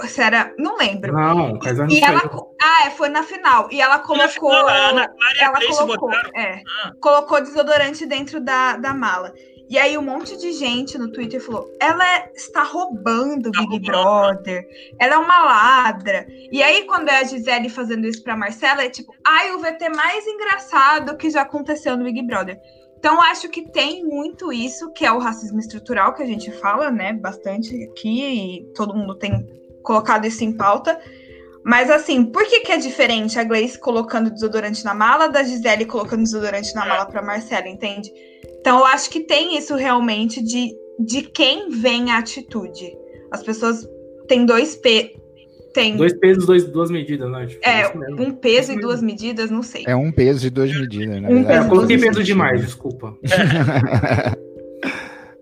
se 0.08 0.22
era. 0.22 0.54
Não 0.58 0.78
lembro. 0.78 1.14
Não, 1.14 1.54
o 1.54 1.60
Kaysar 1.60 1.88
não 1.88 1.94
e 1.94 2.00
ela, 2.00 2.22
Ah, 2.62 2.88
é, 2.88 2.90
foi 2.92 3.10
na 3.10 3.22
final. 3.24 3.68
E 3.72 3.82
ela 3.82 4.00
colocou. 4.00 4.50
Final, 4.50 4.68
Ana, 4.68 5.14
ela 5.40 5.60
colocou, 5.68 6.12
é, 6.36 6.64
ah. 6.84 6.92
colocou 7.00 7.42
desodorante 7.42 8.06
dentro 8.06 8.40
da, 8.40 8.78
da 8.78 8.94
mala. 8.94 9.34
E 9.70 9.78
aí 9.78 9.96
um 9.96 10.02
monte 10.02 10.36
de 10.36 10.52
gente 10.52 10.98
no 10.98 11.12
Twitter 11.12 11.40
falou: 11.40 11.72
ela 11.80 12.04
é, 12.04 12.32
está 12.34 12.64
roubando 12.64 13.50
o 13.50 13.52
tá 13.52 13.62
Big 13.62 13.86
Brother, 13.86 14.66
ela 15.00 15.14
é 15.14 15.18
uma 15.18 15.44
ladra. 15.44 16.26
E 16.52 16.64
aí, 16.64 16.86
quando 16.86 17.10
é 17.10 17.20
a 17.20 17.24
Gisele 17.24 17.70
fazendo 17.70 18.08
isso 18.08 18.24
pra 18.24 18.36
Marcela, 18.36 18.84
é 18.84 18.90
tipo, 18.90 19.14
ai, 19.24 19.52
o 19.52 19.60
VT 19.60 19.90
mais 19.90 20.26
engraçado 20.26 21.16
que 21.16 21.30
já 21.30 21.42
aconteceu 21.42 21.96
no 21.96 22.04
Big 22.04 22.24
Brother. 22.24 22.60
Então, 23.00 23.22
acho 23.22 23.48
que 23.48 23.62
tem 23.72 24.04
muito 24.04 24.52
isso, 24.52 24.92
que 24.92 25.06
é 25.06 25.12
o 25.12 25.20
racismo 25.20 25.58
estrutural, 25.58 26.14
que 26.14 26.22
a 26.22 26.26
gente 26.26 26.52
fala, 26.52 26.92
né, 26.92 27.14
bastante 27.14 27.74
aqui, 27.86 28.22
e 28.22 28.74
todo 28.74 28.94
mundo 28.94 29.16
tem 29.16 29.48
colocado 29.82 30.28
isso 30.28 30.44
em 30.44 30.52
pauta. 30.52 31.00
Mas, 31.64 31.90
assim, 31.90 32.26
por 32.26 32.46
que, 32.46 32.60
que 32.60 32.74
é 32.74 32.78
diferente 32.78 33.40
a 33.40 33.44
Gleice 33.46 33.80
colocando 33.80 34.30
desodorante 34.30 34.84
na 34.84 34.94
mala 34.94 35.28
da 35.28 35.44
Gisele 35.44 35.86
colocando 35.86 36.24
desodorante 36.24 36.76
na 36.76 36.86
mala 36.86 37.06
pra 37.06 37.22
Marcela, 37.22 37.70
entende? 37.70 38.12
Então, 38.60 38.80
eu 38.80 38.86
acho 38.86 39.10
que 39.10 39.22
tem 39.22 39.58
isso 39.58 39.76
realmente 39.76 40.44
de, 40.44 40.76
de 41.00 41.22
quem 41.22 41.70
vem 41.70 42.12
a 42.12 42.20
atitude. 42.20 42.98
As 43.32 43.42
pessoas 43.42 43.88
têm 44.28 44.46
dois 44.46 44.76
P. 44.76 45.16
Tem... 45.74 45.96
Dois 45.96 46.14
pesos, 46.14 46.46
dois, 46.46 46.66
duas 46.66 46.90
medidas, 46.90 47.30
né? 47.32 47.46
Tipo, 47.46 47.62
é, 47.64 47.88
um 48.20 48.32
peso 48.34 48.74
e 48.74 48.80
duas 48.80 49.02
medidas, 49.02 49.52
não 49.52 49.62
sei. 49.62 49.84
É 49.88 49.96
um 49.96 50.12
peso 50.12 50.48
e 50.48 50.50
duas 50.50 50.72
medidas, 50.72 51.22
né? 51.22 51.30
Um 51.30 51.50
é, 51.50 51.60
eu 51.60 51.68
coloquei 51.68 51.98
peso 51.98 52.24
demais, 52.24 52.62
desculpa. 52.62 53.16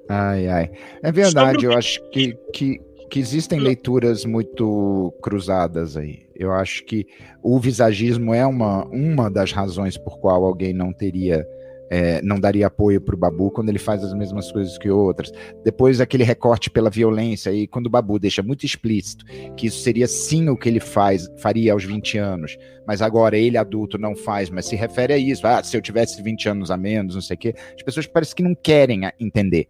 ai, 0.10 0.48
ai. 0.48 0.72
É 1.02 1.12
verdade, 1.12 1.66
eu 1.66 1.74
acho 1.74 2.02
que, 2.12 2.38
que, 2.54 2.82
que 3.10 3.20
existem 3.20 3.60
leituras 3.60 4.26
muito 4.26 5.14
cruzadas 5.22 5.96
aí. 5.96 6.20
Eu 6.36 6.52
acho 6.52 6.84
que 6.86 7.08
o 7.42 7.60
visagismo 7.60 8.34
é 8.34 8.46
uma, 8.46 8.86
uma 8.86 9.30
das 9.30 9.52
razões 9.52 9.98
por 9.98 10.20
qual 10.20 10.44
alguém 10.44 10.74
não 10.74 10.94
teria 10.94 11.46
é, 11.90 12.22
não 12.22 12.40
daria 12.40 12.68
apoio 12.68 13.00
para 13.00 13.16
o 13.16 13.18
Babu 13.18 13.52
quando 13.52 13.70
ele 13.70 13.80
faz 13.80 14.04
as 14.04 14.14
mesmas 14.14 14.52
coisas 14.52 14.78
que 14.78 14.90
outras. 14.90 15.32
Depois 15.64 16.02
aquele 16.02 16.24
recorte 16.24 16.70
pela 16.70 16.90
violência, 16.90 17.52
e 17.52 17.68
quando 17.68 17.88
o 17.88 17.90
Babu 17.90 18.20
deixa 18.20 18.44
muito 18.44 18.66
explícito 18.66 19.26
que 19.56 19.68
isso 19.68 19.80
seria 19.80 20.08
sim 20.08 20.50
o 20.50 20.58
que 20.58 20.68
ele 20.68 20.80
faz, 20.80 21.28
faria 21.38 21.74
aos 21.74 21.84
20 21.84 22.18
anos, 22.18 22.58
mas 22.86 23.02
agora 23.02 23.38
ele 23.38 23.58
adulto 23.58 23.98
não 23.98 24.16
faz, 24.16 24.50
mas 24.50 24.66
se 24.66 24.76
refere 24.76 25.14
a 25.14 25.18
isso. 25.18 25.46
Ah, 25.48 25.64
se 25.64 25.76
eu 25.76 25.82
tivesse 25.82 26.22
20 26.22 26.50
anos 26.50 26.72
a 26.72 26.78
menos, 26.78 27.16
não 27.16 27.22
sei 27.22 27.36
o 27.36 27.40
quê. 27.40 27.54
As 27.76 27.84
pessoas 27.84 28.06
parecem 28.08 28.36
que 28.36 28.44
não 28.44 28.56
querem 28.56 29.02
entender. 29.20 29.68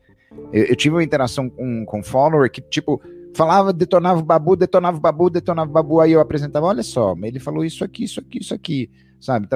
Eu, 0.52 0.66
eu 0.66 0.76
tive 0.76 0.96
uma 0.96 1.04
interação 1.04 1.50
com, 1.50 1.86
com 1.86 2.00
um 2.00 2.04
follower 2.04 2.50
que, 2.52 2.62
tipo, 2.62 3.02
falava, 3.36 3.72
detonava 3.72 4.20
o 4.20 4.26
babu, 4.26 4.56
detonava 4.56 4.98
o 4.98 5.00
babu, 5.00 5.30
detonava 5.30 5.70
o 5.70 5.74
babu, 5.74 6.00
aí 6.00 6.12
eu 6.12 6.20
apresentava, 6.20 6.66
olha 6.66 6.84
só, 6.84 7.16
ele 7.24 7.40
falou 7.40 7.64
isso 7.64 7.84
aqui, 7.84 8.04
isso 8.04 8.20
aqui, 8.20 8.40
isso 8.40 8.54
aqui, 8.54 8.90
sabe? 9.20 9.48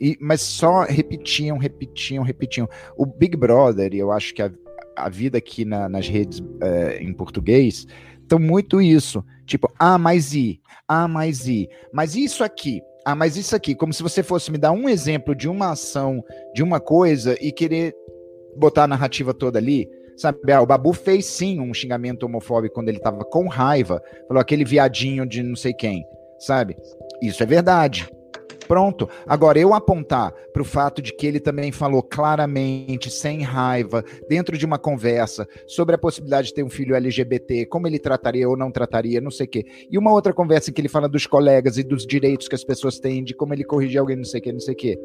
E, 0.00 0.16
mas 0.20 0.40
só 0.40 0.84
repetiam, 0.84 1.58
repetiam, 1.58 2.24
repetiam. 2.24 2.68
O 2.96 3.04
Big 3.04 3.36
Brother, 3.36 3.92
e 3.92 3.98
eu 3.98 4.10
acho 4.10 4.32
que 4.32 4.42
a, 4.42 4.50
a 4.96 5.08
vida 5.08 5.38
aqui 5.38 5.64
na, 5.64 5.88
nas 5.88 6.08
redes 6.08 6.42
é, 6.62 7.02
em 7.02 7.12
português, 7.12 7.86
estão 8.22 8.38
muito 8.38 8.80
isso. 8.80 9.24
Tipo, 9.44 9.70
ah, 9.78 9.98
mas 9.98 10.32
e? 10.32 10.60
Ah, 10.88 11.06
mas 11.06 11.46
e? 11.46 11.68
Mas 11.92 12.14
isso 12.14 12.42
aqui? 12.42 12.80
Ah, 13.04 13.14
mas 13.14 13.36
isso 13.36 13.54
aqui? 13.54 13.74
Como 13.74 13.92
se 13.92 14.02
você 14.02 14.22
fosse 14.22 14.50
me 14.50 14.58
dar 14.58 14.72
um 14.72 14.88
exemplo 14.88 15.34
de 15.34 15.48
uma 15.48 15.72
ação, 15.72 16.24
de 16.54 16.62
uma 16.62 16.80
coisa 16.80 17.36
e 17.40 17.52
querer 17.52 17.94
botar 18.56 18.84
a 18.84 18.88
narrativa 18.88 19.34
toda 19.34 19.58
ali. 19.58 19.88
Sabe, 20.16 20.52
ah, 20.52 20.60
o 20.60 20.66
Babu 20.66 20.92
fez 20.92 21.26
sim 21.26 21.60
um 21.60 21.72
xingamento 21.72 22.24
homofóbico 22.24 22.74
quando 22.74 22.88
ele 22.88 22.98
tava 22.98 23.24
com 23.24 23.48
raiva. 23.48 24.02
Falou 24.28 24.40
aquele 24.40 24.64
viadinho 24.64 25.26
de 25.26 25.42
não 25.42 25.56
sei 25.56 25.72
quem, 25.72 26.04
sabe? 26.38 26.76
Isso 27.22 27.42
é 27.42 27.46
verdade. 27.46 28.08
Pronto. 28.70 29.08
Agora, 29.26 29.58
eu 29.58 29.74
apontar 29.74 30.32
para 30.52 30.62
o 30.62 30.64
fato 30.64 31.02
de 31.02 31.12
que 31.12 31.26
ele 31.26 31.40
também 31.40 31.72
falou 31.72 32.04
claramente, 32.04 33.10
sem 33.10 33.42
raiva, 33.42 34.04
dentro 34.28 34.56
de 34.56 34.64
uma 34.64 34.78
conversa, 34.78 35.44
sobre 35.66 35.96
a 35.96 35.98
possibilidade 35.98 36.46
de 36.46 36.54
ter 36.54 36.62
um 36.62 36.70
filho 36.70 36.94
LGBT, 36.94 37.66
como 37.66 37.88
ele 37.88 37.98
trataria 37.98 38.48
ou 38.48 38.56
não 38.56 38.70
trataria, 38.70 39.20
não 39.20 39.32
sei 39.32 39.46
o 39.46 39.48
quê. 39.48 39.64
E 39.90 39.98
uma 39.98 40.12
outra 40.12 40.32
conversa 40.32 40.70
em 40.70 40.72
que 40.72 40.80
ele 40.80 40.88
fala 40.88 41.08
dos 41.08 41.26
colegas 41.26 41.78
e 41.78 41.82
dos 41.82 42.06
direitos 42.06 42.46
que 42.46 42.54
as 42.54 42.62
pessoas 42.62 43.00
têm, 43.00 43.24
de 43.24 43.34
como 43.34 43.52
ele 43.52 43.64
corrigir 43.64 43.98
alguém, 43.98 44.14
não 44.14 44.24
sei 44.24 44.38
o 44.38 44.42
quê, 44.44 44.52
não 44.52 44.60
sei 44.60 44.74
o 44.74 44.76
quê. 44.76 44.96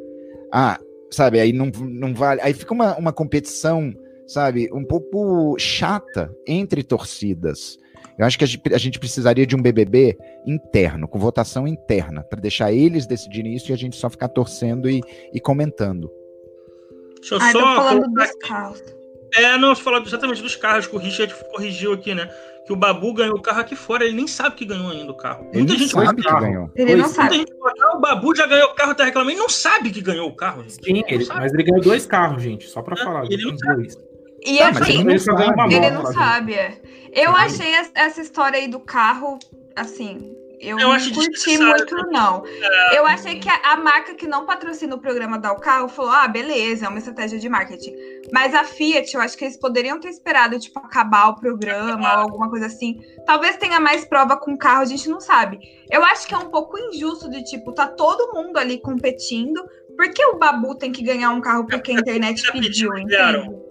Ah, 0.53 0.79
sabe, 1.09 1.39
aí 1.39 1.51
não, 1.51 1.71
não 1.87 2.13
vale. 2.13 2.41
Aí 2.41 2.53
fica 2.53 2.71
uma, 2.71 2.95
uma 2.99 3.11
competição, 3.11 3.91
sabe, 4.27 4.69
um 4.71 4.85
pouco 4.85 5.57
chata 5.57 6.31
entre 6.45 6.83
torcidas. 6.83 7.79
Eu 8.17 8.25
acho 8.25 8.37
que 8.39 8.45
a 8.45 8.77
gente 8.77 8.97
precisaria 8.97 9.45
de 9.45 9.55
um 9.55 9.61
BBB 9.61 10.17
interno, 10.45 11.07
com 11.07 11.19
votação 11.19 11.67
interna, 11.67 12.23
para 12.23 12.39
deixar 12.39 12.71
eles 12.71 13.05
decidirem 13.05 13.53
isso 13.53 13.71
e 13.71 13.73
a 13.73 13.77
gente 13.77 13.97
só 13.97 14.09
ficar 14.09 14.29
torcendo 14.29 14.89
e, 14.89 15.01
e 15.33 15.39
comentando. 15.39 16.09
Deixa 17.19 17.35
eu 17.35 17.41
Ai, 17.41 17.51
só. 17.51 17.75
falando 17.75 18.13
dos 18.13 18.35
carros. 18.35 18.83
É, 19.35 19.57
não, 19.57 19.75
falar 19.75 20.01
exatamente 20.01 20.41
dos 20.41 20.55
carros 20.55 20.87
que 20.87 20.95
o 20.95 20.99
Richard 20.99 21.33
corrigiu 21.51 21.91
aqui, 21.91 22.15
né? 22.15 22.29
Que 22.65 22.71
o 22.71 22.75
Babu 22.75 23.13
ganhou 23.13 23.35
o 23.35 23.41
carro 23.41 23.59
aqui 23.59 23.75
fora, 23.75 24.05
ele 24.05 24.15
nem 24.15 24.27
sabe 24.27 24.55
que 24.55 24.65
ganhou 24.65 24.89
ainda 24.91 25.11
o 25.11 25.15
carro. 25.15 25.47
Ele 25.51 25.63
Muita 25.63 25.77
gente 25.77 25.91
sabe 25.91 26.21
que 26.21 26.39
ganhou. 26.39 26.71
Ele 26.75 26.95
não 26.95 27.09
sabe. 27.09 27.35
Gente 27.35 27.53
fala, 27.57 27.73
ah, 27.81 27.97
o 27.97 27.99
Babu 27.99 28.35
já 28.35 28.47
ganhou 28.47 28.69
o 28.69 28.75
carro, 28.75 28.95
tá 28.95 29.03
reclamando, 29.03 29.31
ele 29.31 29.39
não 29.39 29.49
sabe 29.49 29.91
que 29.91 30.01
ganhou 30.01 30.29
o 30.29 30.35
carro. 30.35 30.63
Gente. 30.63 30.85
Sim, 30.85 31.03
ele, 31.07 31.25
mas 31.27 31.53
ele 31.53 31.63
ganhou 31.63 31.81
dois 31.81 32.05
carros, 32.05 32.41
gente, 32.41 32.67
só 32.67 32.81
pra 32.81 32.95
é, 32.95 33.03
falar. 33.03 33.25
Ele 33.25 33.43
não 33.43 33.57
sabe. 33.57 33.83
Dois. 33.83 34.14
E 34.45 34.59
tá, 34.59 34.69
assim, 34.69 34.99
ele 34.99 35.03
não 35.03 35.17
sabe, 35.19 35.73
ele 35.73 35.89
não 35.89 36.05
sabe 36.13 36.53
é. 36.53 36.81
Eu 37.11 37.31
achei 37.31 37.73
essa 37.95 38.21
história 38.21 38.59
aí 38.59 38.67
do 38.67 38.79
carro, 38.79 39.39
assim, 39.75 40.35
eu, 40.59 40.79
eu 40.79 40.87
não 40.87 41.11
curti 41.11 41.57
muito, 41.57 41.95
não. 42.11 42.43
É... 42.45 42.97
Eu 42.97 43.05
achei 43.05 43.39
que 43.39 43.49
a, 43.49 43.73
a, 43.73 43.77
marca 43.77 44.13
que 44.15 44.27
não 44.27 44.45
patrocina 44.45 44.95
o 44.95 44.99
programa 44.99 45.37
da 45.37 45.51
o 45.51 45.59
carro 45.59 45.87
falou: 45.87 46.11
ah, 46.11 46.27
beleza, 46.27 46.85
é 46.85 46.89
uma 46.89 46.97
estratégia 46.97 47.39
de 47.39 47.49
marketing. 47.49 47.93
Mas 48.31 48.53
a 48.53 48.63
Fiat, 48.63 49.13
eu 49.13 49.21
acho 49.21 49.37
que 49.37 49.45
eles 49.45 49.57
poderiam 49.57 49.99
ter 49.99 50.09
esperado, 50.09 50.59
tipo, 50.59 50.79
acabar 50.79 51.29
o 51.29 51.35
programa 51.35 52.15
ou 52.15 52.19
alguma 52.21 52.49
coisa 52.49 52.65
assim. 52.65 52.99
Talvez 53.25 53.57
tenha 53.57 53.79
mais 53.79 54.05
prova 54.05 54.37
com 54.37 54.53
o 54.53 54.57
carro, 54.57 54.81
a 54.81 54.85
gente 54.85 55.07
não 55.09 55.19
sabe. 55.19 55.59
Eu 55.89 56.03
acho 56.03 56.27
que 56.27 56.33
é 56.33 56.37
um 56.37 56.49
pouco 56.49 56.77
injusto 56.77 57.29
de, 57.29 57.43
tipo, 57.43 57.71
tá 57.71 57.87
todo 57.87 58.33
mundo 58.33 58.57
ali 58.57 58.79
competindo. 58.79 59.61
Por 59.95 60.09
que 60.09 60.25
o 60.25 60.37
Babu 60.37 60.75
tem 60.75 60.91
que 60.91 61.03
ganhar 61.03 61.31
um 61.31 61.41
carro 61.41 61.65
porque 61.65 61.91
a 61.91 61.95
internet 61.99 62.41
pediu, 62.51 62.97
entende? 62.97 63.64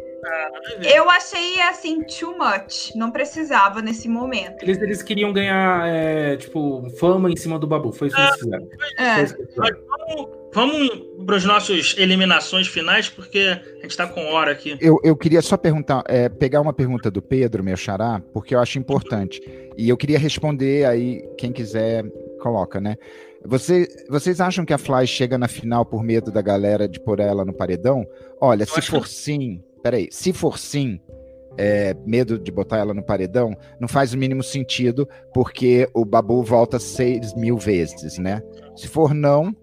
Eu 0.83 1.11
achei 1.11 1.61
assim, 1.62 2.03
too 2.03 2.37
much. 2.37 2.95
Não 2.95 3.11
precisava 3.11 3.81
nesse 3.83 4.09
momento. 4.09 4.62
Eles, 4.62 4.81
eles 4.81 5.03
queriam 5.03 5.33
ganhar, 5.33 5.87
é, 5.87 6.37
tipo, 6.37 6.89
fama 6.99 7.31
em 7.31 7.37
cima 7.37 7.59
do 7.59 7.66
Babu. 7.66 7.93
Foi 7.93 8.09
isso 8.09 8.16
que 8.16 8.22
eles 8.22 8.39
fizeram. 8.39 8.68
É. 8.99 9.25
Vamos, 9.57 10.29
vamos 10.53 11.25
para 11.27 11.37
as 11.37 11.45
nossas 11.45 11.95
eliminações 11.97 12.66
finais, 12.66 13.09
porque 13.09 13.39
a 13.39 13.83
gente 13.83 13.91
está 13.91 14.07
com 14.07 14.25
hora 14.33 14.53
aqui. 14.53 14.77
Eu, 14.81 15.01
eu 15.03 15.16
queria 15.16 15.43
só 15.43 15.57
perguntar, 15.57 16.03
é, 16.07 16.29
pegar 16.29 16.61
uma 16.61 16.72
pergunta 16.72 17.11
do 17.11 17.22
Pedro, 17.22 17.62
meu 17.62 17.77
xará, 17.77 18.22
porque 18.33 18.55
eu 18.55 18.61
acho 18.61 18.79
importante. 18.79 19.41
E 19.77 19.89
eu 19.89 19.97
queria 19.97 20.18
responder 20.18 20.87
aí, 20.87 21.22
quem 21.37 21.53
quiser, 21.53 22.05
coloca, 22.41 22.81
né? 22.81 22.97
Você, 23.47 23.87
vocês 24.09 24.41
acham 24.41 24.64
que 24.64 24.72
a 24.72 24.79
Fly 24.79 25.07
chega 25.07 25.37
na 25.37 25.49
final 25.49 25.85
por 25.85 26.03
medo 26.03 26.33
da 26.33 26.41
galera 26.41 26.89
de 26.89 26.99
pôr 26.99 27.20
ela 27.20 27.45
no 27.45 27.53
paredão? 27.53 28.07
Olha, 28.41 28.62
eu 28.62 28.66
se 28.66 28.81
for 28.81 29.03
que... 29.03 29.11
sim, 29.11 29.62
peraí, 29.85 30.09
se 30.11 30.32
for 30.32 30.59
sim, 30.59 30.99
é, 31.59 31.95
medo 32.07 32.39
de 32.39 32.51
botar 32.51 32.78
ela 32.78 32.95
no 32.95 33.03
paredão, 33.03 33.55
não 33.78 33.87
faz 33.87 34.14
o 34.14 34.18
mínimo 34.18 34.43
sentido, 34.43 35.07
porque 35.35 35.87
o 35.93 36.07
Babu 36.07 36.43
volta 36.43 36.78
seis 36.78 37.35
mil 37.35 37.59
vezes, 37.59 38.16
né? 38.18 38.43
Se 38.74 38.89
for 38.89 39.12
não, 39.12 39.55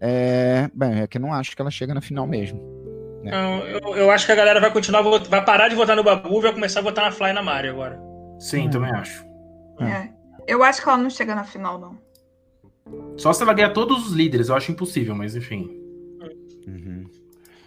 é, 0.00 0.70
bem, 0.72 1.02
é 1.02 1.06
que 1.06 1.18
não 1.18 1.34
acho 1.34 1.54
que 1.54 1.60
ela 1.60 1.70
chega 1.70 1.92
na 1.92 2.00
final 2.00 2.26
mesmo. 2.26 2.58
Né? 3.22 3.30
Não, 3.30 3.58
eu, 3.66 3.96
eu, 3.96 4.10
acho 4.10 4.24
que 4.24 4.32
a 4.32 4.36
galera 4.36 4.58
vai 4.58 4.72
continuar, 4.72 5.02
vai 5.02 5.44
parar 5.44 5.68
de 5.68 5.74
votar 5.74 5.94
no 5.94 6.02
Babu 6.02 6.38
e 6.38 6.42
vai 6.42 6.52
começar 6.54 6.80
a 6.80 6.82
votar 6.82 7.04
na 7.04 7.12
Fly 7.12 7.28
e 7.28 7.32
na 7.34 7.42
Mari 7.42 7.68
agora. 7.68 8.00
Sim, 8.38 8.68
hum. 8.68 8.70
também 8.70 8.90
acho. 8.90 9.22
É. 9.80 9.84
é. 9.84 10.08
Eu 10.46 10.64
acho 10.64 10.82
que 10.82 10.88
ela 10.88 10.96
não 10.96 11.10
chega 11.10 11.34
na 11.34 11.44
final, 11.44 11.78
não. 11.78 11.98
Só 13.18 13.34
se 13.34 13.42
ela 13.42 13.52
ganhar 13.52 13.74
todos 13.74 14.06
os 14.06 14.12
líderes, 14.12 14.48
eu 14.48 14.56
acho 14.56 14.72
impossível, 14.72 15.14
mas 15.14 15.36
enfim. 15.36 15.78
Uhum. 16.66 17.04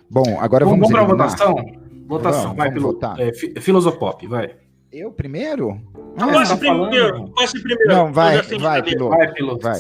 Bom, 0.10 0.40
agora 0.40 0.66
vamos. 0.66 0.90
Vamos 0.90 0.92
para 0.92 1.02
a 1.02 1.06
votação? 1.06 1.81
Votação, 2.12 2.42
vamos, 2.44 2.58
vai, 2.58 2.68
vamos 2.68 2.84
votar. 2.84 3.18
É, 3.22 3.32
Filosopop, 3.34 4.28
vai. 4.28 4.54
Eu 4.92 5.14
primeiro? 5.14 5.80
Não, 6.18 6.30
ah, 6.30 6.34
posso, 6.34 6.52
tá 6.52 6.58
primeiro, 6.58 7.30
posso 7.30 7.54
primeiro. 7.54 7.88
Não, 7.88 8.12
vai, 8.12 8.42
vai, 8.42 8.84
piloto. 8.84 9.18
Vai, 9.18 9.32
piloto. 9.32 9.64
Vai. 9.64 9.80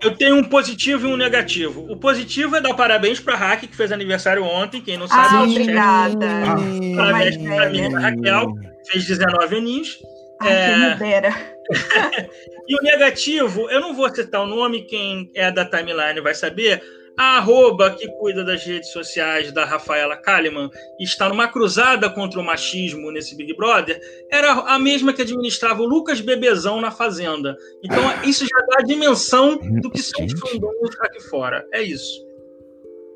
Eu 0.00 0.16
tenho 0.16 0.36
um 0.36 0.44
positivo 0.44 1.08
e 1.08 1.12
um 1.12 1.16
negativo. 1.16 1.84
O 1.90 1.96
positivo 1.96 2.54
é 2.54 2.60
dar 2.60 2.72
parabéns 2.74 3.18
pra 3.18 3.34
Hack, 3.34 3.62
que 3.62 3.74
fez 3.74 3.90
aniversário 3.90 4.44
ontem. 4.44 4.80
Quem 4.80 4.96
não 4.96 5.08
sabe, 5.08 5.34
ah, 5.34 5.42
obrigada. 5.42 6.26
Ah, 6.26 6.96
parabéns 6.96 7.36
pra 7.36 7.70
minha 7.70 7.98
Raquel, 7.98 8.54
fez 8.88 9.04
19 9.04 9.56
aninhos. 9.56 9.98
Ai, 10.40 10.52
é... 10.52 10.98
e 12.68 12.76
o 12.76 12.82
negativo, 12.82 13.68
eu 13.70 13.80
não 13.80 13.92
vou 13.92 14.08
citar 14.14 14.42
o 14.42 14.46
nome, 14.46 14.82
quem 14.82 15.32
é 15.34 15.50
da 15.50 15.64
timeline 15.64 16.20
vai 16.20 16.34
saber, 16.34 16.80
a 17.16 17.36
arroba 17.36 17.90
que 17.90 18.08
cuida 18.18 18.44
das 18.44 18.64
redes 18.64 18.90
sociais 18.90 19.52
da 19.52 19.64
Rafaela 19.64 20.16
Kalimann 20.16 20.70
está 20.98 21.28
numa 21.28 21.48
cruzada 21.48 22.08
contra 22.08 22.40
o 22.40 22.44
machismo 22.44 23.10
nesse 23.10 23.36
Big 23.36 23.54
Brother, 23.54 24.00
era 24.30 24.52
a 24.52 24.78
mesma 24.78 25.12
que 25.12 25.22
administrava 25.22 25.82
o 25.82 25.86
Lucas 25.86 26.20
Bebezão 26.20 26.80
na 26.80 26.90
Fazenda. 26.90 27.56
Então, 27.82 28.02
isso 28.24 28.46
já 28.46 28.66
dá 28.66 28.78
a 28.80 28.82
dimensão 28.82 29.58
do 29.80 29.90
que 29.90 30.02
são 30.02 30.24
os 30.24 30.32
fandoms 30.38 30.96
aqui 31.00 31.20
fora. 31.22 31.66
É 31.72 31.82
isso. 31.82 32.26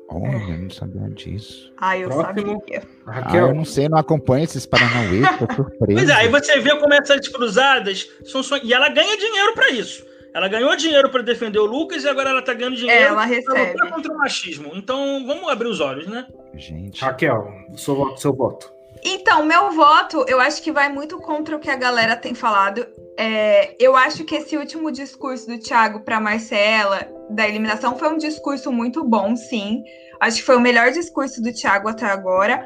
Olha, 0.09 0.53
eu 0.53 0.57
não 0.59 0.69
sabia 0.69 1.09
disso. 1.09 1.73
Ah, 1.77 1.97
eu 1.97 2.07
Próximo. 2.07 2.61
sabia. 2.61 2.83
Raquel. 3.05 3.45
Ah, 3.45 3.49
eu 3.49 3.55
não 3.55 3.65
sei, 3.65 3.89
não 3.89 3.97
acompanho 3.97 4.45
esses 4.45 4.65
Paranauê, 4.65 5.21
tô 5.37 5.51
surpreso. 5.53 5.93
Pois 5.93 6.09
é, 6.09 6.13
aí 6.13 6.29
você 6.29 6.59
vê 6.59 6.77
como 6.77 6.93
essas 6.93 7.27
cruzadas 7.27 8.09
são 8.23 8.41
só... 8.41 8.57
E 8.57 8.73
ela 8.73 8.87
ganha 8.87 9.17
dinheiro 9.17 9.53
para 9.53 9.69
isso. 9.71 10.05
Ela 10.33 10.47
ganhou 10.47 10.75
dinheiro 10.75 11.09
para 11.09 11.21
defender 11.21 11.59
o 11.59 11.65
Lucas 11.65 12.03
e 12.03 12.07
agora 12.07 12.29
ela 12.29 12.41
tá 12.41 12.53
ganhando 12.53 12.75
dinheiro 12.75 13.05
ela 13.05 13.25
recebe. 13.25 13.73
para 13.73 13.91
contra 13.91 14.13
o 14.13 14.17
machismo. 14.17 14.71
Então, 14.75 15.25
vamos 15.25 15.49
abrir 15.49 15.67
os 15.67 15.79
olhos, 15.79 16.07
né? 16.07 16.27
Gente. 16.55 17.01
Raquel, 17.01 17.47
seu 17.75 17.95
voto, 17.95 18.19
seu 18.19 18.33
voto. 18.33 18.77
Então, 19.03 19.45
meu 19.45 19.71
voto, 19.71 20.25
eu 20.27 20.39
acho 20.39 20.61
que 20.61 20.71
vai 20.71 20.89
muito 20.89 21.17
contra 21.17 21.55
o 21.55 21.59
que 21.59 21.69
a 21.69 21.75
galera 21.75 22.15
tem 22.15 22.33
falado. 22.33 22.85
É, 23.17 23.75
eu 23.79 23.95
acho 23.95 24.23
que 24.25 24.35
esse 24.35 24.57
último 24.57 24.91
discurso 24.91 25.47
do 25.47 25.59
Thiago 25.59 26.01
para 26.01 26.19
Marcela 26.19 27.07
da 27.29 27.47
eliminação 27.47 27.97
foi 27.97 28.09
um 28.09 28.17
discurso 28.17 28.71
muito 28.71 29.03
bom, 29.03 29.35
sim. 29.35 29.83
Acho 30.19 30.37
que 30.37 30.43
foi 30.43 30.55
o 30.55 30.61
melhor 30.61 30.91
discurso 30.91 31.41
do 31.41 31.53
Thiago 31.53 31.87
até 31.89 32.05
agora. 32.05 32.63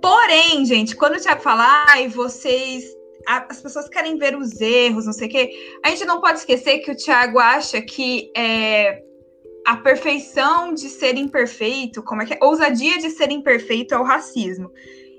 Porém, 0.00 0.64
gente, 0.64 0.94
quando 0.94 1.16
o 1.16 1.20
Thiago 1.20 1.42
fala, 1.42 1.86
ai, 1.88 2.08
vocês 2.08 2.84
as 3.26 3.60
pessoas 3.60 3.88
querem 3.88 4.16
ver 4.18 4.36
os 4.36 4.60
erros, 4.60 5.06
não 5.06 5.12
sei 5.12 5.28
o 5.28 5.30
quê. 5.30 5.50
A 5.84 5.90
gente 5.90 6.04
não 6.04 6.20
pode 6.20 6.38
esquecer 6.38 6.78
que 6.78 6.90
o 6.90 6.96
Tiago 6.96 7.38
acha 7.38 7.80
que 7.80 8.30
é, 8.36 9.02
a 9.66 9.76
perfeição 9.76 10.74
de 10.74 10.88
ser 10.88 11.16
imperfeito, 11.16 12.02
como 12.02 12.22
é 12.22 12.26
que 12.26 12.34
é? 12.34 12.38
Ousadia 12.42 12.98
de 12.98 13.10
ser 13.10 13.30
imperfeito 13.30 13.94
é 13.94 13.98
o 13.98 14.04
racismo. 14.04 14.70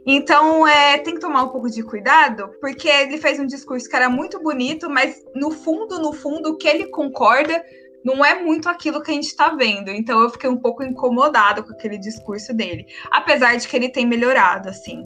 Então, 0.06 0.68
é, 0.68 0.99
tem 0.99 1.15
que 1.15 1.19
tomar 1.19 1.44
um 1.44 1.49
pouco 1.49 1.68
de 1.68 1.82
cuidado, 1.82 2.52
porque 2.61 2.88
ele 2.88 3.18
fez 3.18 3.40
um 3.40 3.48
discurso 3.48 3.90
que 3.90 3.95
era 3.95 4.07
muito 4.07 4.40
bonito, 4.41 4.88
mas 4.88 5.19
no 5.34 5.49
fundo, 5.49 5.99
no 5.99 6.14
fundo, 6.14 6.52
o 6.52 6.57
que 6.57 6.68
ele 6.68 6.88
concorda 6.88 7.64
não 8.03 8.23
é 8.23 8.40
muito 8.40 8.69
aquilo 8.69 9.02
que 9.02 9.10
a 9.10 9.15
gente 9.15 9.26
está 9.26 9.49
vendo. 9.56 9.90
Então, 9.90 10.22
eu 10.22 10.30
fiquei 10.30 10.48
um 10.48 10.57
pouco 10.57 10.84
incomodado 10.84 11.64
com 11.64 11.72
aquele 11.72 11.98
discurso 11.98 12.53
dele, 12.53 12.86
apesar 13.10 13.56
de 13.56 13.68
que 13.68 13.76
ele 13.76 13.90
tem 13.90 14.06
melhorado, 14.06 14.69
assim, 14.69 15.03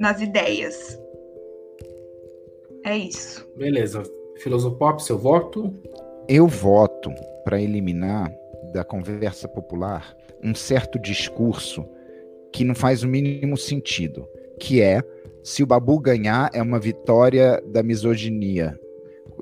nas 0.00 0.18
ideias. 0.22 0.98
É 2.84 2.96
isso. 2.96 3.46
Beleza. 3.56 4.02
Filosofop, 4.36 5.02
seu 5.02 5.18
voto? 5.18 5.72
Eu 6.28 6.46
voto 6.46 7.10
para 7.44 7.60
eliminar 7.60 8.32
da 8.72 8.84
conversa 8.84 9.48
popular 9.48 10.16
um 10.42 10.54
certo 10.54 10.98
discurso 10.98 11.86
que 12.52 12.64
não 12.64 12.74
faz 12.74 13.02
o 13.02 13.08
mínimo 13.08 13.56
sentido, 13.56 14.26
que 14.58 14.80
é 14.80 15.02
se 15.42 15.62
o 15.62 15.66
Babu 15.66 15.98
ganhar 15.98 16.50
é 16.52 16.62
uma 16.62 16.78
vitória 16.78 17.62
da 17.66 17.82
misoginia. 17.82 18.78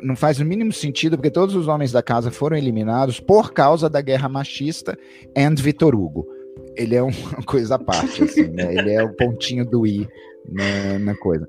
Não 0.03 0.17
faz 0.17 0.39
o 0.41 0.45
mínimo 0.45 0.73
sentido 0.73 1.17
porque 1.17 1.31
todos 1.31 1.55
os 1.55 1.69
homens 1.69 1.93
da 1.93 2.03
casa 2.03 2.31
foram 2.31 2.57
eliminados 2.57 3.21
por 3.21 3.53
causa 3.53 3.89
da 3.89 4.01
guerra 4.01 4.29
machista 4.29 4.97
and 5.37 5.57
Vitor 5.57 5.95
Hugo. 5.95 6.27
Ele 6.77 6.95
é 6.95 7.03
uma 7.03 7.13
coisa 7.47 7.75
à 7.75 7.79
parte, 7.79 8.23
assim, 8.25 8.49
né? 8.49 8.75
Ele 8.75 8.93
é 8.93 9.03
o 9.03 9.15
pontinho 9.15 9.65
do 9.65 9.87
i 9.87 10.09
na, 10.49 10.99
na 10.99 11.15
coisa. 11.15 11.49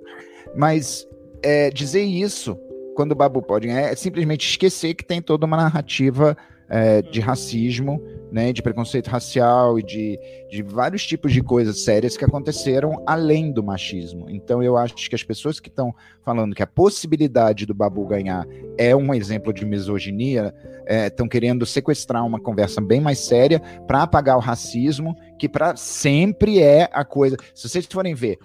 Mas 0.55 1.07
é, 1.43 1.69
dizer 1.69 2.03
isso 2.03 2.57
quando 2.95 3.13
o 3.13 3.15
Babu 3.15 3.41
pode 3.41 3.67
ganhar 3.67 3.91
é 3.91 3.95
simplesmente 3.95 4.47
esquecer 4.47 4.93
que 4.93 5.05
tem 5.05 5.21
toda 5.21 5.45
uma 5.45 5.57
narrativa 5.57 6.37
é, 6.71 7.01
de 7.01 7.19
racismo, 7.19 8.01
né, 8.31 8.53
de 8.53 8.61
preconceito 8.61 9.09
racial 9.09 9.77
e 9.77 9.83
de, 9.83 10.17
de 10.49 10.63
vários 10.63 11.05
tipos 11.05 11.33
de 11.33 11.43
coisas 11.43 11.83
sérias 11.83 12.15
que 12.15 12.23
aconteceram 12.23 13.03
além 13.05 13.51
do 13.51 13.61
machismo. 13.61 14.29
Então 14.29 14.63
eu 14.63 14.77
acho 14.77 14.95
que 14.95 15.13
as 15.13 15.23
pessoas 15.23 15.59
que 15.59 15.67
estão 15.67 15.93
falando 16.23 16.55
que 16.55 16.63
a 16.63 16.67
possibilidade 16.67 17.65
do 17.65 17.73
Babu 17.73 18.07
ganhar 18.07 18.47
é 18.77 18.95
um 18.95 19.13
exemplo 19.13 19.51
de 19.51 19.65
misoginia 19.65 20.55
estão 20.87 21.25
é, 21.25 21.29
querendo 21.29 21.65
sequestrar 21.65 22.25
uma 22.25 22.39
conversa 22.39 22.79
bem 22.79 23.01
mais 23.01 23.19
séria 23.19 23.59
para 23.85 24.03
apagar 24.03 24.37
o 24.37 24.41
racismo, 24.41 25.13
que 25.37 25.49
para 25.49 25.75
sempre 25.75 26.61
é 26.61 26.89
a 26.93 27.03
coisa. 27.03 27.35
Se 27.53 27.67
vocês 27.67 27.85
forem 27.85 28.13
ver, 28.13 28.39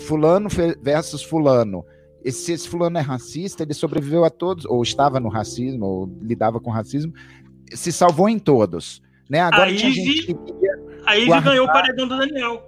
fulano 0.00 0.48
versus 0.82 1.22
fulano, 1.22 1.84
esse, 2.24 2.52
esse 2.52 2.68
fulano 2.68 2.98
é 2.98 3.00
racista, 3.00 3.62
ele 3.62 3.74
sobreviveu 3.74 4.24
a 4.24 4.30
todos, 4.30 4.64
ou 4.64 4.82
estava 4.82 5.18
no 5.18 5.28
racismo, 5.28 5.84
ou 5.84 6.18
lidava 6.20 6.60
com 6.60 6.70
racismo, 6.70 7.12
se 7.72 7.92
salvou 7.92 8.28
em 8.28 8.38
todos. 8.38 9.02
Né? 9.28 9.40
Agora 9.40 9.64
a 9.64 9.70
Ivy, 9.70 10.36
a 11.06 11.24
guardar... 11.26 11.42
ganhou 11.42 11.66
o 11.66 11.72
paredão 11.72 12.06
do 12.06 12.18
Daniel. 12.18 12.62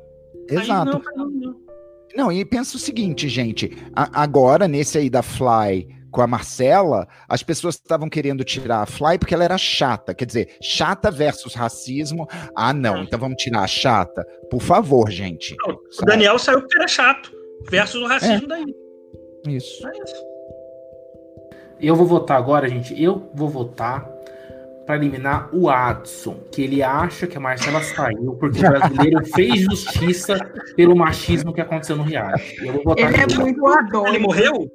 Exato. 0.48 1.02
Não, 2.16 2.30
e 2.30 2.44
pensa 2.44 2.76
o 2.76 2.80
seguinte, 2.80 3.28
gente. 3.28 3.76
A, 3.94 4.22
agora, 4.22 4.68
nesse 4.68 4.98
aí 4.98 5.10
da 5.10 5.22
Fly 5.22 5.88
com 6.10 6.20
a 6.20 6.26
Marcela, 6.28 7.08
as 7.28 7.42
pessoas 7.42 7.74
estavam 7.74 8.08
querendo 8.08 8.44
tirar 8.44 8.82
a 8.82 8.86
Fly 8.86 9.18
porque 9.18 9.34
ela 9.34 9.44
era 9.44 9.58
chata. 9.58 10.14
Quer 10.14 10.26
dizer, 10.26 10.56
chata 10.62 11.10
versus 11.10 11.54
racismo. 11.54 12.28
Ah, 12.56 12.72
não, 12.72 13.02
então 13.02 13.18
vamos 13.18 13.42
tirar 13.42 13.62
a 13.62 13.66
chata. 13.66 14.24
Por 14.48 14.62
favor, 14.62 15.10
gente. 15.10 15.56
Não, 15.66 15.74
o 15.74 16.04
Daniel 16.04 16.38
saiu 16.38 16.60
porque 16.60 16.76
era 16.76 16.86
chato. 16.86 17.32
Versus 17.68 18.00
o 18.00 18.06
racismo 18.06 18.44
é. 18.44 18.46
daí. 18.46 18.83
Isso. 19.46 19.86
É 19.86 19.92
isso. 19.92 20.34
Eu 21.80 21.94
vou 21.94 22.06
votar 22.06 22.38
agora, 22.38 22.68
gente. 22.68 23.00
Eu 23.00 23.30
vou 23.34 23.48
votar 23.48 24.08
para 24.86 24.96
eliminar 24.96 25.48
o 25.52 25.68
Adson, 25.68 26.36
que 26.52 26.62
ele 26.62 26.82
acha 26.82 27.26
que 27.26 27.36
a 27.36 27.40
Marcela 27.40 27.82
saiu 27.82 28.36
porque 28.38 28.58
o 28.58 28.70
brasileiro 28.70 29.24
fez 29.34 29.62
justiça 29.62 30.38
pelo 30.76 30.94
machismo 30.94 31.52
que 31.52 31.60
aconteceu 31.60 31.96
no 31.96 32.02
reality. 32.02 32.64
Eu 32.64 32.74
vou 32.74 32.84
votar 32.84 33.12
ele 33.12 33.22
é 33.22 33.38
muito 33.38 33.66
adoro. 33.66 34.08
Ele 34.08 34.18
morreu? 34.18 34.70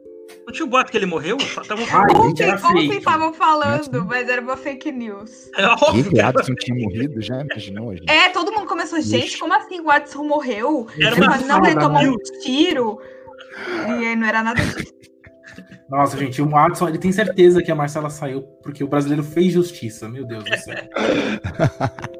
Não 0.46 0.54
tinha 0.54 0.66
o 0.66 0.70
boato 0.70 0.92
que 0.92 0.98
ele 0.98 1.06
morreu? 1.06 1.38
Tavam 1.68 1.86
falando. 1.86 2.22
Ontem, 2.22 2.54
ontem 2.54 2.98
estavam 2.98 3.34
falando, 3.34 4.06
mas 4.06 4.30
era 4.30 4.42
uma 4.42 4.58
fake 4.58 4.92
news. 4.92 5.50
É 5.58 5.66
óbvio. 5.66 6.10
Que 6.10 6.20
Adson 6.20 6.56
tinha 6.56 6.78
morrido, 6.78 7.22
já 7.22 7.42
imaginou? 7.42 7.96
Gente? 7.96 8.10
É, 8.10 8.30
todo 8.30 8.52
mundo 8.52 8.68
começou, 8.68 9.00
gente, 9.02 9.38
como 9.38 9.54
assim 9.54 9.80
o 9.80 9.90
Adson 9.90 10.24
morreu? 10.24 10.88
Era 11.00 11.16
uma 11.16 11.38
não, 11.38 11.66
ele 11.66 11.80
tomou 11.80 12.02
um 12.02 12.18
tiro. 12.44 13.00
E 13.88 14.08
aí 14.08 14.16
não 14.16 14.28
era 14.28 14.44
nada 14.44 14.62
disso. 14.62 14.94
Nossa, 15.90 16.18
gente, 16.18 16.42
o 16.42 16.48
Watson, 16.48 16.90
ele 16.90 17.00
tem 17.00 17.12
certeza 17.12 17.64
que 17.64 17.72
a 17.72 17.76
Marcela 17.76 18.10
saiu 18.10 18.44
porque 18.64 18.84
o 18.84 18.88
brasileiro 18.88 19.24
fez 19.24 19.52
justiça. 19.52 20.08
Meu 20.08 20.26
Deus 20.26 20.44
do 20.44 20.58
céu. 20.58 20.76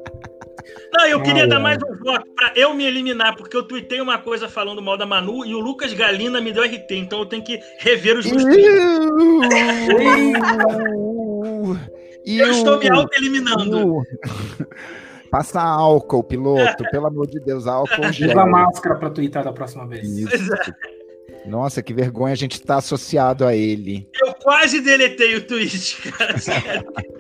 Não, 0.92 1.06
eu 1.06 1.22
queria 1.22 1.48
dar 1.48 1.60
mais 1.60 1.78
um 1.82 1.96
voto 2.04 2.26
para 2.36 2.52
eu 2.56 2.74
me 2.74 2.84
eliminar, 2.84 3.36
porque 3.36 3.56
eu 3.56 3.64
tuitei 3.64 4.02
uma 4.02 4.18
coisa 4.18 4.50
falando 4.50 4.82
mal 4.82 4.98
da 4.98 5.06
Manu 5.06 5.46
e 5.46 5.54
o 5.54 5.60
Lucas 5.60 5.94
Galina 5.94 6.42
me 6.42 6.52
deu 6.52 6.64
RT, 6.64 6.92
então 6.92 7.20
eu 7.20 7.26
tenho 7.26 7.44
que 7.44 7.60
rever 7.78 8.18
os 8.18 8.26
meus 8.26 8.44
Eu 12.26 12.52
estou 12.52 12.80
me 12.80 12.90
auto-eliminando. 12.90 14.02
Passa 15.32 15.62
álcool, 15.62 16.24
piloto, 16.24 16.84
pelo 16.92 17.08
amor 17.08 17.28
de 17.28 17.40
Deus, 17.40 17.68
álcool. 17.68 18.10
Usa 18.10 18.46
máscara 18.46 18.96
para 18.96 19.10
twittar 19.10 19.44
da 19.44 19.54
próxima 19.54 19.88
vez. 19.88 20.06
Isso. 20.06 20.54
Nossa, 21.46 21.82
que 21.82 21.94
vergonha 21.94 22.34
a 22.34 22.38
gente 22.38 22.54
estar 22.54 22.76
tá 22.76 22.78
associado 22.78 23.46
a 23.46 23.56
ele. 23.56 24.08
Eu 24.22 24.34
quase 24.36 24.82
deletei 24.82 25.36
o 25.36 25.46
tweet, 25.46 26.12
cara. 26.12 26.36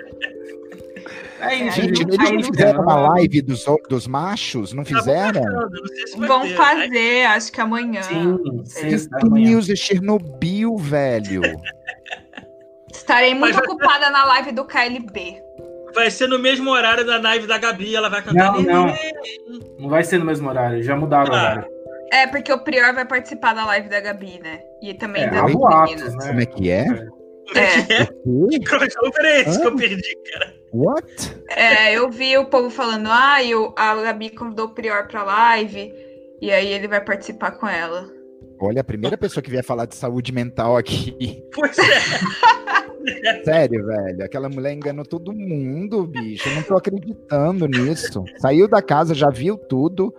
É, 1.41 1.72
gente, 1.72 2.02
eles 2.02 2.18
não 2.18 2.44
fizeram 2.44 2.82
uma 2.82 2.96
live 3.14 3.41
dos, 3.41 3.64
dos 3.90 4.08
machos? 4.08 4.74
Não 4.74 4.84
tá 4.84 4.90
fizeram? 4.90 5.41
Vão 6.18 6.41
ter. 6.41 6.56
fazer, 6.56 7.26
acho 7.28 7.52
que 7.52 7.62
amanhã. 7.62 8.04
Sim, 8.04 8.38
sexta, 8.66 9.18
News 9.24 9.70
é 9.70 9.76
Chernobyl, 9.76 10.76
velho. 10.78 11.41
Estarei 12.91 13.34
muito 13.34 13.58
ocupada 13.60 14.10
na 14.10 14.26
live 14.26 14.52
do 14.52 14.66
KLB. 14.66 15.41
Vai 15.96 16.12
ser 16.12 16.28
no 16.28 16.38
mesmo 16.38 16.70
horário 16.70 17.06
da 17.06 17.20
live 17.20 17.48
da 17.48 17.58
Gabi, 17.58 17.96
ela 17.96 18.10
vai 18.10 18.22
cantar. 18.22 18.54
Não, 18.54 18.62
não. 18.62 18.94
Não 19.80 19.90
vai 19.90 20.04
ser 20.04 20.20
no 20.20 20.26
mesmo 20.26 20.50
horário, 20.50 20.84
já 20.84 20.96
mudaram 20.96 21.34
ah. 21.34 21.36
o 21.36 21.40
horário. 21.40 21.79
É, 22.11 22.27
porque 22.27 22.52
o 22.52 22.60
Prior 22.60 22.94
vai 22.94 23.06
participar 23.06 23.53
da 23.53 23.65
live 23.65 23.90
da 23.90 23.99
Gabi, 23.99 24.40
né? 24.40 24.61
E 24.81 24.94
também 24.94 25.23
é, 25.23 25.30
da 25.30 25.44
boatos, 25.44 26.15
né? 26.15 26.27
Como 26.27 26.41
é 26.41 26.45
que 26.45 26.69
é? 26.69 26.86
É. 27.56 28.06
Que 28.06 28.60
crossover 28.60 29.26
é 29.26 29.44
que 29.44 29.65
eu 29.65 29.76
perdi, 29.76 30.15
cara? 30.31 30.53
What? 30.72 31.44
É, 31.49 31.94
eu 31.94 32.10
vi 32.10 32.38
o 32.38 32.45
povo 32.45 32.69
falando, 32.69 33.10
ah, 33.11 33.44
eu, 33.44 33.73
a 33.76 33.95
Gabi 33.95 34.30
convidou 34.30 34.68
o 34.68 34.73
Prior 34.73 35.07
pra 35.07 35.23
live, 35.23 35.91
e 36.41 36.52
aí 36.52 36.68
ele 36.68 36.88
vai 36.88 37.03
participar 37.03 37.52
com 37.52 37.68
ela. 37.68 38.07
Olha, 38.61 38.81
a 38.81 38.84
primeira 38.84 39.18
pessoa 39.18 39.41
que 39.41 39.49
vier 39.49 39.64
falar 39.64 39.86
de 39.86 39.95
saúde 39.95 40.31
mental 40.31 40.76
aqui. 40.77 41.44
Pois 41.53 41.77
é. 41.80 43.44
Sério, 43.44 43.86
velho. 43.86 44.23
Aquela 44.23 44.49
mulher 44.49 44.73
enganou 44.73 45.06
todo 45.06 45.34
mundo, 45.34 46.06
bicho. 46.06 46.49
Eu 46.49 46.56
não 46.56 46.64
tô 46.64 46.76
acreditando 46.76 47.65
nisso. 47.68 48.23
Saiu 48.38 48.68
da 48.68 48.81
casa, 48.81 49.15
já 49.15 49.30
viu 49.30 49.57
tudo. 49.57 50.14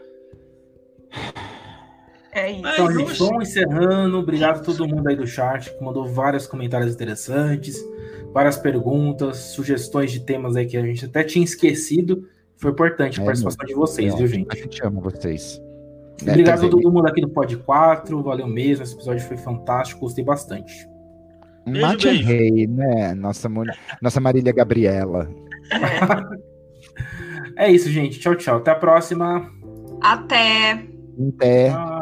É 2.41 2.51
isso. 2.53 2.61
Então, 2.61 2.93
gente, 2.93 3.19
vamos 3.19 3.49
encerrando. 3.49 4.19
Obrigado 4.19 4.61
a 4.61 4.63
todo 4.63 4.89
mundo 4.89 5.07
aí 5.07 5.17
do 5.17 5.27
chat 5.27 5.71
que 5.71 5.85
mandou 5.85 6.07
vários 6.07 6.47
comentários 6.47 6.95
interessantes, 6.95 7.77
várias 8.33 8.57
perguntas, 8.57 9.37
sugestões 9.37 10.11
de 10.11 10.21
temas 10.21 10.57
aí 10.57 10.67
que 10.67 10.77
a 10.77 10.83
gente 10.83 11.05
até 11.05 11.23
tinha 11.23 11.45
esquecido. 11.45 12.27
Foi 12.57 12.71
importante 12.71 13.21
a 13.21 13.23
é, 13.23 13.27
participação 13.27 13.67
de 13.67 13.75
vocês, 13.75 14.15
é, 14.15 14.17
viu, 14.17 14.27
gente? 14.27 14.49
A 14.51 14.57
gente 14.57 14.81
ama 14.85 15.01
vocês. 15.01 15.61
Obrigado 16.23 16.65
é, 16.65 16.67
a 16.67 16.71
todo 16.71 16.91
mundo 16.91 17.07
aqui 17.07 17.21
do 17.21 17.29
Pod 17.29 17.57
4. 17.57 18.23
Valeu 18.23 18.47
mesmo. 18.47 18.85
Esse 18.85 18.95
episódio 18.95 19.23
foi 19.27 19.37
fantástico. 19.37 20.01
Gostei 20.01 20.25
bastante. 20.25 20.89
Mate 21.67 22.09
é 22.09 22.13
Rei, 22.13 22.67
né? 22.67 23.15
Nossa, 23.15 23.49
nossa 24.01 24.21
Marília 24.21 24.53
Gabriela. 24.53 25.31
É. 27.57 27.65
é 27.69 27.71
isso, 27.71 27.91
gente. 27.91 28.19
Tchau, 28.19 28.35
tchau. 28.35 28.59
Até 28.59 28.71
a 28.71 28.75
próxima. 28.75 29.51
Até. 30.03 30.85
Até. 31.29 31.71
Tchau. 31.71 32.00